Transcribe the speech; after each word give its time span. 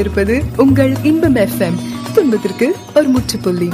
கொண்டிருப்பது 0.00 0.44
உங்கள் 0.56 0.92
இன்பம் 1.02 1.34
எஃப்எம் 1.34 1.78
துன்பத்திற்கு 2.14 2.66
ஒரு 2.94 3.08
முற்றுப்புள்ளி. 3.08 3.68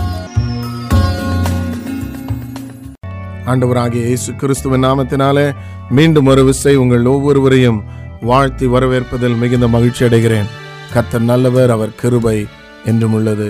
ஆண்டவராகிய 3.51 4.03
இயேசு 4.07 4.35
கிறிஸ்துவ 4.35 4.79
நாமத்தினாலே 4.79 5.45
மீண்டும் 5.91 6.27
ஒரு 6.27 6.45
விசை 6.45 6.77
உங்கள் 6.77 7.05
ஒவ்வொருவரையும் 7.05 7.85
வாழ்த்தி 8.21 8.67
வரவேற்பதில் 8.67 9.39
மிகுந்த 9.39 9.69
மகிழ்ச்சி 9.69 10.05
அடைகிறேன். 10.05 10.49
கத்தர் 10.95 11.29
நல்லவர் 11.31 11.71
அவர் 11.71 11.95
கிருபை 11.95 12.47
என்றும் 12.85 13.13
உள்ளது. 13.13 13.49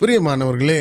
பிரியமானவர்களே 0.00 0.80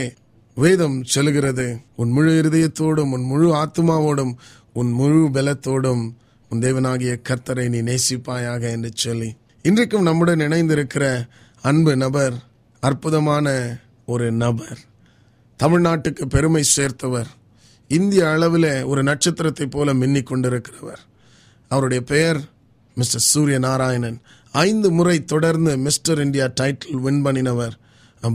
வேதம் 0.56 1.04
சொல்கிறது 1.04 1.78
உன் 1.96 2.12
முழு 2.12 2.42
இருதயத்தோடும் 2.42 3.12
உன் 3.12 3.24
முழு 3.24 3.54
ஆத்மாவோடும் 3.56 4.34
உன் 4.74 4.92
முழு 4.92 5.30
பலத்தோடும் 5.34 6.04
உன் 6.50 6.60
தேவனாகிய 6.60 7.14
கர்த்தரை 7.30 7.70
நீ 7.70 7.82
நேசிப்பாயாக 7.92 8.72
என்று 8.72 8.92
சொல்லி. 8.94 9.32
இன்றைக்கும் 9.66 10.04
நம்முடன் 10.04 10.40
இணைந்திருக்கிற 10.40 11.28
அன்பு 11.62 11.96
நபர் 11.96 12.34
அற்புதமான 12.80 13.78
ஒரு 14.06 14.32
நபர் 14.32 14.78
தமிழ்நாட்டுக்கு 15.64 16.26
பெருமை 16.26 16.64
சேர்த்தவர் 16.76 17.26
இந்திய 17.88 18.30
அளவில் 18.30 18.84
ஒரு 18.84 19.04
நட்சத்திரத்தை 19.04 19.66
போல 19.66 19.94
மின்னிக் 19.94 20.30
கொண்டிருக்கிறவர். 20.30 21.02
அவருடைய 21.68 22.04
பெயர் 22.04 22.40
மிஸ்டர் 22.96 23.22
சூரிய 23.22 23.60
நாராயணன் 23.60 24.22
ஐந்து 24.52 24.92
முறை 24.92 25.26
தொடர்ந்து 25.26 25.78
மிஸ்டர் 25.78 26.22
இந்தியா 26.22 26.46
டைட்டில் 26.46 27.02
வின் 27.02 27.26
பண்ணினவர் 27.26 27.72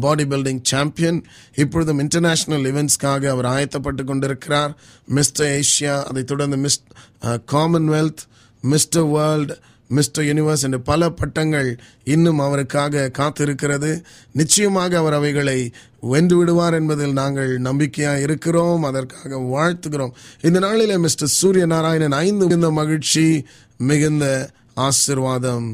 பாடி 0.00 0.24
பில்டிங் 0.24 0.60
சாம்பியன் 0.62 1.24
இப்பொழுதும் 1.54 1.98
இன்டர்நேஷனல் 1.98 2.72
இவெண்ட்ஸ்க்காக 2.72 3.28
அவர் 3.28 3.44
ஆயத்தப்பட்டு 3.44 4.04
கொண்டிருக்கிறார். 4.04 4.76
மிஸ்டர் 5.06 5.60
ஏஷியா 5.60 6.02
அதைத் 6.02 6.26
தொடர்ந்து 6.26 6.56
miss 6.56 6.82
Commonwealth 7.24 8.24
mister 8.62 9.02
world 9.02 9.58
mister 9.88 10.24
universe 10.24 10.62
என்று 10.62 10.80
பல 10.80 11.10
பட்டங்கள் 11.10 11.78
இன்னும் 12.04 12.38
அவருக்காக 12.38 13.10
காத்திருக்கிறது. 13.18 14.02
நிச்சயமாக 14.32 14.98
அவர் 14.98 15.12
அவைகளை 15.12 15.70
வென்று 16.00 16.36
விடுவார் 16.36 16.74
என்பதில் 16.74 17.12
நாங்கள் 17.12 17.58
நம்பிக்கையாக 17.58 18.20
இருக்கிறோம். 18.20 18.82
அதற்காக 18.82 19.40
வாழ்த்துகிறோம். 19.54 20.14
இந்த 20.42 20.58
நாளிலே 20.58 20.96
மிஸ்டர் 20.96 21.28
சூரிய 21.28 21.66
நாராயணன் 21.66 22.12
ஐந்து 22.12 22.44
மிகுந்த 22.44 22.70
மகிழ்ச்சி 22.70 23.44
மிகுந்த 23.76 24.50
ஆசிர்வாதம். 24.76 25.66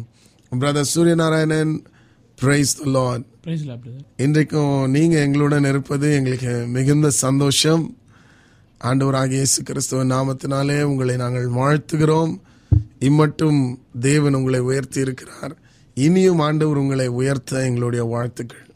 பிரதர் 0.61 0.93
சூரிய 0.95 1.15
நாராயணன் 1.15 1.75
பிரைஸ் 2.39 2.77
லார்ட் 2.85 3.25
இன்றைக்கும் 4.17 4.91
நீங்க 4.91 5.19
எங்களுடன் 5.19 5.65
இருப்பது 5.65 6.15
எங்களுக்கு 6.15 6.53
மிகுந்த 6.67 7.11
சந்தோஷம். 7.11 7.97
ஆண்டவராகிய 8.81 9.41
இயேசு 9.41 9.63
கிறிஸ்துவ 9.63 10.05
நாமத்தினாலே 10.05 10.83
உங்களை 10.83 11.17
நாங்கள் 11.17 11.49
வாழ்த்துகிறோம். 11.61 12.33
இம்மட்டும் 13.01 13.61
தேவன் 14.09 14.37
உங்களை 14.39 14.61
உயர்த்தி 14.71 14.99
இருக்கிறார் 15.07 15.55
இனியும் 15.97 16.43
ஆண்டவர் 16.47 16.81
உங்களை 16.83 17.07
உயர்த்த 17.21 17.63
எங்களுடைய 17.69 18.03
வாழ்த்துக்கள். 18.13 18.67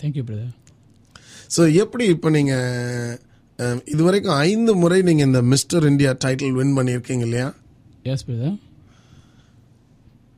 தேங்க்யூ 0.00 0.24
பிரதர் 0.28 0.54
ஸோ 1.54 1.62
எப்படி 1.82 2.04
இப்போ 2.14 2.28
நீங்கள் 2.36 3.18
இதுவரைக்கும் 3.92 4.38
ஐந்து 4.50 4.72
முறை 4.82 4.98
நீங்கள் 5.08 5.28
இந்த 5.30 5.40
மிஸ்டர் 5.52 5.88
இந்தியா 5.90 6.10
டைட்டில் 6.24 6.56
வின் 6.58 6.76
பண்ணியிருக்கீங்க 6.78 7.26
இல்லையா? 7.28 7.48
எஸ் 8.12 8.26
பிரதர் 8.28 8.56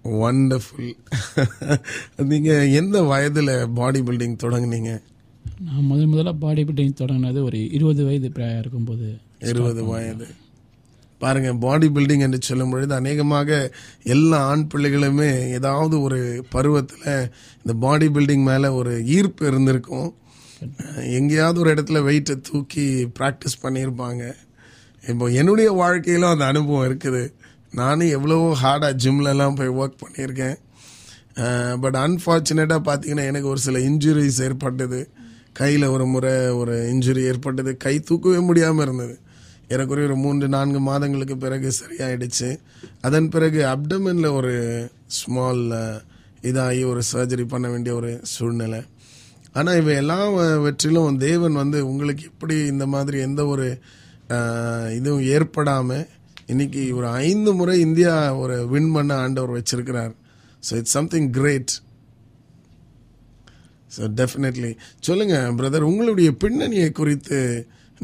வண்டர்ஃபுல் 0.04 0.92
நீங்கள் 2.32 2.70
எந்த 2.80 2.98
வயதில் 3.12 3.52
பாடி 3.78 4.00
பில்டிங் 4.08 4.42
தொடங்குனீங்க? 4.44 4.92
நான் 5.68 5.88
முதல் 5.90 6.10
முதல்ல 6.12 6.32
பாடி 6.44 6.62
பில்டிங் 6.68 7.00
தொடங்கினது 7.00 7.40
ஒரு 7.48 7.60
இருபது 7.76 8.02
வயது 8.08 8.28
பிராயம் 8.36 8.60
இருக்கும்போது. 8.62 9.08
இருபது 9.52 9.82
வயது. 9.90 10.28
பாருங்க 11.22 11.50
பாடி 11.64 11.88
பில்டிங் 11.88 12.24
என்று 12.26 12.38
சொல்லும் 12.48 12.72
பொழுது 12.72 12.92
அநேகமாக 12.94 13.50
எல்லா 14.14 14.38
ஆண் 14.50 14.68
பிள்ளைகளுமே 14.74 15.30
ஏதாவது 15.58 15.96
ஒரு 16.06 16.20
பருவத்தில் 16.54 17.30
இந்த 17.62 17.74
பாடி 17.84 18.08
பில்டிங் 18.16 18.44
மேலே 18.50 18.68
ஒரு 18.80 18.92
ஈர்ப்பு 19.16 19.46
இருந்திருக்கும். 19.46 20.08
எங்கேயாவது 21.18 21.60
ஒரு 21.62 21.72
இடத்துல 21.74 21.98
வெயிட்டை 22.08 22.36
தூக்கி 22.40 22.86
ப்ராக்டிஸ் 23.18 23.62
பண்ணியிருப்பாங்க. 23.62 24.22
இப்போ 25.10 25.26
என்னுடைய 25.40 25.68
வாழ்க்கையிலும் 25.82 26.32
அந்த 26.34 26.46
அனுபவம் 26.52 26.86
இருக்குது. 26.88 27.22
நானும் 27.80 28.14
எவ்வளவோ 28.16 28.48
ஹார்டாக 28.62 28.98
ஜிம்லலாம் 29.02 29.58
போய் 29.58 29.76
ஒர்க் 29.80 30.02
பண்ணியிருக்கேன். 30.04 30.56
பட் 31.82 31.98
அன்ஃபார்ச்சுனேட்டாக 32.04 32.82
பார்த்தீங்கன்னா 32.88 33.24
எனக்கு 33.30 33.48
ஒரு 33.48 33.60
சில 33.66 33.78
இன்ஜுரிஸ் 33.90 34.40
ஏற்பட்டது. 34.46 35.00
கையில் 35.60 35.92
ஒரு 35.94 36.04
முறை 36.06 36.32
ஒரு 36.60 36.74
இன்ஜுரி 36.92 37.22
ஏற்பட்டது. 37.30 37.72
கை 37.84 37.94
தூக்கவே 38.08 38.40
முடியாமல் 38.48 38.84
இருந்தது. 38.86 39.14
ஏறக்குறைய 39.72 40.08
ஒரு 40.08 40.16
மூன்று 40.24 40.46
நான்கு 40.56 40.80
மாதங்களுக்கு 40.88 41.36
பிறகு 41.44 41.68
சரியாயிடுச்சு. 41.80 42.48
அதன் 43.06 43.30
பிறகு 43.34 43.60
அப்டமனில் 43.72 44.36
ஒரு 44.38 44.54
ஸ்மால் 45.18 45.64
இதாகி 46.50 46.82
ஒரு 46.92 47.02
சர்ஜரி 47.12 47.44
பண்ண 47.54 47.66
வேண்டிய 47.72 47.94
ஒரு 48.00 48.10
சூழ்நிலை. 48.34 48.80
ஆனால் 49.58 49.78
இவை 49.80 49.94
எல்லா 50.02 50.18
வெற்றிலும் 50.66 51.18
தேவன் 51.26 51.60
வந்து 51.62 51.78
உங்களுக்கு 51.90 52.24
எப்படி 52.32 52.56
இந்த 52.72 52.84
மாதிரி 52.94 53.18
எந்த 53.28 53.42
ஒரு 53.54 53.66
இதுவும் 54.98 55.26
ஏற்படாமல் 55.34 56.06
இன்னைக்கு 56.52 56.82
ஒரு 56.98 57.08
ஐந்து 57.26 57.50
முறை 57.58 57.74
இந்தியா 57.86 58.12
ஒரு 58.42 58.56
வின் 58.72 58.92
பண்ண 58.96 59.12
ஆண்டவர் 59.24 59.56
வச்சிருக்கிறார். 59.56 60.12
So 60.66 60.72
it's 60.80 60.96
something 60.98 61.28
great 61.38 61.72
so 63.94 64.08
definitely 64.20 64.70
சொல்லுங்கள் 65.06 65.54
பிரதர் 65.58 65.88
உங்களுடைய 65.90 66.30
பின்னணியை 66.42 66.88
குறித்து 67.00 67.38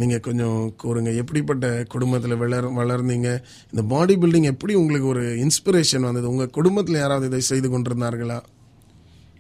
நீங்கள் 0.01 0.25
கொஞ்சம் 0.27 0.59
கூறுங்க. 0.83 1.11
எப்படிப்பட்ட 1.23 1.67
குடும்பத்தில் 1.95 2.41
வளர் 2.43 2.69
வளர்ந்தீங்க? 2.81 3.31
இந்த 3.73 3.83
பாடி 3.93 4.17
பில்டிங் 4.17 4.51
எப்படி 4.53 4.75
உங்களுக்கு 4.75 5.09
ஒரு 5.15 5.25
இன்ஸ்பிரேஷன் 5.45 6.07
வந்தது? 6.09 6.33
உங்கள் 6.33 6.55
குடும்பத்தில் 6.59 7.03
யாராவது 7.03 7.29
இதை 7.31 7.41
செய்து 7.51 7.69
கொண்டிருந்தார்களா? 7.69 8.39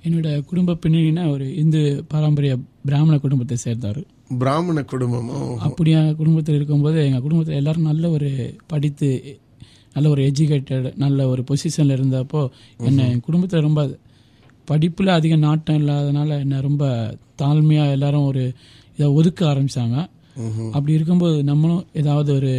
என்னோட 0.07 0.31
குடும்ப 0.45 0.79
பின்னணினா 0.83 1.23
ஒரு 1.31 1.45
இந்து 1.57 1.81
பாரம்பரிய 2.09 2.55
பிராமண 2.85 3.15
குடும்பத்தை 3.19 3.57
சேர்ந்தார் 3.57 4.01
பிராமண 4.41 4.79
குடும்பமோ 4.93 5.39
அப்படியா 5.67 6.01
குடும்பத்தில் 6.13 6.57
இருக்கும்போது 6.57 6.99
எங்கள் 7.07 7.25
குடும்பத்தில் 7.27 7.59
எல்லாரும் 7.61 7.89
நல்ல 7.89 8.11
ஒரு 8.11 8.31
படித்து 8.67 9.09
நல்ல 9.93 10.09
ஒரு 10.09 10.23
எஜுகேட்டட் 10.31 10.89
நல்ல 10.97 11.27
ஒரு 11.29 11.43
பொசிஷனில் 11.51 11.97
இருந்தப்போ 11.97 12.43
என்னை 12.81 13.05
என் 13.11 13.21
குடும்பத்தில் 13.21 13.61
ரொம்ப 13.61 13.83
படிப்பில் 14.69 15.17
அதிக 15.17 15.37
நாட்டம் 15.37 15.79
இல்லாதனால 15.81 16.39
என்னை 16.39 16.59
ரொம்ப 16.61 16.85
தாழ்மையாக 17.43 17.95
எல்லாரும் 17.97 18.27
ஒரு 18.27 18.45
இதை 18.99 19.09
ஒதுக்க 19.11 19.41
ஆரம்பித்தாங்க 19.53 19.97
அப்படி 20.75 20.93
இருக்கும்போது 20.99 21.37
நம்மளும் 21.51 21.85
ஏதாவது 22.01 22.31
ஒரு 22.39 22.53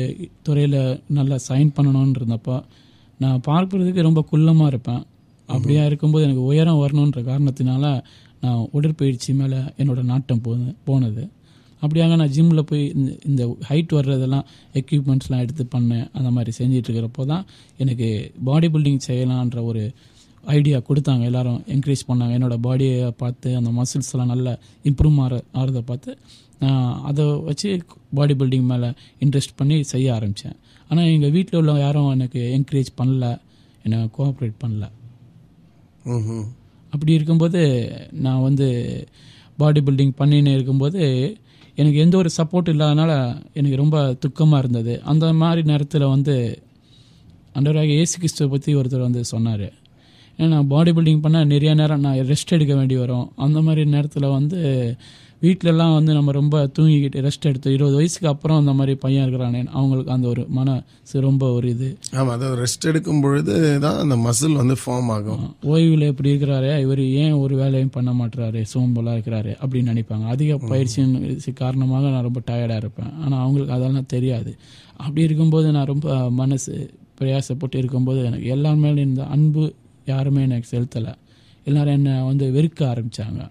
துறையில் 0.47 0.79
நல்லா 1.17 1.37
சைன் 1.47 1.75
பண்ணணும்னு 1.77 2.19
இருந்தப்போ 2.19 2.57
நான் 3.23 3.41
பார்க்குறதுக்கு 3.47 4.07
ரொம்ப 4.07 4.21
குள்ளமாக 4.31 4.71
இருப்பேன். 4.71 5.03
அப்படியா 5.49 5.83
இருக்கும்போது 5.89 6.25
எனக்கு 6.27 6.43
உயரம் 6.51 6.81
வரணுன்ற 6.83 7.19
காரணத்தினால 7.31 7.83
நான் 8.43 8.61
உடற்பயிற்சி 8.77 9.31
மேலே 9.39 9.59
என்னோட 9.81 10.01
நாட்டம் 10.11 10.41
போன 10.45 10.71
போனது. 10.87 11.23
அப்படியாக 11.83 12.15
நான் 12.21 12.33
ஜிம்மில் 12.35 12.67
போய் 12.69 12.83
இந்த 12.97 13.11
இந்த 13.29 13.43
ஹைட் 13.69 13.95
வர்றதெல்லாம் 13.97 14.45
எக்யூப்மெண்ட்ஸ்லாம் 14.79 15.43
எடுத்து 15.45 15.63
பண்ணேன். 15.75 16.07
அந்த 16.17 16.29
மாதிரி 16.35 16.51
செஞ்சிட்ருக்கிறப்போ 16.59 17.23
தான் 17.31 17.45
எனக்கு 17.83 18.07
பாடி 18.49 18.67
பில்டிங் 18.75 19.05
செய்யலான்ற 19.07 19.61
ஒரு 19.71 19.83
ஐடியா 20.57 20.77
கொடுத்தாங்க. 20.87 21.23
எல்லாரும் 21.29 21.59
என்கரேஜ் 21.75 22.07
பண்ணாங்க. 22.09 22.33
என்னோட 22.37 22.57
பாடியை 22.65 23.11
பார்த்து 23.21 23.51
அந்த 23.59 23.69
மசில்ஸ் 23.79 24.11
எல்லாம் 24.13 24.31
நல்லா 24.33 24.53
இம்ப்ரூவ் 24.89 25.21
ஆற 25.25 25.35
ஆகிறத 25.59 25.81
பார்த்து 25.91 26.11
அதை 27.09 27.23
வச்சு 27.47 27.69
பாடி 28.17 28.33
பில்டிங் 28.33 28.67
மேலே 28.71 28.89
இன்ட்ரெஸ்ட் 29.23 29.57
பண்ணி 29.59 29.77
செய்ய 29.93 30.13
ஆரம்பித்தேன் 30.17 30.57
ஆனால் 30.89 31.11
எங்கள் 31.15 31.33
வீட்டில் 31.35 31.59
உள்ள 31.59 31.73
யாரும் 31.79 32.11
எனக்கு 32.15 32.41
என்கரேஜ் 32.57 32.91
பண்ணல 32.99 33.27
என்னை 33.85 33.97
கோஆப்ரேட் 34.17 34.61
பண்ணல. 34.63 34.85
அப்படி 36.93 37.11
இருக்கும்போது 37.17 37.61
நான் 38.25 38.45
வந்து 38.47 38.67
பாடி 39.61 39.81
பில்டிங் 39.87 40.15
பண்ணின்னு 40.19 40.53
இருக்கும்போது 40.57 41.03
எனக்கு 41.81 41.97
எந்த 42.03 42.15
ஒரு 42.21 42.29
சப்போர்ட் 42.37 42.69
இல்லாதனால 42.73 43.11
எனக்கு 43.59 43.77
ரொம்ப 43.83 43.97
துக்கமாக 44.25 44.61
இருந்தது. 44.63 44.93
அந்த 45.11 45.25
மாதிரி 45.41 45.61
நேரத்தில் 45.71 46.11
வந்து 46.15 46.35
அண்டராக 47.57 47.91
ஏசு 48.01 48.15
கிறிஸ்துவை 48.21 48.47
பற்றி 48.53 48.71
ஒருத்தர் 48.75 49.07
வந்து 49.07 49.23
சொன்னார். 49.33 49.67
ஏன்னா 50.37 50.47
நான் 50.53 50.71
பாடி 50.73 50.91
பில்டிங் 50.95 51.21
பண்ணால் 51.25 51.51
நிறைய 51.53 51.73
நேரம் 51.81 52.03
நான் 52.05 52.23
ரெஸ்ட் 52.31 52.55
எடுக்க 52.55 52.73
வேண்டி 52.79 52.95
வரும். 53.03 53.27
அந்த 53.45 53.59
மாதிரி 53.67 53.83
நேரத்தில் 53.97 54.33
வந்து 54.39 54.59
வீட்டிலலாம் 55.43 55.93
வந்து 55.95 56.11
நம்ம 56.17 56.31
ரொம்ப 56.37 56.57
தூங்கிக்கிட்டு 56.75 57.19
ரெஸ்ட் 57.25 57.47
எடுத்து 57.49 57.73
இருபது 57.75 57.95
வயசுக்கு 57.99 58.27
அப்புறம் 58.31 58.59
அந்த 58.61 58.73
மாதிரி 58.77 58.93
பையன் 59.03 59.23
இருக்கிறானே 59.25 59.61
அவங்களுக்கு 59.77 60.11
அந்த 60.15 60.27
ஒரு 60.27 60.43
மனசு 60.57 61.21
ரொம்ப 61.25 61.49
ஒரு 61.57 61.67
இது. 61.73 61.89
ஆமாம் 62.19 62.33
அதாவது 62.35 62.55
ரெஸ்ட் 62.61 62.87
எடுக்கும் 62.91 63.21
பொழுது 63.25 63.55
தான் 63.85 63.99
அந்த 64.03 64.15
மசில் 64.25 64.57
வந்து 64.61 64.75
ஃபார்ம் 64.83 65.11
ஆகும். 65.15 65.43
ஓய்வில் 65.73 66.07
இப்படி 66.11 66.31
இருக்கிறாரு 66.33 66.71
இவர் 66.85 67.03
ஏன் 67.23 67.37
ஒரு 67.43 67.55
வேலையும் 67.61 67.93
பண்ண 67.97 68.13
மாட்டுறாரு 68.19 68.61
சோம்பலாக 68.73 69.15
இருக்கிறாரு 69.17 69.53
அப்படின்னு 69.61 69.93
நினைப்பாங்க. 69.93 70.27
அதிக 70.35 70.57
பயிற்சியின் 70.73 71.55
காரணமாக 71.63 72.11
நான் 72.15 72.27
ரொம்ப 72.29 72.41
டயர்டாக 72.51 72.81
இருப்பேன். 72.83 73.13
ஆனால் 73.23 73.41
அவங்களுக்கு 73.45 73.75
அதெல்லாம் 73.77 74.11
தெரியாது. 74.15 74.53
அப்படி 74.97 75.27
இருக்கும்போது 75.29 75.69
நான் 75.77 75.91
ரொம்ப 75.93 76.29
மனசு 76.41 76.75
பிரயாசப்பட்டு 77.19 77.77
இருக்கும்போது 77.81 78.21
எனக்கு 78.29 78.47
எல்லார் 78.55 78.83
மேலும் 78.85 79.07
இந்த 79.09 79.23
அன்பு 79.35 79.65
யாருமே 80.13 80.43
எனக்கு 80.47 80.69
செலுத்தலை. 80.75 81.13
எல்லாரும் 81.69 81.97
என்னை 81.99 82.15
வந்து 82.29 82.47
வெறுக்க 82.57 82.81
ஆரம்பித்தாங்க 82.93 83.43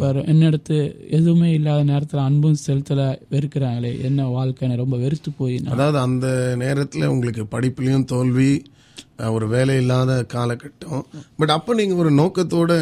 வேறு 0.00 0.20
என்னிடத்து 0.32 0.76
எதுவுமே 1.16 1.48
இல்லாத 1.56 1.80
நேரத்தில் 1.90 2.26
அன்பும் 2.26 2.62
செலுத்தலை 2.66 3.08
வெறுக்கிறாங்களே. 3.34 3.90
என்ன 4.08 4.28
வாழ்க்கை 4.36 4.74
ரொம்ப 4.82 4.96
வெறுத்து 5.04 5.30
போய் 5.40 5.56
அதாவது 5.74 5.98
அந்த 6.06 6.26
நேரத்தில் 6.64 7.12
உங்களுக்கு 7.14 7.44
படிப்புலையும் 7.54 8.10
தோல்வி 8.14 8.50
ஒரு 9.36 9.46
வேலை 9.52 9.74
இல்லாத 9.80 10.12
காலகட்டம். 10.32 11.02
பட் 11.38 11.52
அப்ப 11.54 11.74
நீங்க 11.78 11.94
ஒரு 12.02 12.10
நோக்கத்தோட 12.18 12.72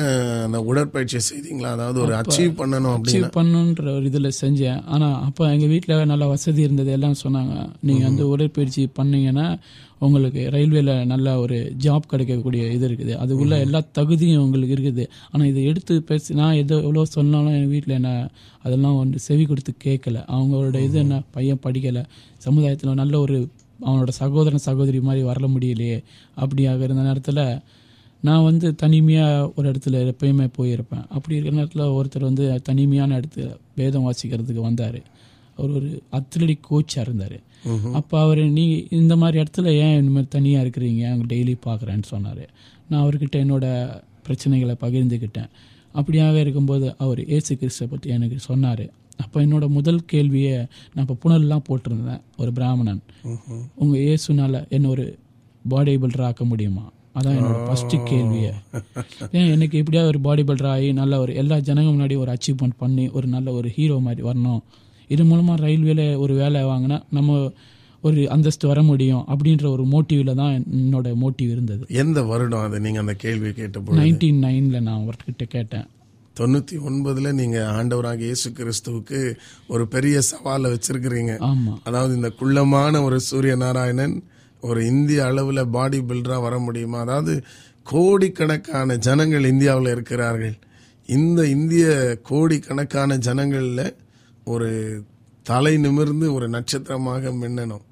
அந்த 0.46 0.58
உடற்பயிற்சியை 0.70 1.22
செய்தீங்களா? 1.28 1.70
அதாவது 1.76 1.98
ஒரு 2.04 2.14
அச்சீவ் 2.20 2.52
பண்ணணும் 2.60 2.96
அச்சீவ் 2.96 3.26
பண்ணுன்ற 3.36 3.84
ஒரு 3.96 4.04
இதில் 4.10 4.36
செஞ்சேன். 4.40 4.80
ஆனால் 4.94 5.16
அப்போ 5.26 5.44
எங்கள் 5.54 5.72
வீட்டில் 5.72 6.10
நல்ல 6.12 6.26
வசதி 6.34 6.62
இருந்தது. 6.66 6.92
எல்லாம் 6.96 7.20
சொன்னாங்க. 7.24 7.54
நீங்கள் 7.88 8.08
வந்து 8.08 8.26
உடற்பயிற்சி 8.32 8.84
பண்ணீங்கன்னா 9.00 9.46
உங்களுக்கு 9.98 10.48
ரயில்வேல 10.54 11.04
நல்ல 11.06 11.38
ஒரு 11.38 11.58
ஜாப் 11.84 12.08
கிடைக்கக்கூடிய 12.10 12.70
இது 12.70 12.88
இருக்குது. 12.88 13.12
அதுக்குள்ள 13.22 13.58
எல்லா 13.60 13.80
தகுதியும் 13.92 14.42
உங்களுக்கு 14.42 14.74
இருக்குது. 14.76 15.04
ஆனால் 15.30 15.48
இதை 15.48 15.64
எடுத்து 15.64 16.02
பேசி 16.02 16.34
நான் 16.34 16.58
எதோ 16.62 16.76
எவ்வளோ 16.80 17.04
சொன்னாலும் 17.04 17.52
எங்கள் 17.52 17.72
வீட்டில் 17.74 17.94
என்ன 17.94 18.30
அதெல்லாம் 18.62 18.98
வந்து 18.98 19.18
செவி 19.18 19.44
கொடுத்து 19.44 19.74
கேட்கல. 19.84 20.24
அவங்களோட 20.34 20.82
இது 20.82 20.98
என்ன 20.98 21.22
பையன் 21.30 21.62
படிக்கலை. 21.66 22.04
சமுதாயத்தில் 22.38 23.00
நல்ல 23.02 23.18
ஒரு 23.18 23.48
அவனோட 23.86 24.08
சகோதரன் 24.08 24.66
சகோதரி 24.68 25.00
மாதிரி 25.00 25.26
வரல 25.26 25.48
முடியலையே. 25.54 25.98
அப்படியாக 26.36 26.80
இருந்த 26.80 27.02
நேரத்தில் 27.02 27.42
நான் 28.20 28.44
வந்து 28.44 28.74
தனிமையாக 28.74 29.52
ஒரு 29.56 29.66
இடத்துல 29.70 29.98
எப்பயுமே 30.12 30.46
போயிருப்பேன். 30.58 31.04
அப்படி 31.08 31.34
இருக்கிற 31.36 31.56
நேரத்தில் 31.56 31.94
ஒருத்தர் 31.96 32.28
வந்து 32.30 32.60
தனிமையான 32.62 33.20
இடத்துல 33.20 33.56
வேதம் 33.74 34.06
வாசிக்கிறதுக்கு 34.06 34.62
வந்தார். 34.68 35.00
அவர் 35.56 35.70
ஒரு 35.70 36.02
அத்லெட்டிக் 36.12 36.66
கோச்சாக 36.70 37.04
இருந்தார். 37.06 37.36
அப்போ 37.98 38.16
அவர் 38.24 38.42
நீ 38.58 38.64
இந்த 39.00 39.14
மாதிரி 39.22 39.36
இடத்துல 39.42 39.72
ஏன் 39.84 39.96
இனிமேல் 40.00 40.32
தனியாக 40.36 40.64
இருக்கிறீங்க? 40.64 41.02
அங்கே 41.12 41.26
டெய்லி 41.32 41.54
பார்க்குறேன்னு 41.68 42.06
சொன்னார். 42.14 42.44
நான் 42.88 43.02
அவர்கிட்ட 43.04 43.36
என்னோட 43.44 43.66
பிரச்சனைகளை 44.26 44.76
பகிர்ந்துக்கிட்டேன் 44.84 45.50
அப்படியாக 45.98 46.36
இருக்கும்போது 46.44 46.86
அவர் 47.04 47.20
ஏசு 47.36 47.52
கிறிஸ்தை 47.60 47.86
பற்றி 47.90 48.08
எனக்கு 48.16 48.38
சொன்னார். 48.50 48.84
அப்போ 49.24 49.36
என்னோட 49.44 49.66
முதல் 49.76 50.00
கேள்வியை 50.12 50.56
நான் 50.92 51.04
இப்போ 51.04 51.16
புனல்லாம் 51.22 51.66
போட்டிருந்தேன் 51.68 52.22
ஒரு 52.40 52.50
பிராமணன். 52.58 53.00
உங்கள் 53.82 54.02
இயேசுனால 54.06 54.60
என்ன 54.76 54.90
ஒரு 54.94 55.06
பாடி 55.72 55.94
பில்டர் 56.02 56.26
ஆக்க 56.28 56.44
முடியுமா? 56.50 56.84
அதான் 57.18 57.36
என்னோட 57.38 57.58
ஃபர்ஸ்ட் 57.66 57.94
கேள்வியே. 58.10 58.50
ஏன் 59.36 59.50
எனக்கு 59.52 59.78
எப்படியாவது 59.80 60.10
ஒரு 60.12 60.20
பாடி 60.26 60.42
பில்டர் 60.48 60.72
ஆகி 60.72 60.88
நல்ல 60.98 61.20
ஒரு 61.22 61.32
எல்லா 61.42 61.56
ஜனங்க 61.68 61.88
முன்னாடி 61.94 62.16
ஒரு 62.24 62.30
அச்சீவ்மெண்ட் 62.34 62.76
பண்ணி 62.82 63.04
ஒரு 63.18 63.26
நல்ல 63.36 63.48
ஒரு 63.58 63.68
ஹீரோ 63.76 63.96
மாதிரி 64.08 64.22
வரணும். 64.28 64.60
இது 65.08 65.24
மூலமாக 65.24 65.66
ரயில்வேல 65.66 66.18
ஒரு 66.18 66.34
வேலை 66.34 66.62
வாங்கினா 66.64 67.02
நம்ம 67.10 67.52
ஒரு 68.02 68.28
அந்தஸ்து 68.28 68.66
வர 68.68 68.82
முடியும் 68.82 69.24
அப்படின்ற 69.32 69.64
ஒரு 69.70 69.84
மோட்டிவில் 69.84 70.34
தான் 70.34 70.54
என்னோட 70.54 71.08
மோட்டிவ் 71.22 71.50
இருந்தது. 71.50 71.84
எந்த 72.02 72.22
வருடம் 72.22 72.64
அது? 72.66 72.80
நீங்க 72.80 72.98
அந்த 72.98 73.14
கேள்வி 73.14 73.52
கேட்டபோது 73.52 73.98
நைன்டீன் 74.00 74.40
நைனில் 74.46 74.84
நான் 74.88 75.00
அவர்கிட்ட 75.00 75.44
கேட்டேன். 75.44 75.86
தொண்ணூத்தி 76.38 76.76
ஒன்பதுல 76.88 77.32
நீங்க 77.32 77.58
ஆண்டவராக 77.76 78.20
இயேசு 78.20 78.48
கிறிஸ்துவுக்கு 78.50 79.20
ஒரு 79.66 79.88
பெரிய 79.88 80.16
சவாலை 80.30 80.68
வச்சிருக்கிறீங்க. 80.74 81.38
ஆமாம் 81.38 81.80
அதாவது 81.84 82.14
இந்த 82.14 82.30
குள்ளமான 82.40 83.02
ஒரு 83.02 83.20
சூரிய 83.20 83.56
நாராயணன் 83.56 84.16
ஒரு 84.62 84.86
இந்திய 84.86 85.22
அளவுல 85.24 85.62
பாடி 85.70 85.98
பில்டரா 86.00 86.40
வர 86.40 86.58
முடியுமா? 86.58 86.98
அதாவது 86.98 87.44
கோடிக்கணக்கான 87.82 88.96
ஜனங்கள் 88.96 89.44
இந்தியாவில் 89.44 89.90
இருக்கிறார்கள். 89.90 90.56
இந்த 91.08 91.40
இந்திய 91.46 91.86
கோடிக்கணக்கான 92.22 93.16
ஜனங்கள்ல 93.16 93.82
ஒரு 94.54 94.70
தலை 95.50 95.74
நிமிர்ந்து 95.84 96.26
ஒரு 96.36 96.46
நட்சத்திரமாக 96.54 97.30
மின்னணும். 97.42 97.84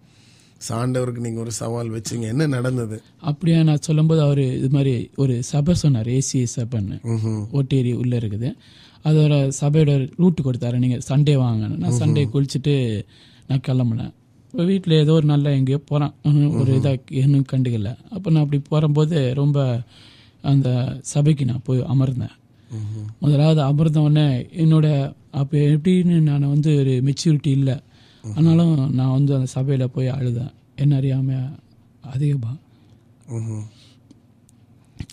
சாண்டவருக்கு 0.69 1.25
நீங்க 1.25 1.41
ஒரு 1.45 1.53
சவால் 1.61 1.93
வச்சீங்க 1.95 2.27
என்ன 2.33 2.45
நடந்தது? 2.56 2.97
அப்படியே 3.31 3.56
நான் 3.69 3.85
சொல்லும்போது 3.87 4.21
அவர் 4.27 4.43
இது 4.59 4.69
மாதிரி 4.77 4.95
ஒரு 5.23 5.35
சபை 5.51 5.75
சொன்னார் 5.83 6.11
ஏசிஏ 6.17 6.47
சபைன்னு. 6.56 6.97
ஓட்டேரி 7.59 7.93
உள்ளே 8.03 8.17
இருக்குது. 8.23 8.51
அதோட 9.09 9.33
சபையோட 9.61 9.95
ரூட்டு 10.21 10.43
கொடுத்தாரு. 10.47 10.77
நீங்கள் 10.85 11.05
சண்டே 11.11 11.35
வாங்கன்னு 11.45 11.81
நான் 11.83 11.99
சண்டே 12.03 12.25
குளிச்சுட்டு 12.35 12.75
நான் 13.49 13.65
கிளம்புனேன். 13.67 14.15
இப்போ 14.51 14.65
வீட்டில் 14.71 15.01
ஏதோ 15.03 15.12
ஒரு 15.21 15.27
நல்ல 15.33 15.53
எங்கேயோ 15.59 15.81
போகிறான் 15.91 16.15
ஒரு 16.61 16.73
இதாக 16.79 17.21
இன்னும் 17.25 17.51
கண்டுக்கல. 17.53 17.93
அப்போ 18.15 18.29
நான் 18.35 18.45
அப்படி 18.45 18.61
போகும்போது 18.73 19.19
ரொம்ப 19.43 19.59
அந்த 20.53 20.69
சபைக்கு 21.12 21.45
நான் 21.51 21.67
போய் 21.69 21.89
அமர்ந்தேன். 21.95 22.35
முதலாவது 23.23 23.61
அமர்ந்த 23.69 23.99
உடனே 24.06 24.26
என்னோட 24.62 24.87
அப்போ 25.41 25.56
எப்படின்னு 25.75 26.17
நான் 26.29 26.53
வந்து 26.55 26.71
ஒரு 26.81 26.94
மெச்சூரிட்டி 27.09 27.50
இல்லை. 27.59 27.76
ஆனாலும் 28.37 28.75
நான் 28.99 29.15
வந்து 29.17 29.32
அந்த 29.37 29.49
சபையில் 29.56 29.93
போய் 29.94 30.17
அழுதேன். 30.17 30.53
என்ன 30.82 30.93
அறியாமல் 31.00 31.49
அதிகமாக 32.15 32.56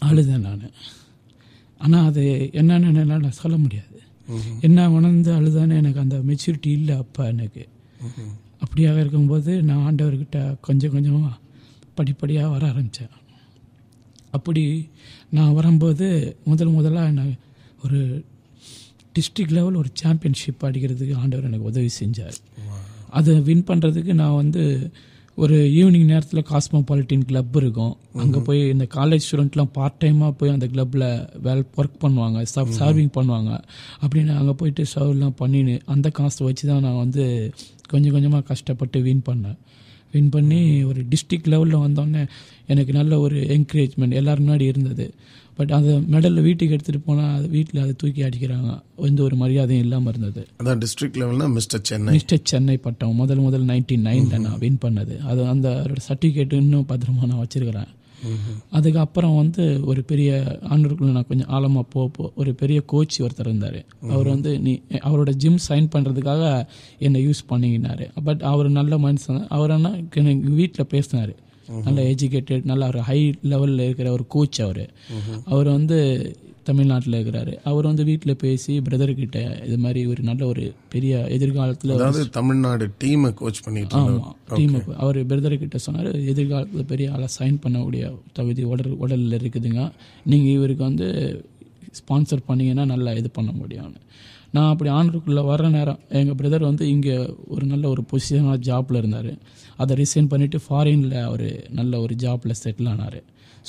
அழுதேன் 0.09 0.45
நான். 0.47 0.65
ஆனால் 1.81 2.07
அது 2.09 2.23
என்னென்னு 2.59 2.89
என்னால் 2.91 3.25
நான் 3.27 3.41
சொல்ல 3.43 3.55
முடியாது. 3.63 3.87
என்ன 4.67 4.89
உணர்ந்து 4.97 5.31
அழுதானே 5.37 5.75
எனக்கு 5.81 6.03
அந்த 6.05 6.17
மெச்சூரிட்டி 6.29 6.69
இல்லை 6.79 6.95
அப்போ 7.03 7.21
எனக்கு. 7.33 7.63
அப்படியாக 8.63 9.01
இருக்கும்போது 9.03 9.51
நான் 9.69 9.85
ஆண்டவர்கிட்ட 9.87 10.39
கொஞ்சம் 10.67 10.93
கொஞ்சமாக 10.95 11.39
படிப்படியாக 11.97 12.51
வர 12.53 12.63
ஆரம்பித்தேன் 12.71 13.15
அப்படி 14.37 14.63
நான் 15.37 15.55
வரும்போது 15.57 16.07
முதல் 16.49 16.75
முதலாக 16.75 17.09
நான் 17.17 17.31
ஒரு 17.83 18.23
டிஸ்ட்ரிக்ட் 19.15 19.55
லெவல் 19.57 19.75
ஒரு 19.75 19.89
சாம்பியன்ஷிப் 19.93 20.65
அடிக்கிறதுக்கு 20.65 21.15
ஆண்டவர் 21.15 21.47
எனக்கு 21.49 21.69
உதவி 21.71 21.89
செஞ்சார். 22.01 22.37
அதை 23.09 23.39
வின் 23.41 23.65
பண்ணுறதுக்கு 23.67 24.13
நான் 24.13 24.35
வந்து 24.35 24.91
ஒரு 25.35 25.57
ஈவினிங் 25.57 26.05
நேரத்தில் 26.05 26.47
காஸ்மோபாலிட்டின் 26.49 27.25
கிளப் 27.25 27.57
இருக்கும். 27.57 27.97
அங்கே 28.13 28.39
போய் 28.39 28.69
இந்த 28.69 28.87
காலேஜ் 28.95 29.25
ஸ்டூடெண்ட்லாம் 29.25 29.71
பார்ட் 29.73 30.03
டைமாக 30.03 30.31
போய் 30.31 30.49
அந்த 30.49 30.67
கிளப்பில் 30.67 31.05
வேல் 31.41 31.63
ஒர்க் 31.75 32.01
பண்ணுவாங்க 32.03 32.41
சப் 32.41 32.73
சர்விங் 32.79 33.13
பண்ணுவாங்க. 33.17 33.51
அப்படின்னு 34.01 34.33
அங்கே 34.35 34.51
போயிட்டு 34.51 34.85
சர்வ்லாம் 34.95 35.37
பண்ணின்னு 35.41 35.79
அந்த 35.85 36.09
காசை 36.09 36.45
வச்சு 36.47 36.67
தான் 36.67 36.81
நான் 36.81 36.95
வந்து 36.95 37.53
கொஞ்சம் 37.87 38.11
கொஞ்சமாக 38.11 38.43
கஷ்டப்பட்டு 38.43 39.01
வின் 39.01 39.23
பண்ணேன். 39.29 39.57
வின் 40.13 40.29
பண்ணி 40.29 40.83
ஒரு 40.83 41.05
டிஸ்ட்ரிக்ட் 41.11 41.51
லெவலில் 41.53 41.83
வந்தோடனே 41.85 42.23
எனக்கு 42.67 42.93
நல்ல 42.93 43.19
ஒரு 43.19 43.39
என்கரேஜ்மெண்ட் 43.57 44.13
எல்லாரும் 44.13 44.47
முன்னாடி 44.47 44.61
இருந்தது. 44.61 45.13
பட் 45.57 45.71
அந்த 45.77 45.91
மெடலில் 46.13 46.45
வீட்டுக்கு 46.47 46.75
எடுத்துகிட்டு 46.75 47.07
போனால் 47.07 47.33
அது 47.37 47.47
வீட்டில் 47.55 47.81
அதை 47.83 47.93
தூக்கி 48.01 48.21
அடிக்கிறாங்க. 48.27 48.73
எந்த 49.09 49.21
ஒரு 49.27 49.35
மரியாதையும் 49.43 49.83
இல்லாமல் 49.85 50.11
இருந்தது. 50.13 50.43
அதான் 50.59 50.81
டிஸ்ட்ரிக்ட் 50.83 51.19
லெவல்னா 51.21 51.47
மிஸ்டர் 51.57 51.85
சென்னை 51.89 52.13
மிஸ்டர் 52.17 52.45
சென்னை 52.51 52.77
பட்டம் 52.85 53.17
முதல் 53.21 53.45
முதல் 53.47 53.65
நைன்டீன் 53.71 54.05
நைனில் 54.09 54.45
நான் 54.47 54.61
வின் 54.65 54.83
பண்ணது. 54.85 55.17
அது 55.31 55.41
அந்த 55.53 55.69
சர்டிஃபிகேட் 56.09 56.59
இன்னும் 56.61 56.87
பத்திரமா 56.93 57.31
நான் 57.31 57.43
வச்சிருக்கிறேன். 57.45 57.91
அதுக்கப்புறம் 58.77 59.35
வந்து 59.39 59.63
ஒரு 59.91 60.01
பெரிய 60.09 60.31
ஆண்டருக்குள்ள 60.73 61.11
நான் 61.15 61.27
கொஞ்சம் 61.29 61.51
ஆழமாக 61.55 61.85
போ 61.93 62.01
போ 62.15 62.23
ஒரு 62.41 62.51
பெரிய 62.59 62.79
கோச் 62.91 63.15
ஒருத்தர் 63.21 63.49
இருந்தார். 63.49 63.79
அவர் 64.13 64.27
வந்து 64.33 64.51
நீ 64.65 64.73
அவரோட 65.07 65.31
ஜிம் 65.43 65.57
சைன் 65.69 65.87
பண்ணுறதுக்காக 65.95 66.43
என்னை 67.05 67.21
யூஸ் 67.27 67.41
பண்ணிக்கினாரு. 67.51 68.07
பட் 68.27 68.43
அவர் 68.51 68.69
நல்ல 68.79 68.97
மனுஷன். 69.05 69.41
அவர் 69.55 69.73
என்ன 69.77 69.91
எனக்கு 70.21 70.51
வீட்டில் 70.59 70.91
பேசினார். 70.93 71.33
நல்ல 71.85 72.01
எஜுகேட்டட் 72.01 72.69
நல்ல 72.71 72.87
ஒரு 72.87 73.01
ஹை 73.09 73.19
லெவலில் 73.43 73.85
இருக்கிற 73.87 74.11
ஒரு 74.11 74.25
கோச் 74.27 74.61
அவர். 74.61 74.85
அவர் 75.45 75.69
வந்து 75.77 75.97
தமிழ்நாட்டில் 76.63 77.15
இருக்கிறாரு. 77.17 77.53
அவர் 77.63 77.85
வந்து 77.85 78.03
வீட்டில் 78.03 78.37
பேசி 78.37 78.73
பிரதர்கிட்ட 78.79 79.37
இது 79.67 79.77
மாதிரி 79.77 80.01
ஒரு 80.05 80.21
நல்ல 80.23 80.45
ஒரு 80.45 80.63
பெரிய 80.89 81.13
எதிர்காலத்தில் 81.27 81.93
அதாவது 81.95 82.29
தமிழ்நாடு 82.29 82.85
டீமை 83.03 83.33
கோச் 83.33 83.63
பண்ணிட்டு. 83.63 83.95
ஆமாம் 83.95 84.35
டீமுக்கு 84.49 84.93
அவர் 84.95 85.19
பிரதர் 85.25 85.57
கிட்ட 85.57 85.77
சொன்னார் 85.77 86.11
எதிர்காலத்தில் 86.33 86.85
பெரிய 86.85 87.11
ஆளை 87.11 87.27
சைன் 87.39 87.57
பண்ணக்கூடிய 87.63 88.11
தகுதி 88.33 88.63
உடல் 88.63 88.99
உடலில் 89.05 89.37
இருக்குதுங்க. 89.39 89.91
நீங்கள் 90.23 90.55
இவருக்கு 90.57 90.83
வந்து 90.83 91.09
ஸ்பான்சர் 91.99 92.47
பண்ணீங்கன்னா 92.47 92.85
நல்லா 92.85 93.13
இது 93.13 93.29
பண்ண 93.29 93.51
முடியும்னு 93.51 94.01
நான் 94.55 94.69
அப்படி 94.71 94.89
ஆண்டருக்குள்ளே 94.97 95.43
வர்ற 95.49 95.67
நேரம் 95.75 95.99
எங்கள் 96.19 96.37
பிரதர் 96.39 96.69
வந்து 96.69 96.85
இங்கே 96.93 97.15
ஒரு 97.53 97.65
நல்ல 97.71 97.85
ஒரு 97.93 98.01
பொசிஷனான 98.11 98.57
ஜாப்பில் 98.69 98.99
இருந்தார். 99.01 99.31
அதை 99.81 99.93
ரிசைன் 100.01 100.31
பண்ணிவிட்டு 100.31 100.59
ஃபாரினில் 100.65 101.15
அவர் 101.27 101.47
நல்ல 101.79 101.93
ஒரு 102.05 102.15
ஜாப்பில் 102.23 102.59
செட்டில் 102.63 102.89
ஆனார். 102.93 103.19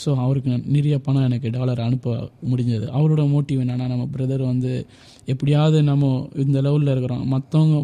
ஸோ 0.03 0.11
அவருக்கு 0.25 0.51
நிறைய 0.77 0.97
பணம் 1.07 1.27
எனக்கு 1.29 1.49
டாலர் 1.57 1.81
அனுப்ப 1.87 2.13
முடிஞ்சது. 2.51 2.87
அவரோட 2.99 3.23
மோட்டிவ் 3.33 3.63
என்னன்னா 3.65 3.87
நம்ம 3.93 4.05
பிரதர் 4.15 4.45
வந்து 4.51 4.73
எப்படியாவது 5.33 5.79
நம்ம 5.91 6.05
இந்த 6.45 6.59
லெவலில் 6.67 6.93
இருக்கிறோம். 6.95 7.25
மற்றவங்க 7.35 7.77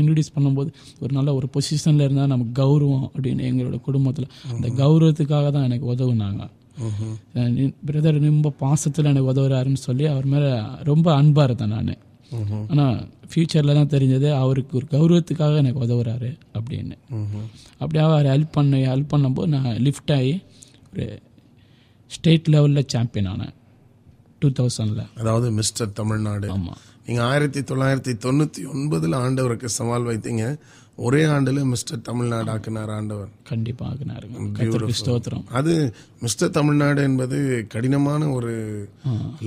இன்ட்ரடியூஸ் 0.00 0.34
பண்ணும்போது 0.36 0.70
ஒரு 1.02 1.12
நல்ல 1.18 1.30
ஒரு 1.38 1.48
பொசிஷனில் 1.56 2.04
இருந்தால் 2.06 2.32
நமக்கு 2.34 2.54
கௌரவம் 2.62 3.06
அப்படின்னு 3.08 3.48
எங்களோட 3.50 3.78
குடும்பத்தில். 3.88 4.28
அந்த 4.54 4.68
கௌரவத்துக்காக 4.82 5.46
தான் 5.56 5.68
எனக்கு 5.68 5.86
உதவுனாங்க. 5.94 6.42
பிரதர் 7.88 8.18
ரொம்ப 8.30 8.54
பாசத்தில் 8.64 9.10
எனக்கு 9.12 9.32
உதவுறாருன்னு 9.34 9.86
சொல்லி 9.88 10.06
அவர் 10.14 10.32
மேலே 10.34 10.50
ரொம்ப 10.90 11.08
அன்பாக 11.20 11.46
இருந்தேன் 11.48 11.74
நான். 11.76 11.92
ஆனால் 12.72 12.98
ஃப்யூச்சரில் 13.30 13.78
தான் 13.78 13.92
தெரிஞ்சது 13.94 14.28
அவருக்கு 14.42 14.76
ஒரு 14.78 14.86
கௌரவத்துக்காக 14.94 15.60
எனக்கு 15.62 15.84
உதவுறாரு 15.86 16.30
அப்படின்னு. 16.58 16.96
அப்படியே 17.78 18.04
அவர் 18.04 18.28
ஹெல்ப் 18.34 18.54
பண்ண 18.56 18.80
ஹெல்ப் 18.92 19.12
பண்ணும்போது 19.14 19.52
நான் 19.56 19.80
லிஃப்ட் 19.86 20.12
ஆகி 20.18 20.34
ஒரு 20.92 21.06
ஸ்டேட் 22.16 22.48
லெவலில் 22.54 22.90
சாம்பியன் 22.94 23.30
ஆனேன். 23.32 23.54
டூ 24.38 24.48
தௌசண்டில் 24.60 25.04
அதாவது 25.20 25.50
மிஸ்டர் 25.58 25.92
தமிழ்நாடு. 26.00 26.48
ஆமாம் 26.56 26.80
நீங்க 27.06 27.22
ஆயிரத்தி 27.24 27.60
தொள்ளாயிரத்தி 27.60 28.12
தொண்ணூத்தி 28.24 28.62
ஒன்பதுல 28.74 29.20
ஆண்டவருக்கு 29.24 29.68
சவால் 29.78 30.08
வைத்தீங்க. 30.10 30.44
ஒரே 31.06 31.22
ஆண்டுல 31.34 31.62
மிஸ்டர் 31.64 32.00
தமிழ்நாடு 32.02 32.50
ஆக்கினார் 32.50 32.90
ஆண்டவர். 32.90 33.28
கண்டிப்பாக 33.42 33.90
ஆகினாருங்க 33.90 34.42
கத்திரிக்கு 34.58 34.98
ஸ்தோத்திரம். 35.00 35.44
அது 35.50 35.72
மிஸ்டர் 36.20 36.50
தமிழ்நாடு 36.50 37.02
என்பது 37.02 37.38
கடினமான 37.68 38.28
ஒரு 38.30 38.52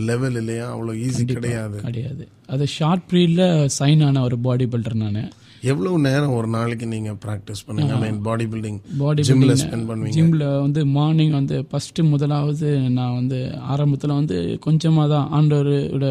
லெவல் 0.10 0.36
இல்லையா? 0.36 0.68
அவ்வளவு 0.70 0.98
ஈஸி 1.06 1.26
கிடையாது. 1.34 1.80
கிடையாது. 1.82 2.26
அது 2.48 2.68
ஷார்ட் 2.68 3.08
பீரியடில் 3.12 3.70
சைன் 3.80 4.06
ஆன 4.06 4.24
ஒரு 4.24 4.38
பாடி 4.38 4.66
பில்டர் 4.66 5.02
நான். 5.04 5.32
எவ்வளவு 5.72 5.98
நேரம் 6.06 6.34
ஒரு 6.38 6.48
நாளைக்கு 6.56 6.86
நீங்க 6.94 7.12
பிராக்டிஸ் 7.26 7.64
பண்ணுங்க? 7.68 7.94
ஐ 7.96 8.00
மீன் 8.04 8.20
பாடி 8.28 8.46
பில்டிங் 8.54 8.80
பாடி 9.02 9.24
ஜிம்ல 9.30 9.56
ஸ்பெண்ட் 9.62 9.88
பண்ணுவீங்க. 9.90 10.16
ஜிம்ல 10.18 10.46
வந்து 10.66 10.82
மார்னிங் 10.98 11.34
வந்து 11.40 11.58
ஃபர்ஸ்ட் 11.70 12.02
முதலாவது 12.14 12.70
நான் 12.98 13.18
வந்து 13.20 13.40
ஆரம்பத்தில் 13.74 14.18
வந்து 14.20 14.38
கொஞ்சமாக 14.68 15.08
தான் 15.14 15.28
ஆண்டவரோட 15.40 16.06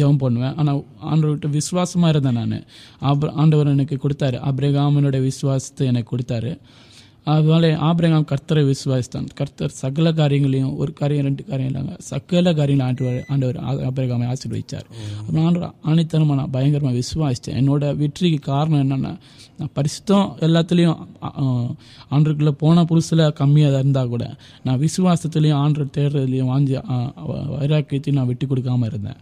ஜெபம் 0.00 0.22
பண்ணுவேன். 0.24 0.54
ஆனால் 0.62 0.80
ஆண்டவர்கிட்ட 1.12 1.50
விசுவாசமாக 1.58 2.12
இருந்தேன் 2.14 2.40
நான். 2.40 2.64
ஆண்டவர் 3.42 3.74
எனக்கு 3.76 3.98
கொடுத்தாரு. 4.06 4.38
அப்ரகாமனோட 4.50 5.20
விசுவாசத்தை 5.30 5.86
எனக்கு 5.92 6.12
கொடுத்தாரு. 6.14 6.52
அதனால 7.32 7.68
ஆபிரகாம் 7.88 8.26
கர்த்தரை 8.30 8.62
விசுவாசித்தான். 8.70 9.28
கர்த்தர் 9.38 9.72
சகல 9.82 10.12
காரியங்களையும் 10.18 10.74
ஒரு 10.82 10.90
காரியம் 10.98 11.26
ரெண்டு 11.28 11.42
காரியம் 11.50 11.70
இல்லைங்க 11.70 11.94
சகல 12.10 12.52
காரியங்களும் 12.58 12.88
ஆண்டவர் 12.88 13.24
ஆண்டவர் 13.32 13.58
ஆபிரகாமை 13.90 14.26
ஆசீர்வதிச்சார். 14.32 14.88
அப்புறம் 15.18 15.46
ஆண்டவர் 15.48 15.72
ஆணித்தனமாக 15.90 16.38
நான் 16.40 16.52
பயங்கரமாக 16.56 16.96
விசுவாசித்தேன். 17.00 17.58
என்னோட 17.60 17.92
வெற்றிக்கு 18.02 18.40
காரணம் 18.50 18.82
என்னென்னா 18.84 19.12
நான் 19.58 19.72
பரிசுத்தம் 19.78 20.26
எல்லாத்துலேயும் 20.46 21.00
ஆண்டருக்குள்ளே 22.14 22.54
போன 22.62 22.84
புதுசில் 22.90 23.24
கம்மியாக 23.40 23.80
இருந்தால் 23.82 24.12
கூட 24.14 24.24
நான் 24.66 24.82
விசுவாசத்துலேயும் 24.84 25.60
ஆண்டர் 25.64 25.94
தேடுறதுலையும் 25.96 26.52
வாஞ்சி 26.52 26.76
வைராக்கியத்தையும் 27.58 28.18
நான் 28.20 28.30
விட்டு 28.32 28.46
கொடுக்காம 28.52 28.86
இருந்தேன். 28.90 29.20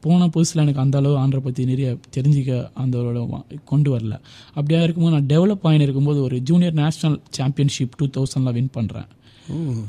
போன 0.00 0.26
புதுசில் 0.26 0.62
எனக்கு 0.64 0.80
அந்த 0.80 0.98
அளவு 0.98 1.14
ஆண்டரை 1.18 1.38
பற்றி 1.38 1.64
நிறைய 1.64 1.96
தெரிஞ்சிக்க 2.16 2.70
அந்த 2.74 3.26
கொண்டு 3.64 3.96
வரல 3.96 4.14
அப்படியா 4.54 4.82
இருக்கும்போது 4.82 5.14
நான் 5.16 5.30
டெவலப் 5.34 5.66
ஆகின்னு 5.68 5.86
இருக்கும்போது 5.86 6.22
ஒரு 6.22 6.38
ஜூனியர் 6.40 6.72
நேஷனல் 6.72 7.20
சாம்பியன்ஷிப் 7.30 7.96
டூ 7.96 8.06
தௌசண்டில் 8.16 8.52
வின் 8.52 8.74
பண்ணுறேன். 8.76 9.08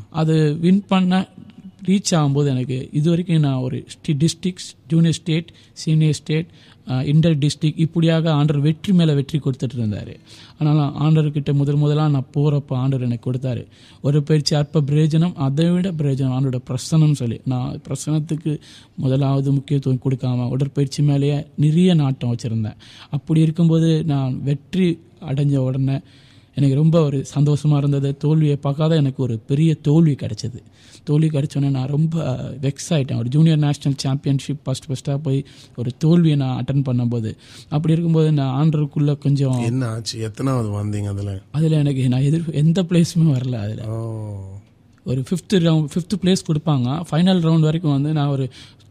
அது 0.10 0.58
வின் 0.62 0.84
பண்ண 0.88 1.28
ரீச் 1.88 2.12
ஆகும்போது 2.18 2.48
எனக்கு 2.54 2.78
இது 3.00 3.08
வரைக்கும் 3.12 3.46
நான் 3.48 3.64
ஒரு 3.68 3.78
districts 4.22 4.68
junior 4.92 5.18
state 5.20 5.50
senior 5.82 6.18
state 6.20 6.50
inter 7.12 7.36
district 7.44 7.80
இப்படியாக 7.86 8.26
ஆண்டர் 8.38 8.60
வெற்றி 8.66 8.92
மேலே 9.00 9.14
வெற்றி 9.18 9.38
கொடுத்துட்டு 9.46 9.78
இருந்தார். 9.80 10.14
ஆனால் 10.60 10.80
ஆண்டர்கிட்ட 11.06 11.52
முதல் 11.60 11.82
முதலாக 11.82 12.10
நான் 12.16 12.30
போகிறப்ப 12.36 12.78
ஆண்டர் 12.84 13.06
எனக்கு 13.08 13.26
கொடுத்தாரு. 13.28 13.64
ஒரு 14.08 14.20
பயிற்சி 14.30 14.54
அற்ப 14.60 14.84
பிரயோஜனம் 14.92 15.36
அதை 15.48 15.68
விட 15.74 15.90
பிரயோஜனம் 16.00 16.36
ஆண்டோட 16.38 16.60
பிரசனம் 16.70 17.18
சொல்லி. 17.22 17.38
நான் 17.52 17.76
பிரசனத்துக்கு 17.88 18.54
முதலாவது 19.04 19.52
முக்கியத்துவம் 19.58 20.04
கொடுக்காம 20.06 20.48
உடற்பயிற்சி 20.56 21.04
மேலேயே 21.10 21.38
நிறைய 21.66 21.94
நாட்டம் 22.02 22.34
வச்சுருந்தேன். 22.34 22.80
அப்படி 23.18 23.40
இருக்கும்போது 23.48 23.92
நான் 24.14 24.34
வெற்றி 24.50 24.90
அடைஞ்ச 25.32 25.56
உடனே 25.68 25.98
எனக்கு 26.58 26.76
ரொம்ப 26.82 26.98
ஒரு 27.08 27.18
சந்தோஷமாக 27.36 27.80
இருந்தது. 27.82 28.10
தோல்வியை 28.24 28.56
பார்க்காத 28.64 28.96
எனக்கு 29.02 29.22
ஒரு 29.28 29.36
பெரிய 29.50 29.72
தோல்வி 29.88 30.16
கிடைச்சது. 30.24 30.60
தோல்வி 31.10 31.30
கிடைச்சோன்னே 31.34 31.70
நான் 31.78 31.92
ரொம்ப 31.96 32.16
வெக்ஸ் 32.62 32.90
ஆகிட்டேன் 32.96 33.20
ஒரு 33.22 33.30
ஜூனியர் 33.36 33.62
நேஷ்னல் 33.66 33.98
சாம்பியன்ஷிப் 34.04 34.62
ஃபஸ்ட் 34.66 34.88
ஃபஸ்ட்டாக 34.90 35.20
போய் 35.28 35.40
ஒரு 35.76 35.92
தோல்வியை 36.04 36.38
நான் 36.44 36.58
அட்டன் 36.62 36.86
பண்ணும்போது. 36.90 37.32
அப்படி 37.70 37.94
இருக்கும்போது 37.94 38.30
நான் 38.40 38.56
ஆண்டருக்குள்ளே 38.60 39.16
கொஞ்சம் 39.26 39.60
என்ன 39.72 39.88
ஆச்சு? 39.94 40.16
எத்தனாவது 40.28 40.70
வந்தீங்க 40.78 41.10
அதுல? 41.16 41.34
அதில் 41.58 41.80
எனக்கு 41.82 42.04
நான் 42.14 42.28
எதிர் 42.30 42.48
எந்த 42.64 42.84
பிளேஸுமே 42.90 43.30
வரல 43.36 43.60
அதில். 43.66 43.84
ஒரு 45.04 45.22
ஃபிஃப்த்து 45.28 45.58
ரவுண்ட் 45.68 45.88
ஃபிஃப்த்து 45.94 46.16
பிளேஸ் 46.24 46.48
கொடுப்பாங்க. 46.50 46.88
ஃபைனல் 47.10 47.42
ரவுண்ட் 47.46 47.68
வரைக்கும் 47.68 47.96
வந்து 47.96 48.12
நான் 48.18 48.34
ஒரு 48.36 48.46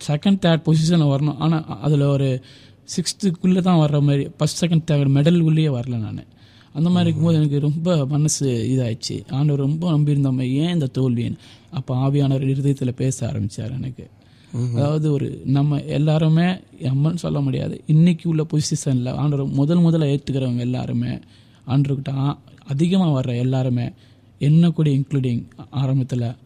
செகண்ட் 0.08 0.40
தேர்ட் 0.44 0.64
பொசிஷனில் 0.68 1.10
வரணும். 1.14 1.38
ஆனால் 1.44 1.64
அதில் 1.87 2.04
ஒரு 2.14 2.28
சிக்ஸ்த்துக்குள்ளே 2.94 3.60
தான் 3.60 3.78
வர்ற 3.78 3.98
மாதிரி 4.08 4.25
ஃபஸ்ட் 4.38 4.60
செகண்ட் 4.60 4.87
தேர்ட் 4.90 5.14
மெடல் 5.16 5.40
உள்ளேயே 5.48 5.68
வரல 5.68 5.96
நான். 6.06 6.22
அந்த 6.72 6.90
மாதிரி 6.90 7.06
இருக்கும்போது 7.06 7.38
எனக்கு 7.38 7.58
ரொம்ப 7.58 8.06
மனசு 8.06 8.46
இதாயிடுச்சு. 8.75 9.16
ஆண்டவர் 9.30 9.64
ரொம்ப 9.66 9.90
நம்பியிருந்தோம் 9.92 10.40
ஏன் 10.52 10.72
இந்த 10.72 10.88
தோல்வின்னு 10.98 11.38
அப்போ 11.70 12.08
ஆவியானவர் 12.08 12.48
இருதயத்தில் 12.48 12.94
பேச 12.94 13.26
ஆரம்பித்தார் 13.26 13.72
எனக்கு. 13.72 14.06
அதாவது 14.75 15.12
ஒரு 15.12 15.42
நம்ம 15.44 15.80
எல்லாருமே 15.82 16.46
நம்மன்னு 16.82 17.14
சொல்ல 17.14 17.40
முடியாது 17.40 17.80
இன்னைக்கு 17.87 18.28
உள்ள 18.28 18.46
பொசிஷனில் 18.52 19.14
ஆண்டவர் 19.14 19.46
முதல் 19.46 19.78
முதல்ல 19.78 20.10
ஏற்றுக்கிறவங்க 20.12 20.58
எல்லாருமே 20.58 21.18
ஆண்டவர்கிட்ட 21.66 22.37
அதிகமாக 22.64 23.20
வர்ற 23.20 23.37
எல்லாருமே 23.37 23.92
என்ன 24.38 24.70
கூட 24.70 24.90
இன்க்ளூடிங் 24.90 25.42
ஆரம்பத்தில் 25.70 26.37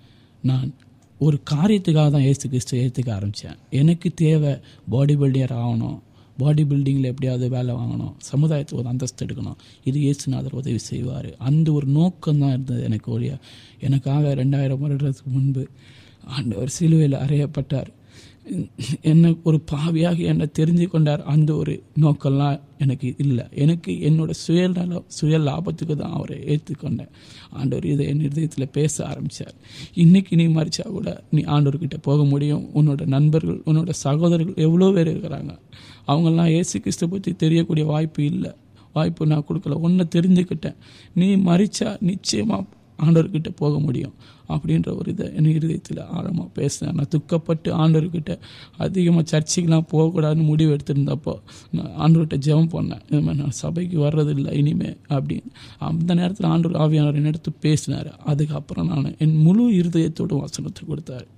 நான் 0.42 0.74
ஒரு 1.18 1.40
காரியத்துக்காக 1.50 2.10
தான் 2.10 2.26
ஏசு 2.30 2.44
கிறிஸ்து 2.48 2.80
ஏற்றுக்க 2.82 3.10
ஆரம்பித்தேன் 3.12 3.58
எனக்கு 3.70 4.10
தேவை 4.14 4.52
பாடி 4.88 5.14
பில்டியர் 5.14 5.54
ஆகணும். 5.64 5.98
பாடி 6.42 6.64
பில்டிங்கில் 6.72 7.10
எப்படியாவது 7.12 7.48
வேலை 7.56 7.72
வாங்கணும் 7.80 8.14
சமுதாயத்துக்கு 8.32 8.80
ஒரு 8.82 8.90
அந்தஸ்து 8.92 9.24
எடுக்கணும். 9.26 9.58
இது 9.88 9.98
இயேசுநாதர் 10.06 10.58
உதவி 10.60 10.82
செய்வார். 10.90 11.30
அந்த 11.48 11.66
ஒரு 11.78 11.88
நோக்கம் 11.98 12.42
தான் 12.42 12.54
இருந்தது 12.56 12.84
எனக்கு 12.90 13.10
ஒழிய. 13.16 13.34
எனக்காக 13.88 14.34
ரெண்டாயிரம் 14.42 14.84
வருடத்துக்கு 14.84 15.34
முன்பு 15.38 15.64
ஆண்டவர் 16.36 16.76
சிலுவையில் 16.78 17.22
அறையப்பட்டார். 17.24 17.90
என்னை 19.10 19.28
ஒரு 19.48 19.58
பாவியாக 19.70 20.18
என்னை 20.30 20.46
தெரிஞ்சு 20.58 20.86
கொண்டார். 20.92 21.20
அந்த 21.32 21.50
ஒரு 21.60 21.74
நோக்கம்லாம் 22.02 22.56
எனக்கு 22.84 23.08
இல்லை. 23.24 23.44
எனக்கு 23.64 23.92
என்னோட 24.08 24.32
சுயநலம் 24.44 25.06
சுய 25.16 25.38
லாபத்துக்கு 25.48 25.94
தான் 26.00 26.14
அவரை 26.16 26.38
ஏற்றுக்கொண்டேன். 26.52 27.12
ஆண்டவர் 27.58 27.86
இதை 27.92 28.06
என் 28.12 28.24
இதயத்தில் 28.28 28.72
பேச 28.78 28.94
ஆரம்பித்தார் 29.10 29.56
இன்றைக்கி 30.04 30.34
நீ 30.40 30.46
மறிச்சா 30.58 30.86
கூட 30.96 31.08
நீ 31.36 31.42
ஆண்டவர்கிட்ட 31.56 31.98
போக 32.08 32.24
முடியும். 32.32 32.64
உன்னோட 32.80 33.06
நண்பர்கள் 33.16 33.60
உன்னோட 33.70 33.94
சகோதரர்கள் 34.04 34.64
எவ்வளோ 34.66 34.90
பேர் 34.96 35.12
இருக்கிறாங்க. 35.14 35.54
அவங்கெல்லாம் 36.08 36.52
ஏசு 36.58 36.80
கிறிஸ்து 36.80 37.08
பற்றி 37.08 37.32
தெரியக்கூடிய 37.32 37.86
வாய்ப்பு 37.86 38.24
இல்லை. 38.24 38.52
வாய்ப்பு 38.92 39.26
நான் 39.26 39.48
கொடுக்கல. 39.48 39.80
ஒன்றை 39.80 40.06
தெரிஞ்சுக்கிட்டேன். 40.16 40.78
நீ 41.14 41.36
மறிச்சா 41.36 41.90
நிச்சயமாக 42.00 42.64
ஆண்டவர்கிட்ட 42.98 43.50
போக 43.56 43.78
முடியும். 43.78 44.12
அப்படின்ற 44.48 44.88
ஒரு 44.98 45.10
இதை 45.10 45.26
என் 45.34 45.48
இருதயத்தில் 45.54 46.00
ஆழமாக 46.16 46.48
பேசினேன். 46.54 46.94
நான் 46.94 47.10
துக்கப்பட்டு 47.14 47.68
ஆண்டவர்கிட்ட 47.82 48.32
அதிகமாக 48.76 49.24
சர்ச்சைக்கெலாம் 49.32 49.86
போகக்கூடாதுன்னு 49.92 50.44
முடிவு 50.44 50.76
எடுத்திருந்தப்போ 50.76 51.34
நான் 51.70 51.90
ஆண்டவர்கிட்ட 51.98 52.38
ஜெபம் 52.46 52.70
பண்ணேன். 52.74 53.02
இது 53.10 53.20
மாதிரி 53.20 53.42
நான் 53.42 53.58
சபைக்கு 53.62 53.98
வர்றதில்லை 53.98 54.52
இனிமே 54.52 54.90
அப்படின்னு. 55.08 55.50
அந்த 55.78 56.14
நேரத்தில் 56.14 56.46
ஆண்டவர் 56.46 56.80
ஆவியானவர் 56.82 57.20
என்னெடுத்து 57.22 57.52
பேசினார். 57.60 58.10
அதுக்கப்புறம் 58.24 58.88
நான் 58.88 59.16
என் 59.18 59.36
முழு 59.36 59.66
இருதயத்தோடு 59.80 60.40
வசனத்தை 60.40 60.82
கொடுத்தாரு. 60.88 61.28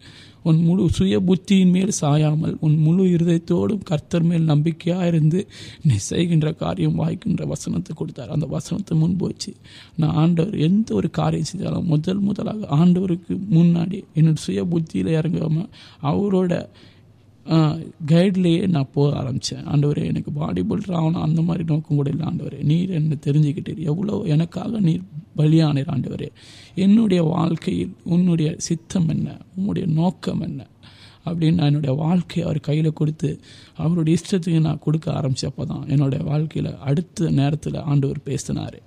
உன் 0.45 0.61
முழு 0.63 0.85
சுய 0.91 1.17
புத்தியின் 1.29 1.71
மேல் 1.71 1.93
சாயாமல் 2.01 2.55
உன் 2.61 2.77
முழு 2.79 3.05
இருதயத்தோடும் 3.05 3.83
கர்த்தர் 3.85 4.23
மேல் 4.23 4.45
நம்பிக்கையாக 4.45 5.07
இருந்து 5.07 5.41
நீ 5.83 5.97
செய்கின்ற 6.11 6.49
காரியம் 6.53 6.99
வாய்க்கின்ற 6.99 7.47
வசனத்தை 7.47 7.93
கொடுத்தார். 7.97 8.29
அந்த 8.29 8.47
வசனத்தை 8.47 8.95
முன்பு 8.99 9.27
வச்சு 9.27 9.53
நான் 9.97 10.15
ஆண்டவர் 10.15 10.57
எந்த 10.69 10.95
ஒரு 10.95 11.11
காரியம் 11.11 11.51
செஞ்சாலும் 11.53 11.91
முதல் 11.95 12.21
முதலாக 12.21 12.69
ஆண்டவருக்கு 12.77 13.37
முன்னாடி 13.51 14.01
என்னோட 14.15 14.41
சுய 14.47 14.65
புத்தியில் 14.65 15.13
இறங்காமல் 15.21 15.71
அவரோட 16.03 16.53
கைட்லேயே 18.07 18.69
நான் 18.69 18.89
போக 18.93 19.17
ஆரம்பித்தேன் 19.17 19.67
ஆண்டவரே 19.67 20.05
எனக்கு 20.05 20.33
பாடி 20.33 20.63
பில்டர் 20.63 20.97
ஆகணும். 21.01 21.21
அந்த 21.21 21.43
மாதிரி 21.43 21.65
நோக்கம் 21.65 21.97
கூட 21.97 22.11
இல்லை 22.11 22.27
ஆண்டவரே. 22.27 22.63
நீர் 22.63 22.91
என்னை 22.91 23.19
தெரிஞ்சுக்கிட்டீர். 23.27 23.79
எவ்வளோ 23.79 24.23
எனக்காக 24.25 24.81
நீர் 24.81 25.03
பலியானீர் 25.37 25.91
ஆண்டவரே. 25.91 26.29
என்னுடைய 26.75 27.23
வாழ்க்கையில் 27.23 27.95
உன்னுடைய 28.05 28.55
சித்தம் 28.59 29.09
என்ன? 29.09 29.37
உன்னுடைய 29.57 29.89
நோக்கம் 29.89 30.41
என்ன? 30.41 30.67
அப்படின்னு 31.27 31.55
நான் 31.55 31.67
என்னுடைய 31.67 31.97
வாழ்க்கையை 31.97 32.51
அவர் 32.51 32.61
கையில் 32.61 32.93
கொடுத்து 32.93 33.41
அவருடைய 33.77 34.19
இஷ்டத்துக்கு 34.19 34.61
நான் 34.61 34.79
கொடுக்க 34.79 35.13
ஆரம்பித்தப்போ 35.13 35.65
தான் 35.67 35.89
என்னுடைய 35.89 36.25
வாழ்க்கையில் 36.25 36.77
அடுத்த 36.77 37.31
நேரத்தில் 37.31 37.75
ஆண்டவர் 37.75 38.23
பேசினார். 38.23 38.83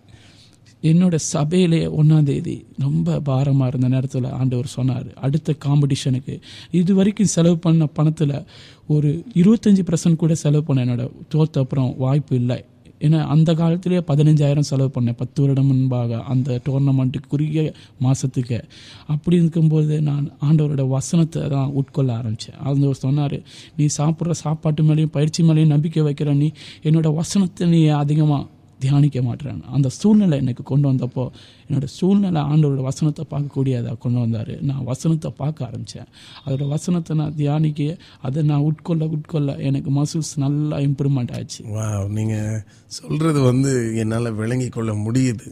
என்னோட 0.83 1.15
சபையிலே 1.15 1.87
ஒன்றாந்தேதி 1.87 2.65
ரொம்ப 2.79 3.19
பாரமாக 3.19 3.67
இருந்த 3.67 3.87
நேரத்தில் 3.87 4.27
ஆண்டவர் 4.39 4.67
சொன்னார். 4.67 5.07
அடுத்த 5.15 5.55
காம்படிஷனுக்கு. 5.65 6.39
இது 6.71 6.95
வரைக்கும் 6.95 7.27
செலவு 7.27 7.57
பண்ண 7.57 7.85
பணத்தில் 7.85 8.45
ஒரு 8.87 9.23
இருபத்தஞ்சி 9.33 9.83
பர்சன்ட் 9.89 10.15
கூட 10.15 10.35
செலவு 10.35 10.63
பண்ண 10.63 10.85
என்னோட 10.85 11.11
தோத்த 11.35 11.59
அப்புறம் 11.59 11.95
வாய்ப்பு 11.97 12.35
இல்லை. 12.35 12.63
ஏன்னா 13.01 13.25
அந்த 13.25 13.53
காலத்திலே 13.53 13.97
பதினஞ்சாயிரம் 13.97 14.67
செலவு 14.69 14.91
பண்ணேன். 14.95 15.17
பத்து 15.17 15.41
வருடம் 15.41 15.65
முன்பாக 15.65 16.21
அந்த 16.23 16.61
டோர்னமெண்ட்டுக்கு 16.65 17.27
குறுகிய 17.27 17.73
மாதத்துக்கு 17.99 18.59
அப்படி 19.07 19.35
இருக்கும்போது 19.35 20.01
நான் 20.01 20.31
ஆண்டவரோட 20.41 20.87
வசனத்தை 20.87 21.47
தான் 21.47 21.73
உட்கொள்ள 21.81 22.11
ஆரம்பித்தேன் 22.15 22.59
ஆண்டவர் 22.63 22.95
சொன்னார் 22.95 23.37
நீ 23.75 23.87
சாப்பிட்ற 23.97 24.31
சாப்பாட்டு 24.31 24.83
மேலேயும் 24.83 25.05
பயிற்சி 25.05 25.43
மேலேயும் 25.43 25.67
நம்பிக்கை 25.67 26.03
வைக்கிற 26.03 26.33
நீ 26.35 26.51
என்னோட 26.83 27.13
வசனத்தை 27.13 27.67
நீ 27.67 27.87
அதிகமாக 27.87 28.45
தியானிக்க 28.83 29.19
மாட்டேன் 29.27 29.61
அந்த 29.75 29.89
சூழ்நிலை 29.99 30.37
எனக்கு 30.43 30.63
கொண்டு 30.71 30.85
வந்தப்போ 30.91 31.23
என்னோடய 31.67 31.91
சூழ்நிலை 31.99 32.41
ஆண்டவரோட 32.51 32.81
வசனத்தை 32.89 33.23
பார்க்கக்கூடியதாக 33.33 33.97
கொண்டு 34.03 34.19
வந்தார். 34.23 34.53
நான் 34.69 34.83
வசனத்தை 34.91 35.29
பார்க்க 35.41 35.67
ஆரம்பித்தேன் 35.67 36.09
அதோட 36.45 36.65
வசனத்தை 36.75 37.15
நான் 37.21 37.37
தியானிக்க 37.41 37.89
அதை 38.27 38.43
நான் 38.51 38.65
உட்கொள்ள 38.69 39.05
உட்கொள்ள 39.15 39.55
எனக்கு 39.69 39.91
மசில்ஸ் 39.99 40.33
நல்லா 40.45 40.79
இம்ப்ரூவ்மெண்ட் 40.87 41.33
ஆச்சு. 41.39 41.61
வா 41.77 41.87
நீங்கள் 42.17 42.61
சொல்கிறது 42.99 43.41
வந்து 43.51 43.71
என்னால் 44.03 44.37
விளங்கி 44.41 44.69
கொள்ள 44.77 44.93
முடியுது. 45.05 45.49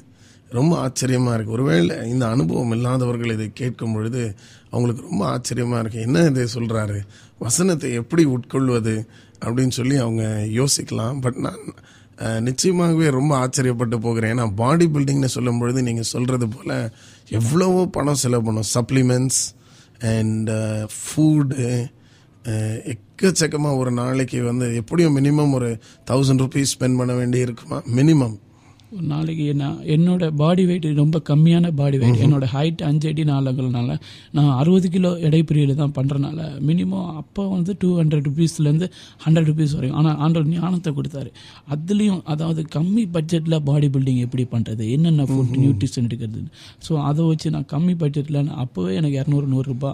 ரொம்ப 0.58 0.74
ஆச்சரியமாக 0.86 1.36
இருக்குது 1.36 1.56
ஒருவேளை 1.58 1.96
இந்த 2.14 2.26
அனுபவம் 2.34 2.74
இல்லாதவர்கள் 2.76 3.34
இதை 3.36 3.48
கேட்கும் 3.62 3.96
பொழுது 3.96 4.22
அவங்களுக்கு 4.72 5.08
ரொம்ப 5.10 5.24
ஆச்சரியமாக 5.34 5.82
இருக்குது 5.82 6.06
என்ன 6.08 6.24
இதை 6.32 6.46
சொல்கிறாரு 6.56 7.00
வசனத்தை 7.46 7.90
எப்படி 8.02 8.24
உட்கொள்வது? 8.36 8.96
அப்படின்னு 9.46 9.74
சொல்லி 9.80 9.96
அவங்க 10.04 10.24
யோசிக்கலாம். 10.60 11.18
பட் 11.24 11.40
நான் 11.46 11.64
நிச்சயமாகவே 12.18 13.10
ரொம்ப 13.10 13.32
ஆச்சரியப்பட்டு 13.38 13.98
போகிறேன். 14.00 14.32
ஏன்னா 14.36 14.56
பாடி 14.56 14.86
பில்டிங்னு 14.86 15.26
சொல்லும் 15.26 15.60
பொழுது 15.60 15.82
நீங்கள் 15.84 16.04
சொல்கிறது 16.04 16.48
போல் 16.48 16.92
எவ்வளவோ 17.30 17.88
பணம் 17.88 18.22
செலவு 18.24 18.44
பண்ணும் 18.44 18.70
சப்ளிமெண்ட்ஸ் 18.74 19.42
அண்ட் 20.00 20.50
ஃபுட்டு 20.98 21.92
எக்கச்சக்கமாக 22.94 23.78
ஒரு 23.78 23.92
நாளைக்கு 23.92 24.44
வந்து 24.44 24.66
எப்படியும் 24.76 25.16
மினிமம் 25.18 25.54
ஒரு 25.54 25.70
தௌசண்ட் 26.12 26.42
ருபீஸ் 26.44 26.74
ஸ்பெண்ட் 26.80 26.98
பண்ண 26.98 27.14
வேண்டி 27.14 27.38
இருக்குமா 27.38 27.82
மினிமம் 27.96 28.36
ஒரு 28.96 29.06
நாளைக்கு 29.14 29.46
நான் 29.62 29.78
என்னோட 29.94 30.24
பாடி 30.42 30.64
வெயிட் 30.68 30.86
ரொம்ப 31.00 31.18
கம்மியான 31.30 31.72
பாடி 31.80 31.98
வெயிட் 32.02 32.22
என்னோட 32.26 32.46
ஹைட் 32.54 32.82
அஞ்சு 32.90 33.08
அடி 33.12 33.24
நாலுங்கிறதுனால 33.30 33.96
நான் 34.36 34.52
அறுபது 34.60 34.88
கிலோ 34.94 35.12
எடைப்பிரிவில் 35.28 35.80
தான் 35.82 35.94
பண்ணுறனால 35.98 36.46
மினிமம் 36.68 37.08
அப்போ 37.22 37.44
வந்து 37.54 37.72
டூ 37.82 37.90
ஹண்ட்ரட் 38.00 38.26
ருபீஸ்லேருந்து 38.30 38.88
ஹண்ட்ரட் 39.24 39.48
ருபீஸ் 39.52 39.74
வரைக்கும் 39.78 40.00
ஆனால் 40.02 40.18
ஆண்டவர் 40.26 40.50
ஞானத்தை 40.56 40.92
கொடுத்தாரு. 41.00 41.32
அதுலேயும் 41.76 42.22
அதாவது 42.34 42.64
கம்மி 42.76 43.04
பட்ஜெட்டில் 43.16 43.58
பாடி 43.70 43.90
பில்டிங் 43.96 44.22
எப்படி 44.26 44.46
பண்ணுறது 44.54 44.86
என்னென்ன 44.98 45.26
ஃபுட் 45.32 45.56
நியூட்ரிஷன் 45.64 46.08
எடுக்கிறது? 46.10 46.44
ஸோ 46.88 46.94
அதை 47.10 47.26
வச்சு 47.32 47.50
நான் 47.56 47.68
கம்மி 47.74 47.96
பட்ஜெட்டில் 48.04 48.40
அப்போவே 48.66 48.94
எனக்கு 49.02 49.18
இரநூறு 49.22 49.50
நூறுரூபா 49.56 49.92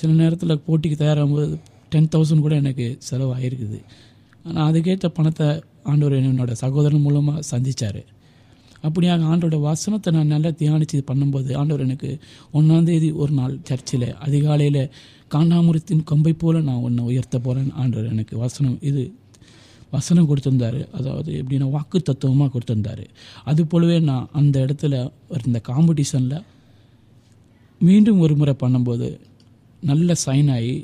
சில 0.00 0.10
நேரத்தில் 0.22 0.62
போட்டிக்கு 0.68 0.98
தயாராகும்போது 1.04 1.58
டென் 1.94 2.10
தௌசண்ட் 2.14 2.44
கூட 2.46 2.56
எனக்கு 2.62 2.86
செலவாயிருக்குது. 3.10 3.78
ஆனால் 4.46 4.66
அதுக்கேற்ற 4.70 5.08
பணத்தை 5.18 5.48
ஆண்டவர் 5.90 6.16
என்னோட 6.18 6.52
சகோதரன் 6.64 7.04
மூலமாக 7.06 7.40
சந்திச்சாரு. 7.52 8.02
அப்படியாக 8.82 9.28
ஆண்டோட 9.32 9.56
வசனத்தை 9.60 10.12
நான் 10.12 10.26
நல்லா 10.26 10.50
தியானிச்சு 10.60 10.98
பண்ணும்போது 11.10 11.50
ஆண்டவர் 11.54 11.86
எனக்கு 11.86 12.10
ஒன்றாந்தேதி 12.52 13.08
ஒரு 13.14 13.32
நாள் 13.32 13.58
சர்ச்சில் 13.62 14.08
அதிகாலையில் 14.18 14.90
காண்டாமுரத்தின் 15.34 16.04
கொம்பை 16.04 16.32
போல 16.32 16.60
நான் 16.60 16.84
ஒன்று 16.86 17.04
உயர்த்த 17.04 17.38
போகிறேன் 17.38 17.72
ஆண்டவர் 17.72 18.10
எனக்கு 18.10 18.34
வசனம் 18.38 18.78
இது 18.80 19.02
வசனம் 19.90 20.28
கொடுத்துருந்தாரு. 20.28 20.80
அதாவது 20.92 21.30
எப்படின்னா 21.40 21.66
வாக்கு 21.70 21.98
தத்துவமாக 22.02 22.50
கொடுத்திருந்தாரு. 22.52 23.04
அது 23.44 23.66
போலவே 23.66 24.00
நான் 24.00 24.28
அந்த 24.32 24.56
இடத்துல 24.66 25.10
இருந்த 25.28 25.60
காம்படிஷனில் 25.68 26.44
மீண்டும் 27.80 28.20
ஒரு 28.20 28.36
முறை 28.36 28.54
பண்ணும்போது 28.62 29.08
நல்ல 29.82 30.14
சைன் 30.26 30.50
ஆகி 30.50 30.74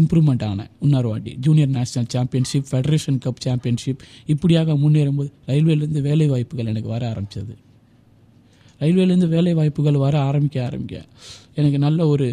இம்ப்ரூவ்மெண்ட் 0.00 0.44
ஆனேன் 0.50 0.70
இன்னொரு 0.80 1.08
வாட்டி. 1.08 1.32
Junior 1.40 1.68
national 1.68 2.08
championship 2.14 2.68
federation 2.70 3.20
cup 3.24 3.44
championship 3.44 4.02
இப்படியாக 4.26 4.72
முன்னேறும்போது 4.72 5.30
ரயில்வேலேருந்து 5.46 6.00
வேலை 6.00 6.26
வாய்ப்புகள் 6.28 6.66
எனக்கு 6.66 6.88
வர 6.88 7.02
ஆரம்பிச்சது. 7.12 7.54
ரயில்வேலேருந்து 8.80 9.28
வேலை 9.28 9.54
வாய்ப்புகள் 9.54 10.02
வர 10.04 10.14
ஆரம்பிக்க 10.20 10.64
ஆரம்பிக்க 10.64 11.04
எனக்கு 11.54 11.78
நல்ல 11.78 12.06
ஒரு 12.06 12.28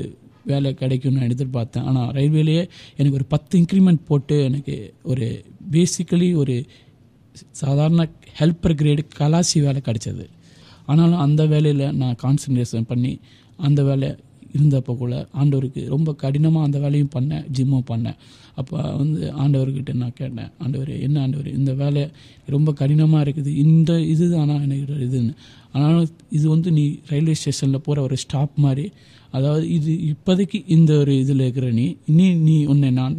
வேலை 0.46 0.74
கிடைக்கும்னு 0.74 1.20
நான் 1.20 1.34
எதிர்பார்த்தேன். 1.36 1.84
ஆனால் 1.84 2.12
ரயில்வேலேயே 2.12 2.64
எனக்கு 2.98 3.14
ஒரு 3.14 3.26
பத்து 3.26 3.54
இன்க்ரிமெண்ட் 3.60 4.06
போட்டு 4.08 4.38
எனக்கு 4.44 4.76
ஒரு 5.04 5.28
பேசிக்கலி 5.72 6.36
ஒரு 6.36 6.56
சாதாரண 7.52 8.10
ஹெல்ப்பர் 8.40 8.78
கிரேடு 8.82 9.04
கலாசி 9.18 9.60
வேலை 9.62 9.82
கிடைச்சது. 9.86 10.26
ஆனாலும் 10.86 11.20
அந்த 11.20 11.46
வேலையில் 11.46 11.96
நான் 11.96 12.16
கான்சன்ட்ரேஷன் 12.24 12.88
பண்ணி 12.88 13.20
அந்த 13.58 13.84
வேலை 13.84 14.10
இருந்தப்போ 14.58 14.98
கூட 14.98 15.28
ஆண்டவருக்கு 15.40 15.86
ரொம்ப 15.86 16.14
கடினமாக 16.14 16.66
அந்த 16.66 16.80
வேலையும் 16.80 17.14
பண்ணேன் 17.16 17.46
ஜிம்மும் 17.58 17.88
பண்ணேன் 17.92 18.18
அப்போ 18.56 18.78
வந்து 18.92 19.34
ஆண்டவர்கிட்ட 19.34 19.94
நான் 19.94 20.14
கேட்டேன் 20.16 20.50
ஆண்டவர் 20.58 21.00
என்ன 21.00 21.22
ஆண்டவர் 21.22 21.50
இந்த 21.54 21.74
வேலை 21.74 22.10
ரொம்ப 22.46 22.74
கடினமாக 22.74 23.24
இருக்குது. 23.24 23.52
இந்த 23.66 24.02
இதுதானா 24.02 24.56
எனக்கு 24.62 24.94
இதுன்னு. 25.08 25.34
ஆனாலும் 25.72 26.10
இது 26.30 26.50
வந்து 26.50 26.72
நீ 26.72 27.00
ரயில்வே 27.08 27.34
ஸ்டேஷனில் 27.34 27.82
போகிற 27.82 28.02
ஒரு 28.02 28.18
ஸ்டாப் 28.18 28.52
மாதிரி 28.56 28.92
அதாவது 29.34 29.70
இது 29.70 29.92
இப்போதைக்கு 30.12 30.64
இந்த 30.68 30.98
ஒரு 30.98 31.20
இதில் 31.20 31.40
இருக்கிற 31.40 31.72
நீ 31.72 31.98
இனி 32.06 32.34
நீ 32.34 32.66
உன்னை 32.66 32.92
நான் 32.92 33.16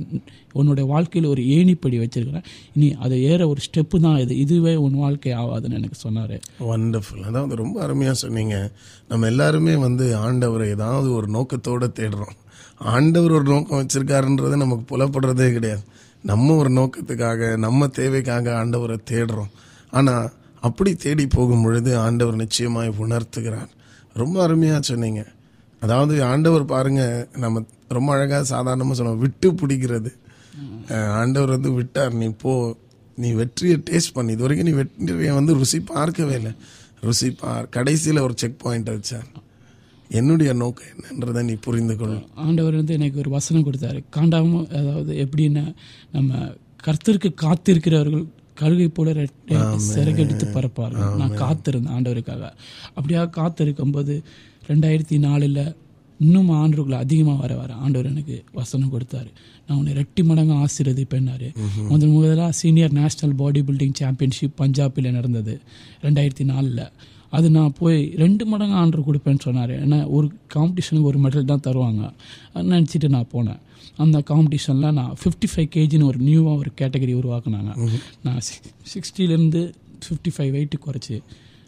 உன்னோட 0.55 0.87
வாழ்க்கையில் 0.87 1.31
ஒரு 1.31 1.43
ஏணிப்படி 1.43 1.97
வச்சிருக்கிறேன். 2.03 2.45
இனி 2.75 2.95
அதை 2.95 3.23
ஏற 3.23 3.49
ஒரு 3.49 3.61
ஸ்டெப்பு 3.67 4.01
தான் 4.01 4.19
இது. 4.19 4.39
இதுவே 4.39 4.77
உன் 4.77 4.95
வாழ்க்கை 4.95 5.33
ஆகாதுன்னு 5.33 5.73
எனக்கு 5.73 5.95
சொன்னார். 5.95 6.41
வண்டர்ஃபுல் 6.61 7.23
அதாவது 7.23 7.55
ரொம்ப 7.55 7.83
அருமையாக 7.83 8.15
சொன்னீங்க. 8.15 8.71
நம்ம 9.09 9.27
எல்லாருமே 9.27 9.77
வந்து 9.77 10.17
ஆண்டவரை 10.17 10.69
ஏதாவது 10.69 11.13
ஒரு 11.13 11.29
நோக்கத்தோடு 11.29 11.93
தேடுறோம். 12.01 12.37
ஆண்டவர் 12.79 13.31
ஒரு 13.31 13.43
நோக்கம் 13.43 13.87
வச்சிருக்காருன்றது 13.87 14.57
நமக்கு 14.57 14.97
புலப்படுறதே 14.97 15.53
கிடையாது. 15.53 15.85
நம்ம 16.23 16.55
ஒரு 16.55 16.71
நோக்கத்துக்காக 16.71 17.57
நம்ம 17.57 17.87
தேவைக்காக 17.87 18.65
ஆண்டவரை 18.65 18.99
தேடுறோம். 19.11 19.53
ஆனால் 19.91 20.31
அப்படி 20.61 20.95
தேடி 20.95 21.27
போகும் 21.27 21.63
பொழுது 21.63 21.99
ஆண்டவர் 21.99 22.37
நிச்சயமாய் 22.37 22.99
உணர்த்துகிறார். 22.99 23.71
ரொம்ப 24.13 24.43
அருமையாக 24.43 24.81
சொன்னீங்க. 24.83 25.23
அதாவது 25.83 26.15
ஆண்டவர் 26.31 26.65
பாருங்க 26.75 27.03
நம்ம 27.45 27.63
ரொம்ப 27.97 28.11
அழகாக 28.17 28.45
சாதாரணமாக 28.53 28.97
சொன்னோம் 29.01 29.23
விட்டு 29.25 29.49
பிடிக்கிறது. 29.61 30.11
ஆண்டவர் 31.21 31.55
வந்து 31.57 31.71
விட்டார் 31.79 32.15
நீ 32.23 32.29
போ 32.43 32.53
நீ 33.19 33.29
வெற்றியை 33.41 33.77
டேஸ்ட் 33.89 34.15
பண்ணி. 34.17 34.35
இது 34.35 34.45
வரைக்கும் 34.45 34.69
நீ 34.71 34.75
வெற்றியை 34.81 35.33
வந்து 35.41 35.55
ருசி 35.61 35.79
பார்க்கவே 35.95 36.35
இல்லை. 36.41 36.53
ருசி 37.07 37.29
பார் 37.41 37.67
கடைசியில் 37.77 38.25
ஒரு 38.27 38.35
செக் 38.43 38.63
பாயிண்ட் 38.63 38.93
வச்சார் 38.95 39.29
என்னுடைய 40.11 40.51
நோக்கம் 40.63 40.89
என்னன்றதை 40.93 41.43
நீ 41.49 41.55
புரிந்து 41.67 41.95
கொள். 42.01 42.17
ஆண்டவர் 42.45 42.79
வந்து 42.81 42.97
எனக்கு 42.99 43.21
ஒரு 43.23 43.31
வசனம் 43.37 43.67
கொடுத்தாரு. 43.67 44.01
காண்டாம 44.17 44.63
அதாவது 44.79 45.13
எப்படின்னா 45.25 45.65
நம்ம 46.17 46.41
கர்த்தருக்கு 46.87 47.31
காத்திருக்கிறவர்கள் 47.45 48.25
கழுகை 48.61 48.89
போல 48.97 49.13
சிறகெடுத்து 49.95 50.47
பறப்பார்கள். 50.57 51.15
நான் 51.21 51.39
காத்திருந்தேன் 51.45 51.95
ஆண்டவருக்காக. 51.97 52.43
அப்படியாக 52.97 53.33
காத்திருக்கும் 53.39 53.95
போது 53.97 54.15
ரெண்டாயிரத்தி 54.69 55.17
நாலில் 55.27 55.65
இன்னும் 56.21 56.51
ஆண்டுக்குள்ள 56.61 56.97
அதிகமாக 57.05 57.39
வர 57.45 57.53
வர 57.61 57.71
ஆண்டவர் 57.85 58.09
எனக்கு 58.11 58.37
வசனம் 58.59 58.93
கொடுத்தாரு. 58.93 59.31
நான் 59.67 59.79
உன்னை 59.79 59.93
ரெட்டி 60.01 60.23
மடங்கு 60.29 60.55
ஆசீர்வதிப்பேன்னாரு. 60.65 61.49
முதல் 61.91 62.13
முதலாக 62.15 62.53
senior 62.61 62.95
national 63.01 63.35
body 63.41 63.61
building 63.69 63.97
championship 64.01 64.57
பஞ்சாபில் 64.61 65.11
நடந்தது 65.19 65.55
ரெண்டாயிரத்தி 66.05 66.47
நாலில் 66.53 66.87
அது 67.37 67.47
நான் 67.57 67.77
போய் 67.79 68.01
ரெண்டு 68.23 68.45
மடங்கு 68.51 68.77
ஆர்டர் 68.81 69.07
கொடுப்பேன்னு 69.07 69.45
சொன்னார். 69.47 69.73
ஏன்னா 69.85 69.99
ஒரு 70.17 70.27
காம்படிஷனுக்கு 70.55 71.11
ஒரு 71.13 71.21
மெடல் 71.25 71.49
தான் 71.53 71.65
தருவாங்க. 71.69 72.03
நினச்சிட்டு 72.73 73.09
நான் 73.17 73.33
போனேன். 73.33 73.61
அந்த 74.03 74.19
காம்படிஷனில் 74.31 74.97
நான் 74.99 75.15
ஃபிஃப்டி 75.21 75.49
ஃபைவ் 75.53 75.69
கேஜின்னு 75.77 76.11
ஒரு 76.11 76.21
நியூவாக 76.29 76.61
ஒரு 76.63 76.71
கேட்டகரி 76.81 77.15
உருவாக்குனாங்க. 77.21 77.73
நான் 78.27 78.41
சிக்ஸ்டிலேருந்து 78.93 79.63
ஃபிஃப்டி 80.05 80.31
ஃபைவ் 80.37 80.53
வெயிட்டு 80.57 80.79
குறைச்சி 80.87 81.17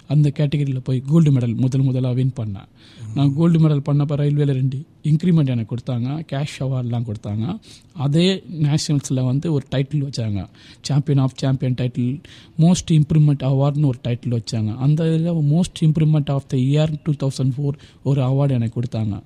அந்த 0.09 0.33
கேட்டகரியில் 0.37 0.85
போய் 0.85 1.03
கோல்டு 1.07 1.31
மெடல் 1.33 1.55
முதல் 1.55 1.81
முதலாக 1.81 2.15
வின் 2.15 2.33
பண்ணேன் 2.41 2.69
நான் 3.15 3.35
கோல்டு 3.35 3.59
மெடல் 3.59 3.85
பண்ணப்போ 3.89 4.15
ரயில்வேல 4.23 4.53
ரெண்டு 4.59 4.85
இன்க்ரிமெண்ட் 5.03 5.47
எனக்கு 5.47 5.77
கொடுத்தாங்க. 5.77 6.09
கேஷ் 6.33 6.57
அவார்ட்லாம் 6.59 7.07
கொடுத்தாங்க. 7.11 7.59
அதே 7.93 8.43
நேஷனல்ஸில் 8.61 9.25
வந்து 9.25 9.53
ஒரு 9.53 9.65
டைட்டில் 9.75 10.05
வச்சாங்க. 10.07 10.47
Champion 10.81 11.23
of 11.23 11.37
champion 11.37 11.75
title 11.75 12.23
most 12.59 12.91
improvement 12.91 13.45
அவார்ட்னு 13.51 13.91
ஒரு 13.93 13.99
டைட்டில் 14.09 14.39
வச்சாங்க. 14.39 14.77
அந்த 14.77 15.15
இதில் 15.15 15.33
most 15.33 15.81
improvement 15.81 16.31
of 16.31 16.49
the 16.49 16.57
year 16.57 16.95
two 17.05 17.29
thousand 17.29 17.53
four 17.59 17.79
ஒரு 18.03 18.23
அவார்டு 18.23 18.51
எனக்கு 18.51 18.81
கொடுத்தாங்க. 18.81 19.21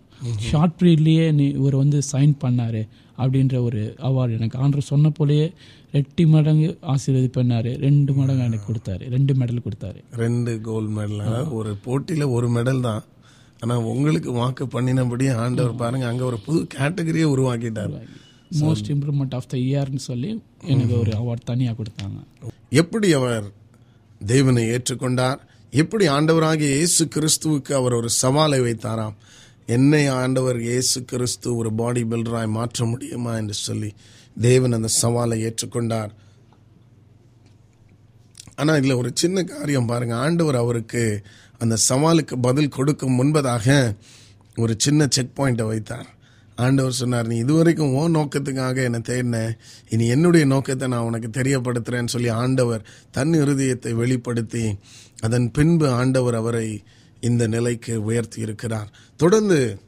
ஷார்ட் 0.48 0.74
பீரியட்லேயே 0.80 1.26
நீ 1.38 1.44
இவர் 1.58 1.76
வந்து 1.82 1.98
சைன் 2.12 2.34
பண்ணார் 2.44 2.80
அப்படின்ற 3.22 3.56
ஒரு 3.66 3.80
அவார்டு 4.08 4.36
எனக்கு. 4.38 4.58
ஆண்டர் 4.64 4.90
சொன்ன 4.90 5.12
போலயே 5.18 5.46
ரெட்டி 5.94 6.24
மடங்கு 6.32 6.68
ஆசீர்வதிப்பண்ணாரு 6.92 7.70
ரெண்டு 7.86 8.12
மடங்கு 8.18 8.44
எனக்கு 8.48 8.66
கொடுத்தாரு. 8.70 9.04
ரெண்டு 9.14 9.32
மெடல் 9.40 9.64
கொடுத்தாரு. 9.66 10.00
ரெண்டு 10.24 10.52
கோல்டு 10.68 10.92
மெடல் 10.98 11.52
ஒரு 11.58 11.72
போட்டியில் 11.86 12.32
ஒரு 12.36 12.48
மெடல் 12.56 12.82
தான். 12.88 13.02
ஆனால் 13.62 13.86
உங்களுக்கு 13.92 14.30
வாக்கு 14.40 14.66
பண்ணினபடி 14.74 15.26
ஆண்டவர் 15.44 15.80
பாருங்க 15.82 16.06
அங்கே 16.10 16.24
ஒரு 16.30 16.38
புது 16.46 16.60
கேட்டகரியை 16.76 17.28
உருவாக்கிட்டார். 17.34 17.94
மோஸ்ட் 18.62 18.88
இம்ப்ரூவ்மெண்ட் 18.94 19.34
ஆஃப் 19.38 19.50
த 19.52 19.56
இயர்னு 19.66 20.02
சொல்லி 20.10 20.30
எனக்கு 20.72 20.94
ஒரு 21.02 21.12
அவார்ட் 21.20 21.48
தனியாக 21.50 21.76
கொடுத்தாங்க. 21.80 22.18
எப்படி 22.82 23.08
அவர் 23.18 23.44
தேவனை 24.20 24.62
ஏற்றுக்கொண்டார்? 24.74 25.38
எப்படி 25.72 26.04
ஆண்டவராகிய 26.14 26.70
இயேசு 26.78 27.02
கிறிஸ்துவுக்கு 27.16 27.72
அவர் 27.80 27.98
ஒரு 27.98 28.08
சவாலை 28.22 28.58
வைத்தாராம்? 28.66 29.14
என்னை 29.66 30.06
ஆண்டவர் 30.06 30.58
இயேசு 30.60 31.04
கிறிஸ்து 31.04 31.56
ஒரு 31.56 31.72
பாடி 31.72 32.02
பில்டராய் 32.02 32.54
மாற்ற 32.56 32.84
முடியுமா 32.84 33.36
என்று 33.36 33.54
சொல்லி 33.54 33.90
தேவன் 34.40 34.72
அந்த 34.72 34.88
சவாலை 35.02 35.36
ஏற்றுக்கொண்டார். 35.46 36.10
ஆனா 38.56 38.72
இதுல 38.74 38.96
ஒரு 38.96 39.10
சின்ன 39.14 39.42
காரியம் 39.42 39.86
பாருங்க. 39.86 40.14
ஆண்டவர் 40.16 40.56
அவருக்கு 40.56 41.22
அந்த 41.58 41.76
சவாலுக்கு 41.88 42.34
பதில் 42.40 42.68
கொடுக்கும் 42.68 43.18
முன்பதாக 43.20 43.96
ஒரு 44.56 44.74
சின்ன 44.76 45.06
செக் 45.08 45.36
பாயிண்ட்டை 45.40 45.66
வைத்தார். 45.66 46.08
ஆண்டவர் 46.56 46.92
சொன்னார் 46.92 47.26
நீ 47.26 47.36
இதுவரைக்கும் 47.36 47.92
ஓ 47.98 48.08
நோக்கத்துக்காக 48.08 48.82
என்னை 48.82 49.00
தேடின 49.08 49.36
இனி 49.88 50.06
என்னுடைய 50.06 50.46
நோக்கத்தை 50.46 50.88
நான் 50.88 51.06
உனக்கு 51.10 51.28
தெரியப்படுத்துறேன்னு 51.38 52.12
சொல்லி 52.14 52.28
ஆண்டவர் 52.28 52.82
தன் 53.10 53.32
இருதயத்தை 53.32 53.92
வெளிப்படுத்தி 54.00 54.64
அதன் 55.20 55.50
பின்பு 55.50 55.88
ஆண்டவர் 55.90 56.34
அவரை 56.34 56.66
இந்த 57.20 57.46
நிலைக்கு 57.46 58.02
உயர்த்தி 58.02 58.40
இருக்கிறார். 58.40 58.92
தொடர்ந்து 59.16 59.80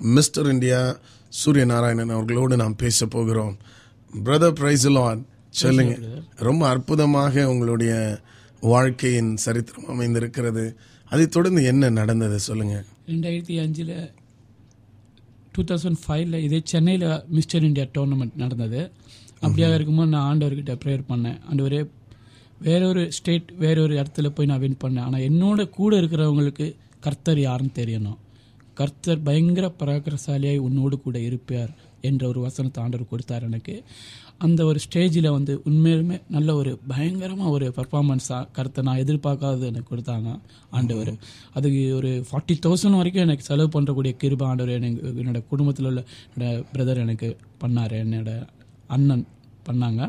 மிஸ்டர் 0.00 0.46
இந்தியா 0.46 0.98
சூரிய 1.28 1.64
நாராயணன் 1.64 2.08
அவர்களோடு 2.08 2.56
நாம் 2.56 2.76
பேச 2.76 3.06
போகிறோம். 3.06 3.56
பிரதர் 4.24 4.54
பிரைசலான் 4.60 5.24
சொல்லுங்க. 5.50 5.98
ரொம்ப 6.36 6.68
அற்புதமாக 6.68 7.48
உங்களுடைய 7.48 8.20
வாழ்க்கையின் 8.60 9.36
சரித்திரம் 9.36 9.88
அமைந்திருக்கிறது. 9.88 10.76
அதைத் 11.04 11.30
தொடர்ந்து 11.30 11.64
என்ன 11.64 11.90
நடந்தது 11.90 12.38
சொல்லுங்க. 12.38 12.84
ரெண்டாயிரத்தி 13.06 13.60
அஞ்சில் 13.60 14.12
டூ 15.52 15.62
தௌசண்ட் 15.62 15.96
ஃபைவ்ல 16.08 16.42
இதே 16.42 16.60
சென்னையில் 16.64 17.22
மிஸ்டர் 17.28 17.62
இந்தியா 17.62 17.86
டோர்னமெண்ட் 17.86 18.36
நடந்தது. 18.36 18.90
அப்படியாக 19.40 19.74
இருக்கும்போது 19.74 20.08
நான் 20.08 20.38
ஆண்டவர்கிட்ட 20.38 20.78
ப்ரேயர் 20.84 21.04
பண்ணேன். 21.08 21.40
ஆண்டவரே 21.52 21.88
வேறொரு 22.66 23.02
ஸ்டேட் 23.18 23.50
வேறொரு 23.64 23.94
இடத்துல 24.00 24.28
போய் 24.36 24.50
நான் 24.50 24.62
வின் 24.64 24.80
பண்ணேன். 24.84 25.04
ஆனால் 25.08 25.26
என்னோட 25.28 25.60
கூட 25.78 25.92
இருக்கிறவங்களுக்கு 26.00 26.66
கர்த்தர் 27.06 27.40
யாருன்னு 27.48 27.78
தெரியணும். 27.80 28.18
கர்த்தர் 28.80 29.22
பயங்கர 29.28 29.66
பராக்கிரசாலியாய் 29.80 30.64
உன்னோடு 30.66 30.96
கூட 31.06 31.16
இருப்பார் 31.28 31.70
என்ற 32.08 32.22
ஒரு 32.32 32.40
வசனத்தை 32.46 32.78
ஆண்டவர் 32.84 33.12
கொடுத்தார் 33.12 33.46
எனக்கு. 33.48 33.74
அந்த 34.44 34.60
ஒரு 34.68 34.78
ஸ்டேஜில் 34.84 35.28
வந்து 35.34 35.52
உண்மையிலுமே 35.68 36.16
நல்ல 36.36 36.50
ஒரு 36.60 36.70
பயங்கரமாக 36.92 37.50
ஒரு 37.56 37.66
பர்ஃபார்மன்ஸாக 37.78 38.46
கருத்தை 38.56 38.80
நான் 38.86 39.00
எதிர்பார்க்காதது 39.02 39.66
எனக்கு 39.70 39.90
கொடுத்தாங்க 39.92 40.28
ஆண்டவர். 40.78 41.12
அதுக்கு 41.58 41.82
ஒரு 41.98 42.10
ஃபார்ட்டி 42.28 42.56
தௌசண்ட் 42.66 42.98
வரைக்கும் 43.00 43.26
எனக்கு 43.26 43.48
செலவு 43.50 43.70
பண்ணுறக்கூடிய 43.74 44.14
கிருப 44.22 44.44
ஆண்டவர் 44.50 44.76
எனக்கு 44.78 45.12
என்னோட 45.22 45.42
குடும்பத்தில் 45.52 45.88
உள்ள 45.90 46.02
என்னோட 46.30 46.52
பிரதர் 46.72 47.02
எனக்கு 47.06 47.30
பண்ணார். 47.64 47.96
என்னோட 48.04 48.32
அண்ணன் 48.96 49.26
பண்ணாங்க. 49.68 50.02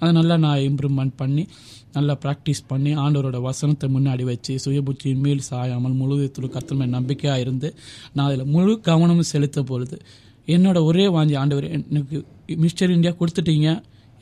அதை 0.00 0.10
நல்லா 0.12 0.36
நான் 0.36 0.64
இம்ப்ரூவ்மெண்ட் 0.68 1.14
பண்ணி 1.16 1.44
நல்லா 1.92 2.14
ப்ராக்டிஸ் 2.24 2.62
பண்ணி 2.66 2.90
ஆண்டவரோட 3.04 3.40
வசனத்தை 3.40 3.86
முன்னாடி 3.96 4.24
வச்சு 4.30 4.54
சுயபுத்தியின் 4.64 5.22
மேல் 5.26 5.42
சாயாமல் 5.50 5.98
முழுவதுத்துள்ள 6.00 6.50
கர்த்தர் 6.56 6.96
நம்பிக்கையாக 6.96 7.44
இருந்து 7.44 7.70
நான் 8.14 8.26
அதில் 8.28 8.50
முழு 8.54 8.72
கவனமும் 8.88 9.30
செலுத்த 9.34 9.62
பொழுது 9.62 9.98
என்னோட 10.54 10.78
ஒரே 10.90 11.06
வாஞ்சி 11.14 11.36
ஆண்டவர் 11.36 11.66
எனக்கு 11.70 12.18
மிஸ்டர் 12.64 12.94
இந்தியா 12.96 13.14
கொடுத்துட்டீங்க 13.20 13.70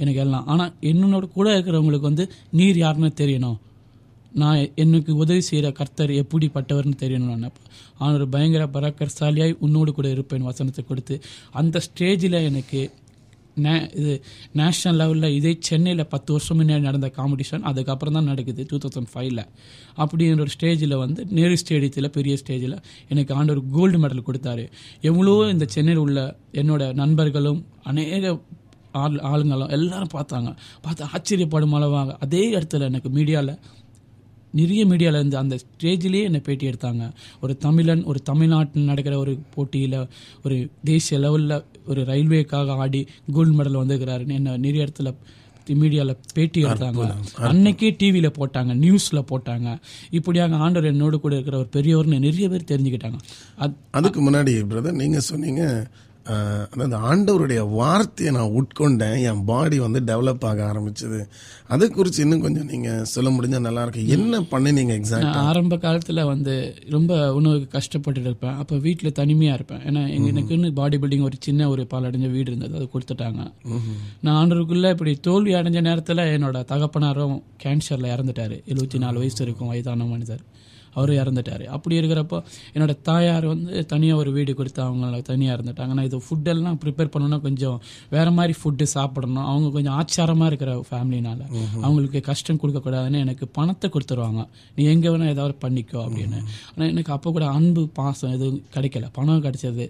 எனக்கு 0.03 0.21
எல்லாம். 0.21 0.47
ஆனால் 0.53 0.73
என்னோட 0.91 1.27
கூட 1.37 1.47
இருக்கிறவங்களுக்கு 1.57 2.11
வந்து 2.11 2.25
நீர் 2.51 2.79
யாருன்னு 2.83 3.11
தெரியணும். 3.23 3.59
நான் 4.33 4.59
எனக்கு 4.83 5.11
உதவி 5.23 5.43
செய்கிற 5.49 5.69
கர்த்தர் 5.73 6.13
எப்படிப்பட்டவர்னு 6.23 6.97
தெரியணும் 7.03 7.33
நினைப்பேன். 7.37 7.69
ஆனால் 7.99 8.17
ஒரு 8.19 8.27
பயங்கர 8.35 8.65
பராக்கர்சாலியாய் 8.75 9.55
உன்னோடு 9.67 9.93
கூட 9.93 10.09
இருப்பேன் 10.09 10.49
வசனத்தை 10.51 10.83
கொடுத்து. 10.85 11.17
அந்த 11.61 11.81
ஸ்டேஜில் 11.87 12.39
எனக்கு 12.51 12.81
நே 13.65 13.73
இது 13.99 14.15
நேஷ்னல் 14.57 14.99
லெவலில் 15.01 15.35
இதே 15.37 15.53
சென்னையில் 15.61 16.03
பத்து 16.09 16.31
வருஷம் 16.33 16.59
முன்னாடி 16.61 16.81
நடந்த 16.81 17.09
காம்படிஷன் 17.19 17.63
அதுக்கப்புறம் 17.63 18.17
தான் 18.17 18.29
நடக்குது 18.31 18.67
டூ 18.71 18.79
தௌசண்ட் 18.85 19.11
ஃபைவ்ல 19.13 19.43
அப்படின்ற 20.03 20.45
ஒரு 20.47 20.53
ஸ்டேஜில் 20.57 20.97
வந்து 21.05 21.21
நேரு 21.39 21.57
ஸ்டேடியத்தில் 21.63 22.09
பெரிய 22.09 22.35
ஸ்டேஜில் 22.43 22.77
எனக்கு 23.09 23.35
ஆண்டவர் 23.35 23.63
கோல்டு 23.77 24.01
மெடல் 24.03 24.27
கொடுத்தாரு. 24.29 24.67
எவ்வளோ 25.01 25.35
இந்த 25.55 25.67
சென்னையில் 25.77 26.03
உள்ள 26.05 26.21
என்னோட 26.53 26.93
நண்பர்களும் 27.03 27.61
அநேக 27.83 28.35
ஆள் 29.05 29.17
ஆளுங்களும் 29.31 29.73
எல்லாரும் 29.77 30.15
பார்த்தாங்க. 30.15 30.51
பார்த்து 30.85 31.09
ஆச்சரியப்படும் 31.15 31.75
அளவாங்க 31.79 32.13
அதே 32.25 32.43
இடத்துல 32.53 32.87
எனக்கு 32.91 33.11
மீடியாவில் 33.11 33.55
நிறைய 34.53 34.87
மீடியாவில் 34.87 35.21
இருந்து 35.21 35.37
அந்த 35.37 35.59
ஸ்டேஜிலேயே 35.65 36.23
என்னை 36.23 36.41
பேட்டி 36.41 36.69
எடுத்தாங்க. 36.69 37.11
ஒரு 37.41 37.57
தமிழன் 37.57 38.05
ஒரு 38.05 38.23
தமிழ்நாட்டில் 38.23 38.83
நடக்கிற 38.83 39.19
ஒரு 39.19 39.39
போட்டியில் 39.55 40.07
ஒரு 40.45 40.69
தேசிய 40.85 41.21
லெவலில் 41.21 41.65
ஒரு 41.87 42.03
ரயில்வேக்காக 42.03 42.77
ஆடி 42.77 43.07
கோல்டு 43.33 43.57
மெடல் 43.59 43.81
வந்திருக்கிறாருன்னு 43.83 44.33
என்ன 44.33 44.57
நிறைய 44.57 44.87
இடத்துல 44.87 45.15
மீடியாவில் 45.69 46.17
பேட்டி 46.35 46.65
எடுத்தாங்க. 46.65 47.15
அன்னைக்கே 47.39 47.95
டிவியில் 47.99 48.31
போட்டாங்க 48.31 48.73
நியூஸில் 48.85 49.29
போட்டாங்க. 49.31 49.79
இப்படியாக 50.11 50.57
ஆண்டவர் 50.57 50.91
என்னோடு 50.91 51.21
கூட 51.21 51.35
இருக்கிற 51.35 51.59
ஒரு 51.59 51.69
பெரியவர்னு 51.77 52.19
நிறைய 52.19 52.49
பேர் 52.49 52.71
தெரிஞ்சுக்கிட்டாங்க. 52.73 53.19
அது 53.57 53.75
அதுக்கு 53.91 54.31
முன்னாடி 54.31 54.53
பிரதர் 54.73 55.01
நீங்க 55.03 55.21
சொன்னீங்க 55.21 55.87
அதாவது 56.27 56.97
ஆண்டவருடைய 57.09 57.71
வார்த்தையை 57.71 58.35
நான் 58.35 58.55
உட்கொண்டேன். 58.61 59.23
என் 59.23 59.45
பாடி 59.45 59.79
வந்து 59.79 60.01
டெவலப் 60.01 60.45
ஆக 60.45 60.73
ஆரம்பிச்சது. 60.73 61.21
அதை 61.69 61.89
குறித்து 61.89 62.23
இன்னும் 62.23 62.41
கொஞ்சம் 62.41 62.67
நீங்க 62.67 63.05
சொல்ல 63.05 63.31
முடிஞ்சா 63.31 63.61
நல்லா 63.61 63.83
இருக்கு 63.83 64.09
என்ன 64.09 64.41
பண்ணினீங்க 64.41 64.95
எக்ஸாக்ட் 64.99 65.27
நான் 65.27 65.47
ஆரம்ப 65.51 65.77
காலத்தில் 65.77 66.25
வந்து 66.25 66.75
ரொம்ப 66.91 67.35
உணவுக்கு 67.35 67.69
கஷ்டப்பட்டு 67.69 68.21
இருப்பேன். 68.21 68.57
அப்போ 68.57 68.77
வீட்டில் 68.77 69.13
தனிமையாக 69.13 69.59
இருப்பேன். 69.59 69.83
ஏன்னா 69.89 70.11
எங்க 70.11 70.29
எனக்குன்னு 70.31 70.71
பாடி 70.73 70.97
பில்டிங் 70.97 71.23
ஒரு 71.23 71.37
சின்ன 71.39 71.69
ஒரு 71.69 71.87
பாலடைஞ்ச 71.91 72.31
வீடு 72.31 72.53
இருந்தது. 72.53 72.75
அது 72.75 72.89
கொடுத்துட்டாங்க. 72.95 73.53
நான் 74.21 74.39
ஆண்டருக்குள்ளே 74.41 74.91
இப்படி 74.91 75.15
தோல்வி 75.15 75.55
அடைஞ்ச 75.55 75.81
நேரத்தில் 75.81 76.17
என்னோட 76.17 76.65
தகப்பனாரும் 76.65 77.43
கேன்சரில் 77.63 78.13
இறந்துட்டாரு. 78.15 78.59
எழுபத்தி 78.69 78.99
நாலு 78.99 79.19
வயசு 79.19 79.45
இருக்கும் 79.45 79.69
வயதான 79.69 80.05
மனிதர். 80.05 80.45
அவர் 80.99 81.13
இறந்துட்டாரு. 81.21 81.65
அப்படி 81.77 81.95
இருக்கிறப்போ 82.01 82.39
என்னோட 82.75 82.95
தாயார் 83.09 83.47
வந்து 83.53 83.85
தனியாக 83.93 84.23
ஒரு 84.23 84.31
வீடு 84.37 84.55
கொடுத்து 84.61 84.83
அவங்க 84.87 85.23
தனியாக 85.31 85.57
இருந்துட்டாங்க. 85.59 85.93
நான் 85.99 86.09
இது 86.11 86.21
ஃபுட்டெல்லாம் 86.27 86.79
ப்ரிப்பேர் 86.85 87.13
பண்ணணும்னா 87.15 87.41
கொஞ்சம் 87.49 87.79
வேற 88.17 88.27
மாதிரி 88.39 88.57
ஃபுட்டு 88.61 88.89
சாப்பிடணும். 88.97 89.49
அவங்க 89.53 89.71
கொஞ்சம் 89.79 89.97
ஆச்சாரமாக 90.01 90.51
இருக்கிற 90.53 90.75
ஃபேமிலினால 90.91 91.41
அவங்களுக்கு 91.87 92.21
கஷ்டம் 92.31 92.61
கொடுக்கக்கூடாதுன்னு 92.65 93.25
எனக்கு 93.27 93.47
பணத்தை 93.59 93.89
கொடுத்துருவாங்க. 93.95 94.43
நீ 94.77 94.85
எங்கே 94.95 95.11
வேணால் 95.15 95.35
ஏதாவது 95.37 95.57
பண்ணிக்கோ 95.65 95.99
அப்படின்னு. 96.07 96.41
ஆனால் 96.75 96.91
எனக்கு 96.93 97.13
அப்போ 97.17 97.31
கூட 97.39 97.47
அன்பு 97.57 97.85
பாசம் 97.99 98.35
எதுவும் 98.37 98.63
கிடைக்கல. 98.77 99.09
பணம் 99.19 99.45
கிடைச்சது. 99.47 99.87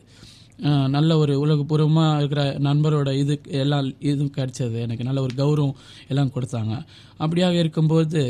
நல்ல 0.94 1.10
ஒரு 1.22 1.32
உலகபூர்வமாக 1.44 2.20
இருக்கிற 2.20 2.42
நண்பரோட 2.66 3.10
இது 3.22 3.34
எல்லாம் 3.62 3.88
இதுவும் 4.10 4.30
கிடைச்சது. 4.36 4.76
எனக்கு 4.84 5.06
நல்ல 5.08 5.20
ஒரு 5.26 5.34
கௌரவம் 5.40 5.74
எல்லாம் 6.12 6.30
கொடுத்தாங்க. 6.36 6.74
அப்படியாக 7.24 7.58
இருக்கும்போது 7.62 8.22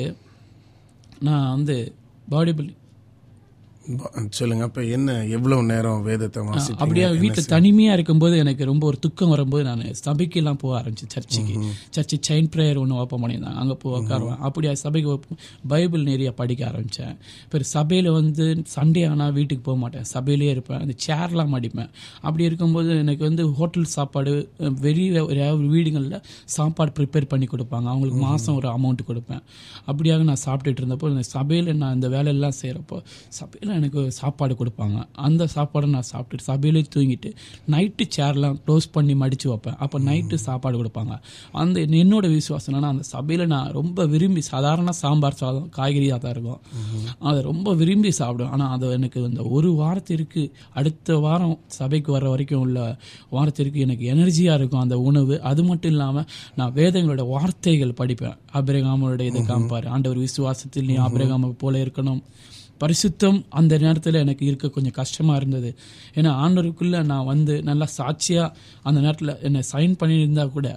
நான் 1.29 1.47
வந்து 1.55 1.77
பாடி 2.29 2.53
பில்டிங் 2.53 2.83
சொல்லுங்க. 4.37 4.65
அப்ப 4.65 4.85
என்ன 4.95 5.09
எவ்வளவு 5.35 5.63
நேரம் 5.67 6.01
வேதத்தை 6.07 6.41
வாசிப்பீங்க? 6.47 6.81
அப்படியே 6.83 7.05
வீட்டில் 7.17 7.27
தனிமையாக 7.53 7.97
இருக்கும்போது 7.97 8.37
எனக்கு 8.43 8.65
ரொம்ப 8.65 8.85
ஒரு 8.87 8.99
துக்கம் 9.05 9.33
வரும்போது 9.33 9.65
நான் 9.65 9.83
சபைக்கெல்லாம் 10.01 10.59
போக 10.59 10.73
ஆரம்பிச்சேன் 10.79 11.13
சர்ச்சுக்கு. 11.15 11.55
சர்ச்சு 11.97 12.17
செயின் 12.29 12.51
ப்ரேயர் 12.53 12.81
ஒன்று 12.83 12.99
ஓப்பன் 13.01 13.23
பண்ணியிருந்தாங்க. 13.23 13.61
அங்கே 13.63 13.77
போய் 13.83 13.97
உட்காருவேன். 13.99 14.41
அப்படியே 14.47 14.73
சபைக்கு 14.83 15.15
பைபிள் 15.67 16.03
நிறைய 16.05 16.31
படிக்க 16.41 16.63
ஆரம்பித்தேன் 16.67 17.15
பிறகு 17.51 17.69
சபையில் 17.73 18.11
வந்து 18.11 18.47
சண்டே 18.75 19.05
ஆனால் 19.11 19.33
வீட்டுக்கு 19.33 19.63
போக 19.63 19.79
மாட்டேன். 19.79 20.07
சபையிலே 20.13 20.51
இருப்பேன். 20.55 20.81
அந்த 20.81 20.97
சேர்லாம் 21.07 21.55
அடிப்பேன் 21.59 21.91
அப்படி 22.23 22.45
இருக்கும்போது 22.45 22.65
எனக்கு 22.99 23.25
வந்து 23.25 23.45
ஹோட்டல் 23.59 23.89
சாப்பாடு 23.95 24.35
அஹ், 24.61 24.75
வெளிய 24.81 25.25
ஒரு 25.27 25.69
வீடுகளில் 25.69 26.19
சாப்பாடு 26.57 26.93
ப்ரிப்பேர் 26.99 27.29
பண்ணி 27.29 27.49
கொடுப்பாங்க. 27.49 27.87
அவங்களுக்கு 27.93 28.21
மாதம் 28.27 28.57
ஒரு 28.57 28.71
அமௌண்ட் 28.75 29.09
கொடுப்பேன். 29.09 29.43
அப்படியாக 29.89 30.23
நான் 30.25 30.43
சாப்பிட்டுட்டு 30.45 30.83
இருந்தப்போ 30.83 31.05
சபையில் 31.33 31.73
நான் 31.77 31.95
இந்த 31.95 32.09
வேலையெல்லாம் 32.09 32.59
செய்கிறப்போ 32.61 32.99
சபையில் 33.39 33.75
எனக்கு 33.81 34.01
சாப்பாடு 34.21 34.55
கொடுப்பாங்க. 34.61 34.99
அந்த 35.27 35.43
சாப்பாடை 35.55 35.89
நான் 35.95 36.09
சாப்பிட்டுட்டு 36.13 36.49
சபையிலே 36.51 36.83
தூங்கிட்டு 36.95 37.31
நைட்டு 37.75 38.05
சேர்லாம் 38.17 38.57
க்ளோஸ் 38.67 38.87
பண்ணி 38.97 39.15
மடித்து 39.23 39.47
வைப்பேன். 39.53 39.77
அப்போ 39.85 39.97
நைட்டு 40.09 40.39
சாப்பாடு 40.47 40.77
கொடுப்பாங்க. 40.81 41.15
அந்த 41.63 41.87
என்னோட 42.03 42.27
விசுவாசம் 42.37 42.71
என்னன்னா 42.71 42.91
அந்த 42.95 43.07
சபையில் 43.15 43.45
நான் 43.55 43.71
ரொம்ப 43.79 44.07
விரும்பி 44.15 44.43
சாதாரண 44.53 44.95
சாம்பார் 45.03 45.41
சாதம் 45.43 45.69
காய்கறியாக 45.79 46.19
தான் 46.25 46.35
இருக்கும். 46.37 46.61
அதை 47.29 47.39
ரொம்ப 47.51 47.75
விரும்பி 47.83 48.13
சாப்பிடுவேன். 48.21 48.53
ஆனால் 48.57 48.73
அது 48.77 48.93
எனக்கு 48.99 49.21
இந்த 49.31 49.45
ஒரு 49.57 49.71
வாரத்திற்கு 49.83 50.45
அடுத்த 50.81 51.19
வாரம் 51.27 51.57
சபைக்கு 51.79 52.11
வர 52.17 52.25
வரைக்கும் 52.35 52.63
உள்ள 52.67 52.79
வாரத்திற்கு 53.37 53.81
எனக்கு 53.87 54.05
எனர்ஜியாக 54.15 54.59
இருக்கும் 54.61 54.85
அந்த 54.85 54.99
உணவு. 55.09 55.35
அது 55.53 55.63
மட்டும் 55.71 55.95
இல்லாமல் 55.95 56.29
நான் 56.61 56.75
வேதங்களோட 56.81 57.25
வார்த்தைகள் 57.35 57.99
படிப்பேன். 58.03 58.37
அபிரகாமோட 58.59 59.23
இதை 59.31 59.43
காமிப்பார். 59.53 59.89
ஆண்டவர் 59.95 60.25
விசுவாசத்தில் 60.27 60.91
நீ 60.91 60.97
அபிரகாம 61.07 61.53
போல 61.63 61.75
இருக்கணும். 61.85 62.23
பரிசுத்தம் 62.81 63.39
அந்த 63.61 63.75
நேரத்தில் 63.79 64.23
எனக்கு 64.25 64.45
இருக்க 64.47 64.69
கொஞ்சம் 64.77 64.97
கஷ்டமாக 65.01 65.41
இருந்தது. 65.41 65.71
ஏன்னா 66.19 66.31
ஆண்டவருக்குள்ளே 66.45 67.01
நான் 67.13 67.31
வந்து 67.33 67.57
நல்லா 67.71 67.89
சாட்சியாக 67.99 68.55
அந்த 68.83 68.99
நேரத்தில் 69.07 69.39
என்னை 69.49 69.63
சைன் 69.73 69.97
பண்ணியிருந்தா 70.03 70.47
கூட 70.59 70.69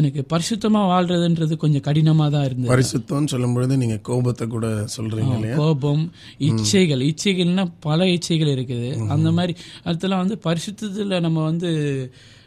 எனக்கு 0.00 0.20
பரிசுத்தமாக 0.32 0.90
வாழ்றதுன்றது 0.90 1.54
கொஞ்சம் 1.62 1.84
கடினமாக 1.86 2.30
தான் 2.34 2.44
இருந்தது. 2.48 2.70
பரிசுத்தம்னு 2.74 3.30
சொல்லும் 3.32 3.54
பொழுது 3.54 3.74
நீங்க 3.76 3.96
கோபத்தை 4.08 4.44
கூட 4.54 4.66
சொல்றீங்க 4.96 5.34
இல்லையா? 5.38 5.56
கோபம் 5.56 6.04
இச்சைகள் 6.48 7.02
இச்சைகள்னா 7.08 7.64
பல 7.88 8.06
இச்சைகள் 8.14 8.52
இருக்குது. 8.56 8.90
அந்த 9.16 9.30
மாதிரி 9.38 9.54
அதெல்லாம் 9.90 10.22
வந்து 10.24 10.38
பரிசுத்தத்தில் 10.48 11.22
நம்ம 11.26 11.38
வந்து 11.50 11.70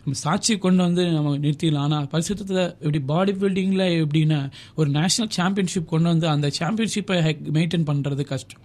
நம்ம 0.06 0.20
சாட்சி 0.20 0.58
கொண்டு 0.58 0.82
வந்து 0.84 1.04
நம்ம 1.12 1.38
நிறுத்திடலாம். 1.38 1.86
ஆனால் 1.88 2.08
பரிசுத்தத்தில் 2.12 2.64
இப்படி 2.80 3.00
பாடி 3.00 3.32
பில்டிங்கில் 3.32 3.86
எப்படின்னா 4.04 4.40
ஒரு 4.76 4.90
நேஷனல் 4.90 5.34
சாம்பியன்ஷிப் 5.40 5.92
கொண்டு 5.94 6.08
வந்து 6.08 6.28
அந்த 6.28 6.50
சாம்பியன்ஷிப்பை 6.60 7.18
மெயின்டைன் 7.58 7.90
பண்ணுறது 7.92 8.24
கஷ்டம். 8.24 8.62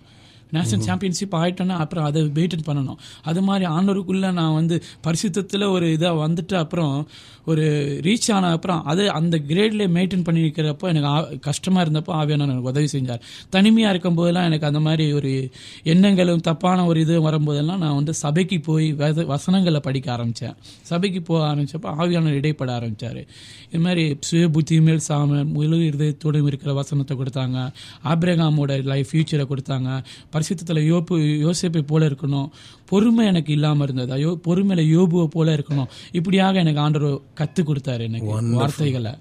நேஷனல் 0.51 0.85
சாம்பியன்ஷிப் 0.85 1.35
ஆயிட்டோன்னா 1.35 1.69
அப்புறம் 1.69 2.05
அதை 2.05 2.23
மெயின்டைன் 2.23 2.67
பண்ணணும். 2.67 2.97
அது 3.23 3.43
மாதிரி 3.43 3.71
ஆண்டவருக்குள்ளே 3.71 4.33
நான் 4.33 4.55
வந்து 4.55 4.83
பரிசுத்தத்தில் 5.05 5.71
ஒரு 5.71 5.87
இதாக 5.87 6.39
வந்துட்டு 6.39 6.55
அப்புறம் 6.55 7.09
ஒரு 7.45 7.63
ரீச் 8.03 8.33
ஆன 8.33 8.51
அப்புறம் 8.51 8.85
அது 8.85 9.11
அந்த 9.11 9.41
கிரேட்ல 9.49 9.87
மெயின்டைன் 9.89 10.25
பண்ணி 10.25 10.41
இருக்கிறப்போ 10.41 10.79
எனக்கு 10.79 11.09
ஆ- 11.09 11.29
கஷ்டமா 11.41 11.83
இருந்தப்போ 11.83 12.09
ஆவியான 12.09 12.41
எனக்கு 12.41 12.63
உதவி 12.63 12.89
செஞ்சார். 12.93 13.21
தனிமையாக 13.51 13.97
இருக்கும்போதெல்லாம் 13.97 14.45
எனக்கு 14.45 14.67
அந்த 14.67 14.81
மாதிரி 14.81 15.13
ஒரு 15.13 15.51
எண்ணங்களும் 15.83 16.41
தப்பான 16.41 16.87
ஒரு 16.87 17.01
இது 17.01 17.31
வரும்போதெல்லாம் 17.31 17.79
நான் 17.79 17.95
வந்து 17.95 18.15
சபைக்கு 18.15 18.61
போய் 18.61 18.93
வசனங்களை 19.25 19.81
படிக்க 19.81 20.13
ஆரம்பித்தேன் 20.13 20.55
சபைக்கு 20.83 21.23
போக 21.23 21.55
ஆரம்பிச்சப்போ 21.55 21.91
ஆவியானவர் 21.99 22.33
இடைப்பட 22.33 22.79
ஆரம்பிச்சார். 22.79 23.27
இது 23.69 23.79
மாதிரி 23.79 24.17
சுய 24.21 24.49
புத்தி 24.49 24.81
மேல் 24.81 25.01
சாம 25.09 25.47
முழு 25.47 25.77
இருதயத்தோடும் 25.77 26.47
இருக்கிற 26.47 26.73
வசனத்தை 26.73 27.17
கொடுத்தாங்க. 27.17 27.73
ஆப்ரகாமோட 28.05 28.85
லைஃப் 28.85 29.07
ஃபியூச்சரை 29.13 29.47
கொடுத்தாங்க. 29.49 30.03
பரிசுத்தத்தில் 30.41 30.83
யோப்பு 30.93 31.17
யோசேப்பை 31.47 31.83
போல 31.87 32.09
இருக்கணும். 32.09 32.51
பொறுமை 32.87 33.27
எனக்கு 33.27 33.53
இல்லாமல் 33.53 33.87
இருந்தது. 33.87 34.13
ஐயோ 34.13 34.39
பொறுமையில 34.49 34.83
யோபுவை 34.97 35.27
போல 35.27 35.55
இருக்கணும். 35.57 35.89
இப்படியாக 36.13 36.59
எனக்கு 36.59 36.81
ஆண்டவர் 36.81 37.21
கற்றுக் 37.35 37.71
கொடுத்தாரு 37.71 38.03
எனக்கு 38.11 38.29
வார்த்தைகளை. 38.61 39.15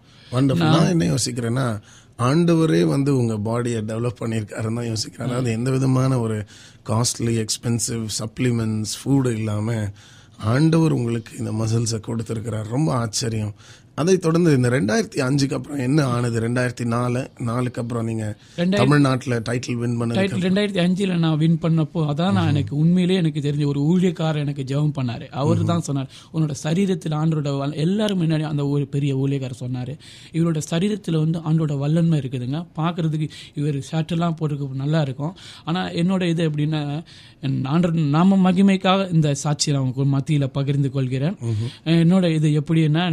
நான் 0.55 0.91
என்ன 0.95 1.05
யோசிக்கிறேன்னா 1.13 1.67
ஆண்டவரே 2.27 2.79
வந்து 2.85 3.11
உங்க 3.17 3.35
பாடியை 3.47 3.81
டெவலப் 3.89 4.19
பண்ணியிருக்காருன்னு 4.21 4.79
தான் 4.79 4.89
யோசிக்கிறேன். 4.89 5.27
அதாவது 5.27 5.51
எந்த 5.51 5.69
விதமான 5.71 6.19
ஒரு 6.19 6.37
காஸ்ட்லி 6.89 7.33
எக்ஸ்பென்சிவ் 7.43 8.05
சப்ளிமெண்ட்ஸ் 8.19 8.95
ஃபுட் 8.99 9.29
இல்லாம 9.37 9.75
ஆண்டவர் 10.53 10.97
உங்களுக்கு 10.97 11.31
இந்த 11.37 11.51
மசில்ஸை 11.51 11.99
கொடுத்துருக்கிறார். 12.07 12.67
ரொம்ப 12.75 12.89
ஆச்சரியம். 12.93 13.53
அதை 13.99 14.17
தொடர்ந்து 14.17 14.55
இந்த 14.55 14.69
ரெண்டாயிரத்தி 14.69 15.19
அஞ்சுக்கு 15.19 15.53
அப்புறம் 15.53 15.79
என்ன 15.79 16.05
ஆனது? 16.07 16.39
ரெண்டாயிரத்தி 16.41 16.85
நாலு 16.87 17.21
நாலுக்கு 17.39 17.81
அப்புறம் 17.81 18.05
நீங்க 18.05 18.25
ரெண்டாயிரத்தி- 18.57 18.81
தமிழ்நாட்டுல 18.81 19.39
டைட்டில் 19.39 19.75
வின் 19.75 19.95
டைட்டில் 20.11 20.43
ரெண்டாயிரத்தி 20.45 20.79
அஞ்சுல 20.83 21.17
நான் 21.17 21.37
வின் 21.37 21.57
பண்ணப்போ 21.61 21.99
அதான் 22.05 22.31
நான் 22.31 22.47
எனக்கு 22.47 22.77
உண்மையிலேயே 22.77 23.19
எனக்கு 23.19 23.41
தெரிஞ்ச 23.41 23.65
ஒரு 23.65 23.81
ஊழியக்காரர் 23.83 24.37
எனக்கு 24.37 24.63
ஜெபம் 24.63 24.93
பண்ணாரு. 24.93 25.25
அவர் 25.35 25.63
தான் 25.63 25.81
சொன்னார் 25.81 26.09
உன்னோட 26.33 26.53
சரீரத்தில் 26.63 27.15
ஆண்டோட 27.15 27.51
எல்லாரும் 27.77 28.21
முன்னாடி 28.21 28.41
அந்த 28.43 28.67
ஒரு 28.67 28.87
பெரிய 28.87 29.15
ஊழியக்காரர் 29.17 29.59
சொன்னாரு 29.59 29.95
இவரோட 30.33 30.61
சரீரத்தில் 30.71 31.19
வந்து 31.19 31.39
ஆண்டோட 31.41 31.77
வல்லன்மை 31.77 32.19
இருக்குதுங்க. 32.19 32.59
பார்க்கறதுக்கு 32.75 33.27
இவர் 33.55 33.79
ஷர்ட்டெல்லாம் 33.91 34.37
போட்டுக்க 34.39 34.73
நல்லா 34.75 35.01
இருக்கும். 35.01 35.33
ஆனா 35.65 35.89
என்னோட 35.93 36.23
இது 36.29 36.49
எப்படின்னா 36.49 36.81
என் 37.41 37.61
ஆண்டர் 37.65 37.93
நாம 38.09 38.37
மகிமைக்காக 38.45 39.13
இந்த 39.13 39.35
சாட்சியை 39.43 39.73
நான் 39.73 39.93
மத்தியில 40.13 40.45
பகிர்ந்து 40.51 40.91
கொள்கிறேன். 40.91 41.35
என்னோட 41.99 42.25
இது 42.33 42.49
எப்படின்னா 42.59 43.03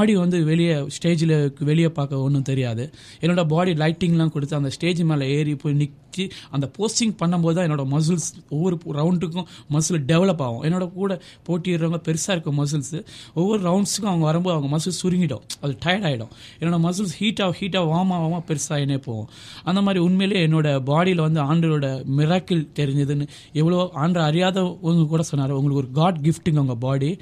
பாடி 0.00 0.12
வந்து 0.24 0.38
வெளியே 0.50 0.74
ஸ்டேஜில் 0.96 1.32
வெளியே 1.68 1.88
பார்க்க 1.96 2.26
ஒன்றும் 2.26 2.46
தெரியாது. 2.50 2.84
என்னோட 3.22 3.42
பாடி 3.54 3.72
லைட்டிங்லாம் 3.82 4.34
கொடுத்து 4.34 4.54
அந்த 4.58 4.70
ஸ்டேஜ் 4.76 5.00
மேலே 5.10 5.24
ஏறி 5.36 5.52
போய் 5.62 5.74
நிற்கி 5.80 6.24
அந்த 6.54 6.66
போஸ்டிங் 6.76 7.12
பண்ணும்போது 7.20 7.54
தான் 7.56 7.66
என்னோட 7.68 7.84
மசில்ஸ் 7.94 8.28
ஒவ்வொரு 8.56 8.76
ரவுண்டுக்கும் 8.98 9.46
மசில் 9.74 9.98
டெவலப் 10.10 10.42
ஆகும். 10.46 10.62
என்னோட 10.66 10.84
கூட 10.96 11.12
போட்டிடுறவங்க 11.46 12.00
பெருசாக 12.06 12.34
இருக்கும் 12.36 12.58
மசில்ஸ் 12.60 12.94
ஒவ்வொரு 13.40 13.60
ரவுண்ட்ஸுக்கும் 13.68 14.10
அவங்க 14.12 14.26
வரும்போது 14.30 14.54
அவங்க 14.56 14.70
மசில்ஸ் 14.74 15.00
சுருங்கிடும். 15.02 15.44
அது 15.64 15.74
டயர்ட் 15.84 16.06
ஆகிடும் 16.10 16.32
என்னோட 16.60 16.78
மசில்ஸ் 16.86 17.14
ஹீட்டாக 17.20 17.54
ஹீட்டாக 17.60 17.84
வார்ம் 17.92 18.14
ஆகாமல் 18.16 18.44
பெருசாகினே 18.50 18.98
போகும். 19.08 19.28
அந்த 19.70 19.82
மாதிரி 19.88 20.02
உண்மையிலேயே 20.06 20.42
என்னோட 20.48 20.68
பாடியில் 20.90 21.22
வந்து 21.26 21.42
ஆண்டரோட 21.50 21.88
மிராக்கிள் 22.20 22.64
தெரிஞ்சதுன்னு 22.80 23.28
எவ்வளோ 23.62 23.84
ஆண்டு 24.04 24.20
அறியாதவங்க 24.28 25.06
கூட 25.14 25.22
சொன்னார். 25.32 25.56
உங்களுக்கு 25.60 25.82
ஒரு 25.84 25.92
காட் 26.00 26.20
கிஃப்ட்டுங்க 26.26 26.64
உங்கள் 26.66 26.82
பாடி 26.86 27.12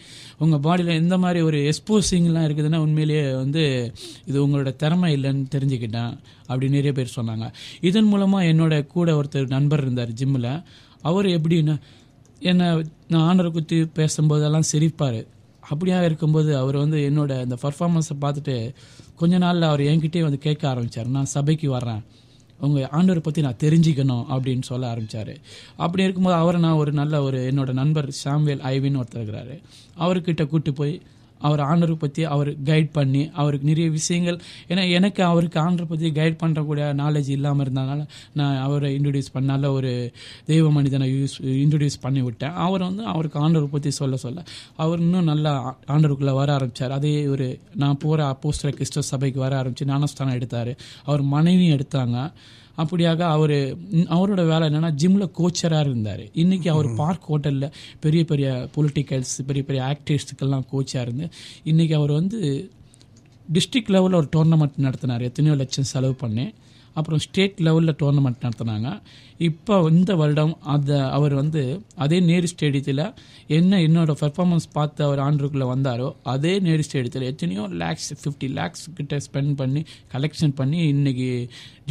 உங்கள் 0.44 0.62
பாடியில் 0.68 0.94
எந்த 1.02 1.18
மாதிரி 1.24 1.40
ஒரு 1.50 1.58
எக்ஸ்போசிங்லாம் 1.70 2.46
இருக்குதுன்னா 2.68 2.84
உண்மையிலேயே 2.86 3.24
வந்து 3.42 3.62
இது 4.26 4.36
உங்களோட 4.46 4.70
திறமை 4.82 5.08
இல்லைன்னு 5.16 5.46
தெரிஞ்சுக்கிட்டேன் 5.54 6.12
அப்படி 6.50 6.68
நிறைய 6.68 6.92
பேர் 6.98 7.16
சொன்னாங்க. 7.16 7.46
இதன் 7.80 8.10
மூலமாக 8.12 8.50
என்னோட 8.52 8.74
கூட 8.86 9.08
ஒருத்தர் 9.20 9.54
நண்பர் 9.56 9.82
இருந்தார் 9.84 10.12
ஜிம்மில் 10.20 10.52
அவர் 11.08 11.26
எப்படின்னா 11.38 11.76
என்னை 12.50 12.66
நான் 13.12 13.26
ஆனரை 13.30 13.50
குத்தி 13.50 13.76
பேசும்போதெல்லாம் 13.98 14.70
சிரிப்பார். 14.72 15.20
அப்படியாக 15.70 16.08
இருக்கும்போது 16.08 16.50
அவர் 16.62 16.76
வந்து 16.76 16.98
என்னோட 17.08 17.32
அந்த 17.44 17.56
பர்ஃபார்மன்ஸை 17.64 18.16
பார்த்துட்டு 18.24 18.56
கொஞ்ச 19.20 19.38
நாளில் 19.44 19.70
அவர் 19.70 19.82
என்கிட்டே 19.90 20.20
வந்து 20.26 20.38
கேட்க 20.46 20.62
ஆரம்பிச்சார். 20.72 21.08
நான் 21.16 21.34
சபைக்கு 21.36 21.68
வர்றேன். 21.70 22.02
உங்கள் 22.66 22.88
ஆண்டவரை 22.98 23.22
பற்றி 23.26 23.40
நான் 23.46 23.62
தெரிஞ்சுக்கணும் 23.64 24.24
அப்படின்னு 24.34 24.64
சொல்ல 24.70 24.84
ஆரம்பிச்சார். 24.92 25.34
அப்படி 25.84 26.02
இருக்கும்போது 26.06 26.36
அவரை 26.42 26.60
நான் 26.60 26.80
ஒரு 26.82 26.92
நல்ல 26.92 27.20
ஒரு 27.26 27.40
என்னோட 27.50 27.72
நண்பர் 27.80 28.08
சாம்வேல் 28.24 28.64
ஐவின்னு 28.72 29.00
ஒருத்தர் 29.02 29.22
இருக்கிறாரு. 29.22 29.56
அவர்கிட்ட 30.04 30.42
கூப்பிட்டு 30.44 30.72
போய் 30.80 30.94
அவர் 31.38 31.60
ஆண்டரை 31.60 31.94
பற்றி 31.94 32.24
அவர் 32.24 32.50
கைட் 32.64 32.90
பண்ணி 32.92 33.30
அவருக்கு 33.32 33.66
நிறைய 33.66 33.90
விஷயங்கள். 33.90 34.38
ஏன்னா 34.68 34.90
எனக்கு 34.90 35.22
அவருக்கு 35.22 35.60
ஆண்டரை 35.60 35.84
பற்றி 35.84 36.10
கைட் 36.10 36.38
பண்ணுறக்கூடிய 36.42 36.86
நாலேஜ் 37.02 37.28
இல்லாமல் 37.28 37.66
இருந்தனால 37.66 38.06
நான் 38.32 38.58
அவரை 38.58 38.90
இன்ட்ரடியூஸ் 38.98 39.34
பண்ணால 39.34 39.70
ஒரு 39.70 40.12
தெய்வ 40.46 40.70
மனிதனை 40.70 41.08
யூஸ் 41.12 41.36
இன்ட்ரடியூஸ் 41.64 41.98
பண்ணி 42.00 42.22
விட்டேன் 42.22 42.52
அவர் 42.52 42.80
வந்து 42.80 43.04
அவருக்கு 43.04 43.48
ஆண்டரை 43.48 43.66
பற்றி 43.66 43.90
சொல்ல 43.90 44.16
சொல்ல 44.16 44.44
அவர் 44.76 44.98
இன்னும் 44.98 45.24
நல்லா 45.24 45.76
ஆண்டருக்குள்ளே 45.86 46.34
வர 46.34 46.52
ஆரம்பித்தார் 46.52 46.90
அதே 46.90 47.26
ஒரு 47.26 47.48
நான் 47.76 47.98
போகிற 47.98 48.26
அப்போஸ்டர் 48.32 48.76
கிறிஸ்டோ 48.78 48.98
சபைக்கு 48.98 49.40
வர 49.40 49.56
ஆரம்பித்து 49.56 49.86
ஞானஸ்தானம் 49.86 50.34
எடுத்தார். 50.34 50.72
அவர் 51.04 51.22
மனைவியும் 51.22 51.76
எடுத்தாங்க. 51.78 52.32
அப்படியாக 52.82 53.20
அவர் 53.36 53.56
அவரோட 54.16 54.42
வேலை 54.46 54.64
என்னன்னா 54.68 54.90
ஜிம்ல 55.02 55.26
கோச்சராக 55.38 55.80
இருந்தார். 55.80 56.22
இன்னைக்கு 56.32 56.70
அவர் 56.70 56.88
பார்க் 56.94 57.28
ஹோட்டலில் 57.30 57.70
பெரிய 58.00 58.24
பெரிய 58.24 58.68
பொலிட்டிக்கல்ஸ் 58.76 59.36
பெரிய 59.46 59.62
பெரிய 59.70 59.82
ஆக்டிவிஸ்டுக்கெல்லாம் 59.92 60.66
கோச்சாக 60.72 61.00
இருந்து 61.00 61.28
இன்னைக்கு 61.64 61.96
அவர் 61.96 62.12
வந்து 62.12 62.40
டிஸ்ட்ரிக்ட் 63.52 63.92
லெவலில் 63.94 64.20
ஒரு 64.20 64.28
டோர்னமெண்ட் 64.36 64.84
நடத்தினார். 64.86 65.22
எத்தனையோ 65.22 65.56
லட்சம் 65.56 65.90
செலவு 65.92 66.14
பண்ணி 66.14 66.46
அப்புறம் 66.98 67.20
ஸ்டேட் 67.24 67.58
லெவலில் 67.66 67.98
டோர்னமெண்ட் 68.00 68.44
நடத்தினாங்க. 68.44 68.88
இப்போ 69.48 69.74
இந்த 69.96 70.12
வருடம் 70.20 70.52
அந்த 70.74 70.92
அவர் 71.16 71.34
வந்து 71.40 71.60
அதே 72.04 72.18
நேரு 72.28 72.46
ஸ்டேடியத்தில் 72.52 73.02
என்ன 73.58 73.78
என்னோட 73.86 74.12
பெர்ஃபார்மன்ஸ் 74.22 74.66
பார்த்து 74.72 75.00
அவர் 75.06 75.22
ஆண்டுக்குள்ளே 75.26 75.66
வந்தாரோ 75.72 76.08
அதே 76.32 76.52
நேரு 76.66 76.84
ஸ்டேடியத்தில் 76.88 77.26
எத்தனையோ 77.30 77.64
லேக்ஸ் 77.82 78.08
ஃபிஃப்டி 78.22 78.48
லேக்ஸ் 78.58 78.84
கிட்ட 78.98 79.20
ஸ்பெண்ட் 79.26 79.54
பண்ணி 79.60 79.82
கலெக்ஷன் 80.14 80.56
பண்ணி 80.60 80.80
இன்னைக்கு 80.94 81.28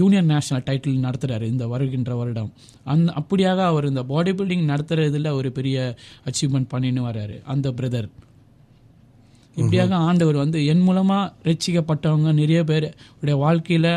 ஜூனியர் 0.02 0.30
நேஷனல் 0.34 0.66
டைட்டில் 0.70 1.06
நடத்துகிறாரு 1.08 1.48
இந்த 1.54 1.68
வருகின்ற 1.74 2.14
வருடம். 2.22 2.52
அந்த 2.94 3.14
அப்படியாக 3.22 3.60
அவர் 3.72 3.90
இந்த 3.92 4.04
பாடி 4.14 4.34
பில்டிங் 4.40 4.70
நடத்துறதுல 4.74 5.34
ஒரு 5.40 5.52
பெரிய 5.60 5.78
அச்சீவ்மெண்ட் 6.30 6.72
பண்ணின்னு 6.76 7.08
வர்றாரு 7.10 7.38
அந்த 7.54 7.70
பிரதர் 7.80 8.10
இப்படியாக 9.62 9.96
ஆண்டவர் 10.08 10.44
வந்து 10.44 10.60
என் 10.72 10.84
மூலமா 10.88 11.18
ரட்சிக்கப்பட்டவங்க 11.48 12.32
நிறைய 12.42 12.60
பேர் 12.72 12.86
உடைய 13.22 13.36
வாழ்க்கையில 13.44 13.88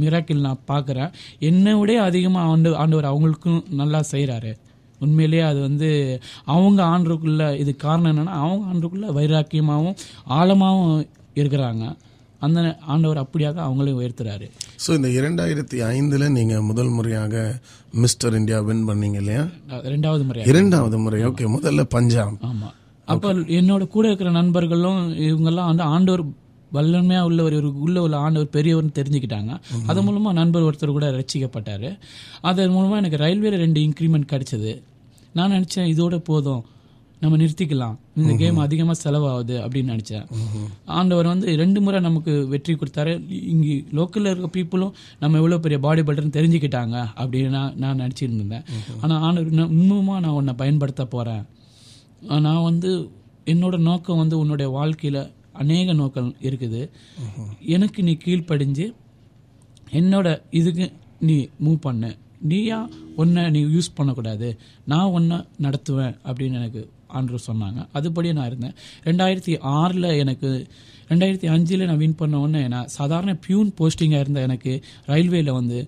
மிராக்கிள் 0.00 0.46
நான் 0.46 0.64
பார்க்குறேன். 0.70 1.10
என்னை 1.48 1.74
விட 1.80 1.92
அதிகமாக 2.08 2.50
ஆண்டு 2.52 2.76
ஆண்டவர் 2.82 3.10
அவங்களுக்கும் 3.12 3.60
நல்லா 3.82 4.00
செய்கிறாரு 4.12 4.52
உண்மையிலேயே 5.00 5.44
அது 5.50 5.60
வந்து 5.68 5.88
அவங்க 6.54 6.80
ஆண்டுக்குள்ள 6.94 7.44
இது 7.62 7.72
காரணம் 7.84 8.10
என்னன்னா 8.12 8.34
அவங்க 8.44 8.64
ஆண்டுக்குள்ள 8.72 9.06
வைராக்கியமாகவும் 9.18 9.96
ஆழமாகவும் 10.38 10.92
இருக்கிறாங்க. 11.40 11.84
அந்த 12.44 12.60
ஆண்டவர் 12.92 13.20
அப்படியாக 13.22 13.58
அவங்களையும் 13.66 13.98
உயர்த்துறாரு. 14.00 14.46
ஸோ 14.84 14.90
இந்த 14.98 15.08
இரண்டாயிரத்தி 15.18 15.76
ஐந்துல 15.92 16.24
நீங்க 16.36 16.54
முதல் 16.62 16.90
முறையாக 16.96 17.34
மிஸ்டர் 18.02 18.36
இந்தியா 18.38 18.58
வின் 18.68 18.86
பண்ணீங்க 18.88 19.18
இல்லையா? 19.22 19.44
ரெண்டாவது 19.92 20.24
முறை 20.28 20.42
இரண்டாவது 20.52 20.98
முறை. 21.04 21.20
ஓகே 21.28 21.46
முதல்ல 21.56 21.84
பஞ்சாப். 21.96 22.34
ஆமா. 22.50 22.70
அப்ப 23.08 23.32
என்னோட 23.58 23.84
கூட 23.94 24.04
இருக்கிற 24.08 24.30
நண்பர்களும் 24.40 25.00
இவங்கெல்லாம் 25.28 25.70
வந்து 25.70 25.84
ஆண்டவர் 25.94 26.22
வல்லமையா 26.76 27.22
உள்ள 27.28 27.40
ஒரு 27.48 27.58
உள்ள 27.86 27.96
உள்ள 28.04 28.16
ஆண்டவர் 28.24 28.54
பெரியவர்னு 28.56 28.98
தெரிஞ்சுக்கிட்டாங்க. 28.98 29.52
அது 29.90 30.02
மூலமா 30.06 30.32
நண்பர் 30.40 30.66
ஒருத்தர் 30.68 30.96
கூட 30.98 31.08
ரசிக்கப்பட்டாரு. 31.20 31.90
அதன் 32.50 32.76
மூலமா 32.76 33.00
எனக்கு 33.02 33.24
ரயில்வேல 33.24 33.58
ரெண்டு 33.64 33.80
இன்க்ரிமெண்ட் 33.86 34.30
கிடைச்சது. 34.34 34.72
நான் 35.38 35.54
நினைச்சேன் 35.56 35.90
இதோட 35.94 36.16
போதும். 36.30 36.62
நம்ம 37.22 37.36
நிறுத்திக்கலாம். 37.40 37.94
இந்த 38.20 38.32
கேம் 38.40 38.58
அதிகமாக 38.64 38.96
செலவாகுது 39.02 39.54
அப்படின்னு 39.64 39.92
நினச்சேன். 39.92 40.24
ஆண்டவர் 40.96 41.28
வந்து 41.30 41.54
ரெண்டு 41.60 41.78
முறை 41.84 41.98
நமக்கு 42.06 42.32
வெற்றி 42.52 42.72
கொடுத்தாரு. 42.80 43.12
இங்கே 43.52 43.74
லோக்கலில் 43.98 44.30
இருக்க 44.32 44.48
பீப்புளும் 44.56 44.92
நம்ம 45.22 45.38
எவ்வளோ 45.40 45.58
பெரிய 45.66 45.78
பாடி 45.86 46.02
பில்டர்னு 46.08 46.36
தெரிஞ்சுக்கிட்டாங்க 46.38 46.96
அப்படின்னு 47.20 47.50
நான் 47.56 47.78
நான் 47.84 48.00
நினச்சிட்டு 48.02 48.36
இருந்தேன் 48.38 48.66
ஆனால் 49.02 49.22
ஆண்டவர் 49.28 49.50
இன்னும் 49.52 49.72
இன்னுமா 49.78 50.16
நான் 50.24 50.36
உன்னை 50.40 50.54
பயன்படுத்த 50.62 51.06
போகிறேன் 51.14 51.44
நான் 52.48 52.66
வந்து 52.70 52.90
என்னோட 53.52 53.78
நோக்கம் 53.88 54.20
வந்து 54.22 54.36
உன்னுடைய 54.42 54.68
வாழ்க்கையில் 54.78 55.22
அநேக 55.60 55.92
நோக்கம் 56.00 56.30
இருக்குது. 56.48 56.82
எனக்கு 57.76 58.02
நீ 58.08 58.14
கீழ்ப்படிஞ்சு 58.24 58.86
என்னோட 60.00 60.28
இதுக்கு 60.60 60.86
நீ 61.28 61.36
மூவ் 61.64 61.80
பண்ண. 61.86 62.14
நீயா 62.52 62.78
ஒன்றை 63.16 63.42
நீ 63.56 63.60
யூஸ் 63.74 63.94
பண்ணக்கூடாது. 63.98 64.48
நான் 64.92 65.12
ஒன்றை 65.18 65.38
நடத்துவேன் 65.66 66.16
அப்படின்னு 66.28 66.58
எனக்கு 66.60 66.82
ஆண்டு 67.16 67.38
சொன்னாங்க. 67.48 67.80
அதுபடியே 67.98 68.32
நான் 68.38 68.48
இருந்தேன். 68.50 68.74
ரெண்டாயிரத்தி 69.08 69.54
ஆறில் 69.78 70.08
எனக்கு 70.22 70.50
ரெண்டாயிரத்தி 71.08 71.46
அஞ்சில் 71.54 71.86
நான் 71.88 72.02
வின் 72.02 72.20
பண்ண 72.20 72.40
உடனே 72.44 72.62
நான் 72.74 72.92
சாதாரண 72.98 73.32
பியூன் 73.46 73.70
போஸ்டிங்காக 73.78 74.24
இருந்த 74.26 74.40
எனக்கு 74.48 74.72
ரயில்வேல 75.06 75.52
வந்து 75.60 75.78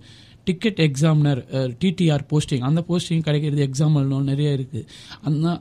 டிக்கெட் 0.46 0.78
எக்ஸாமினர் 0.78 1.40
டிடிஆர் 1.80 2.26
போஸ்டிங் 2.30 2.58
அந்த 2.58 2.84
போஸ்டிங் 2.88 3.20
கிடைக்கிறது 3.20 3.66
எக்ஸாம் 3.66 3.88
எழுதணும் 3.88 4.22
நிறைய 4.22 4.50
இருக்குது 4.50 4.86
அந்த 5.22 5.60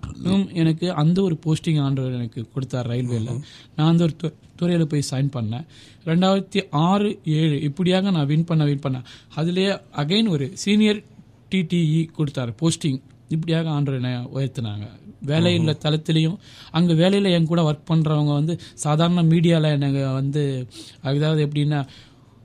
எனக்கு 0.54 0.93
அந்த 0.93 1.21
ஒரு 1.21 1.39
போஸ்டிங் 1.45 1.82
ஆண்டவர் 1.82 2.13
எனக்கு 2.13 2.48
கொடுத்தார் 2.54 2.88
ரயில்வேல. 2.88 3.41
நான் 3.76 3.89
அந்த 3.89 4.04
ஒரு 4.04 4.15
து- 4.24 4.34
துறையில 4.60 4.86
போய் 4.86 5.04
சைன் 5.12 5.32
பண்ணேன். 5.36 5.65
ரெண்டாயிரத்தி 6.06 6.67
ஆறு 6.69 7.19
ஏழு 7.26 7.62
இப்படியாக 7.62 8.12
நான் 8.12 8.26
வின் 8.26 8.43
பண்ண 8.43 8.65
வின் 8.65 8.80
பண்ணேன் 8.80 9.04
அதுலேயே 9.36 9.82
அகைன் 9.95 10.30
ஒரு 10.30 10.52
சீனியர் 10.54 11.04
டிடிஇ 11.52 12.08
கொடுத்தாரு 12.17 12.54
போஸ்டிங் 12.62 13.02
இப்படியாக 13.30 13.69
ஆண்டவர் 13.69 14.02
என்னை 14.02 14.19
உயர்த்தினாங்க. 14.34 14.88
வேலையில் 15.21 15.78
தளத்திலையும் 15.84 16.38
அங்கே 16.71 16.93
வேலையில் 16.93 17.32
என் 17.32 17.45
கூட 17.45 17.71
ஒர்க் 17.71 17.91
பண்ணுறவங்க 17.91 18.34
வந்து 18.34 18.60
சாதாரண 18.74 19.24
மீடியாவில் 19.24 19.71
எனக்கு 19.71 20.13
வந்து 20.13 20.67
அதாவது 21.02 21.45
எப்படின்னா 21.45 21.86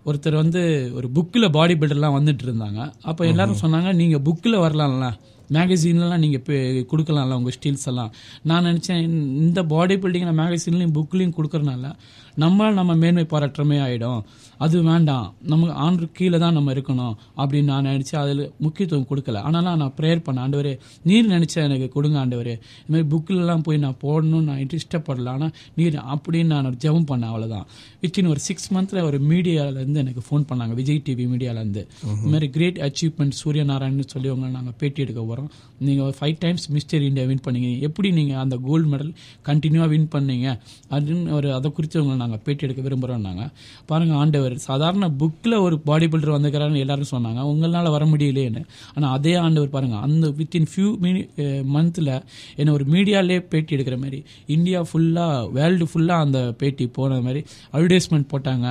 ஒருத்தர் 0.06 0.42
வந்து 0.42 0.60
ஒரு 0.98 1.08
புக்கில் 1.16 1.52
பாடி 1.56 1.74
பில்டர்லாம் 1.74 2.16
வந்துட்டு 2.18 2.44
இருந்தாங்க. 2.48 2.80
அப்போ 3.10 3.26
எல்லாரும் 3.26 3.62
சொன்னாங்க 3.64 3.90
நீங்கள் 4.02 4.24
புக்கில் 4.28 4.62
வரலாம்ல. 4.66 5.08
மேகசீன்லாம் 5.54 6.22
நீங்கள் 6.24 6.86
கொடுக்கலாம்ல 6.90 7.38
உங்கள் 7.38 7.54
ஸ்டீல்ஸ் 7.56 7.86
எல்லாம். 7.90 8.10
நான் 8.48 8.66
நினச்சேன் 8.68 9.00
இந்த 9.44 9.60
பாடி 9.72 9.94
பில்டிங் 10.02 10.26
நான் 10.28 10.40
மேகசீன்லையும் 10.40 10.94
புக்லையும் 10.98 11.36
கொடுக்கறனால 11.38 11.92
நம்மளால் 12.42 12.78
நம்ம 12.80 12.92
மேன்மை 13.02 13.24
பாராட்டுறமே 13.32 13.78
ஆகிடும் 13.86 14.22
அது 14.64 14.76
வேண்டாம். 14.88 15.26
நமக்கு 15.50 15.74
ஆண்டு 15.84 16.06
கீழே 16.16 16.38
தான் 16.42 16.56
நம்ம 16.58 16.72
இருக்கணும் 16.74 17.14
அப்படின்னு 17.40 17.68
நான் 17.72 17.86
நினச்சி 17.90 18.14
அதில் 18.22 18.42
முக்கியத்துவம் 18.64 19.06
கொடுக்கல. 19.10 19.40
ஆனாலும் 19.48 19.78
நான் 19.82 19.94
ப்ரேயர் 19.98 20.22
பண்ண 20.26 20.38
ஆண்டவரே 20.46 20.72
நீர் 21.08 21.30
நினச்சா 21.34 21.60
எனக்கு 21.68 21.88
கொடுங்க 21.94 22.16
ஆண்டவரே. 22.22 22.54
இந்த 22.80 22.92
மாதிரி 22.94 23.08
புக்கிலலாம் 23.12 23.64
போய் 23.66 23.80
நான் 23.84 23.96
போடணும்னு 24.04 24.48
நான் 24.50 24.60
இஷ்டப்படல. 24.80 25.32
ஆனால் 25.36 25.52
நீர் 25.78 25.96
அப்படின்னு 26.14 26.52
நான் 26.54 26.78
ஜெபம் 26.84 27.08
பண்ணேன் 27.10 27.30
அவ்வளோதான் 27.32 27.66
வித்தின் 28.02 28.30
ஒரு 28.32 28.42
சிக்ஸ் 28.48 28.68
மந்த்தில் 28.74 29.02
ஒரு 29.08 29.20
மீடியாவிலேருந்து 29.30 30.02
எனக்கு 30.04 30.24
ஃபோன் 30.28 30.44
பண்ணாங்க 30.50 30.74
விஜய் 30.80 31.02
டிவி 31.06 31.26
மீடியாவிலேருந்து. 31.32 31.84
இந்த 32.16 32.30
மாதிரி 32.34 32.48
கிரேட் 32.56 32.78
அச்சீவ்மெண்ட் 32.88 33.38
சூரியநாராயணன் 33.42 34.12
சொல்லி 34.14 34.28
அவங்க 34.32 34.52
நாங்கள் 34.58 34.76
பேட்டி 34.82 35.02
எடுக்க 35.06 35.26
தரோம் 35.32 35.50
நீங்கள் 35.88 36.14
five 36.18 36.36
times 36.44 36.68
mister 36.76 37.02
India 37.08 37.26
win 37.30 37.42
பண்ணீங்க. 37.46 37.68
எப்படி 37.88 38.08
நீங்கள் 38.18 38.40
அந்த 38.44 38.56
கோல்டு 38.68 38.88
மெடல் 38.92 39.12
கண்டினியூவாக 39.48 39.90
வின் 39.94 40.08
பண்ணீங்க? 40.14 40.48
அப்படின்னு 40.92 41.32
ஒரு 41.38 41.48
அதை 41.58 41.68
குறித்து 41.76 41.98
உங்களை 42.02 42.18
நாங்கள் 42.22 42.28
பேட்டி 42.46 42.66
எடுக்க 42.66 42.82
விரும்புகிறோம்னாங்க 42.86 43.44
பாருங்கள் 43.90 44.18
ஆண்டவர் 44.22 44.56
சாதாரண 44.68 45.08
புக்கில் 45.22 45.56
ஒரு 45.66 45.78
பாடி 45.88 46.06
பில்டர் 46.06 46.36
வந்துக்கிறான்னு 46.36 46.82
எல்லாரும் 46.84 47.12
சொன்னாங்க. 47.14 47.40
உங்களால் 47.52 47.90
வர 47.96 48.04
முடியலையேன்னு 48.12 48.62
ஆனால் 48.94 49.12
அதே 49.18 49.34
ஆண்டவர் 49.44 49.74
பாருங்கள் 49.76 50.04
அந்த 50.06 50.28
வித்தின் 50.40 50.68
ஃபியூ 50.72 50.88
மினி 51.04 51.22
மந்தில் 51.76 52.12
என்னை 52.56 52.74
ஒரு 52.78 52.86
மீடியாலே 52.94 53.38
பேட்டி 53.54 53.76
எடுக்கிற 53.76 53.98
மாதிரி 54.04 54.20
இந்தியா 54.56 54.80
ஃபுல்லாக 54.90 55.50
வேர்ல்டு 55.58 55.88
ஃபுல்லாக 55.92 56.26
அந்த 56.26 56.40
பேட்டி 56.62 56.86
போன 56.98 57.20
மாதிரி 57.28 57.42
அட்வர்டைஸ்மெண்ட் 57.72 58.30
போட்டாங்க. 58.32 58.66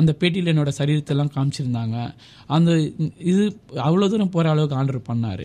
அந்த 0.00 0.10
பேட்டியில் 0.18 0.50
என்னோட 0.52 0.70
சரீரத்தெல்லாம் 0.78 1.32
காமிச்சிருந்தாங்க. 1.36 1.96
அந்த 2.56 2.70
இது 3.30 3.44
அவ்வளோ 3.86 4.08
தூரம் 4.10 4.34
போகிற 4.34 4.50
அளவுக்கு 4.52 4.78
ஆண்டவர் 4.80 5.08
பண்ணார். 5.08 5.44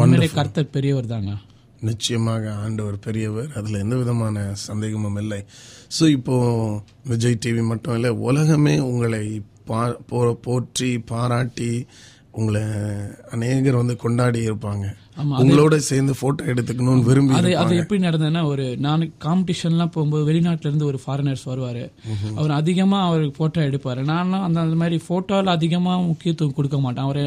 உண்மையிலே 0.00 0.28
கர்த்தர் 0.38 0.72
பெரியவர் 0.76 1.12
தாங்க. 1.12 1.32
நிச்சயமாக 1.80 2.52
ஆண்டவர் 2.54 2.98
பெரியவர். 2.98 3.50
அதில் 3.56 3.80
எந்த 3.80 3.96
விதமான 3.96 4.54
சந்தேகமும் 4.54 5.16
இல்லை. 5.16 5.44
ஸோ 6.00 6.08
இப்போது 6.08 6.80
விஜய் 7.04 7.38
டிவி 7.46 7.62
மட்டும் 7.66 7.94
இல்லை 7.94 8.10
உலகமே 8.10 8.78
உங்களை 8.78 9.42
பா 9.64 9.96
போற்றி 10.40 10.98
பாராட்டி 10.98 11.86
உங்களை 12.30 12.62
அநேகர் 13.30 13.76
வந்து 13.76 13.96
கொண்டாடி 13.96 14.48
இருப்பாங்க. 14.48 14.94
உங்களோட 15.42 15.76
சேர்ந்து 15.88 16.14
போட்டோ 16.20 16.42
எடுத்துக்கணும்னு 16.52 17.06
விரும்பி 17.08 17.34
அது 17.38 17.50
அது. 17.62 17.76
எப்படி 17.82 17.98
நடந்ததுன்னா 18.06 18.42
ஒரு 18.52 18.64
நான் 18.86 19.04
காம்படிஷன்லாம் 19.24 19.92
போகும்போது 19.94 20.24
வெளிநாட்டுல 20.28 20.70
இருந்து 20.70 20.88
ஒரு 20.90 20.98
ஃபாரினர்ஸ் 21.04 21.44
வருவார். 21.50 21.82
அவர் 22.38 22.52
அதிகமாக 22.60 23.08
அவர் 23.08 23.24
ஃபோட்டோ 23.38 23.64
எடுப்பார். 23.68 24.00
நான்லாம் 24.12 24.44
அந்த 24.48 24.58
அந்த 24.64 24.76
மாதிரி 24.82 24.98
ஃபோட்டோவில் 25.06 25.52
அதிகமாக 25.56 26.06
முக்கியத்துவம் 26.10 26.56
கொடுக்க 26.58 26.78
மாட்டேன். 26.84 27.06
அவர் 27.08 27.22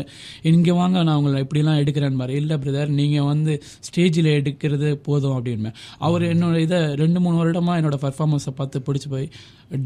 இங்கே 0.53 0.75
வாங்க 0.81 1.03
நான் 1.07 1.17
உங்களை 1.21 1.43
இப்படிலாம் 1.45 1.81
எடுக்கிறேன் 1.83 2.19
மாதிரி 2.21 2.37
இல்லை 2.41 2.57
பிரதர் 2.65 2.97
நீங்கள் 2.99 3.29
வந்து 3.31 3.55
ஸ்டேஜில் 3.89 4.31
எடுக்கிறது 4.39 4.91
போதும் 5.07 5.35
அப்படின்னு 5.37 5.71
அவர் 6.07 6.25
என்னோட 6.33 6.57
இதை 6.67 6.81
ரெண்டு 7.03 7.21
மூணு 7.25 7.37
வருடமாக 7.41 7.79
என்னோட 7.81 7.99
பர்ஃபார்மன்ஸை 8.05 8.53
பார்த்து 8.59 8.85
பிடிச்சி 8.87 9.09
போய் 9.15 9.29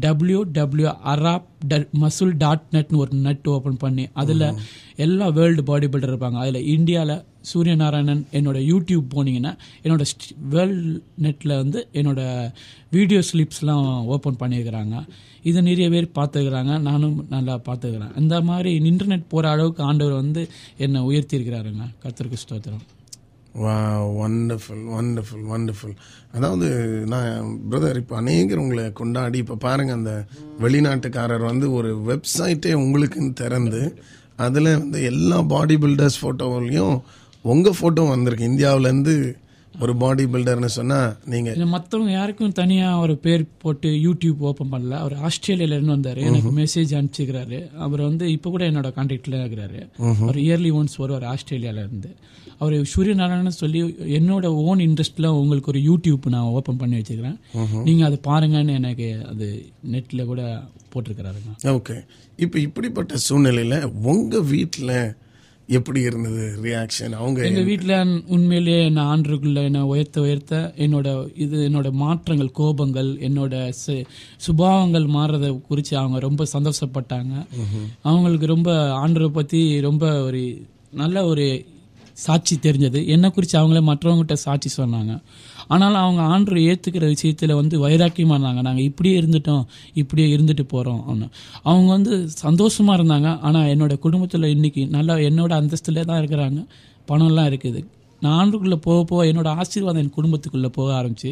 W 0.04 0.38
W 0.56 0.90
Arab 1.12 1.44
muscle 2.04 2.34
dot 2.42 2.64
நெட்னு 2.74 3.00
ஒரு 3.04 3.12
நெட் 3.26 3.48
ஓப்பன் 3.54 3.80
பண்ணி 3.82 4.04
அதில் 4.22 4.46
எல்லா 5.04 5.26
வேர்ல்டு 5.38 5.62
பாடி 5.70 5.86
பில்டர் 5.86 6.12
இருப்பாங்க. 6.12 6.38
அதில் 6.42 6.68
இந்தியாவில் 6.74 7.16
சூரியநாராயணன் 7.52 8.24
என்னோட 8.32 8.58
யூடியூப் 8.66 9.06
போனீங்கன்னா 9.14 9.52
என்னோட 9.84 10.04
வேர்ல்ட் 10.48 10.84
நெட்டில் 11.22 11.56
வந்து 11.56 11.86
என்னோட 11.92 12.20
வீடியோ 12.90 13.20
ஸ்லிப்ஸ்லாம் 13.30 13.86
ஓப்பன் 14.06 14.40
பண்ணியிருக்கிறாங்க 14.40 14.96
இதை 15.42 15.60
நிறைய 15.62 15.88
பேர் 15.90 16.08
பார்த்துக்கிறாங்க 16.18 16.72
நானும் 16.80 17.16
நல்லா 17.28 17.54
பார்த்துக்கிறேன் 17.68 18.14
இந்த 18.16 18.40
மாதிரி 18.40 18.70
இன்டர்நெட் 18.84 19.30
போகிற 19.30 19.50
அளவுக்கு 19.50 19.82
ஆண்டவர் 19.82 20.14
வந்து 20.14 20.42
என்னை 20.78 21.00
உயர்த்தியிருக்கிறாருங்க. 21.00 21.84
கர்த்தருக்கு 22.04 22.44
ஸ்தோத்திரம். 22.44 22.84
வா 23.54 23.74
வண்டர்ஃபுல் 24.16 24.82
வண்டர்ஃபுல் 24.94 25.44
வண்டர்ஃபுல் 25.44 25.94
அதாவது 26.32 26.66
நான் 27.06 27.28
பிரதர் 27.70 27.96
இப்போ 27.96 28.14
அநேகர் 28.16 28.58
உங்களை 28.58 28.92
கொண்டாடி 28.92 29.38
இப்போ 29.38 29.56
பாருங்கள் 29.56 29.94
அந்த 29.94 30.12
வெளிநாட்டுக்காரர் 30.60 31.42
வந்து 31.42 31.72
ஒரு 31.72 31.90
வெப்சைட்டே 32.10 32.72
உங்களுக்குன்னு 32.74 33.32
திறந்து 33.34 33.80
அதில் 34.38 34.70
வந்து 34.78 34.98
எல்லா 35.02 35.38
பாடி 35.44 35.76
பில்டர்ஸ் 35.76 36.20
ஃபோட்டோவிலையும் 36.20 36.96
உங்கள் 37.52 37.76
ஃபோட்டோ 37.78 38.04
வந்திருக்கு. 38.14 38.50
இந்தியாவிலேருந்து 38.52 39.16
ஒரு 39.84 39.92
பாடி 40.02 40.24
பில்டர்னு 40.32 40.68
சொன்னால் 40.76 41.08
நீங்கள் 41.32 41.72
மற்றவங்க 41.72 42.12
யாருக்கும் 42.16 42.54
தனியாக 42.60 43.02
ஒரு 43.04 43.14
பேர் 43.24 43.42
போட்டு 43.62 43.88
யூடியூப் 44.04 44.44
ஓப்பன் 44.50 44.70
பண்ணல. 44.72 44.94
அவர் 45.02 45.14
ஆஸ்திரேலியால 45.28 45.76
இருந்து 45.76 45.94
வந்தார். 45.94 46.20
எனக்கு 46.28 46.52
மெசேஜ் 46.60 46.94
அனுப்பிச்சிக்கிறாரு 46.98 47.58
அவர் 47.86 48.02
வந்து 48.08 48.24
இப்போ 48.36 48.50
கூட 48.54 48.64
என்னோட 48.70 48.90
கான்டாக்டில் 48.98 49.36
இருக்கிறாரு. 49.40 49.80
அவர் 50.26 50.38
இயர்லி 50.46 50.70
ஒன்ஸ் 50.78 50.96
வருவார் 51.02 51.26
ஆஸ்திரேலியால 51.32 51.84
இருந்து. 51.84 52.10
அவர் 52.62 52.74
சூரியநாராயணன் 52.92 53.60
சொல்லி 53.62 53.80
என்னோட 54.18 54.46
ஓன் 54.68 54.82
இன்ட்ரெஸ்ட்ல 54.86 55.30
உங்களுக்கு 55.40 55.70
ஒரு 55.72 55.82
யூடியூப் 55.88 56.30
நான் 56.34 56.52
ஓப்பன் 56.58 56.80
பண்ணி 56.82 56.96
வச்சுக்கிறேன் 57.00 57.38
நீங்கள் 57.88 58.06
அதை 58.08 58.18
பாருங்கன்னு 58.28 58.78
எனக்கு 58.80 59.08
அது 59.32 59.46
நெட்டில் 59.94 60.28
கூட 60.30 60.42
போட்டிருக்கிறாருங்க. 60.92 61.52
ஓகே 61.76 61.96
இப்போ 62.44 62.58
இப்படிப்பட்ட 62.66 63.18
சூழ்நிலையில் 63.26 63.78
உங்கள் 64.12 64.48
வீட்டில் 64.54 64.96
எப்படி 65.68 66.00
இருந்தது 66.00 66.62
ரியாக்ஷன் 66.62 67.12
அவங்க 67.12 67.46
எங்க 67.46 67.60
வீட்ல 67.60 67.94
உண்மையிலேயே 68.26 68.84
என்ன 68.84 69.16
ஆண்டுக்குள்ள 69.16 69.62
என்ன 69.62 69.86
உயர்த்த 69.86 70.20
உயர்த்த 70.20 70.74
என்னோட 70.76 71.06
இது 71.34 71.68
என்னோட 71.68 71.92
மாற்றங்கள் 71.92 72.50
கோபங்கள் 72.58 73.18
என்னோட 73.20 73.72
சு- 73.86 74.04
சுபாவங்கள் 74.46 75.06
மாறுறத 75.08 75.60
குறித்து 75.60 75.98
அவங்க 75.98 76.18
ரொம்ப 76.18 76.46
சந்தோஷப்பட்டாங்க. 76.52 77.34
அவங்களுக்கு 78.02 78.46
ரொம்ப 78.46 78.70
ஆண்டரை 79.00 79.28
பத்தி 79.28 79.80
ரொம்ப 79.80 80.22
ஒரு 80.22 80.42
நல்ல 80.92 81.24
ஒரு 81.24 81.46
சாட்சி 82.24 82.54
தெரிஞ்சது. 82.66 83.00
என்னை 83.14 83.28
குறித்து 83.30 83.56
அவங்களே 83.60 83.82
மற்றவங்ககிட்ட 83.90 84.36
சாட்சி 84.44 84.70
சொன்னாங்க. 84.76 85.12
ஆனாலும் 85.72 86.02
அவங்க 86.04 86.22
ஆண்டரை 86.34 86.60
ஏற்றுக்கிற 86.70 87.04
விஷயத்தில் 87.14 87.54
வந்து 87.60 87.76
வைராக்கியமாக 87.84 88.36
இருந்தாங்க 88.38 88.60
நாங்கள் 88.68 88.86
இப்படியே 88.90 89.14
இருந்துட்டோம் 89.20 89.64
இப்படியே 90.02 90.28
இருந்துட்டு 90.36 90.64
போகிறோம் 90.74 91.02
அவங்க 91.70 91.88
வந்து 91.96 92.12
சந்தோஷமாக 92.44 92.98
இருந்தாங்க. 92.98 93.30
ஆனால் 93.48 93.68
என்னோடய 93.74 94.02
குடும்பத்தில் 94.06 94.52
இன்றைக்கி 94.56 94.84
நல்லா 94.96 95.16
என்னோடய 95.28 95.60
அந்தஸ்துல 95.62 96.04
தான் 96.10 96.20
இருக்கிறாங்க. 96.22 96.62
பணம்லாம் 97.10 97.50
இருக்குது. 97.52 97.82
நான் 98.22 98.36
ஆண்டுக்குள்ளே 98.40 98.78
போக 98.86 99.00
போக 99.10 99.24
என்னோடய 99.30 99.58
ஆசீர்வாதம் 99.62 100.02
என் 100.02 100.14
குடும்பத்துக்குள்ளே 100.18 100.70
போக 100.78 100.88
ஆரம்பிச்சு 101.00 101.30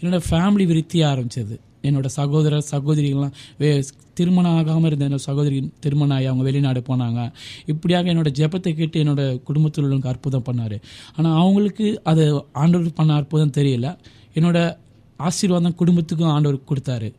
என்னோட 0.00 0.18
ஃபேமிலி 0.28 0.64
விருத்தியாக 0.72 1.12
ஆரம்பிச்சது. 1.14 1.56
என்னோட 1.82 2.06
சகோதர 2.06 2.60
சகோதரிகள்லாம் 2.70 3.34
வே 3.58 3.82
திருமணம் 4.14 4.56
ஆகாமல் 4.56 4.88
இருந்த 4.90 5.08
என்னோட 5.08 5.24
சகோதரி 5.30 5.70
திருமணம் 5.80 6.16
ஆகி 6.16 6.26
அவங்க 6.26 6.44
வெளிநாடு 6.44 6.82
போனாங்க. 6.88 7.32
இப்படியாக 7.66 8.12
என்னோட 8.12 8.30
ஜெபத்தை 8.38 8.74
கேட்டு 8.74 9.04
என்னோட 9.04 9.42
குடும்பத்தில் 9.42 9.84
உள்ளவங்க 9.84 10.08
அற்புதம் 10.08 10.46
பண்ணார். 10.48 10.76
ஆனால் 11.16 11.36
அவங்களுக்கு 11.40 12.00
அது 12.02 12.44
ஆண்டவர் 12.52 12.92
பண்ண 12.94 13.14
அற்புதம் 13.14 13.56
தெரியல. 13.58 13.96
என்னோட 14.34 14.76
ஆசீர்வாதம் 15.16 15.74
குடும்பத்துக்கும் 15.74 16.28
ஆண்டவர் 16.28 16.68
கொடுத்தாரு. 16.70 17.12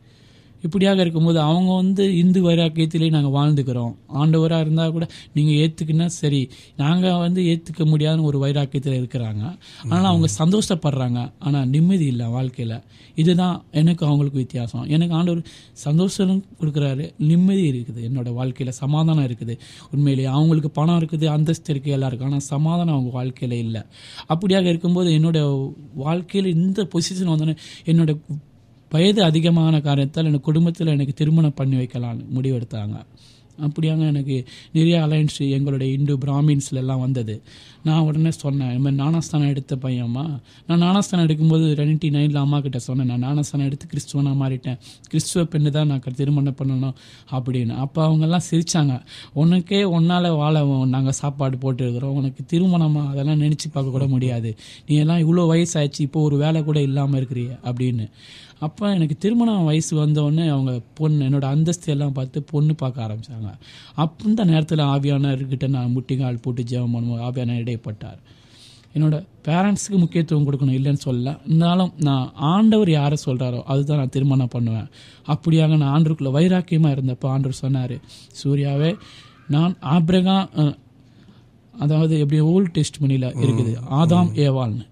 இப்படியாக 0.62 1.00
இருக்கும்போது 1.00 1.40
அவங்க 1.40 1.70
வந்து 1.74 2.04
இந்து 2.16 2.40
வைராக்கியத்திலே 2.48 3.10
நாங்கள் 3.10 3.34
வாழ்ந்துக்கிறோம். 3.38 3.92
ஆண்டவராக 4.20 4.60
இருந்தால் 4.60 4.94
கூட 4.96 5.08
நீங்கள் 5.32 5.58
ஏற்றுக்குன்னா 5.62 6.06
சரி. 6.06 6.50
நாங்கள் 6.76 7.18
வந்து 7.24 7.42
ஏற்றுக்க 7.50 7.84
முடியாதுன்னு 7.86 8.28
ஒரு 8.30 8.38
வைராக்கியத்தில் 8.44 8.98
இருக்கிறாங்க. 9.00 9.42
ஆனால் 9.88 10.10
அவங்க 10.12 10.28
சந்தோஷப்படுறாங்க. 10.38 11.32
ஆனால் 11.38 11.68
நிம்மதி 11.68 12.06
இல்லை 12.06 12.26
வாழ்க்கையில். 12.26 12.76
இதுதான் 13.14 13.56
எனக்கு 13.72 14.06
அவங்களுக்கு 14.06 14.38
வித்தியாசம். 14.38 14.84
எனக்கு 14.94 15.14
ஆண்டவர் 15.14 15.42
சந்தோஷம் 15.72 16.44
கொடுக்குறாரு. 16.60 17.04
நிம்மதி 17.30 17.64
இருக்குது. 17.72 18.00
என்னோட 18.08 18.32
வாழ்க்கையில் 18.32 18.78
சமாதானம் 18.82 19.26
இருக்குது. 19.28 19.56
உண்மையிலேயே 19.90 20.28
அவங்களுக்கு 20.28 20.70
பணம் 20.70 20.98
இருக்குது 21.00 21.26
அந்தஸ்து 21.36 21.72
இருக்குது 21.74 21.96
எல்லாம் 21.96 22.10
இருக்குது 22.10 22.30
ஆனால் 22.30 22.46
சமாதானம் 22.54 22.96
அவங்க 22.96 23.12
வாழ்க்கையில் 23.20 23.58
இல்லை. 23.64 23.82
அப்படியாக 24.34 24.66
இருக்கும்போது 24.72 25.10
என்னோட 25.18 25.38
வாழ்க்கையில் 25.94 26.50
இந்த 26.56 26.88
பொசிஷன் 26.94 27.32
வந்தோன்னே 27.32 27.56
என்னோட 27.84 28.12
வயது 28.90 29.22
அதிகமான 29.22 29.80
காரணத்தால் 29.80 30.24
எனக்கு 30.24 30.44
குடும்பத்தில் 30.44 30.86
எனக்கு 30.86 31.12
திருமணம் 31.12 31.54
பண்ணி 31.54 31.76
வைக்கலாம்னு 31.76 32.24
முடிவெடுத்தாங்க. 32.34 33.04
அப்படியாங்க 33.60 34.06
எனக்கு 34.06 34.44
நிறைய 34.72 34.98
அலையன்ஸ் 34.98 35.50
எங்களுடைய 35.50 35.92
இந்து 35.92 36.16
பிராமின்ஸ்லலாம் 36.16 37.00
வந்தது. 37.00 37.42
நான் 37.84 38.04
உடனே 38.06 38.30
சொன்னேன் 38.30 38.70
இந்த 38.70 38.82
மாதிரி 38.84 38.98
நானாஸ்தானம் 39.02 39.50
எடுத்த 39.52 39.76
பையன்மா. 39.76 40.24
நான் 40.66 40.82
நானாஸ்தானம் 40.84 41.26
எடுக்கும்போது 41.26 41.66
ரெண்டு 41.74 42.10
நைனில் 42.16 42.40
அம்மா 42.42 42.58
கிட்ட 42.60 42.78
சொன்னேன் 42.78 43.10
நான் 43.12 43.24
நானாஸ்தானம் 43.26 43.68
எடுத்து 43.68 43.86
கிறிஸ்துவனாக 43.92 44.36
மாறிட்டேன். 44.42 44.78
கிறிஸ்துவ 45.10 45.44
பெண்ணு 45.44 45.70
தான் 45.70 45.86
நான் 45.86 46.16
திருமணம் 46.20 46.58
பண்ணணும் 46.60 46.94
அப்படின்னு. 47.32 47.74
அப்போ 47.76 48.00
அவங்கெல்லாம் 48.08 48.46
சிரித்தாங்க 48.50 48.96
உனக்கே 49.34 49.84
ஒன்னால் 49.98 50.30
வாழ 50.30 50.64
நாங்கள் 50.96 51.18
சாப்பாடு 51.22 51.56
போட்டுருக்குறோம். 51.56 52.16
உனக்கு 52.20 52.44
திருமணமா? 52.54 53.04
அதெல்லாம் 53.12 53.42
நினச்சி 53.44 53.68
பார்க்க 53.68 53.96
கூட 53.98 54.06
முடியாது. 54.06 54.56
நீ 54.88 54.96
எல்லாம் 54.96 55.18
இவ்வளோ 55.18 55.46
வயசாகிடுச்சு 55.54 56.02
இப்போ 56.08 56.20
ஒரு 56.20 56.36
வேலை 56.36 56.64
கூட 56.64 56.80
இல்லாமல் 56.80 57.18
இருக்கிறீ 57.20 57.46
அப்படின்னு. 57.64 58.06
அப்போ 58.60 58.84
எனக்கு 58.94 59.16
திருமணம் 59.18 59.64
வயசு 59.64 59.92
வந்தோடனே 59.96 60.44
அவங்க 60.48 60.80
பொண்ணு 60.94 61.26
என்னோட 61.26 61.46
அந்தஸ்து 61.54 61.92
எல்லாம் 61.94 62.14
பார்த்து 62.16 62.38
பொண்ணு 62.42 62.74
பார்க்க 62.74 63.04
ஆரம்பித்தாங்க 63.04 63.50
அப்போ 63.94 64.24
இந்த 64.28 64.44
நேரத்தில் 64.44 64.82
ஆவியானர்கிட்ட 64.94 65.68
நான் 65.68 65.94
முட்டிங்கால் 65.96 66.40
போட்டு 66.42 66.62
ஜெபம் 66.62 66.94
பண்ணுவோம் 66.96 67.22
ஆவியான 67.26 67.56
இடைப்பட்டார் 67.68 68.20
என்னோட 68.96 69.16
பேரண்ட்ஸுக்கு 69.46 69.98
முக்கியத்துவம் 70.02 70.46
கொடுக்கணும் 70.46 70.76
இல்லைன்னு 70.78 71.02
சொல்லல. 71.06 71.32
இருந்தாலும் 71.46 71.90
நான் 72.08 72.26
ஆண்டவர் 72.52 72.90
யாரை 72.98 73.16
சொல்கிறாரோ 73.24 73.60
அதுதான் 73.72 74.00
நான் 74.02 74.14
திருமணம் 74.14 74.52
பண்ணுவேன். 74.54 74.88
அப்படியாக 75.32 75.76
நான் 75.80 75.92
ஆண்டருக்குள்ள 75.94 76.30
வைராக்கியமாக 76.36 76.94
இருந்தப்போ 76.96 77.26
ஆண்டவர் 77.34 77.62
சொன்னார் 77.64 77.96
சூர்யாவே 78.40 78.90
நான் 79.54 79.74
ஆப்ரகா 79.94 80.38
அதாவது 81.74 82.14
எப்படி 82.22 82.40
ஓல்ட் 82.52 82.72
டெஸ்ட் 82.76 83.00
மணியில் 83.02 83.28
இருக்குது 83.44 83.72
ஆதாம் 83.98 84.32
ஏவாள்னு. 84.46 84.86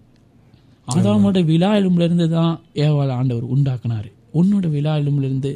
ஆதாமோட 0.89 1.39
விழா 1.51 1.70
எலும்புல 1.81 2.07
இருந்து 2.09 2.27
தான் 2.37 2.55
ஏவாள் 2.87 3.16
ஆண்டவர் 3.18 3.47
உண்டாக்குனாரு. 3.55 4.11
உன்னோட 4.41 4.66
விழா 4.77 4.93
எலும்புல 5.03 5.29
இருந்து 5.31 5.53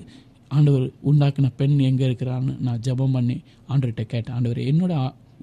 ஆண்டவர் 0.57 0.87
உண்டாக்குன 1.11 1.51
பெண் 1.61 1.77
எங்கே 1.89 2.05
இருக்கிறான்னு 2.09 2.53
நான் 2.67 2.81
ஜெபம் 2.87 3.15
பண்ணி 3.17 3.37
ஆண்டவர்கிட்ட 3.73 4.05
கேட்டேன். 4.13 4.37
ஆண்டவர் 4.39 4.61
என்னோட 4.71 4.95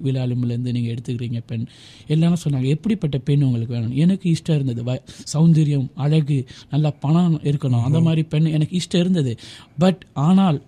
விழாலுமிலேருந்து 0.04 0.72
நீங்கள் 0.72 0.94
எடுத்துக்கிறீங்க 0.94 1.40
பெண். 1.46 1.66
எல்லாரும் 2.06 2.42
சொன்னாங்க 2.44 2.66
எப்படிப்பட்ட 2.66 3.18
பெண் 3.18 3.42
உங்களுக்கு 3.42 3.74
வேணும்? 3.74 3.96
எனக்கு 3.96 4.26
இஷ்டம் 4.32 4.54
இருந்தது. 4.54 4.84
வ 4.84 5.00
சௌந்தரியம் 5.32 5.88
அழகு 5.94 6.46
நல்லா 6.70 6.90
பணம் 6.90 7.40
இருக்கணும். 7.42 7.82
அந்த 7.82 8.00
மாதிரி 8.00 8.22
பெண் 8.22 8.44
எனக்கு 8.44 8.78
இஷ்டம் 8.78 8.98
இருந்தது. 8.98 9.38
பட் 9.78 10.06
ஆனால் 10.12 10.62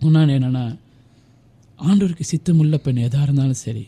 முன்னாடி 0.00 0.32
என்னென்னா 0.38 0.78
ஆண்டோருக்கு 1.78 2.20
சித்தமுள்ள 2.20 2.76
பெண் 2.76 2.96
எதாக 2.96 3.22
இருந்தாலும் 3.22 3.62
சரி 3.66 3.86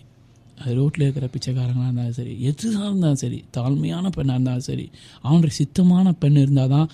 அது 0.58 0.74
ரோட்டில் 0.74 1.02
இருக்கிற 1.02 1.26
பிச்சைக்காரங்களாக 1.26 1.82
இருந்தாலும் 1.82 2.12
சரி 2.12 2.32
எதுதான் 2.32 2.88
இருந்தாலும் 2.88 3.14
சரி 3.14 3.44
தாழ்மையான 3.56 4.06
பெண்ணாக 4.10 4.36
இருந்தாலும் 4.36 4.60
சரி 4.60 4.90
அவனுடைய 5.22 5.56
சித்தமான 5.60 6.12
பெண் 6.18 6.36
இருந்தால் 6.36 6.68
தான் 6.68 6.88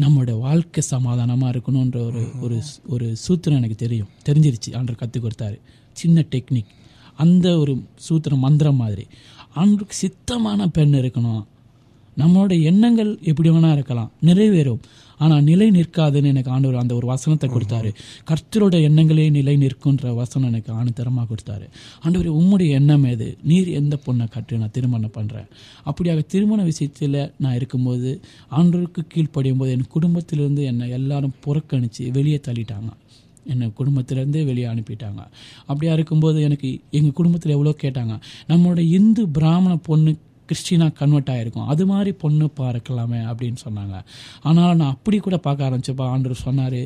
நம்மளோட 0.00 0.38
வாழ்க்கை 0.38 0.82
சமாதானமாக 0.82 1.58
இருக்கணுன்ற 1.58 1.96
ஒரு 2.06 2.30
ஒரு 2.40 2.62
ஒரு 2.86 3.16
சூத்திரம் 3.28 3.56
எனக்கு 3.56 3.74
தெரியும். 3.74 4.08
தெரிஞ்சிருச்சு. 4.24 4.70
ஆண்டர் 4.70 4.94
கற்றுக் 4.94 5.24
கொடுத்தாரு. 5.24 5.58
சின்ன 5.92 6.24
டெக்னிக். 6.30 6.72
அந்த 7.16 7.58
ஒரு 7.58 7.82
சூத்திரம் 8.08 8.44
மந்திரம் 8.46 8.76
மாதிரி. 8.76 9.06
ஆண்டருக்கு 9.56 9.96
சித்தமான 10.02 10.66
பெண் 10.66 10.94
இருக்கணும். 10.94 11.44
நம்மளோட 12.18 12.62
எண்ணங்கள் 12.62 13.18
எப்படி 13.22 13.50
வேணா 13.50 13.72
இருக்கலாம். 13.72 14.10
நிறைவேறும். 14.22 14.78
ஆனால் 15.18 15.42
நிலை 15.42 15.70
நிற்காதுன்னு 15.70 16.24
எனக்கு 16.24 16.50
ஆண்டவர் 16.50 16.76
அந்த 16.76 16.94
ஒரு 16.94 17.06
வசனத்தை 17.06 17.50
கொடுத்தாரு. 17.50 17.94
கர்த்தரோட 18.26 18.76
எண்ணங்களே 18.88 19.30
நிலை 19.30 19.56
நிற்குன்ற 19.56 20.14
வசனம் 20.14 20.48
எனக்கு 20.48 20.72
ஆணுத்தரமாக 20.72 21.26
கொடுத்தாரு. 21.30 21.66
ஆண்டவர் 22.00 22.32
உம்முடைய 22.32 22.70
எண்ணம் 22.70 23.04
எது? 23.04 23.36
நீர் 23.42 23.68
எந்த 23.68 23.98
பொண்ணை 24.06 24.30
கட்டு? 24.30 24.58
நான் 24.58 24.70
திருமணம் 24.70 25.14
பண்ணுறேன் 25.14 25.48
அப்படியாக 25.86 26.26
திருமண 26.26 26.62
விஷயத்தில் 26.62 27.32
நான் 27.38 27.54
இருக்கும்போது 27.54 28.20
ஆண்டவருக்கு 28.50 29.04
கீழ்ப்படியும் 29.14 29.58
போது 29.58 29.70
என் 29.70 29.86
குடும்பத்திலிருந்து 29.88 30.64
என்னை 30.64 30.88
எல்லாரும் 30.90 31.34
புறக்கணித்து 31.40 32.10
வெளியே 32.12 32.40
தள்ளிட்டாங்க. 32.46 32.90
என்னை 33.46 33.66
குடும்பத்திலேருந்தே 33.80 34.44
வெளியே 34.50 34.66
அனுப்பிட்டாங்க. 34.66 35.22
அப்படியா 35.70 35.92
இருக்கும்போது 35.92 36.38
எனக்கு 36.42 36.70
எங்கள் 36.90 37.18
குடும்பத்தில் 37.20 37.56
எவ்வளோ 37.56 37.74
கேட்டாங்க. 37.82 38.16
நம்மளோட 38.48 38.78
இந்து 38.98 39.24
பிராமண 39.38 39.74
பொண்ணு 39.90 40.12
கிறிஸ்டினாக 40.50 40.92
கன்வெர்ட் 40.98 41.30
ஆகிருக்கும் 41.34 41.70
அது 41.72 41.84
மாதிரி 41.86 42.10
பொண்ணு 42.24 42.46
பார்க்கலாமே 42.60 43.20
அப்படின்னு 43.30 43.60
சொன்னாங்க. 43.66 43.96
ஆனால் 44.42 44.76
நான் 44.80 44.94
அப்படி 44.96 45.18
கூட 45.18 45.38
பார்க்க 45.46 45.68
ஆரம்பிச்சப்போ 45.68 46.04
ஆண்டர் 46.12 46.44
சொன்னார் 46.46 46.80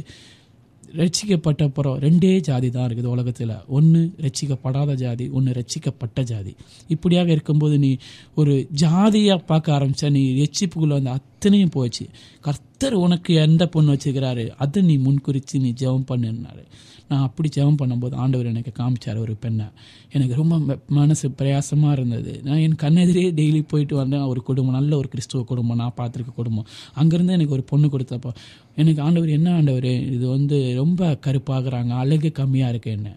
ரட்சிக்கப்பட்ட 0.97 1.63
அப்புறம் 1.63 1.99
ரெண்டே 1.99 2.41
ஜாதி 2.41 2.71
தான் 2.71 2.87
இருக்குது 2.89 3.07
உலகத்தில். 3.07 3.55
ஒன்று 3.69 4.13
ரட்சிக்கப்படாத 4.23 4.95
ஜாதி 4.95 5.29
ஒன்று 5.29 5.53
ரட்சிக்கப்பட்ட 5.53 6.23
ஜாதி. 6.23 6.57
இப்படியாக 6.89 7.31
இருக்கும்போது 7.31 7.79
நீ 7.79 7.99
ஒரு 8.35 8.69
ஜாதியாக 8.71 9.43
பார்க்க 9.43 9.73
ஆரம்பித்த 9.73 10.11
நீ 10.11 10.43
ரட்சிப்புக்குள்ளே 10.43 10.97
வந்து 10.99 11.11
அத்தனையும் 11.11 11.71
போச்சு. 11.71 12.07
கர்த்தர் 12.41 12.95
உனக்கு 12.95 13.35
எந்த 13.35 13.67
பொண்ணு 13.67 13.97
வச்சுக்கிறாரு 13.97 14.51
அதை 14.57 14.83
நீ 14.83 14.99
முன்குறித்து 14.99 15.61
நீ 15.61 15.73
ஜெபம் 15.73 16.09
பண்ணுனாரு 16.09 16.65
நான் 17.11 17.25
அப்படி 17.27 17.49
ஜெபம் 17.57 17.79
பண்ணும்போது 17.81 18.15
ஆண்டவர் 18.23 18.51
எனக்கு 18.51 18.73
காமிச்சார் 18.79 19.21
ஒரு 19.25 19.35
பெண்ணை. 19.45 19.67
எனக்கு 20.13 20.35
ரொம்ப 20.41 20.77
மனசு 20.99 21.27
பிரயாசமாக 21.39 21.97
இருந்தது. 21.97 22.33
நான் 22.45 22.63
என் 22.65 22.77
கண்ணெதிரே 22.83 23.25
டெய்லி 23.39 23.61
போயிட்டு 23.73 23.97
வந்தேன். 23.97 24.27
ஒரு 24.33 24.43
குடும்பம் 24.43 24.77
நல்ல 24.79 24.97
ஒரு 24.97 25.09
கிறிஸ்துவ 25.09 25.43
குடும்பம் 25.43 25.81
நான் 25.83 25.97
பார்த்துருக்க 26.01 26.35
குடும்பம். 26.41 26.67
அங்கேருந்து 27.03 27.37
எனக்கு 27.39 27.57
ஒரு 27.59 27.65
பொண்ணு 27.73 27.89
கொடுத்தப்போ 27.95 28.33
எனக்கு 28.77 29.01
ஆண்டவர் 29.03 29.29
என்ன 29.29 29.49
ஆண்டவர் 29.55 29.89
இது 30.17 30.27
வந்து 30.29 30.59
ரொம்ப 30.75 31.19
கருப்பாகிறாங்க 31.27 31.93
அழகு 32.03 32.33
கம்மியாக 32.39 32.73
இருக்கு 32.75 32.91
என்ன. 32.91 33.09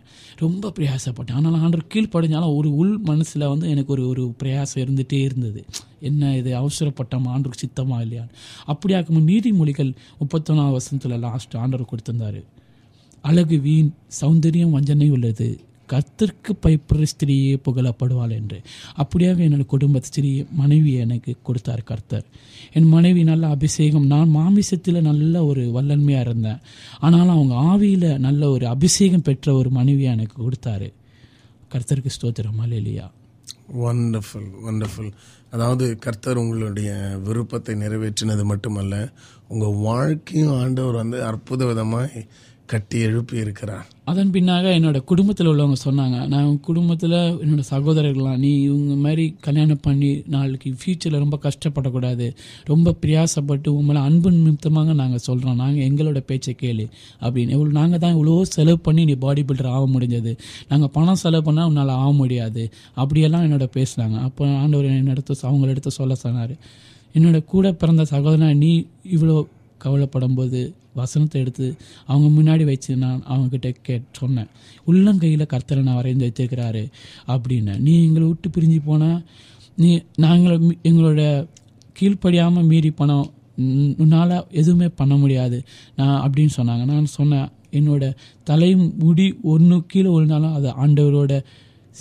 ரொம்ப 0.44 0.72
பிரயாசப்பட்டேன். 0.80 1.38
ஆனால் 1.40 1.60
ஆண்டவர் 1.66 1.92
கீழ்ப்படைஞ்சாலும் 1.94 2.56
ஒரு 2.60 2.72
உள் 2.76 2.98
மனசில் 3.12 3.50
வந்து 3.54 3.70
எனக்கு 3.70 3.94
ஒரு 3.96 4.06
ஒரு 4.14 4.24
பிரயாசம் 4.44 4.82
இருந்துகிட்டே 4.84 5.20
இருந்தது. 5.28 5.62
என்ன 6.10 6.32
இது 6.38 6.52
அவசரப்பட்டோம்? 6.62 7.30
ஆண்டருக்கு 7.34 7.64
சித்தமா 7.66 8.00
இல்லையான்னு. 8.06 8.34
அப்படியாக்கும் 8.72 9.30
நீதிமொழிகள் 9.32 9.94
முப்பத்தொன்னாவது 10.22 10.76
வருஷத்தில் 10.78 11.24
லாஸ்ட் 11.28 11.56
ஆண்டவர் 11.64 11.92
கொடுத்திருந்தாரு. 11.92 12.42
அழகு 13.28 13.58
வீண் 13.60 13.92
சௌந்தரியம் 14.22 14.76
வஞ்சனை 14.76 15.10
உள்ளது. 15.12 15.48
கர்த்தருக்கு 15.92 16.52
பயப்படுற 16.64 17.06
ஸ்திரீயே 17.12 17.56
புகழப்படுவாள் 17.66 18.32
என்று. 18.32 18.62
அப்படியாக 18.98 19.40
என்னோட 19.48 19.66
குடும்ப 19.66 20.00
ஸ்திரீ 20.00 20.46
மனைவி 20.52 20.94
எனக்கு 20.94 21.36
கொடுத்தார் 21.44 21.84
கர்த்தர். 21.84 22.26
என் 22.74 22.88
மனைவி 22.88 23.24
நல்ல 23.24 23.48
அபிஷேகம். 23.48 24.06
நான் 24.06 24.30
மாமிசத்தில் 24.30 25.02
நல்ல 25.02 25.46
ஒரு 25.46 25.64
வல்லன்மையாக 25.78 26.26
இருந்தேன். 26.28 26.62
ஆனாலும் 27.00 27.36
அவங்க 27.38 27.56
ஆவியில் 27.72 28.08
நல்ல 28.18 28.50
ஒரு 28.50 28.68
அபிஷேகம் 28.68 29.22
பெற்ற 29.22 29.54
ஒரு 29.54 29.70
மனைவியை 29.70 30.12
எனக்கு 30.12 30.38
கொடுத்தாரு. 30.44 30.90
கர்த்தருக்கு 31.74 32.16
ஸ்தோத்திரம். 32.18 32.62
இல்லையா 32.72 33.08
வண்டர்ஃபுல் 33.84 34.50
வண்டர்ஃபுல் 34.66 35.12
அதாவது 35.50 35.86
கர்த்தர் 36.00 36.38
உங்களுடைய 36.38 36.90
விருப்பத்தை 37.24 37.74
நிறைவேற்றினது 37.76 38.44
மட்டுமல்ல 38.44 38.96
உங்கள் 39.48 39.78
வாழ்க்கையும் 39.88 40.54
ஆண்டவர் 40.60 40.96
வந்து 40.96 41.24
அற்புத 41.24 41.66
விதமாக 41.66 42.24
கட்டி 42.72 42.98
எழுப்பி 43.08 43.36
இருக்கிறான். 43.44 43.84
அதன் 44.12 44.32
பின்னாக 44.36 44.66
என்னோட 44.78 44.98
குடும்பத்தில் 45.10 45.50
உள்ளவங்க 45.52 45.78
சொன்னாங்க 45.86 46.18
நான் 46.34 46.48
குடும்பத்தில் 46.68 47.16
என்னோட 47.44 47.64
சகோதரர்கள்லாம் 47.72 48.40
நீ 48.44 48.52
இவங்க 48.68 48.96
மாதிரி 49.06 49.26
கல்யாணம் 49.46 49.82
பண்ணி 49.86 50.10
நாளைக்கு 50.34 50.70
ஃப்யூச்சரில் 50.82 51.22
ரொம்ப 51.24 51.38
கஷ்டப்படக்கூடாது 51.46 52.28
ரொம்ப 52.72 52.94
பிரியாசப்பட்டு 53.02 53.70
உங்களை 53.80 54.02
அன்பு 54.08 54.32
நிமித்தமாக 54.36 54.94
நாங்கள் 55.02 55.24
சொல்கிறோம் 55.28 55.60
நாங்கள் 55.64 55.86
எங்களோட 55.90 56.22
பேச்சை 56.30 56.54
கேளு 56.62 56.86
அப்படின்னு. 57.24 57.56
இவ்வளோ 57.58 57.74
நாங்கள் 57.80 58.04
தான் 58.06 58.16
இவ்வளோ 58.18 58.36
செலவு 58.56 58.80
பண்ணி 58.88 59.04
நீ 59.10 59.16
பாடி 59.26 59.44
பில்டர் 59.50 59.74
ஆக 59.76 59.86
முடிஞ்சது. 59.96 60.34
நாங்கள் 60.72 60.94
பணம் 60.98 61.22
செலவு 61.24 61.46
பண்ணால் 61.50 61.70
உன்னால் 61.72 61.94
ஆக 62.02 62.12
முடியாது 62.22 62.66
அப்படியெல்லாம் 63.02 63.46
என்னோட 63.48 63.68
பேசுனாங்க. 63.78 64.18
அப்போ 64.30 64.46
ஆண்டவர் 64.62 64.90
என்னிடத்து 65.02 65.42
அவங்கள 65.50 65.74
எடுத்து 65.76 65.92
சொல்ல 66.00 66.16
சொன்னார். 66.26 66.56
என்னோட 67.18 67.40
கூட 67.46 67.68
பிறந்த 67.82 68.04
சகோதரன் 68.12 68.58
நீ 68.58 68.72
இவ்வளோ 69.16 69.36
கவலைப்படும் 69.84 70.38
போது 70.40 70.62
வசனத்தை 71.00 71.38
எடுத்து 71.42 71.68
அவங்க 72.12 72.28
முன்னாடி 72.38 72.64
வச்சு 72.72 72.92
நான் 73.04 73.22
அவங்கக்கிட்ட 73.32 73.70
கே 73.86 73.96
சொன்னேன். 74.20 74.50
உள்ளங்கையில் 74.90 75.52
கர்த்தரை 75.54 75.82
நான் 75.88 76.00
வரைந்து 76.00 76.28
வச்சிருக்கிறாரு 76.28 76.84
அப்படின்னு. 77.34 77.74
நீ 77.86 77.94
எங்களை 78.08 78.26
விட்டு 78.28 78.50
பிரிஞ்சு 78.56 78.80
போனால் 78.86 79.20
நீ 79.84 79.90
நாங்கள் 80.26 80.60
எங்களோட 80.90 81.22
கீழ்ப்படியாமல் 82.00 82.70
மீறி 82.72 82.92
பணம் 83.02 83.28
உன்னால் 84.04 84.38
எதுவுமே 84.62 84.88
பண்ண 85.00 85.14
முடியாது. 85.24 85.58
நான் 86.00 86.20
அப்படின்னு 86.26 86.54
சொன்னாங்க. 86.60 86.86
நான் 86.92 87.14
சொன்னேன் 87.18 87.50
என்னோட 87.80 88.06
தலை 88.50 88.70
முடி 89.04 89.28
ஒன்று 89.54 89.78
கீழே 89.92 90.10
விழுந்தாலும் 90.14 90.56
அது 90.58 90.70
ஆண்டவரோட 90.84 91.34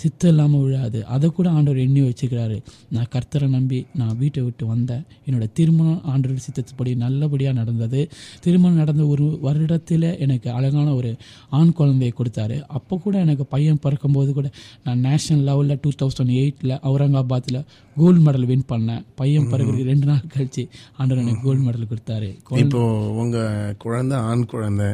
சித்தம் 0.01 0.31
இல்லாமல் 0.31 0.63
விழாது. 0.65 0.99
அதை 1.15 1.27
கூட 1.37 1.47
ஆண்டவர் 1.57 1.81
எண்ணி 1.85 2.01
வச்சுக்கிறாரு. 2.07 2.57
நான் 2.95 3.09
கர்த்தரை 3.15 3.47
நம்பி 3.55 3.79
நான் 3.99 4.15
வீட்டை 4.21 4.41
விட்டு 4.45 4.63
வந்தேன். 4.73 5.03
என்னோட 5.27 5.45
திருமணம் 5.59 6.01
ஆண்டவர் 6.13 6.43
சித்தத்துப்படி 6.45 6.93
நல்லபடியாக 7.03 7.55
நடந்தது. 7.61 8.01
திருமணம் 8.45 8.81
நடந்த 8.83 9.05
ஒரு 9.13 9.25
வருடத்தில் 9.45 10.07
எனக்கு 10.25 10.49
அழகான 10.57 10.87
ஒரு 10.99 11.11
ஆண் 11.59 11.75
குழந்தையை 11.79 12.13
கொடுத்தாரு. 12.19 12.57
அப்போ 12.79 12.97
கூட 13.05 13.15
எனக்கு 13.25 13.45
பையன் 13.55 13.81
பிறக்கும்போது 13.85 14.33
கூட 14.39 14.49
நான் 14.87 15.03
நேஷனல் 15.09 15.45
லெவலில் 15.49 15.81
டூ 15.85 15.91
தௌசண்ட் 16.01 16.35
எயிட்டில் 16.41 16.75
அவுரங்காபாத்தில் 16.89 17.61
கோல்டு 18.01 18.21
மெடல் 18.25 18.47
வின் 18.51 18.67
பண்ணேன். 18.71 19.01
பையன் 19.19 19.49
பிறகு 19.49 19.71
ரெண்டு 19.89 20.05
நாள் 20.09 20.21
கழிச்சு 20.35 20.63
ஆண்டவர் 20.97 21.21
எனக்கு 21.23 21.43
கோல்டு 21.47 21.63
மெடல் 21.67 21.89
கொடுத்தாரு. 21.91 22.29
இப்போ 22.63 22.81
உங்க 23.23 23.37
குழந்தை 23.83 24.17
ஆண் 24.29 24.45
குழந்தை. 24.53 24.89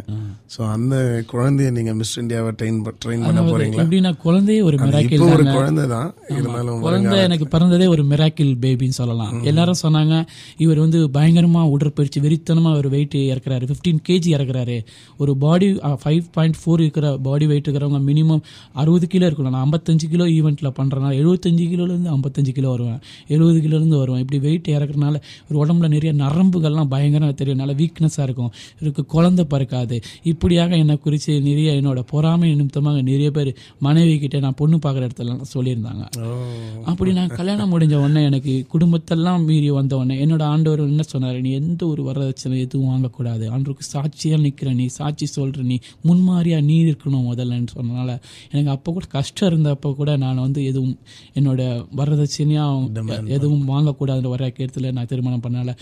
ஸோ 0.56 0.60
அந்த 0.76 0.96
குழந்தைய 1.34 1.70
நீங்க 1.78 1.94
மிஸ் 2.02 2.18
இந்தியாவை 2.24 2.54
ட்ரெயின் 2.62 2.80
ட்ரெயின் 3.06 3.26
பண்ண 3.28 3.42
போறீங்களா? 3.52 3.84
எப்படின்னா 3.86 4.14
குழந்தையே 4.28 4.62
ஒரு 4.70 4.78
மிராக்கிள் 4.90 5.26
ஒரு 5.36 5.46
குழந்தை 5.58 5.86
தான் 5.94 6.10
இருந்தாலும் 6.36 6.82
குழந்தை 6.88 7.18
எனக்கு 7.28 7.48
பிறந்ததே 7.54 7.88
ஒரு 7.96 8.04
மிராக்கிள் 8.12 8.52
பேபின்னு 8.64 8.98
சொல்லலாம். 9.02 9.34
எல்லாரும் 9.50 9.82
சொன்னாங்க 9.84 10.16
இவர் 10.64 10.80
வந்து 10.84 11.00
பயங்கரமா 11.18 11.62
உடற்பயிற்சி 11.74 12.20
வெறித்தனமா 12.26 12.72
ஒரு 12.80 12.90
வெயிட் 12.96 13.18
இறக்குறாரு. 13.32 13.66
15 13.72 14.00
கேஜி 14.10 14.30
இறக்குறாரு. 14.38 14.78
ஒரு 15.22 15.32
பாடி 15.44 15.68
ஃபைவ் 16.04 16.24
பாயிண்ட் 16.36 16.60
ஃபோர் 16.62 16.82
இருக்கிற 16.86 17.08
பாடி 17.28 17.46
வெயிட் 17.52 17.66
இருக்கிறவங்க 17.66 18.02
மினிமம் 18.10 18.44
அறுபது 18.82 19.08
கிலோ 19.14 19.28
இருக்கணும் 19.30 19.56
நான் 19.56 19.66
ஐம்பத்தஞ்சு 19.68 20.08
கிலோ 20.14 20.26
ஈவெண்ட்ல 20.38 20.72
பண்றேன்னா 20.80 21.10
எழுபத்தஞ்சு 21.22 21.66
கிலோலேருந்து 21.74 22.12
ஐம்பத்தஞ்சு 22.16 22.54
கிலோ 22.58 22.70
வருவேன். 22.70 23.00
எழுபது 23.28 23.60
கிலோலேருந்து 23.66 24.00
வருவேன். 24.02 24.22
இப்படி 24.26 24.40
வெயிட் 24.48 24.70
இறக்குறதுனால 24.76 25.16
ஒரு 25.50 25.58
உடம்புல 25.62 25.90
நிறைய 25.96 26.14
நரம்புகள்லாம் 26.24 26.92
பயங்கரமாக 26.94 27.36
தெரியும் 27.42 27.62
நல்ல 27.62 27.74
வீக்னஸாக 27.82 28.28
இருக்கும். 28.28 28.52
இருக்கு 28.82 29.06
குழந்தை 29.16 29.46
பிறக்காது. 29.54 29.98
இப்படியாக 30.32 30.76
என்னை 30.84 30.98
குறித்து 31.06 31.34
நிறைய 31.50 31.70
என்னோட 31.82 32.00
பொறாமை 32.14 32.50
நிமித்தமாக 32.56 33.02
நிறைய 33.12 33.30
பேர் 33.38 33.52
மனைவி 33.88 34.16
கிட்ட 34.24 34.40
நான் 34.46 34.58
பொண்ணு 34.62 34.79
பார்க்குற 34.86 35.08
இடத்துல 35.08 35.36
சொல்லியிருந்தாங்க. 35.54 36.04
அப்படி 36.92 37.12
நான் 37.18 37.36
கல்யாணம் 37.40 37.72
முடிஞ்ச 37.74 37.96
உடனே 38.04 38.24
எனக்கு 38.30 38.54
குடும்பத்தெல்லாம் 38.74 39.46
மீறி 39.50 39.70
வந்த 39.78 39.94
உடனே 40.00 40.18
என்னோட 40.26 40.44
ஆண்டவர் 40.54 40.84
என்ன 40.88 41.06
சொன்னார்? 41.14 41.40
நீ 41.46 41.52
எந்த 41.62 41.82
ஒரு 41.88 42.04
வரதட்சணை 42.10 42.60
எதுவும் 42.66 42.90
வாங்கக்கூடாது. 42.92 43.46
ஆண்டவருக்கு 43.54 43.88
சாட்சியாக 43.94 44.42
நிற்கிற 44.46 44.74
நீ 44.82 44.88
சாட்சி 45.00 45.28
சொல்கிற 45.36 45.64
நீ 45.72 45.80
முன்மாறியா 46.10 46.60
நீ 46.72 46.78
இருக்கணும் 46.84 47.28
முதல்லன்னு 47.30 47.74
சொன்னனால 47.78 48.10
எனக்கு 48.52 48.74
அப்போ 48.76 48.90
கூட 48.98 49.08
கஷ்டம் 49.18 49.50
இருந்தப்போ 49.52 49.92
கூட 50.02 50.18
நான் 50.26 50.44
வந்து 50.46 50.62
எதுவும் 50.66 50.98
என்னோட 51.40 51.62
வரதட்சணையாக 52.02 53.26
எதுவும் 53.38 53.66
வாங்கக்கூடாதுன்ற 53.74 54.30
வர 54.36 54.52
கேரத்தில் 54.60 54.94
நான் 54.98 55.12
திருமணம் 55.14 55.44
பண்ணால 55.48 55.76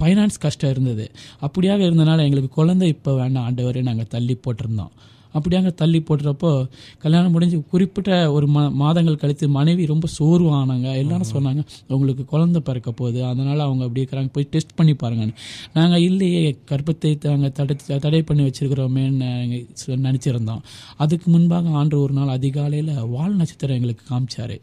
ஃபைனான்ஸ் 0.00 0.36
கஷ்டம் 0.44 0.70
இருந்தது. 0.70 1.04
அப்படியாக 1.46 1.80
இருந்தனால 1.88 2.22
எங்களுக்கு 2.26 2.50
குழந்தை 2.54 2.86
இப்போ 2.88 3.10
வேண்டாம். 3.14 3.44
ஆண்டவரே 3.48 3.82
நாங்கள் 3.88 4.08
தள்ளி 4.14 4.34
போட்டிருந்தோம். 4.44 4.94
அப்படியாக 5.34 5.72
தள்ளி 5.74 6.00
போட்டுறப்போ 6.08 6.50
கல்யாணம் 6.98 7.30
முடிஞ்சு 7.30 7.58
குறிப்பிட்ட 7.70 8.32
ஒரு 8.32 8.46
மா 8.46 8.62
மாதங்கள் 8.68 9.16
கழித்து 9.16 9.48
மனைவி 9.48 9.86
ரொம்ப 9.86 10.08
சோர்வானாங்க. 10.18 10.86
எல்லாரும் 11.02 11.32
சொன்னாங்க 11.32 11.62
உங்களுக்கு 11.86 12.24
குழந்தை 12.24 12.60
பிறக்க 12.60 12.92
போகுது. 12.92 13.24
அதனால் 13.24 13.58
அவங்க 13.58 13.84
அப்படி 13.84 14.04
இருக்கிறாங்க. 14.04 14.32
போய் 14.32 14.50
டெஸ்ட் 14.50 14.74
பண்ணி 14.74 14.94
பாருங்கன்னு. 15.02 15.34
நாங்கள் 15.74 16.00
இல்லையே 16.00 16.44
கர்ப்பத்தை 16.70 17.12
நாங்கள் 17.26 17.52
தடை 17.52 17.76
தடை 17.98 18.22
பண்ணி 18.22 18.42
வச்சிருக்கிறோமேன்னு 18.42 19.22
நாங்கள் 19.24 20.02
நினச்சிருந்தோம். 20.08 20.64
அதுக்கு 20.96 21.30
முன்பாக 21.30 21.68
ஆண்டு 21.80 22.00
ஒரு 22.00 22.12
நாள் 22.12 22.34
அதிகாலையில் 22.38 22.94
வால் 23.14 23.36
நட்சத்திரம் 23.36 23.76
எங்களுக்கு 23.76 24.04
காமிச்சாரு. 24.14 24.58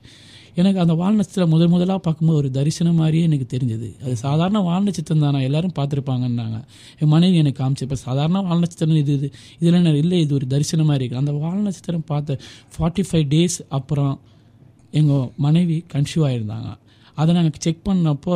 எனக்கு 0.55 0.79
அந்த 0.79 0.93
வால் 0.93 1.15
நட்சத்திரம் 1.15 1.49
முதல் 1.49 1.67
முதலாக 1.67 1.99
பார்க்கும்போது 1.99 2.37
ஒரு 2.37 2.51
தரிசனம் 2.51 2.95
மாதிரியே 2.95 3.23
எனக்கு 3.23 3.57
தெரிஞ்சது. 3.57 4.01
அது 4.03 4.15
சாதாரண 4.15 4.59
வால் 4.59 4.83
நட்சத்திரம் 4.83 5.19
தானே? 5.19 5.43
எல்லாரும் 5.43 5.73
பார்த்துருப்பாங்கன்னாங்க. 5.79 6.63
என் 6.99 7.07
மனைவி 7.07 7.37
எனக்கு 7.37 7.63
காமிச்சு 7.63 7.81
இப்போ 7.81 7.95
சாதாரண 7.95 8.41
வால் 8.41 8.59
நட்சத்திரம் 8.59 8.95
இது 8.95 9.13
இது 9.13 9.31
இதில் 9.59 9.95
இல்லை? 9.95 10.19
இது 10.19 10.33
ஒரு 10.33 10.47
தரிசனம் 10.47 10.85
மாதிரி 10.85 11.05
இருக்குது 11.05 11.19
அந்த 11.19 11.31
வால் 11.31 11.61
நட்சத்திரம் 11.61 12.03
பார்த்த 12.05 12.37
ஃபார்ட்டி 12.77 13.03
ஃபைவ் 13.11 13.27
டேஸ் 13.35 13.59
அப்புறம் 13.69 14.19
எங்கள் 14.91 15.29
மனைவி 15.37 15.85
கன்சியூவ் 15.93 16.27
ஆகிருந்தாங்க 16.29 16.69
அதை 17.21 17.31
நாங்கள் 17.37 17.63
செக் 17.65 17.83
பண்ணப்போ 17.87 18.35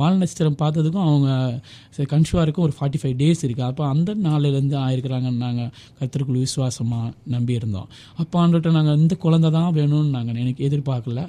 வால் 0.00 0.18
நட்சத்திரம் 0.20 0.58
பார்த்ததுக்கும் 0.62 1.06
அவங்க 1.06 1.30
கன்ஷுவாருக்கும் 2.12 2.64
ஒரு 2.66 2.74
ஃபார்ட்டி 2.76 2.98
ஃபைவ் 3.00 3.16
டேஸ் 3.22 3.42
இருக்குது 3.46 3.66
அப்போ 3.68 3.84
அந்த 3.92 4.10
நாளிலேருந்து 4.26 4.76
ஆயிருக்கிறாங்கன்னு 4.84 5.42
நாங்கள் 5.46 5.70
கத்திற்குள் 5.98 6.42
விசுவாசமாக 6.44 7.08
நம்பியிருந்தோம். 7.34 7.88
அப்போ 8.16 8.36
ஆண்டுகிட்ட 8.42 8.72
நாங்கள் 8.78 9.00
இந்த 9.02 9.14
குழந்தை 9.24 9.50
தான் 9.58 9.70
வேணும்னு 9.78 10.14
நாங்கள் 10.16 10.40
எனக்கு 10.42 10.64
எதிர்பார்க்கல. 10.68 11.22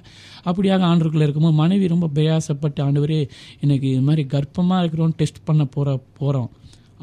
அப்படியாக 0.50 0.84
ஆண்டுக்குள்ளே 0.92 1.28
இருக்கும்போது 1.28 1.58
மனைவி 1.64 1.88
ரொம்ப 1.96 2.10
பிரயாசப்பட்டு 2.18 2.82
ஆண்டவரே 2.88 3.22
எனக்கு 3.66 3.88
இது 3.94 4.04
மாதிரி 4.10 4.26
கர்ப்பமாக 4.36 4.82
இருக்கிறோன்னு 4.84 5.20
டெஸ்ட் 5.22 5.48
பண்ண 5.50 5.66
போகிற 5.76 5.96
போகிறோம் 6.20 6.52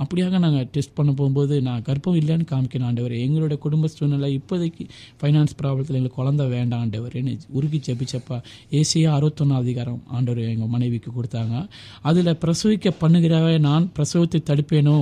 அப்படியாக 0.03 0.39
நாங்கள் 0.39 0.69
டெஸ்ட் 0.73 0.95
பண்ண 0.95 1.13
போகும்போது 1.13 1.63
நான் 1.63 1.83
கர்ப்பம் 1.83 2.19
இல்லைன்னு 2.21 2.47
காமிக்கணும் 2.51 2.89
ஆண்டவர். 2.91 3.13
எங்களோட 3.13 3.59
குடும்ப 3.59 3.89
சூழ்நிலை 3.89 4.31
இப்போதைக்கு 4.39 4.85
ஃபைனான்ஸ் 5.21 5.57
ப்ராப்ளத்தில் 5.63 5.99
எங்களுக்கு 5.99 6.19
குழந்த 6.21 6.49
வேண்டாம் 6.49 6.83
ஆண்டவர்னு 6.85 7.21
என்ன 7.23 7.37
உருகி 7.49 7.81
செப்பிச்சப்பா 7.87 8.39
ஏசியா 8.71 9.11
அறுபத்தொன்னு 9.17 9.61
அதிகாரம் 9.63 10.03
ஆண்டவர் 10.07 10.51
எங்கள் 10.55 10.75
மனைவிக்கு 10.77 11.13
கொடுத்தாங்க. 11.17 11.69
அதில் 12.03 12.39
பிரசவிக்க 12.45 12.93
பண்ணுகிறவே 13.01 13.59
நான் 13.59 13.91
பிரசவத்தை 13.93 14.41
தடுப்பேனோ? 14.51 14.99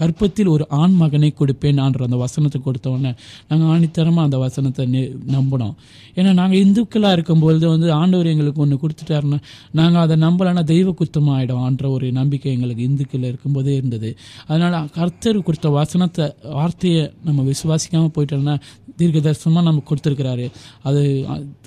கற்பத்தில் 0.00 0.50
ஒரு 0.54 0.64
ஆண் 0.80 0.94
மகனை 1.00 1.30
கொடுப்பேன் 1.40 1.80
ஆன்ற 1.84 2.04
அந்த 2.08 2.18
வசனத்தை 2.24 2.58
கொடுத்தோடனே 2.66 3.12
நாங்கள் 3.48 3.70
ஆணித்தரமாக 3.72 4.28
அந்த 4.28 4.38
வசனத்தை 4.44 4.86
நம்பினோம். 5.36 5.74
ஏன்னா 6.18 6.30
நாங்கள் 6.40 6.60
இந்துக்களாக 6.64 7.16
இருக்கும்பொழுது 7.16 7.66
வந்து 7.74 7.88
ஆண்டவர் 8.00 8.30
எங்களுக்கு 8.32 8.62
ஒன்று 8.64 8.78
கொடுத்துட்டாருன்னா 8.84 9.38
நாங்கள் 9.80 10.02
அதை 10.04 10.16
நம்பலைன்னா 10.26 10.64
தெய்வ 10.72 10.94
குத்தமாக 11.00 11.36
ஆகிடும் 11.38 11.62
ஆன்ற 11.66 11.84
ஒரு 11.96 12.06
நம்பிக்கை 12.20 12.50
எங்களுக்கு 12.56 12.86
இந்துக்கள் 12.90 13.28
இருக்கும்போதே 13.30 13.74
இருந்தது. 13.80 14.12
அதனால் 14.50 14.90
கர்த்தர் 14.98 15.46
கொடுத்த 15.48 15.70
வசனத்தை 15.80 16.26
வார்த்தையை 16.58 17.04
நம்ம 17.28 17.44
விசுவாசிக்காமல் 17.52 18.14
போயிட்டோம்னா 18.18 18.56
தீர்க்க 19.00 19.18
தரிசனமாக 19.26 19.66
நமக்கு 19.68 19.90
கொடுத்துருக்கிறாரு. 19.90 20.46
அது 20.88 21.02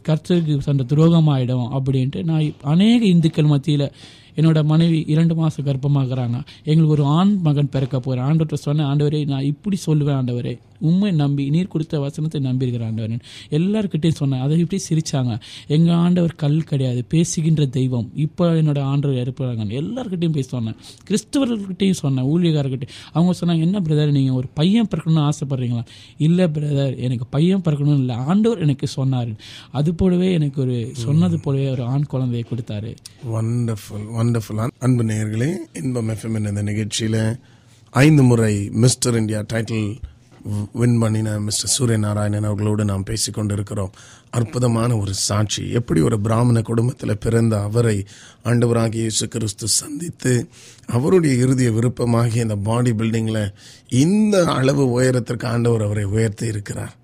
கர்த்தருக்கு 0.07 0.55
சென்ற 0.65 0.84
துரோகமாயிடும் 0.91 1.31
ஆகிடும் 1.34 1.69
அப்படின்ட்டு 1.77 2.19
நான் 2.29 2.43
அநேக 2.73 3.01
இந்துக்கள் 3.13 3.51
மத்தியில் 3.53 3.88
என்னோட 4.36 4.63
மனைவி 4.63 5.03
இரண்டு 5.07 5.36
மாதம் 5.36 5.65
கர்ப்பமாகறாங்க. 5.65 6.41
எங்களுக்கு 6.63 7.01
ஒரு 7.01 7.05
ஆண் 7.05 7.39
மகன் 7.43 7.69
பிறக்க 7.69 7.99
போகிறேன் 7.99 8.29
ஆண்டவர்கிட்ட 8.29 8.53
சொன்னேன் 8.53 8.86
ஆண்டவரே 8.86 9.27
நான் 9.27 9.43
இப்படி 9.43 9.77
சொல்லுவேன் 9.86 10.17
ஆண்டவரே. 10.19 10.57
உண்மை 10.89 11.11
நம்பி 11.21 11.43
நீர் 11.55 11.71
கொடுத்த 11.73 11.99
வசனத்தை 12.05 12.39
நம்பியிருக்கிற 12.47 12.86
ஆண்டவர். 12.89 13.23
எல்லாருக்கிட்டையும் 13.57 14.19
சொன்னேன் 14.21 14.43
அதை 14.45 14.59
இப்படி 14.63 14.79
சிரிச்சாங்க. 14.89 15.34
எங்கள் 15.75 15.99
ஆண்டவர் 16.05 16.36
கல் 16.43 16.57
கிடையாது 16.71 17.01
பேசுகின்ற 17.13 17.65
தெய்வம். 17.77 18.07
இப்போ 18.25 18.45
என்னோட 18.61 18.79
ஆண்டவர் 18.91 19.19
இருப்பாங்க 19.23 19.67
எல்லாருக்கிட்டையும் 19.81 20.36
போய் 20.38 20.51
சொன்னேன். 20.53 20.77
கிறிஸ்தவர்கள்கிட்டையும் 21.07 22.01
சொன்னேன் 22.03 22.27
ஊழியக்காரர்கிட்டையும் 22.34 22.95
அவங்க 23.15 23.34
சொன்னாங்க 23.41 23.65
என்ன 23.67 23.81
பிரதர் 23.88 24.15
நீங்கள் 24.17 24.38
ஒரு 24.41 24.49
பையன் 24.59 24.89
பிறக்கணும்னு 24.91 25.25
ஆசைப்படுறீங்களா? 25.29 25.86
இல்லை 26.27 26.47
பிரதர் 26.57 26.95
எனக்கு 27.07 27.27
பையன் 27.36 27.65
பிறக்கணும் 27.67 27.99
இல்லை. 28.01 28.15
ஆண்டவர் 28.31 28.63
எனக்கு 28.67 28.88
சொன்னார். 28.97 29.31
அது 29.79 29.89
போலவே 30.01 30.29
எனக்கு 30.39 30.61
ஒரு 30.65 30.77
சொன்னது 31.05 31.39
போலவே 31.39 31.67
ஒரு 31.75 31.84
ஆண் 31.93 32.09
குழந்தையை 32.13 32.45
கொடுத்தாரு. 32.49 32.91
வண்டர்ஃபுல் 33.34 34.07
வண்டர்ஃபுல் 34.19 34.61
அன்பு 34.88 35.03
நேயர்களே 35.09 35.51
இன்பம் 35.81 36.09
எஃப்எம் 36.13 36.38
இந்த 36.51 36.63
நிகழ்ச்சியில் 36.71 37.21
ஐந்து 38.03 38.23
முறை 38.23 38.53
மிஸ்டர் 38.84 39.17
இந்தியா 39.19 39.39
டைட்டில் 39.53 39.89
வின் 40.73 40.97
பண்ணின 40.99 41.39
மிஸ்டர் 41.39 41.71
சூரியநாராயணன் 41.75 42.47
அவர்களோடு 42.49 42.85
நாம் 42.85 43.03
பேசிக் 43.03 43.33
கொண்டிருக்கிறோம். 43.33 43.91
அற்புதமான 44.29 44.97
ஒரு 44.97 45.13
சாட்சி. 45.13 45.63
எப்படி 45.79 46.01
ஒரு 46.01 46.17
பிராமண 46.19 46.61
குடும்பத்தில் 46.61 47.21
பிறந்த 47.25 47.61
அவரை 47.61 48.05
ஆண்டவராகிய 48.43 49.03
இயேசு 49.05 49.27
கிறிஸ்து 49.27 49.67
சந்தித்து 49.67 50.33
அவருடைய 50.85 51.45
இறுதிய 51.45 51.71
விருப்பமாகி 51.73 52.39
இந்த 52.39 52.55
பாடி 52.55 52.91
பில்டிங்கில் 52.91 53.53
இந்த 54.03 54.45
அளவு 54.45 54.85
உயரத்திற்கு 54.91 55.47
ஆண்டவர் 55.47 55.81
அவரை 55.81 56.03
உயர்த்தி 56.15 56.45
இருக்கிறார். 56.45 56.95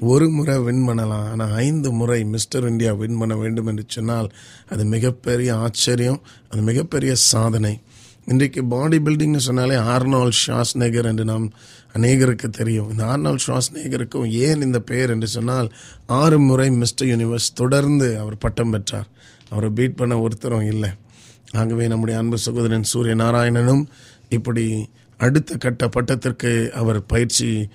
ஒரு 0.00 0.28
முறை 0.28 0.58
வின் 0.58 0.84
பண்ணலாம். 0.84 1.26
ஆனால் 1.32 1.52
ஐந்து 1.66 1.92
முறை 1.92 2.24
மிஸ்டர் 2.24 2.68
இந்தியா 2.68 2.92
வின் 2.92 3.18
பண்ண 3.18 3.36
வேண்டும் 3.36 3.66
என்று 3.66 3.84
சொன்னால் 3.88 4.30
அது 4.68 4.84
மிகப்பெரிய 4.84 5.50
ஆச்சரியம் 5.56 6.20
அது 6.50 6.62
மிகப்பெரிய 6.62 7.14
சாதனை. 7.14 7.80
இன்றைக்கு 8.24 8.64
பாடி 8.64 8.98
பில்டிங்னு 8.98 9.36
சொன்னாலே 9.36 9.76
ஆர்னால் 9.92 10.32
ஷாஸ்நேகர் 10.46 11.08
என்று 11.10 11.24
நாம் 11.24 11.46
அநேகருக்கு 11.94 12.48
தெரியும். 12.50 12.90
இந்த 12.90 13.04
ஆர்னால் 13.04 13.38
ஷாஸ்நேகருக்கும் 13.46 14.28
ஏன் 14.30 14.62
இந்த 14.62 14.80
பெயர் 14.80 15.10
என்று 15.10 15.26
சொன்னால் 15.26 15.68
ஆறு 16.06 16.38
முறை 16.40 16.70
மிஸ்டர் 16.70 17.08
யூனிவர்ஸ் 17.08 17.48
தொடர்ந்து 17.54 18.18
அவர் 18.18 18.36
பட்டம் 18.38 18.70
பெற்றார். 18.70 19.08
அவரை 19.50 19.70
பீட் 19.70 19.94
பண்ண 19.94 20.20
ஒருத்தரும் 20.20 20.66
இல்லை. 20.66 20.90
ஆகவே 21.52 21.86
நம்முடைய 21.88 22.20
அன்பு 22.20 22.38
சகோதரன் 22.38 22.82
சூரிய 22.82 23.14
நாராயணனும் 23.14 23.84
இப்படி 24.28 24.88
அடுத்த 25.16 25.56
கட்ட 25.56 25.88
பட்டத்திற்கு 25.88 26.70
அவர் 26.70 27.06
பயிற்சி 27.06 27.68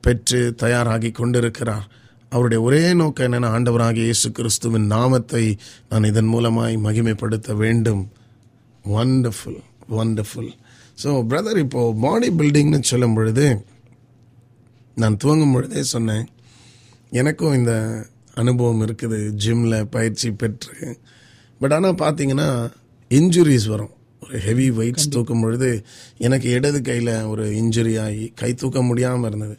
பெற்று 0.00 0.54
தயாராகி 0.56 1.10
கொண்டிருக்கிறார். 1.10 1.86
அவருடைய 2.28 2.60
ஒரே 2.62 2.94
நோக்கம் 2.94 3.26
என்னென்ன 3.26 3.50
ஆண்டவராகிய 3.58 4.06
இயேசு 4.08 4.28
கிறிஸ்துவின் 4.32 4.86
நாமத்தை 4.86 5.44
நான் 5.88 6.04
இதன் 6.04 6.32
மூலமாய் 6.32 6.74
மகிமைப்படுத்த 6.84 7.56
வேண்டும். 7.56 8.02
வண்டர்ஃபுல் 8.84 9.60
வண்டர்ஃபுல் 9.90 10.50
ஸோ 11.02 11.10
பிரதர் 11.30 11.60
இப்போ 11.64 11.80
பாடி 12.04 12.28
பில்டிங்னு 12.38 12.78
சொல்லும் 12.90 13.16
பொழுது 13.16 13.46
நான் 15.00 15.18
துவங்கும் 15.22 15.52
பொழுதே 15.54 15.82
சொன்னேன். 15.94 16.24
எனக்கும் 17.20 17.56
இந்த 17.58 17.72
அனுபவம் 18.40 18.82
இருக்குது. 18.86 19.18
ஜிம்மில் 19.42 19.78
பயிற்சி 19.94 20.28
பெற்று. 20.40 20.74
பட் 21.60 21.74
ஆனால் 21.76 22.00
பார்த்தீங்கன்னா 22.02 22.48
இன்ஜுரிஸ் 23.10 23.68
வரும். 23.74 23.92
ஒரு 24.24 24.36
ஹெவி 24.46 24.66
வெயிட்ஸ் 24.78 25.12
தூக்கும் 25.14 25.42
பொழுது 25.44 25.68
எனக்கு 26.26 26.48
இடது 26.56 26.78
கையில் 26.88 27.14
ஒரு 27.32 27.44
இன்ஜுரி 27.60 27.94
ஆகி 28.06 28.26
கை 28.40 28.50
தூக்க 28.62 28.78
முடியாமல் 28.90 29.28
இருந்தது. 29.30 29.56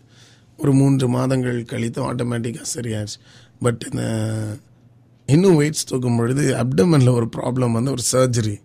ஒரு 0.59 0.71
மூன்று 0.79 1.07
மாதங்கள் 1.17 1.59
கழித்து 1.71 1.99
ஆட்டோமேட்டிக்காக 2.09 2.67
சரியாச்சு. 2.77 3.17
பட் 3.65 3.81
இந்த 3.89 4.03
இன்னும் 5.29 5.57
வெயிட்ஸ் 5.61 5.89
தூக்கும் 5.91 6.19
பொழுது 6.19 6.43
அப்டமனில் 6.63 7.17
ஒரு 7.19 7.29
ப்ராப்ளம் 7.37 7.77
வந்து 7.77 7.93
ஒரு 7.95 8.03
சர்ஜரி 8.13 8.57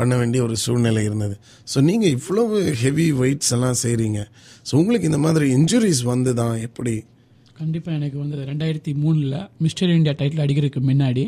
பண்ண 0.00 0.14
வேண்டிய 0.22 0.40
ஒரு 0.48 0.56
சூழ்நிலை 0.64 1.04
இருந்தது. 1.08 1.36
ஸோ 1.72 1.78
நீங்கள் 1.88 2.12
இவ்வளவு 2.18 2.58
ஹெவி 2.82 3.08
வெயிட்ஸ் 3.22 3.54
எல்லாம் 3.56 3.80
செய்கிறீங்க 3.84 4.20
ஸோ 4.68 4.72
உங்களுக்கு 4.80 5.10
இந்த 5.12 5.20
மாதிரி 5.26 5.46
இன்ஜுரிஸ் 5.58 6.02
வந்து 6.12 6.32
தான் 6.42 6.54
எப்படி? 6.66 6.94
கண்டிப்பாக 7.60 7.96
எனக்கு 8.00 8.18
வந்து 8.22 8.36
ரெண்டாயிரத்தி 8.50 8.92
மூணில் 9.00 9.34
மிஸ்டர் 9.64 9.90
இந்தியா 9.96 10.14
டைட்டில் 10.20 10.44
அடிக்கிறதுக்கு 10.44 10.82
முன்னாடி 10.90 11.24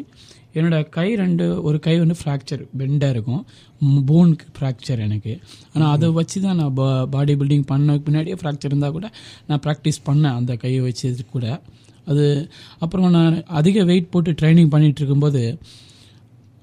என்னோட 0.58 0.76
கை 0.96 1.06
ரெண்டு 1.20 1.44
ஒரு 1.68 1.78
கை 1.84 1.94
வந்து 2.00 2.16
ஃப்ராக்சர் 2.20 2.62
பெண்டாக 2.80 3.14
இருக்கும். 3.14 3.42
போனுக்கு 4.08 4.46
ஃப்ராக்சர் 4.56 5.00
எனக்கு. 5.06 5.34
ஆனால் 5.72 5.92
அதை 5.94 6.08
வச்சு 6.18 6.38
தான் 6.46 6.58
நான் 6.60 6.74
பா 6.80 6.88
பாடி 7.14 7.34
பில்டிங் 7.40 7.64
பண்ணதுக்கு 7.70 8.08
முன்னாடியே 8.08 8.36
ஃப்ராக்சர் 8.40 8.70
இருந்தால் 8.72 8.96
கூட 8.96 9.08
நான் 9.48 9.62
ப்ராக்டிஸ் 9.66 10.00
பண்ணேன் 10.08 10.36
அந்த 10.40 10.54
கையை 10.64 10.80
வச்சது 10.88 11.24
கூட. 11.34 11.46
அது 12.10 12.26
அப்புறம் 12.84 13.08
நான் 13.16 13.38
அதிக 13.60 13.84
வெயிட் 13.90 14.12
போட்டு 14.14 14.32
ட்ரைனிங் 14.40 14.70
பண்ணிட்டு 14.74 15.00
இருக்கும்போது 15.02 15.42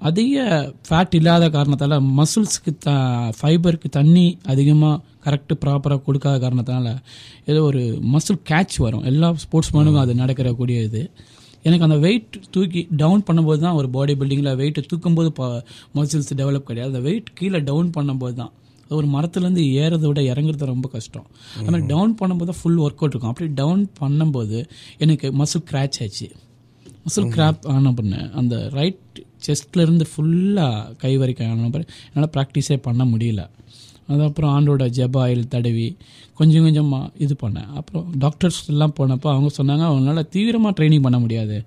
அதிக 0.08 0.44
ஃபேட் 0.88 1.16
இல்லாத 1.20 1.46
காரணத்தால் 1.56 1.96
மசில்ஸ்க்கு 2.20 2.72
த 2.86 2.92
ஃபைபருக்கு 3.40 3.90
தண்ணி 3.98 4.26
அதிகமாக 4.52 5.02
கரெக்டு 5.26 5.56
ப்ராப்பராக 5.64 6.02
கொடுக்காத 6.06 6.36
காரணத்தினால 6.46 6.94
ஏதோ 7.52 7.62
ஒரு 7.70 7.82
மசில் 8.14 8.40
கேட்ச் 8.52 8.78
வரும். 8.86 9.04
எல்லா 9.12 9.30
ஸ்போர்ட்ஸ் 9.44 9.74
மேனுக்கும் 9.76 10.04
அது 10.06 10.14
நடக்கிற 10.22 10.54
கூடிய 10.60 10.82
இது 10.90 11.02
எனக்கு 11.68 11.86
அந்த 11.88 11.98
வெயிட் 12.06 12.36
தூக்கி 12.56 12.82
டவுன் 13.02 13.24
பண்ணும்போது 13.28 13.60
தான் 13.66 13.78
ஒரு 13.80 13.88
பாடி 13.96 14.14
பில்டிங்கில் 14.20 14.58
வெயிட்டை 14.62 14.84
தூக்கும்போது 14.92 15.32
மசில்ஸ் 15.98 16.32
டெவலப் 16.42 16.68
கிடையாது. 16.70 16.92
அந்த 16.94 17.04
வெயிட் 17.08 17.30
கீழே 17.40 17.60
டவுன் 17.70 17.90
பண்ணும்போது 17.98 18.36
தான். 18.42 18.54
ஒரு 18.98 19.08
மரத்துலேருந்து 19.16 19.64
ஏறதை 19.82 20.06
விட 20.10 20.22
இறங்குறது 20.34 20.72
ரொம்ப 20.74 20.88
கஷ்டம். 20.94 21.26
அது 21.58 21.72
மாதிரி 21.72 21.88
டவுன் 21.94 22.14
பண்ணும்போது 22.22 22.50
தான் 22.52 22.62
ஃபுல் 22.62 22.80
ஒர்க் 22.86 23.02
அவுட் 23.02 23.14
இருக்கும். 23.16 23.34
அப்படி 23.34 23.50
டவுன் 23.62 23.84
பண்ணும்போது 24.02 24.60
எனக்கு 25.06 25.28
மசில் 25.42 25.68
கிராச் 25.72 26.00
ஆச்சு. 26.06 26.30
மசில் 27.06 27.30
கிராப் 27.36 27.68
ஆன 27.74 27.92
பண்ணேன் 28.00 28.30
அந்த 28.40 28.56
ரைட் 28.78 29.20
செஸ்ட்லேருந்து 29.46 30.06
ஃபுல்லாக 30.12 30.96
கை 31.04 31.14
வரைக்கும் 31.22 31.50
என்னால் 31.50 32.34
ப்ராக்டிஸே 32.38 32.78
பண்ண 32.88 33.04
முடியல. 33.14 33.44
அதுக்கப்புறம் 34.08 34.52
ஆண்டோட 34.56 34.84
ஜப 34.98 35.16
ஆயில் 35.24 35.44
தடவி 35.56 35.88
கொஞ்சம் 36.40 36.64
கொஞ்சமாக 36.68 37.10
இது 37.26 37.34
பண்ணேன். 37.42 37.70
அப்புறம் 37.80 38.06
டாக்டர்ஸ் 38.24 38.60
எல்லாம் 38.74 38.94
போனப்போ 39.00 39.28
அவங்க 39.34 39.50
சொன்னாங்க 39.60 39.84
அவங்களால 39.90 40.22
தீவிரமாக 40.36 40.74
ட்ரைனிங் 40.78 41.06
பண்ண 41.08 41.18
முடியாது. 41.26 41.58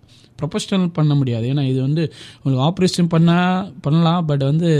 ப்ரொஃபஷ்னல் 0.40 0.86
பண்ண 0.96 1.12
முடியாது. 1.18 1.44
ஏன்னா 1.52 1.62
இது 1.72 1.80
வந்து 1.86 2.02
உங்களுக்கு 2.42 2.62
ஆப்ரேஷன் 2.68 3.10
பண்ணால் 3.14 3.68
பண்ணலாம் 3.84 4.22
பட் 4.30 4.44
வந்து 4.48 4.70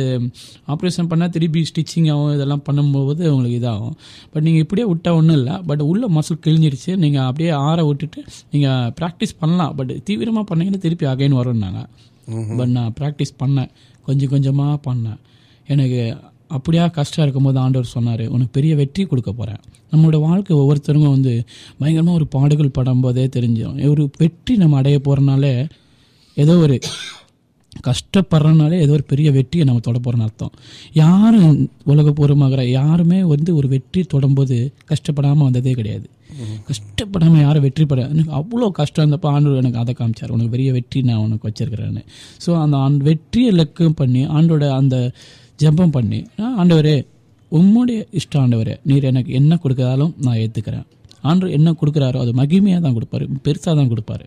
ஆப்ரேஷன் 0.74 1.10
பண்ணால் 1.10 1.32
திருப்பி 1.34 1.60
ஸ்டிச்சிங் 1.70 2.08
ஆகும் 2.14 2.34
இதெல்லாம் 2.36 2.64
பண்ணும்போது 2.68 3.22
உங்களுக்கு 3.32 3.58
இதாகும். 3.60 3.96
பட் 4.32 4.44
நீங்கள் 4.46 4.64
இப்படியே 4.66 4.86
விட்டால் 4.92 5.18
ஒன்றும் 5.18 5.38
இல்லை. 5.40 5.56
பட் 5.68 5.84
உள்ள 5.90 6.08
மசில் 6.16 6.42
கிழிஞ்சிருச்சு. 6.46 6.92
நீங்கள் 7.04 7.26
அப்படியே 7.28 7.52
ஆற 7.66 7.78
விட்டுட்டு 7.90 8.22
நீங்கள் 8.54 8.90
ப்ராக்டிஸ் 9.00 9.40
பண்ணலாம். 9.42 9.74
பட் 9.80 9.92
தீவிரமாக 10.08 10.46
பண்ணீங்கன்னா 10.50 10.82
திருப்பி 10.86 11.06
அகைன் 11.12 11.38
வரும்னாங்க. 11.42 11.82
Mm-hmm. 12.28 12.56
பட் 12.58 12.72
நான் 12.76 12.92
ப்ராக்டிஸ் 13.00 13.32
பண்ணேன். 13.42 13.70
கொஞ்சம் 14.06 14.32
கொஞ்சமாக 14.34 14.76
பண்ணேன். 14.88 15.20
எனக்கு 15.68 16.00
அப்படியா 16.48 16.84
கஷ்டம் 16.96 17.24
இருக்கும்போது 17.24 17.58
ஆண்டவர் 17.58 17.94
சொன்னார் 17.94 18.22
உனக்கு 18.34 18.52
பெரிய 18.52 18.72
வெற்றி 18.80 19.02
கொடுக்க 19.04 19.30
போகிறேன் 19.32 19.60
நம்மளோட 19.92 20.18
வாழ்க்கை 20.20 20.52
ஒவ்வொருத்தருமே 20.56 21.08
வந்து 21.14 21.32
பயங்கரமாக 21.78 22.18
ஒரு 22.18 22.26
பாடுகள் 22.34 22.76
படும்போதே 22.78 23.24
தெரிஞ்சோம் 23.36 23.76
ஒரு 23.92 24.04
வெற்றி 24.18 24.54
நம்ம 24.56 24.76
அடைய 24.76 24.98
போகிறனாலே 25.06 25.54
ஏதோ 26.36 26.56
ஒரு 26.56 26.76
கஷ்டப்படுறனாலே 27.86 28.76
ஏதோ 28.84 28.92
ஒரு 28.92 29.04
பெரிய 29.12 29.28
வெற்றியை 29.32 29.64
நம்ம 29.66 29.82
தொட 29.86 29.98
போகிறோன்னு 29.98 30.26
அர்த்தம். 30.28 30.52
யாரும் 30.92 31.70
உலகப்பூர்வமாகிற 31.92 32.62
யாருமே 32.70 33.20
வந்து 33.34 33.50
ஒரு 33.56 33.68
வெற்றி 33.68 34.02
தொடும்போது 34.14 34.56
கஷ்டப்படாமல் 34.90 35.48
வந்ததே 35.48 35.72
கிடையாது. 35.72 36.06
கஷ்டப்படாமல் 36.68 37.44
யாரும் 37.46 37.64
வெற்றி 37.66 37.84
பெற 37.90 38.00
எனக்கு 38.12 38.32
அவ்வளோ 38.40 38.68
கஷ்டம். 38.78 39.02
இருந்தப்போ 39.04 39.28
ஆண்டவர் 39.36 39.60
எனக்கு 39.62 39.80
அதை 39.82 39.94
காமிச்சார். 40.00 40.32
உனக்கு 40.36 40.52
பெரிய 40.54 40.70
வெற்றி 40.78 41.00
நான் 41.08 41.22
உனக்கு 41.26 41.48
வச்சிருக்கிறேன்னு. 41.48 42.02
ஸோ 42.44 42.50
அந்த 42.62 42.76
ஆண் 42.86 42.98
வெற்றியை 43.08 43.50
லக்கம் 43.60 43.98
பண்ணி 44.00 44.22
ஆண்டோட 44.36 44.68
அந்த 44.80 44.96
ஜெபம் 45.62 45.94
பண்ணி 45.96 46.20
ஆண்டவரே 46.60 46.96
உம்முடைய 47.52 48.00
இஷ்டம் 48.18 48.42
ஆண்டவரே 48.44 48.74
நீர் 48.90 49.10
எனக்கு 49.10 49.32
என்ன 49.40 49.58
கொடுக்குறதாலும் 49.64 50.14
நான் 50.26 50.38
ஏற்றுக்கிறேன் 50.44 50.86
ஆண்டவர் 51.30 51.56
என்ன 51.58 51.74
கொடுக்குறாரோ 51.80 52.20
அது 52.24 52.32
மகிமையாக 52.40 52.80
தான் 52.86 52.96
கொடுப்பாரு. 52.96 53.24
பெருசாக 53.46 53.74
தான் 53.80 53.90
கொடுப்பாரு. 53.92 54.24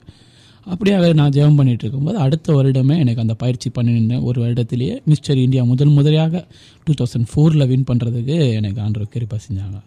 அப்படியாக 0.74 1.10
நான் 1.20 1.34
ஜெபம் 1.36 1.58
பண்ணிட்டு 1.58 1.84
இருக்கும்போது 1.86 2.18
அடுத்த 2.26 2.54
வருடமே 2.58 2.96
எனக்கு 3.02 3.24
அந்த 3.24 3.34
பயிற்சி 3.42 3.70
பண்ணினேன் 3.76 4.24
ஒரு 4.30 4.38
வருடத்திலேயே 4.44 4.96
மிஸ்டர் 5.12 5.42
இந்தியா 5.46 5.64
முதல் 5.72 5.94
முதலியாக 5.98 6.44
டூ 6.86 6.94
தௌசண்ட் 7.02 7.30
ஃபோரில் 7.32 7.68
வின் 7.72 7.90
பண்ணுறதுக்கு 7.90 8.38
எனக்கு 8.60 8.80
ஆண்டவர் 8.86 9.12
கிருப்பா 9.16 9.40
செஞ்சாங்க. 9.48 9.78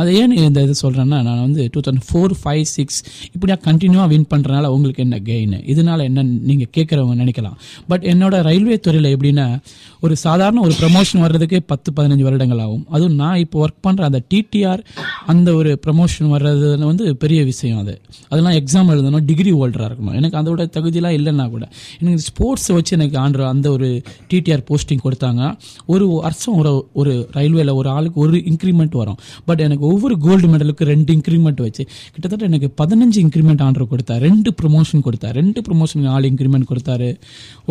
அது 0.00 0.14
ஏன் 0.20 0.32
இந்த 0.36 0.62
இது 0.66 0.74
சொல்கிறேன்னா 0.82 1.18
நான் 1.28 1.42
வந்து 1.46 1.68
two 1.72 1.80
thousand 1.86 2.04
four 2.08 2.32
five 2.42 2.62
six 2.62 2.98
இப்படியா 3.32 3.56
கண்டினியூவாக 3.66 4.08
வின் 4.12 4.26
பண்ணுறனால 4.32 4.66
உங்களுக்கு 4.66 5.02
என்ன 5.06 5.16
கெயின் 5.28 5.56
இதனால 5.72 6.02
என்ன 6.10 6.22
நீங்கள் 6.22 6.70
கேட்குறவங்க 6.76 7.16
நினைக்கலாம். 7.22 7.56
பட் 7.88 8.04
என்னோட 8.12 8.42
ரயில்வே 8.48 8.78
துறையில் 8.86 9.08
எப்படின்னா 9.16 9.46
ஒரு 10.00 10.16
சாதாரண 10.16 10.60
ஒரு 10.60 10.74
ப்ரமோஷன் 10.80 11.22
வர்றதுக்கே 11.24 11.60
பத்து 11.66 11.92
பதினஞ்சு 11.96 12.24
வருடங்கள் 12.28 12.62
ஆகும். 12.64 12.84
அதுவும் 12.90 13.14
நான் 13.14 13.38
இப்போ 13.44 13.66
ஒர்க் 13.66 13.80
பண்ணுற 13.86 14.02
அந்த 14.10 14.20
டிடிஆர் 14.34 14.82
அந்த 15.26 15.54
ஒரு 15.54 15.70
ப்ரமோஷன் 15.86 16.32
வர்றது 16.34 16.70
வந்து 16.90 17.16
பெரிய 17.16 17.44
விஷயம் 17.44 17.78
அது. 17.78 17.94
அதெல்லாம் 18.28 18.56
எக்ஸாம் 18.60 18.90
எழுதணும் 18.94 19.24
டிகிரி 19.30 19.52
ஹோல்டராக 19.52 19.88
இருக்கணும். 19.90 20.16
எனக்கு 20.20 20.38
அதோட 20.42 20.66
தகுதியெலாம் 20.76 21.16
இல்லைன்னா 21.18 21.46
கூட 21.54 21.64
எனக்கு 22.00 22.22
ஸ்போர்ட்ஸை 22.30 22.74
வச்சு 22.78 22.92
எனக்கு 22.98 23.18
ஆண்டு 23.18 23.46
அந்த 23.52 23.70
ஒரு 23.70 23.88
டிடிஆர் 24.32 24.64
போஸ்டிங் 24.70 25.02
கொடுத்தாங்க. 25.06 25.42
ஒரு 25.86 26.06
வருஷம் 26.08 26.58
ஒரு 26.62 26.72
ஒரு 26.92 27.28
ரயில்வேல 27.38 27.74
ஒரு 27.74 27.88
ஆளுக்கு 27.88 28.20
ஒரு 28.20 28.36
இன்க்ரிமெண்ட் 28.52 28.96
வரும். 29.02 29.18
பட் 29.46 29.60
எனக்கு 29.60 29.83
ஒவ்வொரு 29.90 30.14
கோல்டு 30.24 30.48
மெடலுக்கு 30.52 30.88
ரெண்டு 30.92 31.10
இன்க்ரிமெண்ட் 31.16 31.60
வச்சு 31.66 31.82
கிட்டத்தட்ட 32.14 32.48
எனக்கு 32.50 32.70
பதினஞ்சு 32.80 33.18
இன்க்ரிமெண்ட் 33.24 33.62
ஆர்டர் 33.66 33.90
கொடுத்தார் 33.92 34.22
ரெண்டு 34.28 34.52
ப்ரொமோஷன் 34.60 35.04
கொடுத்தார் 35.06 35.36
ரெண்டு 35.40 35.60
ப்ரொமோஷன் 35.68 36.08
நாலு 36.10 36.30
இன்க்ரிமெண்ட் 36.32 36.70
கொடுத்தாரு. 36.72 37.10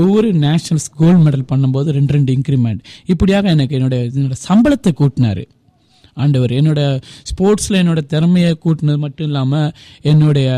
ஒவ்வொரு 0.01 0.29
நேஷனல்ஸ் 0.45 0.89
கோல்டு 1.01 1.19
மெடல் 1.25 1.49
பண்ணும்போது 1.51 1.97
ரெண்டு 1.97 2.13
ரெண்டு 2.17 2.31
இன்க்ரிமெண்ட் 2.37 2.81
இப்படியாக 3.13 3.53
எனக்கு 3.55 3.75
என்னோட 3.79 3.97
என்னோட 4.15 4.37
சம்பளத்தை 4.47 4.93
கூட்டினாரு. 5.01 5.45
ஆண்டவர் 6.17 6.51
என்னோட 6.57 6.81
ஸ்போர்ட்ஸில் 7.29 7.81
என்னோட 7.81 8.01
திறமையை 8.13 8.49
கூட்டினது 8.65 8.99
மட்டும் 9.05 9.27
இல்லாமல் 9.29 9.69
என்னுடைய 10.11 10.49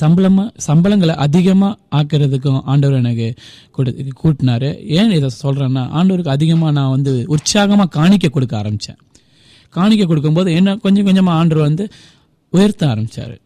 சம்பளமாக 0.00 0.48
சம்பளங்களை 0.66 1.14
அதிகமாக 1.24 1.76
ஆக்கிறதுக்கும் 1.98 2.58
ஆண்டவர் 2.70 3.00
எனக்கு 3.02 3.28
கொடு 3.76 3.90
கூட்டினாரு. 4.22 4.70
ஏன் 4.98 5.14
இதை 5.18 5.28
சொல்கிறேன்னா 5.42 5.84
ஆண்டவருக்கு 5.98 6.34
அதிகமாக 6.36 6.72
நான் 6.78 6.94
வந்து 6.96 7.12
உற்சாகமாக 7.34 7.92
காணிக்க 7.98 8.28
கொடுக்க 8.28 8.56
ஆரம்பித்தேன் 8.62 8.98
காணிக்க 9.74 10.04
கொடுக்கும்போது 10.04 10.50
என்ன 10.52 10.76
கொஞ்சம் 10.76 11.04
கொஞ்சமாக 11.04 11.38
ஆண்டவர் 11.38 11.68
வந்து 11.68 11.84
உயர்த்த 12.52 12.88
ஆரம்பித்தார் 12.88 13.36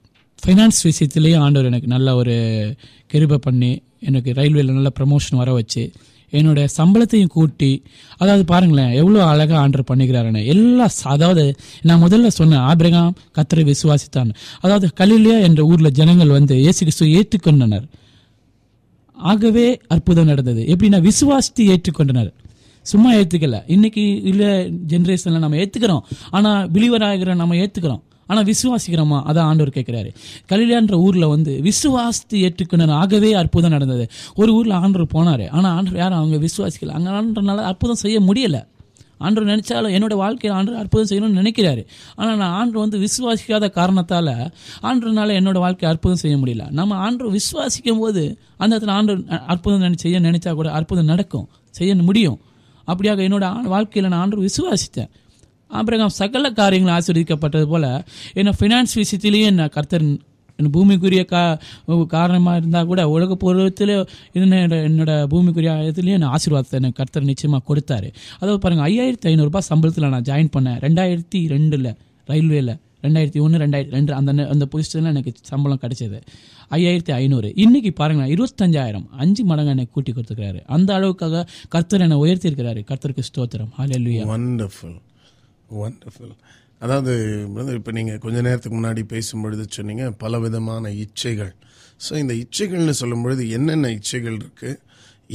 ஃபைனான்ஸ் 0.43 0.81
விஷயத்துலேயும் 0.89 1.43
ஆண்டவர் 1.47 1.71
எனக்கு 1.71 1.87
நல்ல 1.87 2.15
ஒரு 2.15 2.35
கிருபை 3.07 3.39
பண்ணி 3.41 3.73
எனக்கு 4.01 4.31
ரயில்வேல 4.33 4.73
நல்ல 4.79 4.91
ப்ரமோஷன் 4.99 5.41
வர 5.43 5.53
வச்சு 5.53 5.85
என்னுடைய 6.33 6.67
சம்பளத்தையும் 6.77 7.33
கூட்டி 7.37 7.71
அதாவது 8.17 8.45
பாருங்களேன் 8.45 8.93
எவ்வளோ 8.93 9.19
அழகாக 9.25 9.59
ஆண்டர் 9.65 9.89
பண்ணிக்கிறாருன்னு. 9.91 10.45
எல்லா 10.45 10.87
அதாவது 11.05 11.45
நான் 11.83 12.03
முதல்ல 12.03 12.27
சொன்னேன் 12.27 12.63
ஆபிரகாம் 12.71 13.17
கத்தரை 13.39 13.65
விசுவாசித்தான். 13.71 14.31
அதாவது 14.61 14.89
கலிலியா 15.01 15.37
என்ற 15.49 15.63
ஊரில் 15.65 15.97
ஜனங்கள் 16.01 16.29
வந்து 16.29 16.55
இயேசு 16.57 16.79
கிறிஸ்துவை 16.79 17.11
ஏற்றுக்கொண்டனர். 17.19 17.87
ஆகவே 19.17 19.67
அற்புதம் 19.89 20.25
நடந்தது. 20.25 20.63
எப்படின்னா 20.73 21.01
விசுவாசித்து 21.09 21.65
ஏற்றுக்கொண்டனர். 21.75 22.31
சும்மா 22.91 23.11
ஏற்றுக்கல 23.19 23.59
இன்னைக்கு 23.75 24.05
இல்லை 24.31 24.49
ஜென்ரேஷனில் 24.93 25.45
நம்ம 25.45 25.59
ஏற்றுக்கிறோம் 25.65 26.03
ஆனால் 26.39 26.63
பிலீவர் 26.77 27.05
ஆகிற 27.09 27.35
நம்ம 27.43 27.59
ஏற்றுக்கிறோம் 27.65 28.03
ஆனால் 28.31 28.47
விசுவாசிக்கிறோமா? 28.51 29.19
அதான் 29.29 29.49
ஆண்டவர் 29.51 29.75
கேட்குறாரு 29.77 30.11
கலிலியான்ற 30.51 30.97
ஊரில் 31.07 31.27
வந்து 31.33 31.53
விசுவாசித்து 31.69 32.37
ஏற்றுக்கணும் 32.47 32.93
ஆகவே 32.99 33.31
அற்புதம் 33.41 33.75
நடந்தது. 33.75 34.05
ஒரு 34.41 34.51
ஊரில் 34.59 34.77
ஆண்டவர் 34.83 35.13
போனார். 35.15 35.47
ஆனால் 35.57 35.73
ஆண்டவர் 35.79 36.01
யாரும் 36.03 36.21
அவங்க 36.21 36.37
விசுவாசிக்கல. 36.47 36.95
அங்கே 36.99 37.11
ஆண்டனால 37.19 37.65
அற்புதம் 37.71 38.01
செய்ய 38.03 38.19
முடியலை. 38.29 38.63
ஆண்டவர் 39.25 39.49
நினச்சாலும் 39.51 39.95
என்னோட 39.97 40.15
வாழ்க்கையில் 40.23 40.55
ஆண்டவர் 40.59 40.81
அற்புதம் 40.83 41.09
செய்யணும்னு 41.11 41.41
நினைக்கிறாரு. 41.41 41.83
ஆனால் 42.21 42.39
நான் 42.43 42.55
ஆண்டவர் 42.61 42.85
வந்து 42.85 43.01
விசுவாசிக்காத 43.07 43.69
காரணத்தால் 43.79 44.33
ஆண்டவனால 44.89 45.37
என்னோட 45.41 45.59
வாழ்க்கை 45.65 45.89
அற்புதம் 45.91 46.23
செய்ய 46.23 46.37
முடியல. 46.43 46.65
நம்ம 46.79 46.97
ஆண்டவர் 47.07 47.37
விசுவாசிக்கும் 47.39 48.01
போது 48.05 48.25
அந்த 48.63 48.73
இடத்துல 48.75 48.95
ஆண்டவர் 48.99 49.45
அற்புதம் 49.55 49.85
நினை 49.87 50.01
செய்ய 50.07 50.21
நினைச்சா 50.29 50.55
கூட 50.61 50.71
அற்புதம் 50.81 51.13
நடக்கும். 51.13 51.47
செய்ய 51.81 51.95
முடியும். 52.09 52.41
அப்படியாக 52.93 53.27
என்னோட 53.29 53.47
வாழ்க்கையில் 53.75 54.11
நான் 54.13 54.23
ஆண்டு 54.25 54.49
விசுவாசித்தேன். 54.49 55.11
அப்புறம் 55.71 56.09
சகல 56.09 56.51
காரியங்கள் 56.51 56.95
ஆசீர்வதிக்கப்பட்டது 56.99 57.67
போல 57.73 57.87
என்ன 58.41 58.51
ஃபினான்ஸ் 58.59 58.95
விஷயத்திலேயே 59.03 59.47
என்ன 59.53 59.69
கர்த்தர் 59.77 60.05
என்ன 60.59 60.71
பூமிக்குரிய 60.75 61.23
கா 61.25 61.43
காரணமாக 62.15 62.57
இருந்தால் 62.61 62.89
கூட 62.91 63.09
உலக 63.09 63.35
பொருளத்தில் 63.45 63.93
என்னோட 64.35 64.75
என்னோட 64.89 65.13
பூமிக்குரிய 65.33 65.73
இதுலேயும் 65.91 66.19
என்ன 66.19 66.31
ஆசீர்வாதத்தை 66.37 66.79
எனக்கு 66.81 66.99
கர்த்தர் 67.01 67.29
நிச்சயமாக 67.31 67.63
கொடுத்தாரு. 67.69 68.09
அதாவது 68.41 68.61
பாருங்கள் 68.65 68.87
ஐயாயிரத்தி 68.91 69.29
ஐநூறுரூபா 69.33 69.63
சம்பளத்தில் 69.71 70.13
நான் 70.15 70.29
ஜாயின் 70.31 70.53
பண்ணேன். 70.57 70.79
ரெண்டாயிரத்தி 70.87 71.41
ரெண்டில் 71.55 71.91
ரயில்வேல. 72.29 72.73
ரெண்டாயிரத்தி 73.05 73.41
ஒன்று 73.45 73.63
ரெண்டாயிரத்தி 73.65 73.97
ரெண்டு 73.99 74.13
அந்த 74.19 74.47
அந்த 74.55 74.65
பொசிஷனில் 74.73 75.13
எனக்கு 75.13 75.33
சம்பளம் 75.51 75.83
கிடைச்சது. 75.85 76.19
ஐயாயிரத்தி 76.77 77.13
ஐநூறு. 77.21 77.49
இன்னைக்கு 77.65 77.91
பாருங்களேன் 78.01 78.33
இருபத்தஞ்சாயிரம். 78.35 79.07
அஞ்சு 79.23 79.45
மடங்கு 79.51 79.73
என்னை 79.75 79.87
கூட்டி 79.95 80.13
கொடுத்துருக்காரு 80.13 80.61
அந்த 80.77 80.91
அளவுக்காக 80.99 81.45
கர்த்தர் 81.75 82.05
என்னை 82.07 82.19
உயர்த்தியிருக்கிறாரு. 82.25 82.83
கர்த்தருக்கு 82.91 83.25
ஸ்தோத்திரம். 83.31 83.73
ஹalleluya 83.81 84.25
வண்டர்ஃபுல் 84.33 84.99
வண்டர்ஃபுல் 85.81 86.35
அதாவது 86.85 87.13
இப்போ 87.79 87.91
நீங்கள் 87.97 88.23
கொஞ்ச 88.23 88.39
நேரத்துக்கு 88.47 88.77
முன்னாடி 88.79 89.03
பேசும்பொழுது 89.13 89.65
சொன்னீங்க 89.77 90.05
பல 90.23 90.39
விதமான 90.45 90.91
இச்சைகள். 91.05 91.53
ஸோ 92.05 92.13
இந்த 92.23 92.35
இச்சைகள்னு 92.45 92.95
சொல்லும்பொழுது 93.03 93.43
என்னென்ன 93.57 93.91
இச்சைகள் 93.99 94.39
இருக்குது 94.41 94.81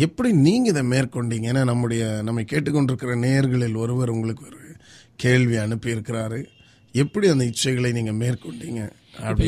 எப்படி 0.05 0.29
நீங்கள் 0.45 0.71
இதை 0.73 0.83
மேற்கொண்டீங்க? 0.93 1.47
ஏன்னா 1.51 1.61
நம்முடைய 1.69 2.03
நம்மை 2.27 2.43
கேட்டுக்கொண்டிருக்கிற 2.51 3.13
நேர்களில் 3.25 3.77
ஒருவர் 3.83 4.13
உங்களுக்கு 4.15 4.43
ஒரு 4.49 4.61
கேள்வி 5.23 5.55
அனுப்பியிருக்கிறாரு. 5.65 6.39
எப்படி 7.03 7.27
அந்த 7.33 7.45
இச்சைகளை 7.51 7.91
நீங்கள் 7.97 8.19
மேற்கொண்டீங்க 8.23 8.81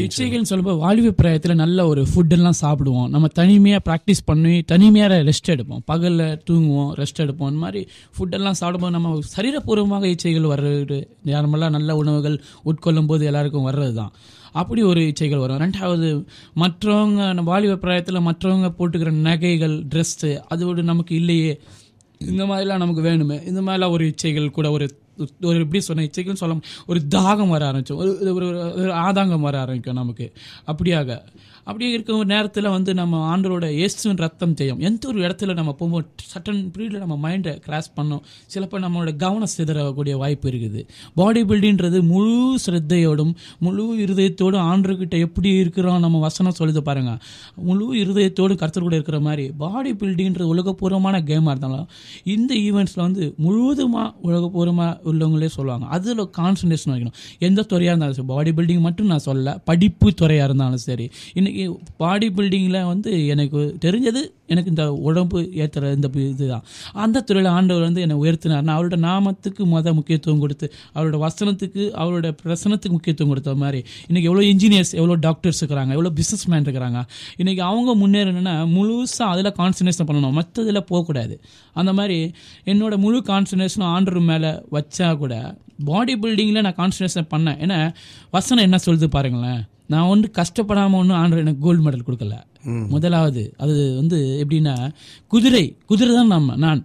இச்சைகள்னு 0.03 0.49
சொல்லும்போது 0.49 0.81
வாழ்வு 0.83 1.09
பிராயத்தில் 1.17 1.59
நல்ல 1.61 1.79
ஒரு 1.89 2.01
ஃபுட் 2.11 2.33
எல்லாம் 2.35 2.57
சாப்பிடுவோம். 2.61 3.09
நம்ம 3.13 3.27
தனிமையாக 3.39 3.81
ப்ராக்டிஸ் 3.87 4.21
பண்ணி 4.29 4.53
தனிமையாக 4.71 5.17
ரெஸ்ட் 5.27 5.51
எடுப்போம். 5.53 5.81
பகலில் 5.91 6.39
தூங்குவோம் 6.47 6.89
ரெஸ்ட் 6.99 7.21
எடுப்போம். 7.23 7.49
இந்த 7.51 7.61
மாதிரி 7.65 7.81
ஃபுட்டெல்லாம் 8.15 8.57
சாப்பிடும்போது 8.59 8.95
நம்ம 8.95 9.11
சரீரபூர்வமாக 9.35 10.07
இச்சைகள் 10.13 10.47
வர்றது 10.53 10.97
நார்மலாக 11.31 11.75
நல்ல 11.77 11.95
உணவுகள் 12.01 12.37
உட்கொள்ளும் 12.71 13.09
போது 13.11 13.25
எல்லாருக்கும் 13.31 13.67
வர்றது 13.69 13.93
தான் 13.99 14.13
அப்படி 14.61 14.81
ஒரு 14.91 15.01
இச்சைகள் 15.09 15.43
வரும். 15.43 15.61
ரெண்டாவது 15.65 16.09
மற்றவங்க 16.63 17.19
நம்ம 17.37 17.47
வாலிப 17.53 17.77
பிராயத்தில் 17.83 18.25
மற்றவங்க 18.29 18.69
போட்டுக்கிற 18.79 19.13
நகைகள் 19.27 19.75
ட்ரெஸ்ஸு 19.91 20.31
அதோடு 20.53 20.83
நமக்கு 20.91 21.13
இல்லையே. 21.21 21.53
இந்த 22.31 22.43
மாதிரிலாம் 22.49 22.83
நமக்கு 22.83 23.03
வேணுமே. 23.09 23.37
இந்த 23.51 23.61
மாதிரிலாம் 23.65 23.95
ஒரு 23.97 24.05
இச்சைகள் 24.11 24.55
கூட 24.57 24.67
ஒரு 24.77 24.87
ஒரு 25.41 25.59
எப்படி 25.59 25.79
சொன்ன 25.79 26.03
இச்சைக்குன்னு 26.03 26.33
சொல்ல 26.33 26.59
ஒரு 26.87 27.01
தாகம் 27.15 27.49
வர 27.49 27.71
ஆரம்பிச்சோம் 27.71 27.95
ஒரு 27.95 28.33
ஒரு 28.33 28.45
ஒரு- 28.45 28.71
ஒரு 28.71 28.91
ஆதாங்கம் 28.91 29.39
வர 29.39 29.59
ஆரம்பிக்கும் 29.59 29.93
நமக்கு. 29.93 30.31
அப்படியாக. 30.67 31.21
அப்படியே 31.69 31.89
இருக்கிற 31.95 32.23
நேரத்தில் 32.33 32.67
வந்து 32.75 32.91
நம்ம 32.99 33.17
ஆண்டரோட 33.31 33.65
இயேசுவின் 33.79 34.19
ரத்தம் 34.23 34.53
செய்யும் 34.59 34.79
எந்த 34.87 35.03
ஒரு 35.11 35.19
இடத்துல 35.25 35.53
நம்ம 35.59 35.71
போகும்போது 35.79 36.05
சட்டன் 36.31 36.61
பீரியடில் 36.73 37.03
நம்ம 37.03 37.15
மைண்டை 37.25 37.53
கிராஸ் 37.65 37.89
பண்ணோம். 37.97 38.21
சிலப்போ 38.53 38.77
நம்மளோட 38.85 39.11
கவனம் 39.23 39.51
சிதறக்கூடிய 39.55 40.13
வாய்ப்பு 40.21 40.47
இருக்குது. 40.51 40.81
பாடி 41.19 41.41
பில்டிங்கிறது 41.49 41.99
முழு 42.11 42.35
சிரத்தையோடும் 42.65 43.33
முழு 43.65 43.83
இருதயத்தோடும் 44.05 44.65
ஆண்டர்கிட்ட 44.71 45.17
எப்படி 45.27 45.49
இருக்கிறோம் 45.61 45.99
நம்ம 46.05 46.21
வசனம் 46.27 46.57
சொல்லுது 46.59 46.83
பாருங்க. 46.89 47.13
முழு 47.67 47.87
இருதயத்தோடு 48.03 48.55
கருத்து 48.61 48.83
கூட 48.85 48.95
இருக்கிற 48.99 49.19
மாதிரி 49.27 49.45
பாடி 49.63 49.93
பில்டிங்கிறது 50.01 50.49
உலகப்பூர்வமான 50.55 51.21
கேமாக 51.29 51.53
இருந்தாலும் 51.55 51.87
இந்த 52.35 52.51
ஈவெண்ட்ஸில் 52.67 53.03
வந்து 53.07 53.23
முழுவதுமாக 53.45 54.07
உலகப்பூர்வமாக 54.29 55.11
உள்ளவங்களே 55.11 55.51
சொல்லுவாங்க. 55.57 55.85
அதில் 55.97 56.23
கான்சன்ட்ரேஷன் 56.39 56.93
வைக்கணும். 56.93 57.17
எந்த 57.47 57.67
துறையாக 57.73 57.93
இருந்தாலும் 57.93 58.17
சரி 58.19 58.29
பாடி 58.33 58.53
பில்டிங் 58.57 58.83
மட்டும் 58.87 59.09
நான் 59.13 59.25
சொல்ல 59.29 59.57
படிப்பு 59.69 60.07
துறையாக 60.23 60.49
இருந்தாலும் 60.49 60.83
சரி. 60.89 61.07
இன்னைக்கு 61.37 61.58
பாடி 62.01 62.27
பில்டிங்கில் 62.37 62.85
வந்து 62.89 63.11
எனக்கு 63.33 63.59
தெரிஞ்சது 63.85 64.21
எனக்கு 64.53 64.69
இந்த 64.73 64.85
உடம்பு 65.07 65.39
ஏற்றுற 65.63 65.89
இந்த 65.97 66.07
இதுதான். 66.21 66.63
அந்த 67.03 67.23
துறையில் 67.27 67.49
ஆண்டவர் 67.55 67.85
வந்து 67.87 68.03
என்னை 68.05 68.15
உயர்த்தினார். 68.23 68.63
நான் 68.67 68.77
அவரோட 68.77 68.97
நாமத்துக்கு 69.07 69.63
மத 69.73 69.93
முக்கியத்துவம் 69.97 70.41
கொடுத்து 70.43 70.67
அவரோட 70.95 71.17
வசனத்துக்கு 71.25 71.83
அவரோட 72.01 72.29
பிரசனத்துக்கு 72.43 72.95
முக்கியத்துவம் 72.97 73.31
கொடுத்த 73.33 73.55
மாதிரி. 73.63 73.81
இன்றைக்கி 74.09 74.29
எவ்வளோ 74.31 74.45
இன்ஜினியர்ஸ் 74.51 74.93
எவ்வளோ 74.99 75.17
டாக்டர்ஸ் 75.27 75.61
இருக்கிறாங்க 75.63 75.93
எவ்வளோ 75.97 76.13
பிஸ்னஸ் 76.19 76.47
மேன் 76.53 76.67
இருக்கிறாங்க. 76.67 77.01
இன்றைக்கி 77.41 77.63
அவங்க 77.69 77.95
முன்னேறணும்னா 78.03 78.55
முழுசாக 78.75 79.29
அதில் 79.35 79.55
கான்சன்ட்ரேஷன் 79.61 80.09
பண்ணணும். 80.11 80.37
மற்றதில் 80.39 80.87
போகக்கூடாது 80.91 81.37
அந்த 81.81 81.93
மாதிரி 81.99 82.19
என்னோட 82.73 82.93
முழு 83.05 83.19
கான்சன்ட்ரேஷனும் 83.31 83.91
ஆண்டர் 83.95 84.21
மேலே 84.31 84.51
வச்சா 84.77 85.09
கூட 85.23 85.35
பாடி 85.89 86.13
பில்டிங்கில் 86.23 86.65
நான் 86.67 86.79
கான்சன்ட்ரேஷன் 86.79 87.31
பண்ணேன். 87.33 87.59
ஏன்னா 87.65 87.77
வசனம் 88.37 88.65
என்ன 88.67 88.77
சொல்லுது 88.85 89.07
பாருங்களேன். 89.17 89.61
நான் 89.89 90.09
வந்து 90.09 90.27
கஷ்டப்படாமல் 90.37 90.99
ஒன்றும் 91.01 91.19
ஆண்டர் 91.21 91.43
எனக்கு 91.43 91.63
கோல்டு 91.65 91.83
மெடல் 91.85 92.07
கொடுக்கல. 92.07 92.35
முதலாவது 92.93 93.43
அது 93.57 93.75
வந்து 93.99 94.17
எப்படின்னா 94.43 94.73
குதிரை 95.33 95.63
குதிரை 95.85 96.11
தான் 96.15 96.33
நம்ம 96.35 96.55
நான். 96.65 96.81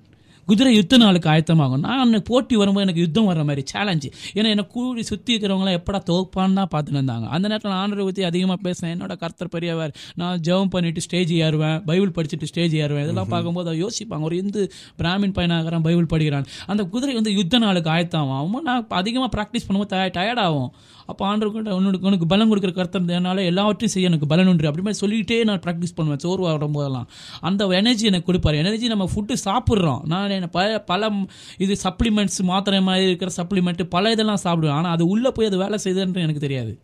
குதிரை 0.49 0.70
யுத்த 0.78 0.95
நாளுக்கு 1.03 1.28
ஆயத்தமாகும். 1.32 1.82
நான் 1.86 2.01
அன்னைக்கு 2.05 2.28
போட்டி 2.30 2.55
வரும்போது 2.61 2.84
எனக்கு 2.86 3.03
யுத்தம் 3.05 3.28
வர்ற 3.30 3.42
மாதிரி 3.49 3.62
சேலஞ்சு 3.72 4.09
ஏன்னா 4.36 4.49
என்னை 4.55 4.64
கூடி 4.74 5.03
சுற்றி 5.11 5.32
இருக்கிறவங்களாம் 5.34 5.76
எப்படா 5.80 6.01
தோப்பான்னு 6.11 6.59
தான் 6.61 6.70
பார்த்துட்டு 6.74 6.99
இருந்தாங்க. 7.01 7.26
அந்த 7.34 7.45
நேரத்தில் 7.51 7.72
நான் 7.72 7.82
ஆண்டரை 7.84 8.05
பற்றி 8.09 8.24
அதிகமாக 8.30 8.59
பேசினேன். 8.66 8.95
என்னோட 8.97 9.16
கர்த்தர் 9.24 9.53
பெரியவர் 9.57 9.92
நான் 10.22 10.40
ஜெபம் 10.49 10.72
பண்ணிட்டு 10.74 11.05
ஸ்டேஜ் 11.07 11.34
ஏறுவேன் 11.47 11.78
பைபிள் 11.90 12.14
படிச்சுட்டு 12.18 12.51
ஸ்டேஜ் 12.53 12.74
ஏறுவேன். 12.84 13.05
இதெல்லாம் 13.09 13.32
பார்க்கும்போது 13.34 13.68
அவங்க 13.70 13.82
யோசிப்பாங்க 13.84 14.26
ஒரு 14.30 14.38
இந்து 14.42 14.64
பிராமின் 15.03 15.36
பையனாகிறான் 15.38 15.86
பைபிள் 15.88 16.11
படிக்கிறான். 16.14 16.49
அந்த 16.72 16.84
குதிரை 16.95 17.14
வந்து 17.20 17.32
யுத்த 17.38 17.62
நாளுக்கு 17.66 17.90
ஆயத்தமாகும். 17.95 18.40
அவன் 18.42 18.68
நான் 18.70 18.84
அதிகமாக 19.03 19.30
ப்ராக்டிஸ் 19.36 19.66
பண்ணும்போது 19.68 20.11
டயர்ட் 20.18 20.42
ஆகும். 20.49 20.70
அப்போ 21.11 21.22
ஆண்டருக்கு 21.28 21.72
உனக்கு 21.78 22.07
உனக்கு 22.09 22.26
பலம் 22.30 22.51
கொடுக்குற 22.51 22.72
கருத்தனால 22.76 23.42
எல்லாவற்றையும் 23.51 23.92
செய்ய 23.95 24.11
எனக்கு 24.11 24.26
பலன் 24.30 24.49
உண்டு. 24.51 24.68
அப்படி 24.68 24.84
மாதிரி 24.84 25.01
சொல்லிகிட்டே 25.03 25.36
நான் 25.49 25.61
ப்ராக்டிஸ் 25.64 25.95
பண்ணுவேன் 25.97 26.22
சோர்வா 26.24 26.53
வரும்போதெல்லாம். 26.57 27.09
அந்த 27.49 27.66
எனர்ஜி 27.80 28.05
எனக்கு 28.11 28.28
கொடுப்பாரு. 28.30 28.57
எனர்ஜி 28.62 28.86
நம்ம 28.92 29.09
ஃபுட்டு 29.12 29.36
சாப்பிட்றோம். 29.47 30.01
நான் 30.12 30.34
மாதிரியான 30.35 30.51
பல 30.57 30.78
பல 30.91 31.11
இது 31.59 31.76
சப்ளிமெண்ட்ஸ் 31.82 32.41
மாத்திரை 32.43 32.80
மாதிரி 32.80 33.07
இருக்கிற 33.07 33.30
சப்ளிமெண்ட்டு 33.37 33.85
பல 33.85 34.11
இதெல்லாம் 34.11 34.43
சாப்பிடுவேன். 34.45 34.76
ஆனால் 34.78 34.93
அது 34.93 35.07
உள்ளே 35.07 35.30
போய் 35.30 35.47
அது 35.47 35.59
வேலை 35.59 35.78
செய்யுதுன்றது 35.85 36.26
எனக்கு 36.26 36.41
தெரியாது. 36.41 36.78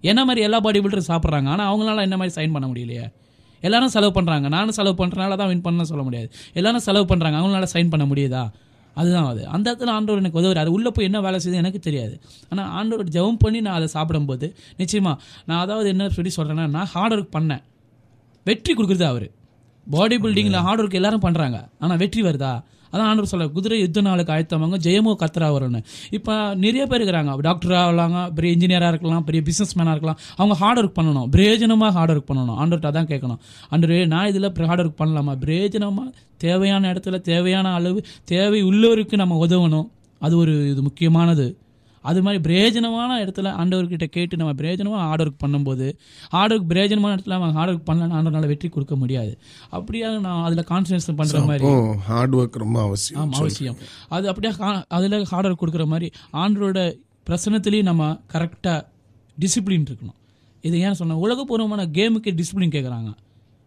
என்ன 0.00 0.24
மாதிரி 0.24 0.40
எல்லா 0.46 0.60
பாடி 0.60 0.78
பில்டரும் 0.78 1.10
சாப்பிட்றாங்க? 1.12 1.48
ஆனால் 1.48 1.68
அவங்களால 1.70 2.00
என்ன 2.00 2.16
மாதிரி 2.16 2.34
சைன் 2.38 2.52
பண்ண 2.52 2.66
முடியலையே. 2.68 3.06
எல்லாரும் 3.60 3.88
செலவு 3.88 4.12
பண்ணுறாங்க 4.20 4.48
நானும் 4.48 4.76
செலவு 4.78 5.04
பண்ணுறனால 5.04 5.36
தான் 5.36 5.48
வின் 5.48 5.60
பண்ண 5.60 5.84
சொல்ல 5.84 6.02
முடியாது. 6.02 6.28
எல்லாரும் 6.52 6.80
செலவு 6.80 7.06
பண்ணுறாங்க 7.14 7.36
அவங்களால 7.40 7.68
சைன் 7.74 7.88
பண்ண 7.88 8.04
முடியுதா? 8.04 8.50
அதுதான் 8.94 9.26
அது. 9.26 9.46
அந்த 9.46 9.66
இடத்துல 9.72 9.86
ஆண்டவர் 9.86 10.20
எனக்கு 10.20 10.40
உதவுறாரு. 10.40 10.56
அது 10.56 10.72
உள்ளே 10.72 10.90
போய் 10.90 11.04
என்ன 11.04 11.20
வேலை 11.20 11.40
செய்யுது 11.44 11.54
எனக்கு 11.54 11.78
தெரியாது. 11.78 12.20
ஆனால் 12.50 12.70
ஆண்டவர் 12.70 13.08
ஜெபம் 13.08 13.40
பண்ணி 13.44 13.60
நான் 13.60 13.74
அதை 13.74 13.86
சாப்பிடும்போது 13.86 14.56
நிச்சயமாக 14.76 15.22
நான் 15.44 15.60
அதாவது 15.60 15.88
என்ன 15.88 16.08
சொல்லி 16.08 16.32
சொல்கிறேன்னா 16.36 16.68
நான் 16.68 16.90
ஹார்ட் 16.94 17.12
ஒர்க் 17.12 17.34
பண்ணேன். 17.38 17.62
வெற்றி 18.44 18.74
கொடுக்குறது 18.74 19.02
அவர். 19.02 19.28
பாடி 19.90 20.16
பில்டிங்கில் 20.16 20.64
ஹார்ட் 20.66 20.80
ஒர்க் 20.80 20.98
எல்லாரும் 21.00 21.24
பண்ணுறாங்க 21.26 21.60
ஆனால் 21.78 21.96
வெற்றி 21.96 22.22
வருதா? 22.22 22.52
அதான் 22.92 23.08
ஆண்டவர் 23.10 23.30
சொல்ல 23.30 23.46
குதிரை 23.48 23.78
யுத்த 23.80 24.00
நாளுக்கு 24.00 24.32
ஆயத்தவங்க 24.32 24.76
ஜெயமோ 24.84 25.12
கத்தரா 25.22 25.48
வரும்னு. 25.54 25.80
இப்போ 26.10 26.54
நிறைய 26.54 26.86
பேர் 26.86 27.02
இருக்கிறாங்க. 27.02 27.32
டாக்டராக 27.46 27.80
ஆகலாங்க 27.86 28.32
பெரிய 28.36 28.56
இன்ஜினியராக 28.56 28.88
இருக்கலாம் 28.88 29.24
பெரிய 29.24 29.42
பிஸ்னஸ் 29.48 29.74
மேனாக 29.78 29.94
இருக்கலாம். 29.96 30.18
அவங்க 30.36 30.54
ஹார்ட் 30.62 30.80
ஒர்க் 30.80 30.96
பண்ணணும். 30.98 31.28
பிரயோஜனமாக 31.34 31.90
ஹார்ட் 31.90 32.10
ஒர்க் 32.10 32.28
பண்ணணும். 32.30 32.58
ஆண்டவர்கிட்ட 32.60 32.90
அதான் 32.92 33.10
கேட்கணும். 33.12 33.40
ஆண்டவரே 33.70 34.06
நான் 34.06 34.26
இதில் 34.26 34.66
ஹார்ட் 34.66 34.84
ஒர்க் 34.86 35.00
பண்ணலாமா? 35.02 35.34
பிரயோஜனமாக 35.44 36.08
தேவையான 36.36 36.92
இடத்துல 36.92 37.20
தேவையான 37.20 37.74
அளவு 37.74 38.04
தேவை 38.24 38.64
உள்ளவருக்கு 38.64 39.16
நம்ம 39.16 39.46
உதவணும். 39.46 39.88
அது 40.18 40.36
ஒரு 40.36 40.70
இது 40.70 40.82
முக்கியமானது. 40.82 41.58
அது 42.02 42.22
மாதிரி 42.22 42.40
பிரயோஜனமான 42.46 43.16
இடத்துல 43.24 43.52
ஆண்டவர்கிட்ட 43.60 44.06
கேட்டு 44.16 44.36
நம்ம 44.36 44.52
பிரயோஜனமாக 44.60 45.02
ஹார்ட் 45.08 45.22
ஒர்க் 45.22 45.40
பண்ணும்போது 45.44 45.86
ஹார்ட் 46.34 46.52
ஒர்க் 46.52 46.68
பிரயோஜனமான 46.72 47.12
இடத்துல 47.16 47.36
நம்ம 47.36 47.52
ஹார்ட் 47.58 47.72
ஒர்க் 47.72 47.88
பண்ணலாம் 47.90 48.16
ஆண்டவரால் 48.18 48.50
வெற்றி 48.52 48.68
கொடுக்க 48.68 48.96
முடியாது. 48.96 49.38
அப்படியே 49.68 50.18
நான் 50.26 50.44
அதில் 50.48 50.68
கான்சன்ட்ரேஷன் 50.72 51.18
பண்ணுற 51.20 51.44
மாதிரி 51.50 51.72
ஹார்ட் 52.10 52.36
ஒர்க் 52.36 52.58
ரொம்ப 52.64 52.80
அவசியம். 52.82 53.20
ஆமாம் 53.22 53.40
அவசியம். 53.40 53.78
அது 54.08 54.28
அப்படியே 54.32 54.52
அதில் 54.98 55.28
ஹார்ட் 55.32 55.48
ஒர்க் 55.50 55.62
கொடுக்குற 55.64 55.86
மாதிரி 55.86 56.10
ஆண்டரோட 56.44 56.78
பிரசனத்துலேயும் 57.30 57.90
நம்ம 57.90 58.10
கரெக்டாக 58.34 58.80
டிசிப்ளின் 59.38 59.88
இருக்கணும். 59.88 60.18
இது 60.60 60.76
ஏன் 60.86 60.96
சொன்ன 61.00 61.16
உலகபூர்வமான 61.24 61.82
கேமுக்கு 61.96 62.30
டிசிப்ளின் 62.38 62.74
கேட்குறாங்க 62.76 63.10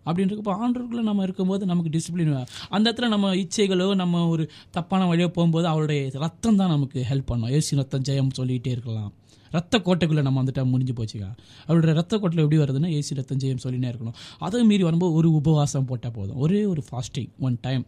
அப்படின்றப்போ 0.05 0.51
ஆண்டருக்குள்ளே 0.63 1.07
நம்ம 1.09 1.23
இருக்கும்போது 1.23 1.65
நமக்கு 1.65 1.93
டிசிப்ளின் 1.95 2.45
அந்த 2.69 2.91
இடத்துல 2.91 3.07
நம்ம 3.07 3.33
இச்சைகளோ 3.35 3.95
நம்ம 3.95 4.27
ஒரு 4.27 4.43
தப்பான 4.71 5.07
வழியோ 5.13 5.27
போகும்போது 5.27 5.67
அவருடைய 5.67 6.09
ரத்தம் 6.25 6.59
தான் 6.61 6.75
நமக்கு 6.75 7.05
ஹெல்ப் 7.09 7.31
பண்ணும். 7.31 7.49
ஏசி 7.49 7.81
ரத்தம் 7.81 8.07
ஜெயம் 8.09 8.37
சொல்லிகிட்டே 8.37 8.75
இருக்கலாம். 8.77 9.11
ரத்த 9.51 9.77
கோட்டைக்குள்ளே 9.85 10.21
நம்ம 10.21 10.41
வந்துட்டா 10.43 10.63
முடிஞ்சு 10.73 10.93
போச்சுக்கா. 10.97 11.29
அவருடைய 11.65 11.93
ரத்த 11.95 12.17
கோட்டையில் 12.17 12.43
எப்படி 12.43 12.59
வருதுன்னா 12.61 12.89
ஏசி 12.97 13.15
ரத்தம் 13.15 13.37
ஜெயம் 13.37 13.63
சொல்லினே 13.63 13.87
இருக்கணும். 13.91 14.17
அதை 14.39 14.63
மீறி 14.63 14.83
வரும்போது 14.83 15.13
ஒரு 15.13 15.29
உபவாசம் 15.31 15.85
போட்டால் 15.85 16.11
போதும். 16.11 16.37
ஒரே 16.37 16.61
ஒரு 16.65 16.83
ஃபாஸ்டிங் 16.91 17.27
ஒன் 17.39 17.57
டைம் 17.61 17.83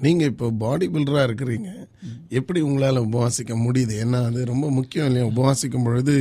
நீங்க 0.00 0.24
இப்போ 0.24 0.50
பாடி 0.50 0.88
பில்டரா 0.88 1.22
இருக்கிறீங்க. 1.28 1.70
எப்படி 2.28 2.62
உங்களால 2.62 3.02
உபவாசிக்க 3.08 3.56
முடியுது? 3.64 3.96
ஏன்னா 4.04 4.20
அது 4.24 4.44
ரொம்ப 4.44 4.70
முக்கியம் 4.70 5.06
இல்லையா? 5.06 5.26
உபவாசிக்கும் 5.32 5.84
பொழுது 5.84 6.16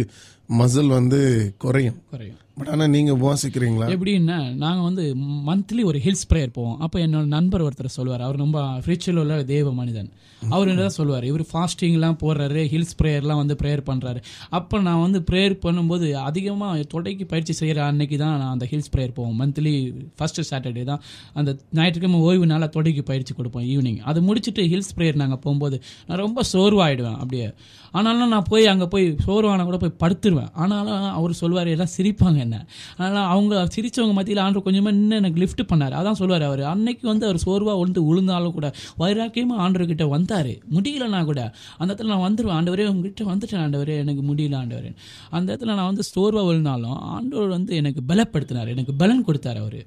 மசில் 0.60 0.96
வந்து 0.98 1.22
குறையும். 1.58 2.02
குறையும். 2.10 2.42
பட் 2.60 2.70
ஆனால் 2.74 2.92
நீங்கள் 2.96 3.16
உபாசிக்கிறீங்களா? 3.20 3.88
எப்படின்னா 3.96 4.38
நாங்கள் 4.62 4.86
வந்து 4.90 5.06
மந்த்லி 5.48 5.84
ஒரு 5.90 6.00
ஹில்ஸ் 6.06 6.28
ப்ரேயர் 6.30 6.54
போவோம். 6.58 6.78
அப்போ 6.86 6.98
என்னோட 7.06 7.26
நண்பர் 7.38 7.66
ஒருத்தர் 7.66 7.96
சொல்லுவார் 7.98 8.24
அவர் 8.28 8.44
ரொம்ப 8.44 8.60
ஃப்ரிச்சுவல் 8.86 9.20
உள்ள 9.24 9.42
தேவ 9.56 9.74
மனிதன். 9.80 10.10
அவர் 10.56 10.70
என்ன 10.72 10.82
தான் 10.86 10.96
சொல்லுவார் 10.98 11.26
இவர் 11.30 11.44
ஃபாஸ்டிங்லாம் 11.52 12.18
போடுறாரு 12.24 12.62
ஹில்ஸ் 12.72 12.96
ப்ரேயர்லாம் 13.00 13.40
வந்து 13.42 13.56
ப்ரேயர் 13.62 13.82
பண்ணுறாரு 13.90 14.20
அப்போ 14.58 14.76
நான் 14.88 15.02
வந்து 15.04 15.20
ப்ரேயர் 15.30 15.56
பண்ணும்போது 15.64 16.08
அதிகமாக 16.30 16.84
தொடைக்கு 16.94 17.26
பயிற்சி 17.32 17.54
செய்கிற 17.60 17.80
அன்னைக்கு 17.92 18.18
தான் 18.24 18.36
நான் 18.42 18.54
அந்த 18.56 18.66
ஹில்ஸ் 18.72 18.92
ப்ரேயர் 18.96 19.16
போவோம். 19.18 19.36
மந்த்லி 19.42 19.74
ஃபஸ்ட்டு 20.20 20.46
சாட்டர்டே 20.50 20.84
தான். 20.92 21.02
அந்த 21.40 21.50
ஞாயிற்றுக்கிழமை 21.80 22.20
ஓய்வு 22.28 22.48
நாளாக 22.54 22.70
தொடைக்கு 22.78 23.04
பயிற்சி 23.12 23.34
கொடுப்போம் 23.40 23.66
ஈவினிங் 23.74 24.00
அது 24.12 24.22
முடிச்சுட்டு 24.28 24.66
ஹில்ஸ் 24.74 24.94
ப்ரேயர் 25.00 25.22
நாங்கள் 25.24 25.42
போகும்போது 25.46 25.80
நான் 26.08 26.24
ரொம்ப 26.26 26.44
சோர்வாயிடுவேன் 26.54 27.20
அப்படியே. 27.24 27.50
ஆனாலும் 27.98 28.34
நான் 28.36 28.50
போய் 28.52 28.72
அங்கே 28.74 28.90
போய் 28.94 29.06
சோர்வான 29.26 29.66
கூட 29.68 29.78
போய் 29.84 30.00
படுத்துருவேன். 30.04 30.52
ஆனாலும் 30.64 31.04
அவர் 31.18 31.40
சொல்லுவார் 31.42 31.74
எல்லாம் 31.76 31.94
சிரிப்பாங்க 31.98 32.40
என்ன? 32.46 32.60
அதனால் 32.98 33.30
அவங்க 33.30 33.56
சிரிச்சவங்க 33.76 34.14
மத்தியில் 34.14 34.44
ஆண்டு 34.44 34.64
கொஞ்சமாக 34.64 34.96
இன்னும் 34.96 35.18
எனக்கு 35.18 35.40
லிஃப்ட் 35.40 35.64
பண்ணார். 35.72 35.96
அதான் 36.00 36.20
சொல்லுவார் 36.22 36.46
அவர். 36.50 36.64
அன்னைக்கு 36.74 37.06
வந்து 37.08 37.26
அவர் 37.26 37.38
சோர்வாக 37.38 37.80
வந்து 37.80 38.04
விழுந்தாலும் 38.04 38.56
கூட 38.58 38.70
வைராக்கியமாக 39.00 39.64
ஆண்டவர்கிட்ட 39.66 40.08
வந்தார். 40.10 40.52
முடியலன்னா 40.76 41.24
கூட 41.24 41.42
அந்த 41.78 41.92
இடத்துல 41.94 42.12
நான் 42.14 42.26
வந்துடுவேன் 42.28 42.56
ஆண்டவரே 42.58 42.88
உங்ககிட்ட 42.88 43.24
வந்துட்டேன் 43.24 43.64
ஆண்டவரே. 43.66 43.98
எனக்கு 43.98 44.24
முடியல 44.34 44.58
ஆண்டவரே. 44.64 44.94
அந்த 45.30 45.50
இடத்துல 45.56 45.74
நான் 45.80 45.90
வந்து 45.92 46.04
சோர்வாக 46.04 46.48
விழுந்தாலும் 46.48 47.00
ஆண்டவர் 47.16 47.48
வந்து 47.48 47.76
எனக்கு 47.76 48.02
பலப்படுத்தினார். 48.08 48.74
எனக்கு 48.76 48.94
பலன் 48.94 49.24
கொடுத்தார் 49.24 49.58
அவர். 49.58 49.80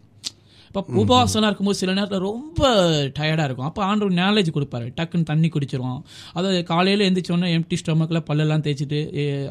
இப்போ 0.69 0.81
உபவாசம்லாம் 1.03 1.51
இருக்கும்போது 1.51 1.79
சில 1.81 1.93
நேரத்தில் 1.99 2.25
ரொம்ப 2.29 2.71
டயர்டாக 3.19 3.47
இருக்கும். 3.49 3.69
அப்போ 3.69 3.83
ஆண்டவர் 3.91 4.17
நாலேஜ் 4.21 4.51
கொடுப்பாரு. 4.57 4.87
டக்குன்னு 4.99 5.29
தண்ணி 5.31 5.49
குடிச்சிருவோம். 5.55 6.01
அதாவது 6.37 6.59
காலையில் 6.73 7.05
எந்திரிச்சோன்னே 7.09 7.51
எம்டி 7.59 7.79
ஸ்டொமக்கில் 7.83 8.21
பல்லெல்லாம் 8.31 8.65
தேய்ச்சிட்டு 8.67 8.99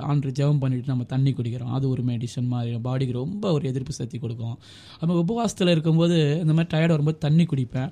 ஆண்டு 0.09 0.35
ஜெபம் 0.39 0.61
பண்ணிட்டு 0.63 0.91
நம்ம 0.93 1.07
தண்ணி 1.13 1.33
குடிக்கிறோம். 1.39 1.73
அது 1.77 1.85
ஒரு 1.93 2.03
மெடிசன் 2.11 2.51
மாதிரி. 2.53 2.75
பாடிக்கு 2.87 3.15
ரொம்ப 3.23 3.51
ஒரு 3.57 3.65
எதிர்ப்பு 3.71 3.95
சக்தி 3.99 4.19
கொடுக்கும். 4.25 4.57
நம்ம 4.99 5.15
உபவாசத்தில் 5.23 5.73
இருக்கும்போது 5.75 6.19
இந்த 6.43 6.53
மாதிரி 6.57 6.71
டயர்ட் 6.75 6.95
வரும்போது 6.95 7.19
தண்ணி 7.25 7.45
குடிப்பேன். 7.53 7.89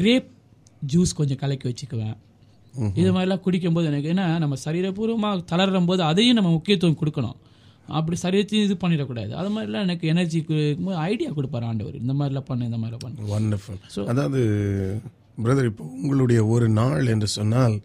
கிரேப் 0.00 0.28
ஜூஸ் 0.92 1.18
கொஞ்சம் 1.18 1.40
கலக்கி 1.42 1.66
வச்சுக்குவேன். 1.70 2.16
இது 3.00 3.08
மாதிரிலாம் 3.14 3.42
குடிக்கும்போது 3.46 3.88
எனக்கு 3.90 4.08
ஏன்னா 4.12 4.26
நம்ம 4.42 4.54
சரீரபூர்வமாக 4.64 5.44
தளரும் 5.50 5.88
போது 5.90 6.02
அதையும் 6.10 6.38
நம்ம 6.38 6.50
முக்கியத்துவம் 6.56 6.96
கொடுக்கணும். 7.02 7.36
அப்படி 7.98 8.16
சரீரத்தையும் 8.22 8.66
இது 8.66 8.76
பண்ணிடக்கூடாது. 8.82 9.32
அது 9.40 9.50
மாதிரிலாம் 9.56 9.86
எனக்கு 9.86 10.06
எனர்ஜி 10.12 10.40
ஐடியா 11.10 11.30
கொடுப்பாரு 11.38 11.66
ஆண்டவர். 11.70 11.98
இந்த 12.02 12.14
மாதிரிலாம் 12.20 12.48
பண்ணு 12.50 12.68
இந்த 12.70 12.78
மாதிரிலாம் 12.82 13.04
பண்ணு. 13.04 13.28
வண்டர்ஃபுல் 13.34 14.08
அதாவது 14.12 14.40
பிரதர் 15.44 15.68
இப்போ 15.70 15.84
உங்களுடைய 16.00 16.40
ஒரு 16.54 16.66
நாள் 16.80 17.06
என்று 17.14 17.28
சொன்னால் 17.38 17.76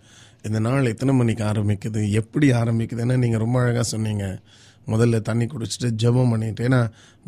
இந்த 0.48 0.60
நாள் 0.66 0.90
எத்தனை 0.94 1.14
மணிக்கு 1.20 1.44
ஆரம்பிக்குது 1.52 2.02
எப்படி 2.22 2.48
ஆரம்பிக்குது 2.62 3.04
ஏன்னா 3.06 3.18
நீங்கள் 3.24 3.44
ரொம்ப 3.44 3.58
அழகாக 3.62 3.86
சொன்னீங்க. 3.94 4.26
முதல்ல 4.92 5.18
தண்ணி 5.30 5.46
குடிச்சிட்டு 5.46 5.90
ஜெபம் 6.04 6.32
பண்ணிட்டு 6.34 6.64
ஏன்னா 6.68 6.82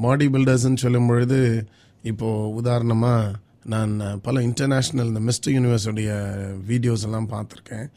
பாடி 0.04 0.28
பில்டர்ஸ்ன்னு 0.34 0.84
சொல்லும் 0.84 1.10
பொழுது 1.10 1.40
இப்போது 2.12 2.54
உதாரணமாக 2.60 3.34
நான் 3.74 3.92
பல 4.28 4.42
இன்டர்நேஷ்னல் 4.48 5.10
இந்த 5.12 5.22
மிஸ்டர் 5.28 5.54
யூனிவர்ஸுடைய 5.56 6.12
வீடியோஸ் 6.70 7.06
எல்லாம் 7.08 7.28
பார்த்துருக்கேன். 7.34 7.88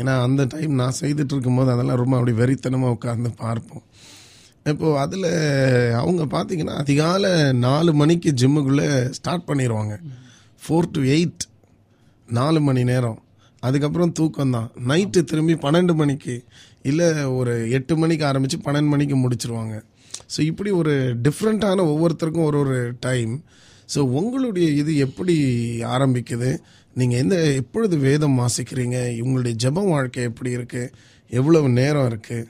ஏன்னா 0.00 0.12
அந்த 0.26 0.42
டைம் 0.44 0.72
நான் 0.80 0.98
செய்துட்டு 1.00 1.34
இருக்கும்போது 1.34 1.70
அதெல்லாம் 1.74 2.00
ரொம்ப 2.02 2.16
அப்படி 2.18 2.34
வெறித்தனமாக 2.40 2.96
உட்காந்து 2.96 3.30
பார்ப்போம். 3.44 3.84
இப்போது 4.72 4.98
அதில் 5.02 5.28
அவங்க 6.00 6.22
பார்த்தீங்கன்னா 6.34 6.74
அதிகாலை 6.82 7.32
நாலு 7.66 7.90
மணிக்கு 8.00 8.30
ஜிம்முக்குள்ளே 8.40 8.88
ஸ்டார்ட் 9.18 9.48
பண்ணிடுவாங்க 9.50 9.94
ஃபோர் 10.62 10.90
டு 10.96 11.02
எயிட் 11.16 11.44
நாலு 12.28 12.60
மணி 12.60 12.82
நேரம். 12.84 13.18
அதுக்கப்புறம் 13.62 14.12
தூக்கம் 14.18 14.54
தான். 14.56 14.68
நைட்டு 14.90 15.20
திரும்பி 15.30 15.54
பன்னெண்டு 15.64 15.94
மணிக்கு 16.00 16.34
இல்லை 16.90 17.08
ஒரு 17.38 17.54
எட்டு 17.78 17.94
மணிக்கு 17.96 18.24
ஆரம்பித்து 18.24 18.58
பன்னெண்டு 18.66 18.92
மணிக்கு 18.94 19.16
முடிச்சிருவாங்க. 19.22 19.76
ஸோ 20.34 20.38
இப்படி 20.50 20.70
ஒரு 20.80 20.94
டிஃப்ரெண்ட்டான 21.26 21.84
ஒவ்வொருத்தருக்கும் 21.92 22.48
ஒரு 22.50 22.58
ஒரு 22.64 22.76
டைம் 23.00 23.32
ஸோ 23.94 24.00
உங்களுடைய 24.18 24.68
இது 24.80 24.92
எப்படி 25.06 25.36
ஆரம்பிக்குது? 25.94 26.50
நீங்கள் 26.96 27.20
எந்த 27.22 27.36
எப்பொழுது 27.62 27.96
வேதம் 28.06 28.38
வாசிக்கிறீங்க? 28.42 28.98
உங்களுடைய 29.24 29.54
ஜெப 29.64 29.84
வாழ்க்கை 29.92 30.22
எப்படி 30.30 30.50
இருக்குது 30.58 30.92
எவ்வளவு 31.30 31.68
நேரம் 31.80 32.08
இருக்குது 32.10 32.48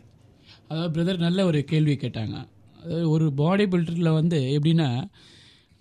அதாவது 0.70 0.92
பிரதர் 0.94 1.26
நல்ல 1.26 1.44
ஒரு 1.50 1.58
கேள்வி 1.72 1.94
கேட்டாங்க. 2.04 2.36
அதாவது 2.80 3.04
ஒரு 3.14 3.26
பாடி 3.40 3.64
பில்டரில் 3.72 4.16
வந்து 4.20 4.38
எப்படின்னா 4.56 4.88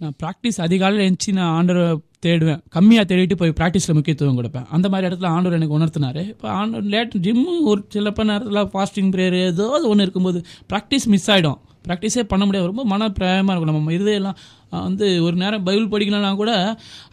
நான் 0.01 0.15
ப்ராக்டிஸ் 0.21 0.59
அதிகாலையில் 0.65 1.03
எழுந்துச்சி 1.05 1.31
நான் 1.37 1.53
ஆண்டரை 1.57 1.85
தேடுவேன். 2.25 2.61
கம்மியாக 2.75 3.05
தேடிட்டு 3.09 3.35
போய் 3.39 3.55
ப்ராக்டிஸில் 3.59 3.95
முக்கியத்துவம் 3.97 4.39
கொடுப்பேன். 4.39 4.67
அந்த 4.75 4.87
மாதிரி 4.91 5.07
இடத்துல 5.09 5.29
ஆண்டவர் 5.35 5.57
எனக்கு 5.59 5.77
உணர்த்தினார். 5.79 6.21
இப்போ 6.33 6.47
ஆண்டவர் 6.59 6.91
லேட் 6.93 7.15
ஜிம்மு 7.25 7.53
ஒரு 7.71 7.81
சிலப்ப 7.95 8.25
நேரத்தில் 8.31 8.69
ஃபாஸ்டிங் 8.73 9.11
ப்ரேயர் 9.15 9.37
ஏதோ 9.49 9.67
ஒன்று 9.91 10.05
இருக்கும்போது 10.05 10.41
ப்ராக்டிஸ் 10.73 11.07
மிஸ் 11.13 11.29
ஆகிடும் 11.35 11.59
ப்ராக்டிஸே 11.87 12.23
பண்ண 12.31 12.43
முடியாது. 12.47 12.69
ரொம்ப 12.71 12.83
மன 12.93 13.09
பிரயமாக 13.17 13.53
இருக்கும். 13.55 13.79
நம்ம 13.79 13.93
இருதயெல்லாம் 13.97 14.37
வந்து 14.85 15.07
ஒரு 15.25 15.35
நேரம் 15.43 15.65
பைபிள் 15.67 15.91
படிக்கலன்னா 15.93 16.31
கூட 16.41 16.51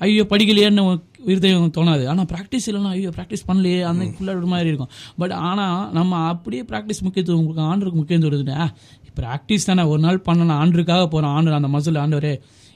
ஐயோ 0.07 0.25
படிக்கலையேன்னு 0.33 0.85
இருதயம் 1.33 1.77
தோணாது. 1.77 2.05
ஆனால் 2.13 2.29
ப்ராக்டிஸ் 2.33 2.67
இல்லைனா 2.71 2.91
ஐயோ 2.97 3.13
ப்ராக்டிஸ் 3.19 3.47
பண்ணலையே 3.51 3.81
அந்த 3.91 4.05
ஃபுல்லாக 4.17 4.41
ஒரு 4.43 4.51
மாதிரி 4.55 4.71
இருக்கும். 4.73 4.93
பட் 5.23 5.35
ஆனால் 5.51 5.79
நம்ம 5.99 6.19
அப்படியே 6.33 6.65
ப்ராக்டிஸ் 6.73 7.05
முக்கியத்துவம் 7.07 7.47
கொடுக்க 7.47 7.71
ஆண்டுக்கு 7.73 8.01
முக்கியத்துவம் 8.01 8.29
கொடுத்துட்டு 8.31 9.13
ப்ராக்டிஸ் 9.21 9.69
தானே 9.69 9.83
ஒரு 9.93 10.01
நாள் 10.05 10.25
பண்ணலாம் 10.29 10.61
ஆண்டுக்காக 10.63 11.03
போகிறோம் 11.15 11.35
ஆண்டு 11.39 11.59
அந்த 11.59 11.69
மசில் 11.75 11.99
ஆண்டவரே 12.05 12.35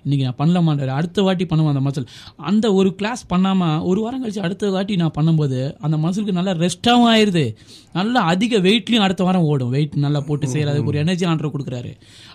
இன்னைக்கு 0.09 0.27
நான் 0.29 0.39
பண்ணல 0.41 0.63
மாட்டேன். 0.67 0.95
அடுத்த 0.99 1.23
வாட்டி 1.29 1.45
பண்ணுவேன் 1.51 1.73
அந்த 1.75 1.85
மசில் 1.87 2.09
அந்த 2.51 2.67
ஒரு 2.81 2.91
கிளாஸ் 3.01 3.25
பண்ணாமல் 3.33 3.83
ஒரு 3.91 4.01
வாரம் 4.05 4.23
கழிச்சு 4.25 4.45
அடுத்த 4.47 4.71
வாட்டி 4.77 4.95
நான் 5.03 5.17
பண்ணும்போது 5.19 5.61
அந்த 5.87 5.97
மசிலுக்கு 6.05 6.39
நல்லா 6.39 6.55
ரெஸ்டாகவும் 6.65 7.11
ஆயிடுது 7.15 7.45
நல்லா 7.99 8.21
அதிக 8.33 8.59
வெயிட்லையும் 8.65 9.05
அடுத்த 9.05 9.23
வாரம் 9.27 9.47
ஓடும். 9.51 9.71
வெயிட் 9.75 9.95
நல்லா 10.05 10.21
போட்டு 10.27 10.47
செய்யறது 10.53 10.81
ஒரு 10.91 10.97
எனர்ஜி 11.03 11.25
ஆண்டர் 11.31 11.53
கொடுக்குறாரு. 11.55 11.93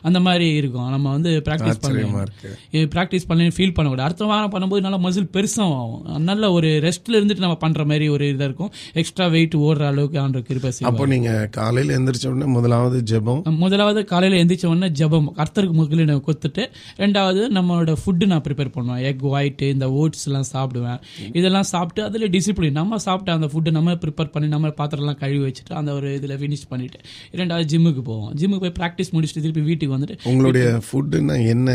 அந்த 0.08 0.20
மாதிரி 0.26 0.48
இருக்கும். 0.60 0.88
நம்ம 0.94 1.12
வந்து 1.16 1.32
ப்ராக்டிஸ் 1.46 1.72
ஆச்சரியமா 1.74 2.16
பண்ணி 2.16 2.24
இருக்கு. 2.28 2.82
ப்ராக்டிஸ் 2.94 3.28
பண்ணி 3.30 3.46
ஃபீல் 3.58 3.74
பண்ணக்கூடாது. 3.76 4.08
அடுத்த 4.08 4.26
வாரம் 4.32 4.54
பண்ணும்போது 4.56 4.84
நல்லா 4.86 5.00
மசில் 5.06 5.30
பெருசாக 5.36 5.78
ஆகும். 5.82 6.02
நல்ல 6.30 6.52
ஒரு 6.58 6.70
ரெஸ்ட்ல 6.86 7.18
இருந்துட்டு 7.20 7.46
நம்ம 7.46 7.58
பண்ற 7.64 7.84
மாதிரி 7.92 8.08
ஒரு 8.16 8.26
இதாக 8.34 8.48
இருக்கும். 8.50 8.72
எக்ஸ்ட்ரா 9.02 9.28
வெயிட் 9.36 9.56
ஓடுற 9.68 9.86
அளவுக்கு 9.92 10.20
ஆண்டர் 10.24 10.46
கிருபை 10.50 10.72
செய்வார். 10.78 10.92
அப்போ 10.92 11.08
நீங்க 11.14 11.32
காலையில 11.60 11.96
எந்திரிச்ச 12.00 12.28
உடனே 12.34 12.50
முதலாவது 12.58 13.00
ஜெபம்? 13.12 13.42
முதலாவது 13.64 14.04
காலையில் 14.14 14.40
எந்திரிச்ச 14.42 14.68
உடனே 14.74 14.90
ஜபம். 15.02 15.30
கர்த்தருக்கு 15.40 15.78
முதலில் 15.82 16.24
கொடுத்துட்டு 16.28 16.66
ரெண்டாவது 17.04 17.44
நம்மளோட 17.64 17.95
ஃபுட்டு 18.03 18.26
நான் 18.34 18.45
ப்ரிப்பேர் 18.47 18.72
பண்ணுவேன். 18.78 19.01
எக் 19.09 19.26
ஒயிட்டு 19.34 19.70
இந்த 19.76 19.89
ஓட்ஸ் 20.01 20.26
எல்லாம் 20.30 20.47
சாப்பிடுவேன். 20.53 20.99
இதெல்லாம் 21.39 21.68
சாப்பிட்டு 21.74 22.03
அதில் 22.09 22.30
டிசிப்ளின் 22.36 22.78
நம்ம 22.80 22.97
சாப்பிட்ட 23.07 23.38
அந்த 23.38 23.47
ஃபுட்டு 23.51 23.72
நம்ம 23.78 23.97
ப்ரிப்பேர் 24.05 24.32
பண்ணி 24.34 24.49
நம்ம 24.55 24.72
பாத்திரம்லாம் 24.80 25.20
கழுவி 25.24 25.43
வச்சுட்டு 25.47 25.74
அந்த 25.82 25.91
ஒரு 25.97 26.09
இதில் 26.18 26.36
ஃபினிஷ் 26.41 26.68
பண்ணிட்டு 26.72 26.99
ரெண்டாவது 27.39 27.66
ஜிம்முக்கு 27.74 28.01
போவோம். 28.09 28.32
ஜிம்முக்கு 28.39 28.66
போய் 28.66 28.78
ப்ராக்டிஸ் 28.80 29.11
முடிச்சுட்டு 29.16 29.43
திருப்பி 29.45 29.64
வீட்டுக்கு 29.70 29.95
வந்துட்டு 29.95 30.18
உங்களுடைய 30.32 30.66
ஃபுட்டுன்னா 30.88 31.38
என்ன? 31.53 31.70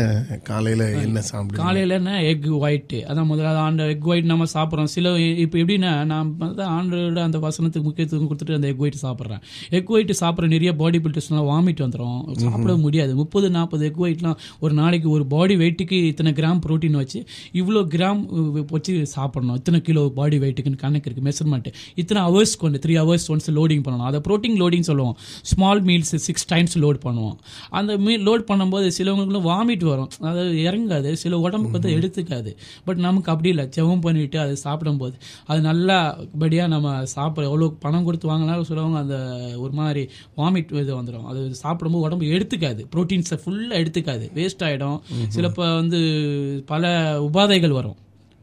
காலையில 0.51 0.89
என்ன 1.05 1.23
காலையில் 1.61 1.93
என்ன? 1.97 2.11
எக் 2.31 2.47
ஒயிட்டு 2.65 2.99
அதான் 3.09 3.29
முதலாவது 3.31 3.59
ஆண்டு 3.65 3.87
எக் 3.93 4.07
ஒயிட் 4.11 4.29
நம்ம 4.31 4.45
சாப்பிட்றோம். 4.53 4.91
சில 4.95 5.13
இப்போ 5.43 5.57
எப்படின்னா 5.63 5.91
நான் 6.11 6.29
ஆண்டோட 6.77 7.19
அந்த 7.27 7.37
வசனத்துக்கு 7.47 7.87
முக்கியத்துவம் 7.89 8.29
கொடுத்துட்டு 8.31 8.57
அந்த 8.57 8.69
எக் 8.73 8.81
ஒயிட் 8.83 8.99
சாப்பிட்றேன். 9.05 9.41
எக் 9.77 9.91
ஒயிட் 9.95 10.13
சாப்பிட்ற 10.21 10.47
நிறைய 10.55 10.71
பாடி 10.81 10.97
பில்டர்ஸ்லாம் 11.05 11.49
வாமிட் 11.51 11.83
வந்துடும் 11.85 12.19
சாப்பிட 12.45 12.75
முடியாது. 12.85 13.11
முப்பது 13.21 13.49
நாற்பது 13.57 13.85
எக் 13.89 14.01
ஒயிட்லாம் 14.05 14.37
ஒரு 14.65 14.73
நாளைக்கு 14.81 15.09
ஒரு 15.15 15.25
பாடி 15.33 15.55
வெயிட்டுக்கு 15.69 15.99
இத்தனை 16.11 16.33
கிராம் 16.41 16.61
புரோட்டீன் 16.65 16.99
வச்சு 17.01 17.21
இவ்வளோ 17.61 17.81
கிராம் 17.95 18.21
வச்சு 18.75 18.93
சாப்பிடணும். 19.15 19.57
இத்தனை 19.61 19.79
கிலோ 19.87 20.03
பாடி 20.19 20.37
வெயிட்டுக்குன்னு 20.43 20.79
கணக்கு 20.83 21.07
இருக்குது 21.09 21.27
மெஷர்மெண்ட் 21.27 21.67
இத்தனை 22.01 22.21
ஹவர்ஸ் 22.27 22.53
கொண்டு 22.61 22.77
த்ரீ 22.83 22.93
ஹவர்ஸ் 23.01 23.25
ஒன்ஸ் 23.33 23.49
லோடிங் 23.57 23.83
பண்ணணும். 23.85 24.07
அதை 24.09 24.19
ப்ரோட்டீன் 24.27 24.57
லோடிங் 24.61 24.85
சொல்லுவோம். 24.89 25.15
Small 25.51 25.81
meals 25.89 26.13
six 26.27 26.47
times 26.51 26.75
load 26.83 26.99
பண்ணுவோம். 27.05 27.35
அந்த 27.79 27.91
மீல் 28.05 28.23
லோட் 28.27 28.43
பண்ணும்போது 28.51 28.87
சிலவங்களுக்கு 28.97 29.49
வாமிட் 29.51 29.85
வரும். 29.91 30.09
அது 30.31 30.43
இறங்காது. 30.67 31.11
சில 31.23 31.39
உடம்புக்கு 31.45 31.77
வந்து 31.77 31.91
எடுத்துக்காது. 31.97 32.51
பட் 32.87 33.01
நமக்கு 33.07 33.31
அப்படி 33.33 33.49
இல்லை. 33.53 33.65
ஜெபம் 33.75 34.03
பண்ணிட்டு 34.05 34.39
அதை 34.45 34.55
சாப்பிடும்போது 34.65 35.15
அது 35.49 35.59
நல்லபடியாக 35.69 36.69
நம்ம 36.75 36.93
சாப்பிட 37.15 37.43
எவ்வளோ 37.51 37.69
பணம் 37.85 38.05
கொடுத்து 38.07 38.31
வாங்கினாலும் 38.31 38.67
சிலவங்க 38.71 38.99
அந்த 39.03 39.17
ஒரு 39.63 39.73
மாதிரி 39.81 40.03
வாமிட் 40.41 40.73
இது 40.83 40.93
வந்துடும் 40.99 41.27
அது 41.31 41.39
சாப்பிடும்போது 41.63 42.05
உடம்பு 42.07 42.31
எடுத்துக்காது. 42.37 42.81
ப்ரோட்டீன்ஸை 42.95 43.39
ஃபுல்லாக 43.43 43.81
எடுத்துக்காது. 43.83 44.25
வேஸ்ட் 44.37 44.63
ஆகிடும் 44.67 44.97
சிலப்போ 45.59 45.75
வந்து 45.75 46.01
பல 46.65 46.83
உபாதைகள் 47.21 47.69
வரும். 47.69 47.95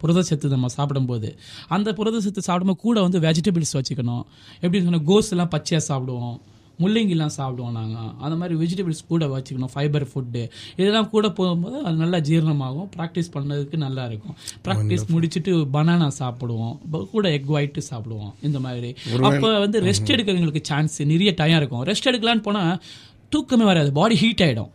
புரதச்சத்து 0.02 0.44
நம்ம 0.44 0.68
சாப்பிடும்போது. 0.68 1.38
அந்த 1.68 1.92
புரதச்சத்து 1.92 2.44
சாப்பிடும்போது 2.48 2.80
கூட 2.80 3.00
வந்து 3.00 3.20
வெஜிடபிள்ஸ் 3.20 3.76
வச்சுக்கணும். 3.78 4.24
எப்படி 4.60 4.82
சொன்னால் 4.82 5.06
கோஸ் 5.06 5.30
எல்லாம் 5.30 5.48
பச்சையாக 5.48 5.86
சாப்பிடுவோம். 5.92 6.36
முள்ளங்கிலாம் 6.80 7.34
சாப்பிடுவோம் 7.36 7.70
நாங்கள் 7.70 8.10
அந்த 8.20 8.36
மாதிரி 8.36 8.54
வெஜிடபிள்ஸ் 8.62 9.06
கூட 9.08 9.26
வச்சுக்கணும். 9.26 9.72
ஃபைபர் 9.74 10.04
ஃபுட்டு 10.04 10.50
இதெல்லாம் 10.76 11.10
கூட 11.10 11.30
போகும்போது 11.30 11.84
அது 11.84 11.96
நல்லா 11.96 12.18
ஜீரணமாகும். 12.18 12.88
ப்ராக்டிஸ் 12.96 13.32
பண்ணதுக்கு 13.34 13.76
நல்லா 13.76 14.04
இருக்கும். 14.04 14.36
ப்ராக்டிஸ் 14.64 15.06
முடிச்சுட்டு 15.14 15.52
பனானா 15.72 16.10
சாப்பிடுவோம். 16.18 17.06
கூட 17.10 17.32
எக் 17.32 17.50
ஒயிட்டு 17.50 17.82
சாப்பிடுவோம். 17.90 18.32
இந்த 18.42 18.60
மாதிரி. 18.60 18.94
அப்போ 19.22 19.58
வந்து 19.58 19.80
ரெஸ்ட் 19.80 20.12
எடுக்கிறவங்களுக்கு 20.14 20.62
சான்ஸ் 20.62 21.02
நிறைய 21.02 21.32
டைம் 21.36 21.56
இருக்கும். 21.56 21.84
ரெஸ்ட் 21.84 22.10
எடுக்கலான்னு 22.12 22.46
போனால் 22.48 22.82
தூக்கமே 23.28 23.64
வராது. 23.64 23.92
பாடி 23.92 24.16
ஹீட் 24.16 24.44
ஆகிடும் 24.48 24.72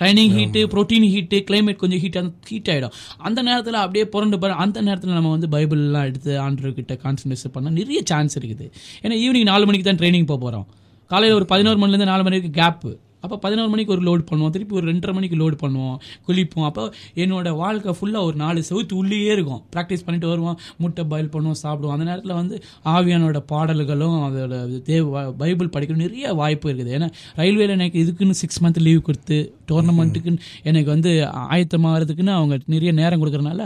training 0.00 0.34
heat 0.38 0.60
protein 0.74 1.06
heat 1.14 1.38
climate 1.50 1.76
கொஞ்சம் 1.76 1.98
ஹீட் 1.98 2.32
ஹீட் 2.48 2.68
ஆகிடும் 2.68 2.92
அந்த 3.16 3.42
நேரத்தில் 3.42 3.74
அப்படியே 3.74 4.04
புரண்டு 4.06 4.38
போகிற 4.38 4.58
அந்த 4.58 4.80
நேரத்தில் 4.80 5.12
நம்ம 5.12 5.30
வந்து 5.30 5.48
பைபிள்லாம் 5.48 6.04
எடுத்து 6.04 6.40
ஆண்டர்கிட்ட 6.40 6.96
கான்சன்ட்ரேட் 7.04 7.52
பண்ண 7.52 7.70
நிறைய 7.70 8.02
சான்ஸ் 8.04 8.38
இருக்குது. 8.38 8.66
ஏன்னா 9.02 9.16
ஈவினிங் 9.26 9.50
நாலு 9.52 9.66
மணிக்கு 9.66 9.94
தான் 9.94 10.00
ட்ரைனிங் 10.00 10.26
போக 10.26 10.40
போகிறோம் 10.40 10.66
காலையில் 11.06 11.36
ஒரு 11.36 11.44
பதினோரு 11.44 11.78
மணிலேருந்து 11.78 12.04
நாலு 12.04 12.22
மணி 12.22 12.38
வரைக்கும் 12.38 12.58
கேப்பு 12.64 12.98
அப்போ 13.24 13.36
பதினோரு 13.44 13.70
மணிக்கு 13.72 13.94
ஒரு 13.96 14.04
லோட் 14.08 14.24
பண்ணுவோம். 14.30 14.52
திருப்பி 14.56 14.74
ஒரு 14.80 14.86
ரெண்டரை 14.92 15.14
மணிக்கு 15.18 15.36
லோட் 15.42 15.56
பண்ணுவோம். 15.62 15.96
குளிப்போம். 16.28 16.66
அப்போ 16.70 16.84
என்னோட 17.22 17.48
வாழ்க்கை 17.62 17.94
ஃபுல்லாக 17.98 18.28
ஒரு 18.28 18.36
நாலு 18.44 18.64
செவுத்து 18.70 18.94
உள்ளேயே 19.00 19.32
இருக்கும். 19.36 19.62
ப்ராக்டிஸ் 19.74 20.04
பண்ணிட்டு 20.06 20.30
வருவோம். 20.32 20.56
முட்டை 20.82 21.04
பாயில் 21.12 21.32
பண்ணுவோம் 21.34 21.60
சாப்பிடுவோம். 21.64 21.94
அந்த 21.96 22.06
நேரத்தில் 22.10 22.36
வந்து 22.40 22.56
ஆவியானோட 22.94 23.40
பாடல்களும் 23.52 24.18
அதோட 24.28 24.82
தேவ 24.90 25.24
பைபிள் 25.42 25.72
படிக்கணும் 25.76 26.04
நிறைய 26.06 26.34
வாய்ப்பு 26.42 26.68
இருக்குது. 26.70 26.94
ஏன்னா 26.98 27.08
ரயில்வேல 27.40 27.76
எனக்கு 27.78 27.98
இதுக்குன்னு 28.04 28.38
சிக்ஸ் 28.42 28.62
மந்த் 28.64 28.80
லீவ் 28.88 29.06
கொடுத்து 29.08 29.38
டோர்னமெண்ட்டுக்குன்னு 29.70 30.40
எனக்கு 30.70 30.88
வந்து 30.94 31.10
ஆயத்தமாகறதுக்குன்னு 31.54 32.32
அவங்க 32.38 32.54
நிறைய 32.74 32.92
நேரம் 33.00 33.20
கொடுக்கறனால 33.22 33.62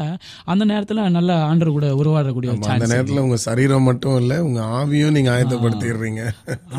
அந்த 0.52 0.62
நேரத்தில் 0.70 1.02
நல்லா 1.16 1.36
ஆண்டர் 1.50 1.74
கூட 1.76 1.86
உருவாடக்கூடிய 2.00 2.50
அந்த 2.74 2.88
நேரத்துல 2.92 3.22
உங்க 3.26 3.38
சரீரம் 3.46 3.86
மட்டும் 3.88 4.16
இல்ல 4.22 4.34
உங்க 4.46 4.60
ஆவியும் 4.80 5.14
நீங்க 5.16 5.30
ஆயத்தப்படுத்திடுறீங்க. 5.36 6.22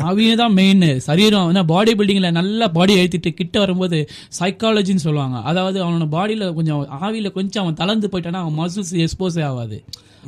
ஆவியே 0.08 0.34
தான் 0.42 0.54
மெயின் 0.60 0.86
சரீரம் 1.08 1.48
ஏன்னா 1.52 1.64
பாடி 1.72 1.94
பில்டிங்ல 2.00 2.30
நல்லா 2.38 2.65
பாடி 2.68 2.94
எழுத்திட்டு 3.02 3.30
கிட்ட 3.34 3.58
வரும்போது 3.58 3.98
சைக்காலஜின்னு 4.38 5.04
சொல்லுவாங்க. 5.06 5.38
அதாவது 5.50 5.78
அவனோட 5.84 6.06
பாடியில 6.16 6.54
கொஞ்சம் 6.54 6.82
ஆவியில 7.02 7.30
கொஞ்சம் 7.32 7.62
அவன் 7.62 7.74
தளர்ந்து 7.74 8.10
போயிட்டானா 8.12 8.40
அவன் 8.44 8.58
மசில்ஸ் 8.60 8.94
எக்ஸ்போஸே 9.04 9.44
ஆகாது. 9.44 9.78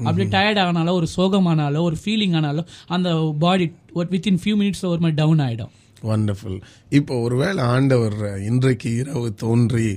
அப்படி 0.05 0.24
டயர்ட் 0.28 0.61
ஆனாலோ 0.64 0.93
ஒரு 0.93 1.09
சோகமானாலோ 1.16 1.80
ஒரு 1.80 1.97
ஃபீலிங் 2.05 2.36
ஆனாலோ 2.41 2.64
அந்த 2.86 3.34
பாடி 3.39 3.66
வித்தின் 3.95 4.41
ஃபியூ 4.45 4.57
மினிட்ஸ் 4.61 4.84
ஒரு 4.93 5.01
மாதிரி 5.01 5.18
டவுன் 5.22 5.43
ஆயிடும். 5.47 5.72
வண்டர்ஃபுல் 6.03 6.61
இப்போ 6.89 7.14
ஒருவேளை 7.20 7.64
ஆண்டவர் 7.64 8.16
இன்றைக்கு 8.43 8.91
இரவு 8.97 9.34
தோன்றி 9.34 9.89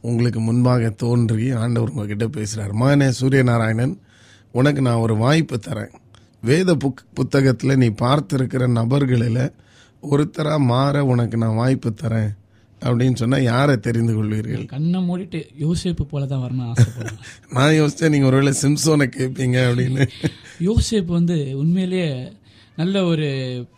உங்களுக்கு 0.00 0.40
முன்பாக 0.40 0.90
தோன்றி 0.90 1.46
ஆண்டவர் 1.52 1.90
உங்ககிட்ட 1.90 2.26
பேசுறார். 2.26 2.72
மகனே 2.80 3.08
சூரியநாராயணன் 3.20 3.94
உனக்கு 4.52 4.80
நான் 4.82 5.02
ஒரு 5.06 5.16
வாய்ப்பு 5.16 5.58
தரேன். 5.68 5.92
வேத 6.40 6.74
புக் 6.74 7.02
புத்தகத்தில் 7.14 7.76
நீ 7.76 7.88
பார்த்திருக்கிற 8.02 8.66
நபர்களில் 8.68 9.42
ஒருத்தரா 10.02 10.58
மாற 10.64 11.04
உனக்கு 11.04 11.36
நான் 11.36 11.54
வாய்ப்பு 11.54 11.90
தரேன் 12.02 12.30
அப்படின்னு 12.82 13.16
சொன்னா 13.16 13.38
யாரை 13.38 13.76
தெரிந்து 13.76 14.14
கொள்வீர்கள்? 14.14 14.66
கண்ணை 14.66 15.00
மூடிட்டு 15.00 15.46
யோசேப்பு 15.60 16.02
போல 16.02 16.26
தான் 16.26 16.60
ஆசைப்படுறேன் 16.68 17.18
நான் 17.52 17.72
யோசிச்சேன் 17.72 18.08
நீங்க 18.08 18.26
ஒருவேளை 18.26 18.52
சிம்சோனை 18.62 19.06
கேட்பீங்க 19.18 19.58
அப்படின்னு. 19.68 20.04
யோசேப் 20.60 21.06
வந்து 21.06 21.54
உண்மையிலேயே 21.54 22.10
நல்ல 22.76 23.04
ஒரு 23.04 23.28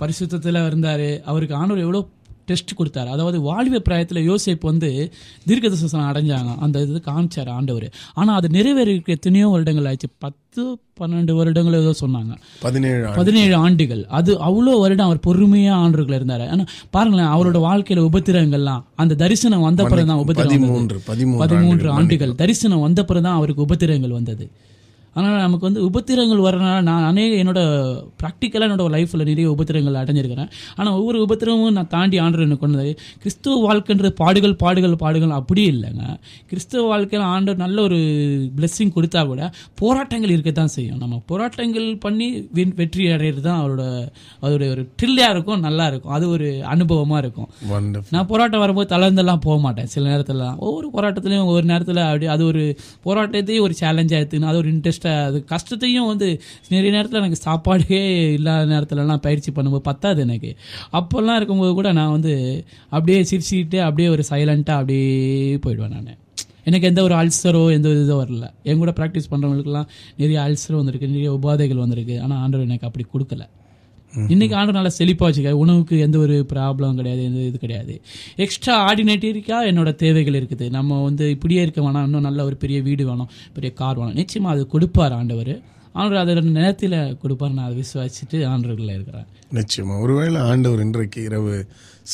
பரிசுத்தத்தில் 0.00 0.66
இருந்தார். 0.66 1.22
அவருக்கு 1.24 1.54
ஆண்டவர் 1.54 1.82
எவ்வளோ 1.82 2.02
டெஸ்ட் 2.46 2.78
கொடுத்தாரு. 2.78 3.08
அதாவது 3.16 3.40
வாழ்வு 3.40 3.80
பிராயத்தில் 3.88 4.26
யோசேப் 4.30 4.68
வந்து 4.70 4.90
தீர்க்கதரிசனம் 5.48 6.10
அடைஞ்சாங்க. 6.12 6.52
அந்த 6.66 6.82
இது 6.86 7.02
காமிச்சார் 7.10 7.50
ஆண்டவர். 7.58 7.88
ஆனால் 8.14 8.38
அது 8.40 8.48
நிறைவேறிக்க 8.58 9.18
எத்தனையோ 9.18 9.48
வருடங்கள் 9.48 9.88
ஆயிடுச்சு. 9.90 10.10
பத்து 10.18 10.62
பன்னெண்டு 11.00 11.32
வருடங்கள் 11.38 11.76
ஏதோ 11.80 11.92
சொன்னாங்க. 12.00 12.32
பதினேழு. 12.64 13.04
பதினேழு 13.20 13.54
ஆண்டுகள். 13.64 14.02
அது 14.18 14.32
அவ்வளோ 14.48 14.74
வருடம் 14.82 15.06
அவர் 15.06 15.24
பொறுமையா 15.28 15.74
ஆண்டுகள் 15.84 16.16
இருந்தார். 16.18 16.44
ஆனா 16.54 16.64
பாருங்களேன் 16.96 17.32
அவரோட 17.34 17.60
வாழ்க்கையில 17.68 18.04
உபத்திரங்கள்லாம் 18.10 18.82
அந்த 19.02 19.16
தரிசனம் 19.22 19.66
வந்த 19.68 19.82
பிறகு 19.92 20.10
தான் 20.10 20.20
உபத்திரம். 20.24 21.00
பதிமூன்று. 21.12 21.88
ஆண்டுகள் 21.98 22.34
தரிசனம் 22.42 22.84
வந்த 22.86 23.02
பிறகு 23.10 23.26
தான் 23.28 23.38
அவருக்கு 23.40 23.66
உபத்திரங்கள் 23.68 24.18
வந்தது. 24.18 24.46
ஆனால் 25.16 25.42
நமக்கு 25.44 25.66
வந்து 25.68 25.80
உபத்திரங்கள் 25.88 26.42
வரனால 26.46 26.76
நான் 26.88 27.06
அநேக 27.10 27.32
என்னோட 27.42 27.60
ப்ராக்டிக்கலாக 28.20 28.66
என்னோட 28.68 28.84
லைஃப்பில் 28.94 29.24
நிறைய 29.30 29.46
உபத்திரங்கள் 29.54 29.98
அடைஞ்சிருக்கிறேன். 30.02 30.50
ஆனால் 30.78 30.94
ஒவ்வொரு 30.98 31.18
உபத்திரமும் 31.26 31.76
நான் 31.78 31.90
தாண்டி 31.94 32.16
ஆண்டு 32.24 32.46
எனக்கு 32.46 32.64
கொண்டது 32.64 32.92
கிறிஸ்துவ 33.22 33.56
வாழ்க்கைன்றது 33.66 34.12
பாடுகள் 34.22 34.54
பாடுகள் 34.62 34.94
பாடுகள் 35.04 35.34
அப்படி 35.40 35.64
இல்லைங்க. 35.72 36.04
கிறிஸ்துவ 36.50 36.84
வாழ்க்கையில் 36.92 37.26
ஆண்டவர் 37.34 37.62
நல்ல 37.64 37.78
ஒரு 37.88 37.98
பிளெஸ்ஸிங் 38.58 38.94
கொடுத்தா 38.96 39.22
கூட 39.32 39.50
போராட்டங்கள் 39.82 40.34
இருக்க 40.34 40.52
தான் 40.60 40.72
செய்யும். 40.76 41.00
நம்ம 41.02 41.20
போராட்டங்கள் 41.32 41.88
பண்ணி 42.06 42.28
வெற்றி 42.80 43.04
அடையிறது 43.16 43.44
தான் 43.48 43.60
அவரோட 43.62 43.82
அதோட 44.44 44.62
ஒரு 44.74 44.84
ட்ரில்லியாக 45.00 45.34
இருக்கும் 45.34 45.62
நல்லா 45.66 45.84
இருக்கும். 45.90 46.14
அது 46.18 46.24
ஒரு 46.36 46.48
அனுபவமாக 46.74 47.22
இருக்கும். 47.24 47.50
நான் 48.14 48.28
போராட்டம் 48.32 48.64
வரும்போது 48.64 48.90
தளர்ந்தெல்லாம் 48.94 49.44
போக 49.46 49.58
மாட்டேன். 49.66 49.90
சில 49.94 50.04
நேரத்துலலாம். 50.12 50.56
ஒவ்வொரு 50.66 50.88
போராட்டத்துலையும் 50.96 51.46
ஒவ்வொரு 51.50 51.66
நேரத்தில் 51.72 52.02
அப்படி 52.08 52.26
அது 52.36 52.42
ஒரு 52.50 52.64
போராட்டத்தையும் 53.06 53.66
ஒரு 53.68 53.76
சேலஞ்சாக 53.82 54.20
எடுத்துக்கணும் 54.20 54.52
அது 54.52 54.60
ஒரு 54.62 54.70
கஷ்ட 55.02 55.22
அது 55.28 55.38
கஷ்டத்தையும் 55.44 56.06
வந்து 56.06 56.26
நிறைய 56.68 56.90
நேரத்தில் 56.96 57.20
எனக்கு 57.20 57.38
சாப்பாடே 57.42 58.00
இல்லாத 58.32 58.64
நேரத்துலலாம் 58.74 59.22
பயிற்சி 59.26 59.50
பண்ணும்போது 59.52 59.84
பத்தாது 59.88 60.20
எனக்கு. 60.22 60.50
அப்போல்லாம் 60.92 61.38
இருக்கும்போது 61.40 61.72
கூட 61.72 61.92
நான் 61.92 62.10
வந்து 62.10 62.32
அப்படியே 62.88 63.20
சிரிச்சுக்கிட்டு 63.30 63.78
அப்படியே 63.78 64.08
ஒரு 64.08 64.24
சைலண்ட்டாக 64.30 64.80
அப்படியே 64.82 65.56
போயிடுவேன் 65.56 65.96
நான். 65.96 66.18
எனக்கு 66.64 66.86
எந்த 66.86 67.02
ஒரு 67.02 67.14
அல்சரோ 67.14 67.62
எந்த 67.72 67.88
ஒரு 67.88 68.02
இதோ 68.02 68.16
வரல. 68.22 68.48
என் 68.62 68.78
கூட 68.78 68.92
ப்ராக்டிஸ் 68.98 69.30
பண்ணுறவங்களுக்குலாம் 69.30 69.88
நிறைய 70.16 70.40
அல்சர் 70.40 70.78
வந்திருக்கு 70.80 71.08
நிறைய 71.08 71.32
உபாதைகள் 71.32 71.82
வந்திருக்கு. 71.84 72.20
ஆனால் 72.20 72.38
ஆண்டவர் 72.38 72.66
எனக்கு 72.66 72.88
அப்படி 72.90 73.06
கொடுக்கல. 73.14 73.44
இன்னைக்கு 74.16 74.56
ஆண்டு 74.56 74.72
நல்லா 74.72 74.90
செழிப்பாக 74.98 75.26
வச்சுக்க 75.28 75.50
உணவுக்கு 75.50 75.98
எந்த 75.98 76.18
ஒரு 76.18 76.46
ப்ராப்ளம் 76.52 76.94
கிடையாது 76.94 77.24
எந்த 77.24 77.38
இது 77.38 77.58
கிடையாது. 77.58 78.00
எக்ஸ்ட்ரா 78.36 78.74
ஆர்டினேட்டரிக்காக 78.88 79.70
என்னோட 79.72 79.94
தேவைகள் 79.94 80.38
இருக்குது. 80.40 80.70
நம்ம 80.70 81.02
வந்து 81.02 81.30
இப்படியே 81.30 81.62
இருக்க 81.62 81.80
வேணாம். 81.80 82.02
இன்னும் 82.02 82.20
நல்ல 82.20 82.44
ஒரு 82.44 82.56
பெரிய 82.56 82.82
வீடு 82.82 83.06
வேணும் 83.06 83.30
பெரிய 83.52 83.72
கார் 83.72 83.98
வேணும். 83.98 84.14
நிச்சயமாக 84.14 84.56
அது 84.56 84.66
கொடுப்பார் 84.66 85.12
ஆண்டவர். 85.12 85.54
ஆண்டவர் 85.92 86.20
அதை 86.22 86.34
நேரத்தில் 86.34 87.16
கொடுப்பார். 87.18 87.52
நான் 87.52 87.64
அதை 87.64 87.84
விசுவாசிச்சுட்டு 87.84 88.38
ஆண்டவர்களில் 88.52 88.94
இருக்கிறேன். 88.94 89.26
நிச்சயமா. 89.52 90.00
ஒருவேளை 90.00 90.40
ஆண்டவர் 90.40 90.80
இன்றைக்கு 90.80 91.22
இரவு 91.22 91.66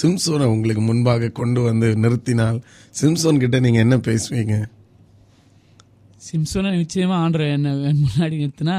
சிம்சோனை 0.03 0.45
உங்களுக்கு 0.45 0.83
முன்பாக 0.83 1.29
கொண்டு 1.29 1.61
வந்து 1.63 1.97
நிறுத்தினால் 1.97 2.59
சிம்சோன் 3.01 3.43
கிட்ட 3.45 3.61
நீங்க 3.61 3.79
என்ன 3.79 3.97
பேசுவீங்க? 3.97 4.57
சிம்சோனை 6.31 6.77
நிச்சயமாக 6.77 7.23
ஆண்டவர் 7.23 7.49
என்ன 7.49 7.75
என் 7.75 8.03
முன்னாடி 8.07 8.37
நிறுத்தினா 8.43 8.79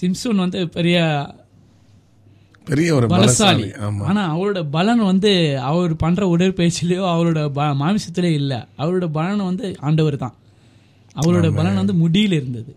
சிம்சோன் 0.00 0.36
வந்து 0.36 0.68
பெரிய 0.68 1.26
பெரிய 2.64 2.94
ஒரு 2.94 3.06
பலசாலி. 3.06 3.10
பலசாலி 3.10 3.72
ஆமா. 3.80 4.02
ஆனா 4.02 4.38
அவரோட 4.38 4.70
பலன் 4.70 4.98
வந்து 4.98 5.58
அவர் 5.60 5.96
பண்ற 5.96 6.36
உடற்பயிற்சியிலயோ 6.36 7.04
அவரோட 7.14 7.48
ப- 7.48 7.62
மாமிசத்திலே 7.62 8.32
இல்ல. 8.32 8.68
அவரோட 8.78 9.10
பலன் 9.12 9.44
வந்து 9.44 9.76
ஆண்டவர் 9.78 10.16
தான் 10.16 10.34
அவரோட 11.16 11.54
பலன் 11.54 11.74
வந்து 11.74 11.92
முடியில 11.92 12.32
இருந்தது. 12.32 12.76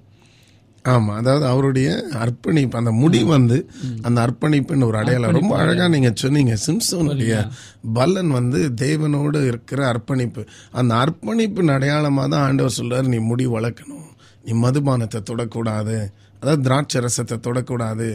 ஆமா 0.85 1.15
அதாவது 1.15 1.45
அவருடைய 1.45 2.03
அர்ப்பணிப்பு 2.11 2.77
அந்த 2.77 2.91
முடி 2.91 3.23
வந்து 3.23 3.69
அந்த 4.01 4.21
அர்ப்பணிப்புன்னு 4.21 4.85
ஒரு 4.85 4.97
அடையாளம். 4.97 5.31
ரொம்ப 5.31 5.57
அழகா 5.57 5.87
நீங்க 5.87 6.11
சொன்னீங்க. 6.15 6.57
சிம்சோனுடைய 6.67 7.49
பலன் 7.93 8.27
வந்து 8.27 8.73
தேவனோடு 8.81 9.47
இருக்கிற 9.47 9.87
அர்ப்பணிப்பு. 9.87 10.45
அந்த 10.71 10.95
அர்ப்பணிப்பின் 10.95 11.71
அடையாளமா 11.71 12.27
தான் 12.29 12.43
ஆண்டவர் 12.43 12.75
சொல்றாரு 12.77 13.07
நீ 13.07 13.17
முடி 13.17 13.47
வளர்க்கணும். 13.47 14.07
நீ 14.43 14.67
மதுபானத்தை 14.67 15.21
தொடக்கூடாது. 15.31 16.09
அதாவது 16.41 16.61
திராட்சை 16.67 17.01
ரசத்தை 17.05 17.37
தொடக்கூடாது 17.47 18.07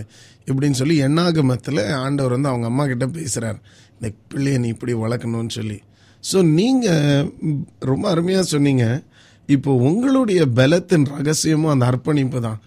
இப்படின்னு 0.49 0.79
சொல்லி 0.81 0.97
எண்ணாகமத்தில் 1.09 1.83
ஆண்டவர் 2.05 2.37
வந்து 2.37 2.51
அவங்க 2.53 2.67
அம்மா 2.73 2.87
கிட்ட 2.93 3.07
பேசுறார். 3.19 3.59
இந்த 3.99 4.09
பிள்ளையை 4.33 4.59
நீ 4.63 4.69
இப்படி 4.75 4.95
வளர்க்கணும்னு 5.05 5.55
சொல்லி. 5.59 5.79
ஸோ 6.25 6.39
நீங்க 6.59 6.87
ம், 7.49 7.61
ரொம்ப 7.91 8.05
அருமையா 8.15 8.41
சொன்னீங்க. 8.55 8.85
இப்போ 9.49 9.73
உங்களுடைய 9.89 10.41
பலத்தின் 10.59 11.07
ரகசியமும் 11.17 11.73
அந்த 11.75 11.85
அர்ப்பணிப்பு 11.91 12.41
தான். 12.47 12.59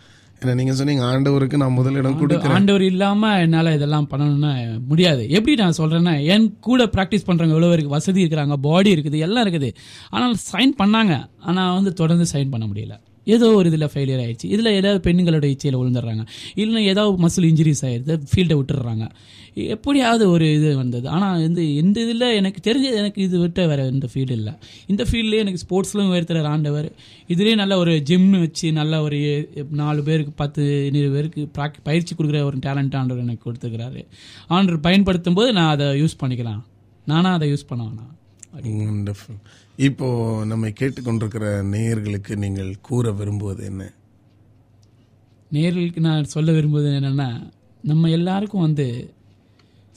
ஏன்னா 0.41 0.53
நீங்க 0.59 0.73
சொன்னீங்க 0.79 1.03
ஆண்டவருக்கு 1.11 1.61
நான் 1.61 1.75
முதலிடம் 1.77 2.17
கொடுக்கிறேன். 2.19 2.55
ஆண்டவர் 2.57 2.83
இல்லாம 2.89 3.31
என்னால 3.45 3.73
இதெல்லாம் 3.77 4.07
பண்ணணும்னா 4.11 4.51
முடியாது. 4.91 5.23
எப்படி 5.37 5.55
நான் 5.63 5.77
சொல்றேன்னா 5.79 6.13
என் 6.33 6.47
கூட 6.67 6.83
பிராக்டிஸ் 6.95 7.27
பண்றவங்க 7.27 7.55
எவ்வளவு 7.57 7.75
இருக்கு 7.75 7.95
வசதி 7.97 8.23
இருக்கிறாங்க 8.23 8.57
பாடி 8.67 8.91
இருக்குது 8.95 9.23
எல்லாம் 9.27 9.45
இருக்குது. 9.45 9.69
ஆனால் 10.11 10.35
சைன் 10.51 10.73
பண்ணாங்க. 10.81 11.15
ஆனா 11.49 11.63
வந்து 11.77 11.93
தொடர்ந்து 12.01 12.27
சைன் 12.33 12.53
பண்ண 12.53 12.67
முடியல. 12.71 12.95
ஏதோ 13.35 13.47
ஒரு 13.59 13.67
இதில் 13.71 13.91
ஃபெயிலியர் 13.93 14.21
ஆயிடுச்சு. 14.25 14.47
இதில் 14.55 14.75
ஏதாவது 14.79 14.99
பெண்களோட 15.07 15.45
இச்சையில் 15.53 15.79
விழுந்துடுறாங்க 15.81 16.23
இல்லைன்னா 16.59 16.83
ஏதாவது 16.93 17.23
மசில் 17.25 17.49
இன்ஜுரிஸ் 17.51 17.83
ஆயிடுது 17.89 18.15
ஃபீல்டை 18.31 18.57
விட்டுடுறாங்க. 18.59 19.05
எப்படியாவது 19.75 20.23
ஒரு 20.33 20.45
இது 20.57 20.69
வந்தது. 20.81 21.07
ஆனால் 21.15 21.41
வந்து 21.45 21.63
இந்த 21.81 21.97
இதில் 22.05 22.25
எனக்கு 22.39 22.59
தெரிஞ்சது 22.67 22.97
எனக்கு 23.01 23.19
இது 23.27 23.37
விட்ட 23.43 23.65
வேறு 23.71 23.85
இந்த 23.95 24.07
ஃபீல்டு 24.11 24.35
இல்லை. 24.39 24.53
இந்த 24.91 25.03
ஃபீல்ட்லேயே 25.09 25.43
எனக்கு 25.45 25.61
ஸ்போர்ட்ஸ்லையும் 25.63 26.11
உயர்த்துற 26.13 26.43
ஆண்டவர். 26.53 26.87
இதுலேயே 27.33 27.55
நல்ல 27.61 27.77
ஒரு 27.83 27.93
ஜிம்னு 28.09 28.39
வச்சு 28.45 28.67
நல்ல 28.79 29.01
ஒரு 29.07 29.19
நாலு 29.81 30.03
பேருக்கு 30.09 30.33
பத்து 30.43 30.63
இருபது 30.89 31.13
பேருக்கு 31.15 31.43
ப்ராக் 31.57 31.77
பயிற்சி 31.89 32.13
கொடுக்குற 32.15 32.41
ஒரு 32.49 32.59
டேலண்ட் 32.67 32.97
ஆண்டவர் 33.01 33.25
எனக்கு 33.25 33.45
கொடுத்துருக்கிறாரு. 33.47 34.03
ஆண்டவர் 34.57 34.85
பயன்படுத்தும் 34.87 35.39
போது 35.39 35.51
நான் 35.59 35.73
அதை 35.75 35.87
யூஸ் 36.03 36.19
பண்ணிக்கலாம். 36.23 36.63
நானாக 37.11 37.37
அதை 37.39 37.47
யூஸ் 37.53 37.69
பண்ண 37.71 37.83
வேணாம் 37.89 38.15
இப்போ 39.87 40.07
நம்மை 40.49 40.69
கேட்டுக்கொண்டிருக்கிற 40.79 41.45
நேயர்களுக்கு 41.73 42.33
நீங்கள் 42.41 42.71
கூற 42.87 43.11
விரும்புவது 43.19 43.61
என்ன? 43.69 43.83
நேர்களுக்கு 45.55 45.99
நான் 46.07 46.31
சொல்ல 46.33 46.49
விரும்புவது 46.55 46.89
என்னென்னா 46.97 47.27
நம்ம 47.89 48.09
எல்லாருக்கும் 48.17 48.65
வந்து 48.65 48.87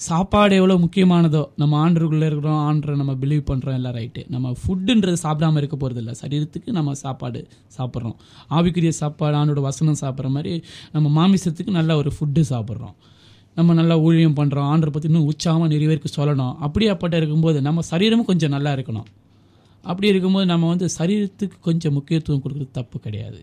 சாப்பாடு 0.01 0.55
எவ்வளோ 0.59 0.77
முக்கியமானதோ 0.85 1.43
நம்ம 1.61 1.75
ஆண்டருக்குள்ளே 1.83 2.29
இருக்கிறோம் 2.29 2.61
ஆண்டரை 2.69 2.95
நம்ம 3.01 3.15
பிலீவ் 3.23 3.43
பண்ணுறோம் 3.51 3.77
எல்லாம் 3.79 3.97
ரைட்டு 3.99 4.23
நம்ம 4.35 4.53
ஃபுட்டுன்றது 4.61 5.19
சாப்பிடாம 5.25 5.59
இருக்க 5.63 5.77
போகிறது 5.77 6.01
இல்லை 6.03 6.15
சரீரத்துக்கு 6.21 6.71
நம்ம 6.79 6.95
சாப்பாடு 7.03 7.41
சாப்பிட்றோம். 7.79 8.17
ஆவிக்குரிய 8.59 8.93
சாப்பாடு 9.03 9.37
ஆண்டோட 9.41 9.63
வசனம் 9.69 9.99
சாப்பிட்ற 10.03 10.31
மாதிரி 10.37 10.53
நம்ம 10.95 11.11
மாமிசத்துக்கு 11.19 11.75
நல்ல 11.79 11.97
ஒரு 12.03 12.13
ஃபுட்டு 12.19 12.45
சாப்பிட்றோம். 12.53 12.95
நம்ம 13.59 13.75
நல்லா 13.81 13.99
ஊழியம் 14.07 14.39
பண்ணுறோம் 14.41 14.69
ஆண்டரை 14.75 14.93
பற்றி 14.95 15.11
இன்னும் 15.13 15.29
உற்சாகமாக 15.33 15.71
நிறைய 15.75 15.89
பேருக்கு 15.91 16.13
சொல்லணும். 16.19 16.55
அப்படியாப்பட்ட 16.69 17.15
இருக்கும்போது 17.23 17.61
நம்ம 17.69 17.85
சரீரமும் 17.93 18.31
கொஞ்சம் 18.31 18.55
நல்லா 18.57 18.73
இருக்கணும். 18.79 19.09
அப்படி 19.85 20.09
இருக்கும்போது 20.09 20.47
நம்ம 20.47 20.69
வந்து 20.69 20.89
சரீரத்துக்கு 20.99 21.57
கொஞ்சம் 21.61 21.93
முக்கியத்துவம் 21.93 22.43
கொடுக்குறது 22.45 22.71
தப்பு 22.71 23.01
கிடையாது. 23.01 23.41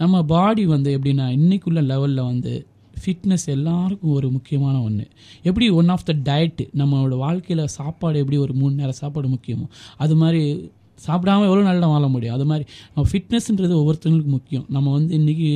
நம்ம 0.00 0.22
பாடி 0.24 0.66
வந்து 0.66 0.98
எப்படின்னா 0.98 1.26
இன்றைக்குள்ள 1.38 1.80
லெவலில் 1.92 2.24
வந்து 2.24 2.52
ஃபிட்னஸ் 3.02 3.46
எல்லாருக்கும் 3.46 4.12
ஒரு 4.12 4.30
முக்கியமான 4.30 4.82
ஒன்று 4.82 5.06
எப்படி 5.42 5.70
ஒன் 5.70 5.88
ஆஃப் 5.88 6.04
த 6.04 6.12
டயட்டு 6.12 6.64
நம்மளோட 6.76 7.16
வாழ்க்கையில் 7.16 7.66
சாப்பாடு 7.66 8.18
எப்படி 8.18 8.38
ஒரு 8.38 8.52
மூணு 8.52 8.74
நேரம் 8.74 9.00
சாப்பாடு 9.00 9.28
முக்கியமோ 9.28 9.66
அது 9.96 10.16
மாதிரி 10.16 10.42
சாப்பிடாம 11.06 11.46
எவ்வளோ 11.48 11.62
நல்லா 11.70 11.86
வாழ 11.94 12.08
முடியும்? 12.08 12.34
அது 12.36 12.46
மாதிரி 12.50 12.64
நம்ம 12.94 13.04
ஃபிட்னஸ்ன்றது 13.10 13.74
ஒவ்வொருத்தவங்களுக்கும் 13.80 14.36
முக்கியம். 14.38 14.66
நம்ம 14.76 14.92
வந்து 14.96 15.12
இன்றைக்கி 15.18 15.50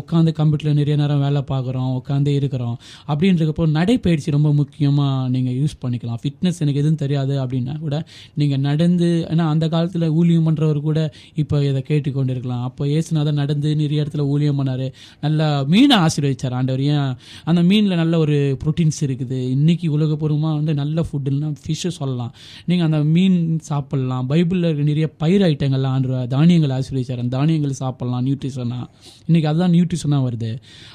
உட்காந்து 0.00 0.32
கம்ப்யூட்டரில் 0.40 0.78
நிறைய 0.80 0.96
நேரம் 1.02 1.22
வேலை 1.26 1.42
பார்க்குறோம் 1.52 1.90
உட்காந்து 2.00 2.34
இருக்கிறோம். 2.38 2.76
அப்படின்றப்போ 3.08 3.66
நடைப்பயிற்சி 3.78 4.36
ரொம்ப 4.36 4.52
முக்கியமாக 4.60 5.28
நீங்கள் 5.34 5.56
யூஸ் 5.60 5.76
பண்ணிக்கலாம். 5.82 6.20
ஃபிட்னஸ் 6.22 6.60
எனக்கு 6.64 6.80
எதுவும் 6.82 7.00
தெரியாது 7.04 7.34
அப்படின்னா 7.44 7.74
கூட 7.84 7.96
நீங்கள் 8.34 8.62
நடந்து 8.68 9.08
ஏன்னா 9.32 9.44
அந்த 9.54 9.68
காலத்தில் 9.74 10.06
ஊழியம் 10.18 10.46
பண்ணுறவர் 10.48 10.80
கூட 10.88 11.00
இப்போ 11.42 11.56
இதை 11.70 11.82
கேட்டுக்கொண்டு 11.90 12.32
இருக்கலாம் 12.34 12.64
அப்போ 12.68 12.86
ஏசுநாதர் 12.96 13.38
நடந்து 13.42 13.68
நிறைய 13.82 14.04
இடத்துல 14.04 14.24
ஊழியம் 14.32 14.58
பண்ணார். 14.60 14.86
நல்லா 15.24 15.46
மீனை 15.72 15.96
ஆசீர்வதிச்சார் 16.06 16.56
ஆண்டவர். 16.58 16.82
ஏன்? 16.94 17.12
அந்த 17.44 17.60
மீனில் 17.70 18.00
நல்ல 18.02 18.18
ஒரு 18.18 18.36
ப்ரோட்டீன்ஸ் 18.62 19.00
இருக்குது. 19.06 19.38
இன்றைக்கி 19.56 19.86
உலகப்பூர்வமாக 19.96 20.54
வந்து 20.58 20.74
நல்ல 20.74 21.04
ஃபுட்டுன்னா 21.08 21.48
ஃபிஷ்ஷு 21.64 21.90
சொல்லலாம். 22.00 22.32
நீங்கள் 22.66 22.86
அந்த 22.88 22.98
மீன் 23.14 23.38
சாப்பிட்லாம். 23.68 24.26
பைபிளில் 24.32 24.78
நிறைய 24.88 25.06
பயிர் 25.22 25.44
ஐட்டங்கள்லாம் 25.48 25.94
ஆண்டு 25.96 26.20
தானியங்கள் 26.34 26.74
ஆசீர்வதிச்சார் 26.76 27.20
அந்த 27.22 27.32
தானியங்கள் 27.36 27.74
சாப்பிட்லாம் 27.80 28.24
நியூட்ரிஷனாக 28.26 28.86
இன்றைக்கி 29.28 29.48
அதுதான் 29.50 29.74
நியூட்ரிஷனாக 29.76 30.22
வருது. 30.28 30.50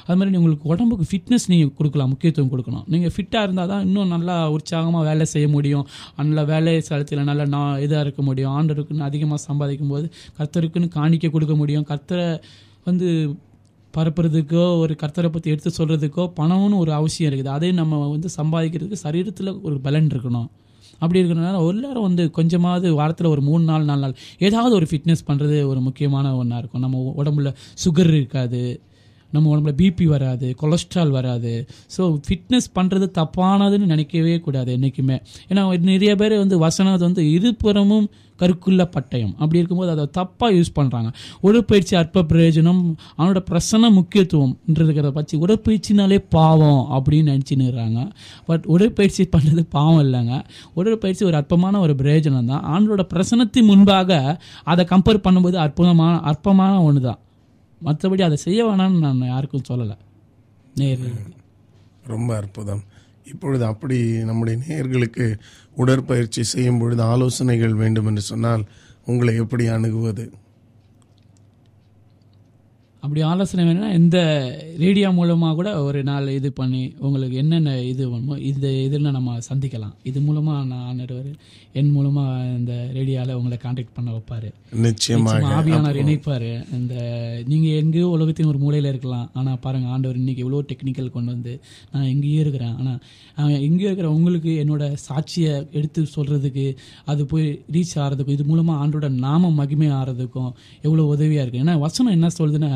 அது 0.06 0.16
மாதிரி 0.20 0.40
உங்களுக்கு 0.40 0.66
உடம்புக்கு 0.74 1.06
ஃபிட்னஸ் 1.10 1.46
நீங்கள் 1.52 1.72
கொடுக்கலாம் 1.78 2.10
முக்கியத்துவம் 2.14 2.52
கொடுக்கணும். 2.54 2.84
நீங்கள் 2.94 3.14
ஃபிட்டாக 3.16 3.46
இருந்தால் 3.46 3.70
தான் 3.74 3.84
இன்னும் 3.88 4.12
நல்லா 4.14 4.36
உற்சாகமாக 4.56 5.04
வேலை 5.10 5.26
செய்ய 5.34 5.48
முடியும். 5.56 5.86
நல்ல 6.20 6.44
வேலை 6.52 6.74
ஸ்தலத்தில் 6.88 7.28
நல்ல 7.30 7.44
நான் 7.54 7.78
இதாக 7.86 8.04
இருக்க 8.06 8.22
முடியும். 8.30 8.52
ஆண்டருக்குன்னு 8.58 9.08
அதிகமாக 9.10 9.40
சம்பாதிக்கும் 9.48 9.94
போது 9.94 10.08
கர்த்தருக்குன்னு 10.40 10.90
காணிக்க 10.98 11.32
கொடுக்க 11.36 11.56
முடியும். 11.62 11.86
கர்த்தரை 11.92 12.28
வந்து 12.90 13.08
பரப்புறதுக்கோ 13.94 14.64
ஒரு 14.82 14.92
கர்த்தரை 15.00 15.28
பற்றி 15.32 15.48
எடுத்து 15.54 15.70
சொல்கிறதுக்கோ 15.78 16.24
பணம்னு 16.38 16.76
ஒரு 16.82 16.92
அவசியம் 16.98 17.28
இருக்குது. 17.30 17.50
அதே 17.56 17.68
நம்ம 17.80 17.98
வந்து 18.12 18.28
சம்பாதிக்கிறதுக்கு 18.36 19.04
சரீரத்தில் 19.06 19.50
ஒரு 19.66 19.76
பலன் 19.86 20.10
இருக்கணும். 20.12 20.48
அப்படி 21.02 21.20
இருக்கிறனால 21.22 21.60
எல்லாரும் 21.72 22.06
வந்து 22.08 22.24
கொஞ்சமாவது 22.38 22.88
வாரத்தில் 23.00 23.32
ஒரு 23.34 23.42
மூணு 23.48 23.64
நாள் 23.70 23.88
நாலு 23.90 24.02
நாள் 24.04 24.16
ஏதாவது 24.48 24.74
ஒரு 24.78 24.86
ஃபிட்னஸ் 24.90 25.26
பண்ணுறது 25.28 25.58
ஒரு 25.72 25.80
முக்கியமான 25.88 26.32
ஒன்றா 26.36 26.58
இருக்கும். 26.62 26.84
நம்ம 26.86 27.14
உடம்புல 27.22 27.50
சுகர் 27.84 28.12
இருக்காது 28.20 28.62
நம்ம 29.32 29.50
உடம்புல 29.52 29.72
பிபி 29.80 30.06
வராது 30.14 30.48
கொலஸ்ட்ரால் 30.60 31.12
வராது. 31.18 31.52
ஸோ 31.96 32.02
ஃபிட்னஸ் 32.26 32.68
பண்ணுறது 32.78 33.06
தப்பானதுன்னு 33.18 33.92
நினைக்கவே 33.92 34.34
கூடாது 34.46 34.70
என்றைக்குமே 34.76 35.16
ஏன்னா 35.50 35.62
நிறைய 35.90 36.14
பேர் 36.22 36.34
வந்து 36.42 36.58
வசனம் 36.66 36.98
வந்து 37.06 37.24
இருபுறமும் 37.36 38.08
கருக்குள்ள 38.42 38.82
பட்டயம். 38.96 39.32
அப்படி 39.42 39.60
இருக்கும்போது 39.60 39.92
அதை 39.94 40.06
தப்பாக 40.18 40.50
யூஸ் 40.58 40.72
பண்ணுறாங்க 40.78 41.10
உடற்பயிற்சி 41.46 41.94
அற்ப 42.02 42.24
பிரயோஜனம் 42.32 42.82
அவனோட 43.18 43.40
பிரசன 43.50 43.90
முக்கியத்துவம்ன்றதுக்கிறத 43.98 45.10
பற்றி 45.18 45.34
உடற்பயிற்சினாலே 45.44 46.18
பாவம் 46.36 46.82
அப்படின்னு 46.96 47.32
நினச்சின்னுறாங்க. 47.34 48.00
பட் 48.50 48.64
உடற்பயிற்சி 48.76 49.28
பண்ணுறது 49.36 49.64
பாவம் 49.76 50.00
இல்லைங்க. 50.04 50.36
உடற்பயிற்சி 50.74 51.24
ஒரு 51.30 51.36
அற்பமான 51.40 51.80
ஒரு 51.86 51.94
பிரயோஜனம் 52.02 52.50
தான். 52.52 52.64
ஆண்களோட 52.74 53.04
பிரசனத்தின் 53.14 53.68
முன்பாக 53.72 54.10
அதை 54.72 54.84
கம்பேர் 54.92 55.24
பண்ணும்போது 55.26 55.58
அற்புதமான 55.66 56.14
அற்பமான 56.30 56.74
ஒன்று 56.88 57.02
தான் 57.08 57.20
மற்றபடி 57.86 58.22
அதை 58.28 58.36
செய்ய 58.46 58.60
வேணாம்னு 58.66 59.04
நான் 59.04 59.22
யாருக்கும் 59.34 59.68
சொல்லலை. 59.68 59.96
நேரில். 60.80 61.16
ரொம்ப 62.12 62.30
அற்புதம். 62.40 62.82
இப்பொழுது 63.24 63.64
அப்படி 63.64 64.12
நம்முடைய 64.22 64.62
நேயர்களுக்கு 64.68 65.38
உடற்பயிற்சி 65.76 66.42
செய்யும் 66.42 66.78
பொழுது 66.78 67.02
ஆலோசனைகள் 67.02 67.74
வேண்டும் 67.74 68.06
என்று 68.06 68.22
சொன்னால் 68.22 68.64
உங்களை 69.06 69.34
எப்படி 69.36 69.66
அணுகுவது? 69.66 70.32
அப்படி 73.02 73.20
ஆலோசனை 73.28 73.62
வேணும்னா 73.66 73.88
இந்த 74.00 74.18
ரேடியோ 74.82 75.08
மூலமாக 75.16 75.54
கூட 75.58 75.70
ஒரு 75.86 76.00
நாள் 76.08 76.26
இது 76.38 76.48
பண்ணி 76.58 76.82
உங்களுக்கு 77.06 77.36
என்னென்ன 77.42 77.70
இது 77.92 78.02
வேணுமோ 78.10 78.34
இந்த 78.50 78.66
இதில் 78.84 79.08
நம்ம 79.16 79.34
சந்திக்கலாம். 79.48 79.94
இது 80.10 80.18
மூலமாக 80.26 80.60
நான் 80.72 81.00
என் 81.80 81.90
மூலமாக 81.96 82.44
இந்த 82.58 82.72
ரேடியோவில் 82.96 83.34
உங்களை 83.38 83.56
காண்டாக்ட் 83.64 83.96
பண்ண 83.96 84.08
வைப்பார். 84.14 84.46
நிச்சயமாக. 84.86 85.48
ஆவியானவர் 85.58 85.98
இணைப்பார். 86.02 86.46
இந்த 86.78 86.94
நீங்கள் 87.50 87.78
எங்கேயோ 87.82 88.08
உலகத்தின் 88.16 88.50
ஒரு 88.52 88.60
மூலையில் 88.64 88.88
இருக்கலாம். 88.92 89.26
ஆனால் 89.40 89.58
பாருங்கள் 89.64 89.92
ஆண்டவர் 89.94 90.20
இன்னைக்கு 90.22 90.44
எவ்வளோ 90.46 90.62
டெக்னிக்கல் 90.70 91.12
கொண்டு 91.16 91.30
வந்து 91.34 91.54
நான் 91.94 92.08
எங்கேயே 92.12 92.40
இருக்கிறேன். 92.44 92.76
ஆனால் 92.80 93.58
எங்கேயோ 93.68 93.88
இருக்கிற 93.90 94.10
உங்களுக்கு 94.18 94.54
என்னோட 94.64 94.84
சாட்சியை 95.08 95.52
எடுத்து 95.80 96.06
சொல்கிறதுக்கு 96.16 96.66
அது 97.12 97.24
போய் 97.32 97.46
ரீச் 97.76 97.96
ஆகிறதுக்கும் 98.04 98.38
இது 98.38 98.46
மூலமாக 98.52 98.80
ஆண்டோட 98.84 99.10
நாம 99.26 99.52
மகிமை 99.60 99.90
ஆகிறதுக்கும் 100.00 100.50
எவ்வளோ 100.86 101.08
உதவியாக 101.16 101.44
இருக்குது 101.44 101.64
ஏன்னா 101.66 101.76
வசனம் 101.86 102.16
என்ன 102.18 102.32
சொல்லுதுன்னா 102.38 102.72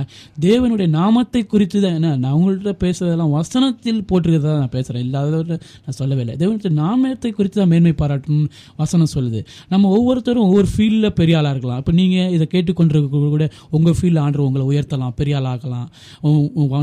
தேவனுடைய 0.47 0.89
நாமத்தை 0.99 1.43
குறித்து 1.53 1.79
தான் 1.85 1.97
என்ன? 1.99 2.11
நான் 2.25 2.35
உங்கள்கிட்ட 2.39 2.73
பேசுறதெல்லாம் 2.85 3.33
வசனத்தில் 3.39 4.01
போட்டிருக்கிறதா 4.11 4.55
நான் 4.62 4.75
பேசுகிறேன் 4.77 5.05
இல்லாதவர்கிட்ட 5.07 5.59
நான் 5.85 5.99
சொல்லவே 6.01 6.23
இல்லை 6.25 6.37
தேவனுடைய 6.43 6.73
நாமத்தை 6.83 7.33
குறித்து 7.39 7.59
தான் 7.61 7.71
மேன்மை 7.73 7.95
பாராட்டணும் 8.03 8.49
வசனம் 8.83 9.12
சொல்லுது. 9.17 9.43
நம்ம 9.75 9.91
ஒவ்வொருத்தரும் 9.99 10.47
ஒவ்வொரு 10.49 10.71
ஃபீல்டில் 10.75 11.11
பெரிய 11.21 11.39
ஆளாக 11.41 11.53
இருக்கலாம். 11.55 11.81
இப்போ 11.83 11.95
நீங்கள் 12.01 12.33
இதை 12.37 12.49
கேட்டுக்கொண்டிருக்க 12.55 13.23
கூட 13.37 13.47
உங்கள் 13.79 13.97
ஃபீல்டில் 13.99 14.23
ஆண்டு 14.25 14.45
உங்களை 14.49 14.67
உயர்த்தலாம் 14.73 15.14
பெரிய 15.21 15.37
ஆளாகலாம் 15.41 15.89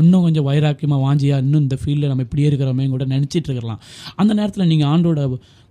இன்னும் 0.04 0.24
கொஞ்சம் 0.28 0.48
வைராக்கியமாக 0.50 1.00
வாஞ்சியா 1.06 1.36
இன்னும் 1.44 1.62
இந்த 1.66 1.78
ஃபீல்டில் 1.82 2.10
நம்ம 2.12 2.24
இப்படியே 2.28 2.48
இருக்கிறோமே 2.50 2.88
கூட 2.94 3.04
நினச்சிட்டு 3.14 3.50
இருக்கலாம். 3.50 3.80
அந்த 4.20 4.32
நேரத்தில் 4.40 4.70
நீங்கள் 4.72 4.90
ஆண்டோட 4.94 5.20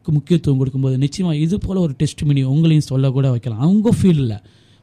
முக்கியத்துவம் 0.08 0.60
கொடுக்கும்போது 0.60 0.96
நிச்சயமாக 1.04 1.42
இது 1.44 1.58
போல் 1.66 1.78
ஒரு 1.84 1.94
டெஸ்ட் 2.00 2.22
மினி 2.30 2.42
உங்களையும் 2.54 2.90
சொல்ல 2.90 3.12
கூட 3.18 3.28
வைக்கலாம். 3.34 3.62
அவங்க 3.66 3.90
ஃபீல்டில் 4.00 4.34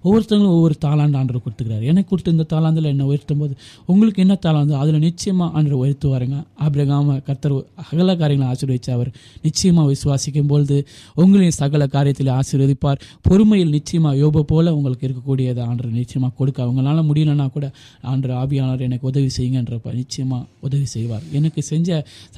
ஒவ்வொருத்தங்களும் 0.04 0.54
ஒவ்வொரு 0.58 0.74
தாளாண்டு 0.84 1.18
ஆண்டவர் 1.20 1.42
கொடுத்துக்கிறாரு. 1.44 1.84
எனக்கு 1.92 2.08
கொடுத்த 2.08 2.30
இந்த 2.30 2.46
தாளாந்தில் 2.52 2.88
என்ன 2.92 3.04
உயர்த்தும் 3.10 3.40
போது 3.42 3.54
உங்களுக்கு 3.86 4.22
என்ன 4.24 4.34
தாளாந்து? 4.46 4.74
அதில் 4.82 4.98
நிச்சயமாக 4.98 5.48
ஆண்டவர் 5.56 5.80
உயர்த்துவாருங்க. 5.82 6.38
ஆபிரகாம 6.64 7.16
கர்த்தர் 7.28 7.54
அகல 7.84 8.16
காரியங்களை 8.22 8.48
ஆசீர்வதிச்சு 8.52 8.90
அவர். 8.96 9.10
நிச்சயமாக 9.42 9.86
விசுவாசிக்கும் 9.94 10.50
பொழுது 10.52 10.78
உங்களையும் 11.22 11.58
சகல 11.60 11.88
காரியத்தில் 11.96 12.32
ஆசீர்வதிப்பார். 12.38 13.00
பொறுமையில் 13.28 13.74
நிச்சயமாக 13.76 14.14
யோப 14.22 14.44
போல 14.52 14.74
உங்களுக்கு 14.78 15.06
இருக்கக்கூடியதை 15.08 15.62
ஆண்டவர் 15.68 15.98
நிச்சயமாக 16.00 16.32
கொடுக்க. 16.40 16.58
அவங்களால 16.66 17.04
முடியலன்னா 17.10 17.48
கூட 17.56 17.66
ஆண்டர் 18.12 18.34
ஆபியானவர் 18.40 18.86
எனக்கு 18.88 19.10
உதவி 19.12 19.30
செய்யுங்கன்றப்ப 19.38 19.94
நிச்சயமாக 20.00 20.42
உதவி 20.66 20.86
செய்வார். 20.94 21.24
எனக்கு 21.40 21.60
செஞ்ச 21.72 21.88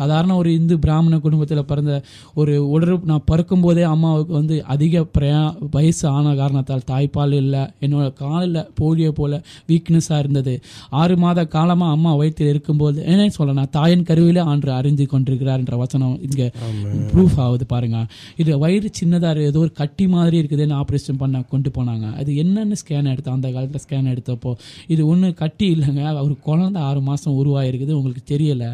சாதாரண 0.00 0.36
ஒரு 0.42 0.50
இந்து 0.58 0.74
பிராமண 0.84 1.14
குடும்பத்தில் 1.26 1.68
பிறந்த 1.70 1.94
ஒரு 2.40 2.52
உடல் 2.74 3.08
நான் 3.10 3.26
பறக்கும் 3.30 3.64
போதே 3.64 3.82
அம்மாவுக்கு 3.94 4.32
வந்து 4.40 4.56
அதிக 4.74 5.04
பிரயா 5.16 5.40
வயசு 5.76 6.04
ஆன 6.16 6.34
காரணத்தால் 6.42 6.88
தாய்ப்பால் 6.90 7.34
இல்லை. 7.42 7.51
என்னோட 7.84 8.07
காலில் 8.22 8.59
போலியோ 8.80 9.11
போல 9.18 9.40
வீக்னஸாக 9.70 10.18
இருந்தது. 10.24 10.55
ஆறு 11.00 11.16
மாத 11.24 11.46
காலமாக 11.57 11.96
அம்மா 11.96 12.14
வயிற்றில் 12.20 12.50
இருக்கும்போது 12.53 12.98
என்ன 13.12 13.28
சொல்லணும் 13.38 13.70
தாயின் 13.78 14.07
கருவிலே 14.11 14.44
ஆண்டு 14.53 14.72
அறிந்து 14.78 15.07
கொண்டிருக்கிறார்ன்ற 15.12 15.76
வசனம் 15.84 16.16
இங்கே 16.28 16.48
ப்ரூஃப் 17.12 17.38
ஆகுது 17.46 17.66
பாருங்க. 17.74 17.98
இது 18.44 18.59
வயிறு 18.64 18.90
சின்னதாக 19.00 19.48
ஏதோ 19.50 19.61
ஒரு 19.66 19.72
கட்டி 19.80 20.07
மாதிரி 20.14 20.36
இருக்குதுன்னு 20.42 20.78
ஆப்ரேஷன் 20.82 21.20
பண்ண 21.24 21.42
கொண்டு 21.55 21.70
போனாங்க. 21.78 22.07
அது 22.20 22.32
என்னென்னு 22.44 22.78
ஸ்கேன் 22.82 23.11
எடுத்தோம் 23.14 23.38
அந்த 23.38 23.50
காலத்தில் 23.57 23.84
ஸ்கேன் 23.86 24.11
எடுத்தப்போ 24.14 24.53
இது 24.94 25.03
ஒன்றும் 25.07 25.34
கட்டி 25.42 25.68
இல்லைங்க 25.74 26.03
ஒரு 26.26 26.36
குழந்தை 26.48 26.82
ஆறு 26.88 27.00
மாதம் 27.11 27.38
உருவாயிருக்குது 27.42 27.98
உங்களுக்கு 27.98 28.24
தெரியலை? 28.34 28.70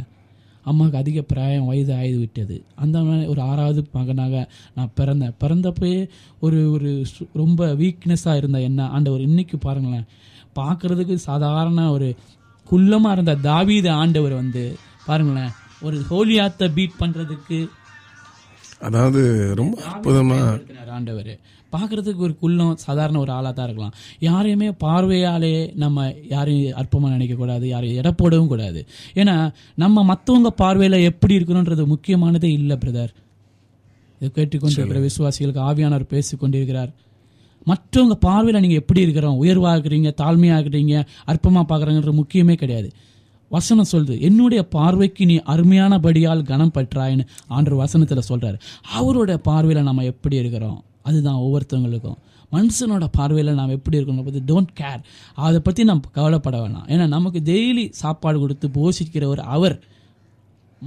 அம்மாவுக்கு 0.71 0.99
அதிக 0.99 1.23
பிராயம் 1.23 1.69
வயது 1.71 1.93
ஆயுது 1.95 2.19
விட்டது 2.19 2.57
அந்த 2.85 2.97
மாதிரி 3.07 3.27
ஒரு 3.33 3.41
ஆறாவது 3.51 3.81
மகனாக 3.93 4.45
நான் 4.77 4.95
பிறந்தேன். 4.97 5.35
பிறந்தப்பயே 5.43 6.01
ஒரு 6.41 6.61
ஒரு 6.73 6.91
ரொம்ப 7.33 7.61
வீக்னஸாக 7.83 8.41
இருந்த 8.41 8.61
என்ன? 8.61 8.89
ஆண்டவர் 8.89 9.27
இன்னைக்கு 9.29 9.59
பாருங்களேன். 9.59 10.07
பார்க்குறதுக்கு 10.59 11.17
சாதாரண 11.29 11.81
ஒரு 11.91 12.09
குள்ளமாக 12.67 13.17
இருந்த 13.17 13.35
தாவீது 13.49 13.91
ஆண்டவர் 14.03 14.35
வந்து 14.35 14.65
பாருங்களேன் 15.07 15.53
ஒரு 15.81 15.99
ஹோலியாத்தை 16.11 16.67
பீட் 16.75 17.01
பண்ணுறதுக்கு 17.01 17.59
அதாவது 18.87 19.21
ரொம்ப 19.61 19.77
அற்புதமா 19.93 20.37
இருக்கிறார் 20.55 20.91
ஆண்டவர். 20.97 21.33
பார்க்கறதுக்கு 21.75 22.25
ஒரு 22.27 22.35
குள்ளம் 22.43 22.77
சாதாரண 22.85 23.17
ஒரு 23.23 23.33
ஆளாக 23.37 23.53
தான் 23.55 23.67
இருக்கலாம். 23.69 23.95
யாரையுமே 24.27 24.69
பார்வையாலே 24.85 25.55
நம்ம 25.83 26.07
யாரையும் 26.35 26.77
அற்பமாக 26.83 27.11
நினைக்கக்கூடாது 27.17 27.65
யாரையும் 27.73 27.99
எடை 28.03 28.13
போடவும் 28.21 28.51
கூடாது. 28.53 28.81
ஏன்னா 29.21 29.35
நம்ம 29.83 30.05
மற்றவங்க 30.13 30.53
பார்வையில் 30.63 31.07
எப்படி 31.11 31.37
இருக்கணுன்றது 31.39 31.85
முக்கியமானதே 31.95 32.51
இல்லை 32.61 32.79
பிரதர். 32.85 33.13
இதை 34.21 34.31
கேட்டுக்கொண்டிருக்கிற 34.39 35.03
விசுவாசிகளுக்கு 35.09 35.63
ஆவியானவர் 35.69 36.13
பேசிக் 36.15 36.41
கொண்டிருக்கிறார் 36.45 36.93
மற்றவங்க 37.71 38.15
பார்வையில் 38.29 38.63
நீங்கள் 38.65 38.81
எப்படி 38.83 39.01
இருக்கிறோம்? 39.07 39.37
உயர்வாக 39.43 39.75
இருக்கிறீங்க 39.77 40.11
தாழ்மையாக 40.23 40.61
இருக்கிறீங்க 40.63 40.95
அற்பமாக 41.33 41.65
பார்க்குறாங்கன்ற 41.71 42.13
முக்கியமே 42.21 42.55
கிடையாது. 42.63 42.89
வசனம் 43.49 43.91
சொல்லுது 43.93 44.15
என்னுடைய 44.21 44.63
பார்வைக்கு 44.77 45.27
நீ 45.27 45.37
அருமையானபடியால் 45.53 46.43
கனம் 46.43 46.75
பெற்றாயின்னு 46.75 47.27
ஆண்டு 47.49 47.77
வசனத்தில் 47.77 48.29
சொல்கிறாரு 48.29 48.59
அவரோட 48.99 49.35
பார்வையில் 49.49 49.89
நம்ம 49.89 50.05
எப்படி 50.05 50.37
இருக்கிறோம்? 50.37 50.85
அதுதான் 51.03 51.43
ஒவ்வொருத்தவங்களுக்கும். 51.45 52.19
மனுஷனோட 52.53 53.07
பார்வையில் 53.13 53.55
நாம் 53.55 53.69
எப்படி 53.69 53.99
இருக்கணும் 53.99 54.27
பற்றி 54.27 54.43
டோன்ட் 54.51 54.73
கேர் 54.81 55.01
அதை 55.35 55.61
பற்றி 55.61 55.85
நம்ம 55.85 56.09
கவலைப்பட 56.13 56.57
வேணாம். 56.59 56.89
ஏன்னா 56.93 57.07
நமக்கு 57.09 57.41
டெய்லி 57.45 57.85
சாப்பாடு 58.03 58.39
கொடுத்து 58.39 58.69
போஷிக்கிற 58.69 59.25
ஒரு 59.25 59.43
அவர் 59.43 59.77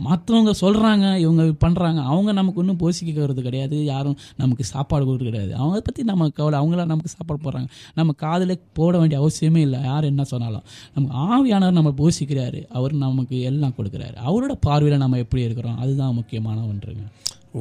மற்றவங்க 0.05 0.51
சொல்கிறாங்க 0.61 1.17
இவங்க 1.17 1.43
பண்ணுறாங்க 1.43 2.03
அவங்க 2.03 2.31
நமக்கு 2.31 2.59
ஒன்றும் 2.59 2.79
போஷிக்கிறது 2.79 3.41
கிடையாது. 3.41 3.85
யாரும் 3.85 4.17
நமக்கு 4.37 4.63
சாப்பாடு 4.63 5.05
கொடுக்குறது 5.05 5.23
கிடையாது. 5.23 5.55
அவங்க 5.55 5.81
பற்றி 5.81 6.03
நம்ம 6.03 6.29
கவலை 6.29 6.59
அவங்களாம் 6.59 6.85
நமக்கு 6.85 7.07
சாப்பாடு 7.07 7.41
போடுறாங்க. 7.43 7.67
நம்ம 7.93 8.11
காதில் 8.11 8.61
போட 8.73 8.97
வேண்டிய 8.97 9.21
அவசியமே 9.21 9.57
இல்லை. 9.57 9.81
யார் 9.81 10.03
என்ன 10.03 10.23
சொன்னாலும். 10.23 10.63
நமக்கு 10.95 11.17
ஆவியானவர் 11.17 11.71
நம்ம 11.71 11.93
போசிக்கிறாரு. 11.97 12.67
அவர் 12.67 12.93
நமக்கு 12.93 13.41
எல்லாம் 13.41 13.73
கொடுக்குறாரு. 13.77 14.15
அவரோட 14.25 14.51
பார்வையில் 14.61 14.97
நம்ம 14.97 15.17
எப்படி 15.17 15.43
இருக்கிறோம்? 15.43 15.77
அதுதான் 15.77 16.13
முக்கியமான 16.13 16.61
ஒன்றுங்க. 16.61 17.05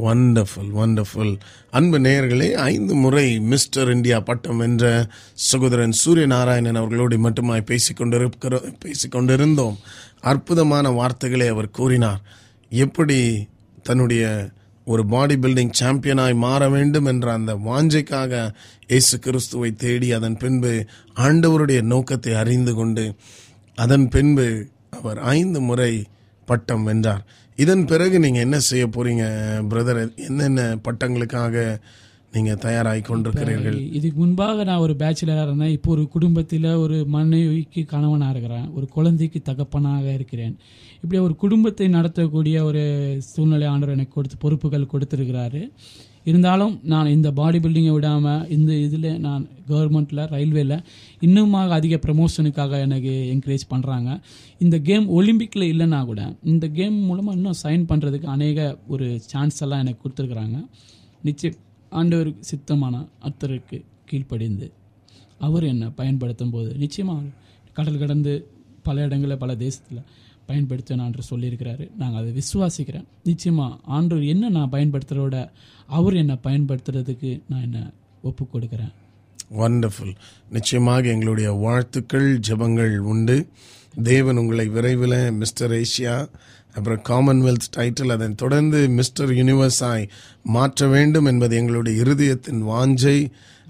வண்டர்ஃபுல் 0.02 0.70
வண்டர்ஃபுல் 0.74 1.36
அன்பு 1.70 1.98
நேயர்களே 1.98 2.52
ஐந்து 2.52 2.94
முறை 2.94 3.40
மிஸ்டர் 3.40 3.92
இந்தியா 3.92 4.20
பட்டம் 4.20 4.56
வென்ற 4.56 5.06
சகோதரன் 5.34 5.92
சூரிய 5.92 6.26
நாராயணன் 6.26 6.74
அவர்களோடு 6.74 7.30
மட்டுமாய் 7.30 7.64
பேசிக்கொண்டிருக்கிற 7.66 8.74
பேசிக்கொண்டிருந்தோம். 8.84 9.76
அற்புதமான 10.20 10.90
வார்த்தைகளை 10.90 11.48
அவர் 11.48 11.68
கூறினார். 11.70 12.22
எப்படி 12.72 13.18
தன்னுடைய 13.82 14.24
ஒரு 14.86 15.02
பாடி 15.06 15.34
பில்டிங் 15.34 15.72
சாம்பியனாய் 15.80 16.34
மாற 16.44 16.68
வேண்டும் 16.68 17.04
என்ற 17.04 17.26
அந்த 17.32 17.52
வாஞ்சைக்காக 17.68 18.32
இயேசு 18.86 19.18
கிறிஸ்துவை 19.18 19.70
தேடி 19.74 20.08
அதன் 20.12 20.36
பின்பு 20.36 20.72
ஆண்டவருடைய 21.16 21.80
நோக்கத்தை 21.92 22.34
அறிந்து 22.34 22.74
கொண்டு 22.74 23.04
அதன் 23.78 24.06
பின்பு 24.08 24.46
அவர் 24.90 25.18
ஐந்து 25.36 25.60
முறை 25.60 25.92
பட்டம் 26.48 26.84
வென்றார். 26.84 27.24
இதன் 27.56 27.84
பிறகு 27.84 28.16
நீங்கள் 28.18 28.42
என்ன 28.42 28.58
செய்ய 28.58 28.84
போறீங்க 28.86 29.24
பிரதர் 29.70 30.00
என்னென்ன 30.28 30.60
பட்டங்களுக்காக 30.84 31.64
நீங்க 32.34 32.52
தயாராகி 32.64 33.00
கொண்டிருக்கிறீர்கள். 33.06 33.78
இதுக்கு 33.98 34.18
முன்பாக 34.22 34.64
நான் 34.68 34.82
ஒரு 34.84 34.94
பேச்சுலராக 34.98 35.46
இருந்தேன். 35.46 35.72
இப்போ 35.76 35.88
ஒரு 35.94 36.02
குடும்பத்தில் 36.14 36.68
ஒரு 36.82 36.96
மனைவிக்கு 37.14 37.82
கணவனாக 37.92 38.34
இருக்கிறேன். 38.34 38.66
ஒரு 38.76 38.86
குழந்தைக்கு 38.96 39.38
தகப்பனாக 39.48 40.04
இருக்கிறேன். 40.18 40.54
இப்படி 41.02 41.18
ஒரு 41.26 41.34
குடும்பத்தை 41.42 41.86
நடத்தக்கூடிய 41.96 42.56
ஒரு 42.68 42.82
சூழ்நிலை 43.30 43.66
ஆண்டவர் 43.70 43.96
எனக்கு 43.96 44.16
கொடுத்து 44.16 44.36
பொறுப்புகள் 44.44 44.92
கொடுத்துருக்கிறாரு. 44.92 45.62
இருந்தாலும் 46.30 46.74
நான் 46.92 47.12
இந்த 47.14 47.28
பாடி 47.38 47.58
பில்டிங்கை 47.64 47.92
விடாமல் 47.94 48.44
இந்த 48.56 48.72
இதில் 48.86 49.08
நான் 49.26 49.42
கவர்மெண்ட்டில் 49.70 50.22
ரயில்வேல 50.34 50.76
இன்னுமாக 51.26 51.74
அதிக 51.78 51.98
ப்ரமோஷனுக்காக 52.04 52.80
எனக்கு 52.86 53.14
என்கரேஜ் 53.34 53.64
பண்ணுறாங்க 53.72 54.10
இந்த 54.64 54.78
கேம் 54.88 55.06
ஒலிம்பிக்கில் 55.18 55.70
இல்லைன்னா 55.72 56.00
கூட 56.10 56.22
இந்த 56.52 56.68
கேம் 56.78 56.98
மூலமாக 57.08 57.36
இன்னும் 57.38 57.58
சைன் 57.62 57.88
பண்ணுறதுக்கு 57.90 58.28
அநேக 58.36 58.68
ஒரு 58.94 59.08
சான்ஸ் 59.32 59.60
எல்லாம் 59.66 59.82
எனக்கு 59.86 60.02
கொடுத்துருக்குறாங்க. 60.04 60.58
நிச்சயம். 61.22 61.58
ஆண்டவருக்கு 61.92 62.48
சித்தமான 62.50 62.94
அத்தருக்கு 63.28 63.78
கீழ்ப்படிந்து 64.04 64.66
அவர் 65.38 65.64
என்னை 65.64 65.88
பயன்படுத்தும் 65.96 66.50
போது 66.50 66.70
நிச்சயமாக 66.74 67.24
கடல் 67.72 67.98
கடந்து 67.98 68.32
பல 68.82 69.02
இடங்களில் 69.02 69.38
பல 69.38 69.54
தேசத்தில் 69.54 70.02
பயன்படுத்தணும் 70.48 71.08
என்று 71.08 71.22
சொல்லியிருக்கிறாரு. 71.30 71.84
நாங்கள் 71.96 72.20
அதை 72.22 72.32
விசுவாசிக்கிறேன். 72.32 73.06
நிச்சயமாக 73.24 73.78
ஆண்டவர் 73.96 74.24
என்ன 74.24 74.48
நான் 74.48 74.72
பயன்படுத்துகிறோட 74.72 75.36
அவர் 75.86 76.14
என்னை 76.14 76.36
பயன்படுத்துறதுக்கு 76.44 77.30
நான் 77.48 77.62
என்ன 77.62 77.80
ஒப்பு 78.22 78.44
கொடுக்குறேன் 78.44 78.94
வண்டர்ஃபுல் 79.58 80.14
நிச்சயமாக 80.50 81.08
எங்களுடைய 81.08 81.50
வாழ்த்துக்கள் 81.50 82.28
ஜெபங்கள் 82.48 82.96
உண்டு. 83.12 83.46
தேவன் 84.02 84.36
உங்களை 84.36 84.66
விரைவில் 84.68 85.32
மிஸ்டர் 85.32 85.72
ஏஷியா 85.72 86.28
அப்புறம் 86.74 87.02
காமன்வெல்த் 87.08 87.70
டைட்டில் 87.76 88.12
அதன் 88.12 88.34
தொடர்ந்து 88.34 88.88
மிஸ்டர் 88.88 89.30
யூனிவர்ஸாய் 89.30 90.08
மாற்ற 90.42 90.86
வேண்டும் 90.86 91.24
என்பது 91.24 91.56
எங்களுடைய 91.56 92.02
இருதயத்தின் 92.02 92.60
வாஞ்சை 92.72 93.18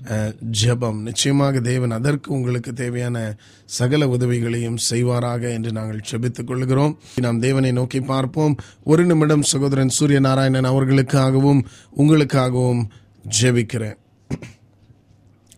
ஜபம் 0.00 0.38
ஜெபம். 0.60 0.98
நிச்சயமாக 1.02 1.60
தேவன் 1.60 1.90
அதற்கு 1.90 2.32
உங்களுக்கு 2.32 2.72
தேவையான 2.72 3.16
சகல 3.64 4.08
உதவிகளையும் 4.08 4.78
செய்வாராக 4.90 5.42
என்று 5.52 5.72
நாங்கள் 5.72 6.06
செபித்துக் 6.10 6.44
கொள்கிறோம். 6.44 6.98
நாம் 7.16 7.40
தேவனை 7.40 7.72
நோக்கி 7.72 8.00
பார்ப்போம். 8.00 8.56
ஒரு 8.84 9.04
நிமிடம் 9.04 9.42
சகோதரன் 9.42 9.96
சூரிய 9.98 10.20
நாராயணன் 10.20 10.70
அவர்களுக்காகவும் 10.72 11.62
உங்களுக்காகவும் 11.96 12.82
ஜெபிக்கிறேன். 13.40 13.99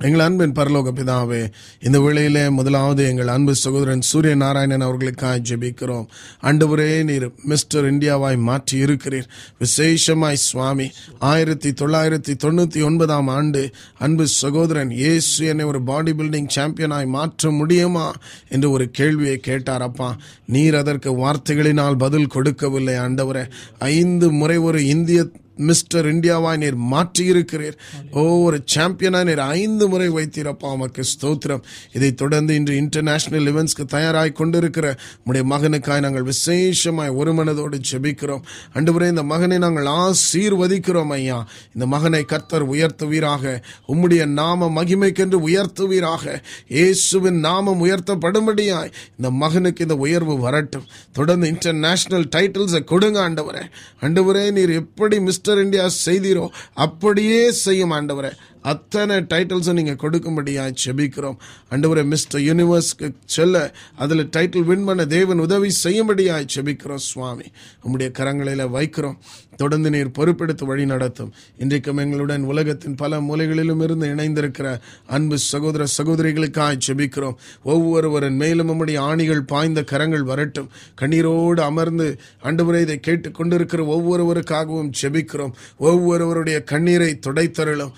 எங்கள் 0.07 0.23
அன்பின் 0.25 0.55
பரலோக 0.55 0.91
பிதாவே 0.99 1.41
இந்த 1.81 2.01
வேளையிலே 2.01 2.43
முதலாவது 2.51 3.03
எங்கள் 3.09 3.29
அன்பு 3.29 3.53
சகோதரன் 3.55 4.01
சூரிய 4.01 4.35
நாராயணன் 4.35 4.85
அவர்களுக்காக 4.87 5.43
ஜெபிக்கிறோம். 5.49 6.07
ஆண்டவரே 6.43 7.05
நீர் 7.05 7.27
மிஸ்டர் 7.45 7.87
இந்தியாவாய் 7.91 8.39
மாற்றி 8.49 8.77
இருக்கிறீர் 8.85 9.29
விசேஷமாய் 9.59 10.41
சுவாமி 10.47 10.87
ஆயிரத்தி 11.19 11.71
தொள்ளாயிரத்தி 11.71 12.35
தொண்ணூற்றி 12.45 12.83
ஒன்பதாம் 12.85 13.31
ஆண்டு 13.37 13.63
அன்பு 13.99 14.27
சகோதரன் 14.27 14.91
இயேசு 15.03 15.47
என்னை 15.47 15.65
ஒரு 15.65 15.83
பாடி 15.83 16.13
பில்டிங் 16.13 16.51
சாம்பியனாய் 16.57 17.13
மாற்ற 17.17 17.51
முடியுமா 17.51 18.13
என்று 18.49 18.71
ஒரு 18.71 18.91
கேள்வியை 18.91 19.37
கேட்டார். 19.37 19.83
அப்பா 19.83 20.11
நீர் 20.47 20.75
அதற்கு 20.75 21.13
வார்த்தைகளினால் 21.25 22.01
பதில் 22.05 22.33
கொடுக்கவில்லை 22.37 22.97
ஆண்டவரே. 22.97 23.45
ஐந்து 23.79 24.31
முறை 24.41 24.57
ஒரு 24.57 24.87
இந்திய 24.87 25.23
மிஸ்டர் 25.57 26.07
இந்தியாவாய் 26.07 26.57
நீர் 26.57 26.75
மாற்றி 26.75 27.33
இருக்கிறீர் 27.33 27.77
ஓ 28.11 28.23
ஒரு 28.45 28.65
சாம்பியனா 28.75 29.25
நீர் 29.25 29.39
ஐந்து 29.39 29.89
முறை 29.89 30.09
வைத்தீரப்பா 30.09 30.69
உமக்கு 30.73 31.03
ஸ்தோத்திரம். 31.03 31.63
இதை 31.93 32.15
தொடர்ந்து 32.15 32.55
இன்று 32.55 32.77
இன்டர்நேஷனல் 32.77 33.47
இவெண்ட்ஸ்க்கு 33.53 33.85
தயாராய் 33.87 34.33
கொண்டிருக்கிற 34.33 34.97
உடைய 35.25 35.47
மகனுக்காய் 35.49 36.01
நாங்கள் 36.01 36.33
விசேஷமாய் 36.33 37.09
ஒரு 37.09 37.33
மனதோடு 37.33 37.81
ஜெபிக்கிறோம். 37.91 38.43
அன்றுவரே 38.75 39.09
இந்த 39.09 39.23
மகனை 39.23 39.59
நாங்கள் 39.59 39.85
ஆசீர்வதிக்கிறோம் 39.85 41.09
ஐயா. 41.09 41.49
இந்த 41.75 41.87
மகனை 41.87 42.25
கர்த்தர் 42.25 42.71
உயர்த்துவீராக. 42.71 43.61
உம்முடைய 43.89 44.27
நாம 44.27 44.83
மகிமைக்கென்று 44.83 45.41
உயர்த்துவீராக. 45.49 46.41
இயேசுவின் 46.69 47.39
நாமம் 47.39 47.85
உயர்த்தப்படும்படியாய் 47.87 48.93
இந்த 49.17 49.31
மகனுக்கு 49.31 49.83
இந்த 49.83 49.97
உயர்வு 49.97 50.39
வரட்டும். 50.39 50.87
தொடர்ந்து 51.13 51.49
இன்டர்நேஷனல் 51.49 52.29
டைட்டில்ஸை 52.37 52.85
கொடுங்க 52.85 53.29
ஆண்டவரே. 53.29 53.65
ஆண்டவரே 54.01 54.51
நீர் 54.51 54.71
எப்படி 54.71 55.21
மிஸ்டர் 55.45 55.63
இந்தியா 55.63 55.85
செய்தீரோ 56.05 56.43
அப்படியே 56.85 57.39
செய்யும் 57.61 57.93
ஆண்டவரே. 57.93 58.29
அத்தனை 58.63 59.17
டைட்டில்ஸும் 59.17 59.73
நீங்கள் 59.73 60.01
கொடுக்கும்படியாய் 60.03 60.75
செபிக்கிறோம் 60.85 61.37
ஆண்டவரே 61.71 62.05
மிஸ்டர் 62.05 62.41
யூனிவர்ஸ்க்கு 62.41 63.15
செல்ல 63.25 63.75
அதில் 63.97 64.29
டைட்டில் 64.37 64.69
வின் 64.71 64.85
பண்ண 64.85 65.07
தேவன் 65.07 65.39
உதவி 65.39 65.71
செய்யும்படியாய் 65.85 66.47
செபிக்கிறோம் 66.55 67.05
சுவாமி. 67.11 67.45
உங்களுடைய 67.83 68.13
கரங்களில் 68.19 68.75
வைக்கிறோம். 68.77 69.17
தொடர்ந்து 69.57 69.91
நீர் 69.91 70.09
பொறுப்பெடுத்து 70.09 70.65
வழி 70.65 70.87
நடத்தும். 70.87 71.33
இன்றைக்கும் 71.59 71.97
எங்களுடன் 71.97 72.43
உலகத்தின் 72.43 72.95
பல 72.95 73.21
மூலைகளிலும் 73.21 73.83
இருந்து 73.83 74.07
இணைந்திருக்கிற 74.07 74.81
அன்பு 75.07 75.39
சகோதர 75.39 75.85
சகோதரிகளுக்காய் 76.03 76.79
செபிக்கிறோம் 76.87 77.35
ஒவ்வொருவரின் 77.65 78.37
மேலும் 78.37 78.67
நம்முடைய 78.67 79.01
ஆணிகள் 79.01 79.41
பாய்ந்த 79.41 79.85
கரங்கள் 79.85 80.23
வரட்டும். 80.23 80.71
கண்ணீரோடு 81.01 81.61
அமர்ந்து 81.61 82.19
அண்டுமுறை 82.43 82.81
இதை 82.81 83.01
கேட்டுக்கொண்டிருக்கிற 83.07 83.85
ஒவ்வொருவருக்காகவும் 83.97 84.91
செபிக்கிறோம் 85.03 85.53
ஒவ்வொருவருடைய 85.79 86.63
கண்ணீரை 86.63 87.19
துடைத்தருளும். 87.27 87.93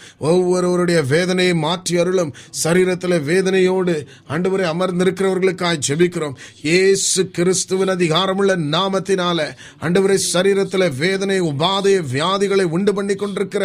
ஒவ்வொருவருடைய 0.54 0.98
வேதனையை 1.12 1.54
மாற்றி 1.62 1.94
அருளும் 2.00 2.30
சரீரத்தில் 2.62 3.14
வேதனையோடு 3.28 3.94
ஆண்டவரை 4.34 4.64
அமர்ந்திருக்கிறவர்களுக்காக 4.72 5.80
ஜெபிக்கிறோம். 5.86 6.36
ஏசு 6.78 7.22
கிறிஸ்துவின் 7.36 7.92
அதிகாரமுள்ள 7.94 8.52
நாமத்தினால 8.74 9.46
ஆண்டவரை 9.84 10.18
சரீரத்தில் 10.32 10.86
வேதனை 11.02 11.38
உபாதைய 11.50 11.98
வியாதிகளை 12.12 12.66
உண்டு 12.76 12.94
பண்ணி 12.94 13.14
கொண்டிருக்கிற 13.14 13.64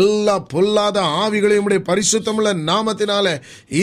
எல்லா 0.00 0.36
பொல்லாத 0.54 1.00
ஆவிகளையும் 1.24 1.66
உடைய 1.68 1.82
பரிசுத்தமுள்ள 1.90 2.52
நாமத்தினால 2.70 3.26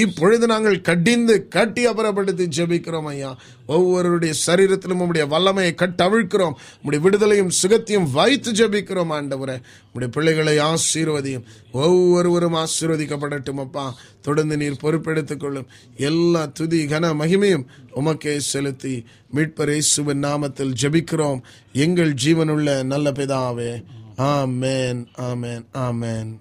இப்பொழுது 0.01 0.47
நாங்கள் 0.53 0.85
கடிந்து 0.89 1.35
கட்டி 1.57 1.85
அபரப்படுத்தி 1.87 2.47
ஜெபிக்கிறோம் 2.57 3.09
ஐயா. 3.13 3.31
ஒவ்வொருடைய 3.67 4.33
சரீரத்திலும் 4.45 5.01
உம்முடைய 5.03 5.25
வல்லமையை 5.27 5.73
கட்டவிழ்க்கிறோம். 5.81 6.55
உம்முடைய 6.79 6.99
விடுதலையும் 7.05 7.51
சுகத்தையும் 7.61 8.09
வைத்து 8.11 8.51
ஜெபிக்கிறோம் 8.51 9.13
ஆண்டவரை. 9.17 9.57
உம்முடைய 9.85 10.07
பிள்ளைகளை 10.07 10.55
ஆசீர்வதியும். 10.57 11.45
ஒவ்வொருவரும் 11.71 12.57
ஆசீர்வதிக்கப்படட்டும் 12.63 13.61
அப்பா. 13.65 13.85
தொடர்ந்து 14.21 14.57
நீர் 14.57 14.81
பொறுப்பெடுத்துக் 14.83 15.39
கொள்ளும். 15.39 15.67
எல்லா 15.97 16.45
துதி 16.45 16.85
கன 16.85 17.13
மகிமையும் 17.21 17.65
உமக்கே 17.95 18.37
செலுத்தி 18.37 19.05
மீட்பர் 19.35 19.71
இயேசுவின் 19.71 20.23
நாமத்தில் 20.23 20.73
ஜெபிக்கிறோம். 20.81 21.41
எங்கள் 21.73 22.13
ஜீவனுள்ள 22.23 22.83
நல்ல 22.83 23.11
பிதாவே. 23.11 23.71
ஆமேன் 24.17 25.05
ஆமேன் 25.29 25.65
ஆமேன். 25.73 26.31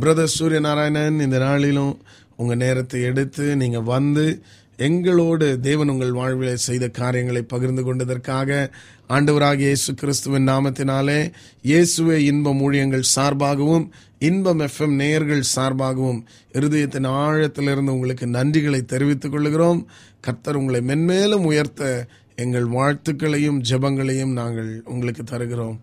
பிரதர் 0.00 0.34
சூரியநாராயணன் 0.38 1.20
இந்த 1.20 1.38
நாளிலும் 1.38 1.94
உங்கள் 2.36 2.56
நேரத்தை 2.56 3.02
எடுத்து 3.02 3.56
நீங்கள் 3.56 3.82
வந்து 3.82 4.42
எங்களோடு 4.78 5.60
தேவன் 5.60 5.88
உங்கள் 5.88 6.12
வாழ்வில் 6.12 6.56
செய்த 6.56 6.88
காரியங்களை 6.88 7.42
பகிர்ந்து 7.42 7.82
கொண்டதற்காக 7.82 8.70
ஆண்டவராக 9.08 9.54
இயேசு 9.54 9.94
கிறிஸ்துவின் 9.94 10.48
நாமத்தினாலே 10.48 11.32
இயேசுவே 11.64 12.16
இன்பம் 12.16 12.60
ஊழியங்கள் 12.60 13.02
சார்பாகவும் 13.16 13.88
இன்பம் 14.18 14.60
எஃப்எம் 14.60 14.94
நேயர்கள் 14.94 15.42
சார்பாகவும் 15.56 16.20
இருதயத்தின் 16.52 17.08
ஆழத்திலிருந்து 17.08 17.94
உங்களுக்கு 17.96 18.26
நன்றிகளை 18.26 18.84
தெரிவித்துக் 18.84 19.32
கொள்கிறோம். 19.32 19.86
கர்த்தர் 20.20 20.56
உங்களை 20.56 20.80
மென்மேலும் 20.80 21.44
உயர்த்த 21.44 22.08
எங்கள் 22.34 22.68
வாழ்த்துக்களையும் 22.68 23.60
ஜெபங்களையும் 23.68 24.32
நாங்கள் 24.32 24.82
உங்களுக்கு 24.84 25.24
தருகிறோம். 25.24 25.80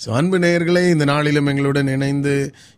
ஸோ 0.00 0.08
அன்பு 0.12 0.38
நேயர்களே 0.38 0.90
இந்த 0.90 1.04
நாளிலும் 1.04 1.46
எங்களுடன் 1.46 1.86
இணைந்து 1.86 2.34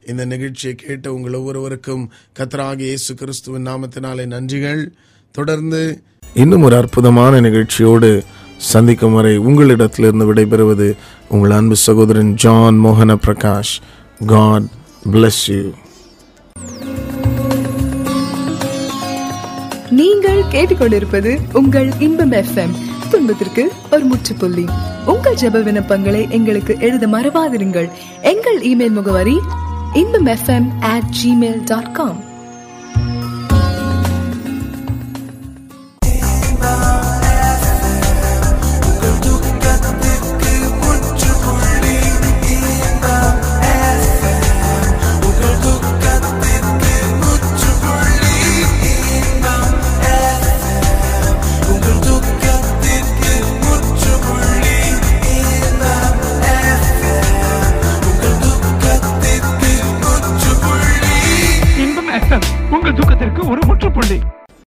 இந்த 0.07 0.25
நிகழ்ச்சியை 0.25 0.75
கேட்ட 0.75 1.13
உங்கள் 1.13 1.33
ஒவ்வொருவருக்கும் 1.33 2.05
கத்தராகிய 2.39 2.89
இயேசு 2.93 3.15
கிறிஸ்துவின் 3.15 3.67
நாமத்தினாலே 3.67 4.25
நன்றிகள். 4.27 4.83
தொடர்ந்து 5.35 5.83
இன்னும் 6.35 6.63
ஒரு 6.63 6.77
அற்புதமான 6.77 7.41
நிகழ்ச்சியோடு 7.41 8.11
சந்திக்கும் 8.73 9.13
வரை 9.13 9.39
உங்களிடத்திலிருந்து 9.39 10.27
விடைபெறுவது 10.31 10.89
உங்கள் 11.29 11.51
அன்பு 11.51 11.77
சகோதரன் 11.77 12.33
ஜான் 12.35 12.81
மோகன 12.85 13.17
பிரகாஷ். 13.27 13.75
காட் 14.27 14.69
பிளஸ் 15.13 15.43
யூ 15.51 15.63
நீங்கள் 19.91 20.43
கேட்டுக்கொண்டிருப்பது 20.55 21.31
உங்கள் 21.53 21.89
இன்பம் 21.99 22.33
எஃப்எம் 22.33 22.75
துன்பத்திற்கு 23.13 23.73
ஒரு 23.91 24.05
முற்றுப்புள்ளி. 24.05 24.65
உங்கள் 25.07 25.35
ஜெப 25.35 25.63
விண்ணப்பங்களை 25.63 26.31
எங்களுக்கு 26.31 26.77
எழுத 26.81 27.07
மறவாதிருங்கள். 27.07 27.89
எங்கள் 28.23 28.59
இமெயில் 28.61 28.93
முகவரி 28.93 29.41
Inbam 29.93 30.27
FM 30.27 30.69
at 30.81 31.03
Gmail 31.25 31.61
dot 31.65 31.93
com 31.93 32.21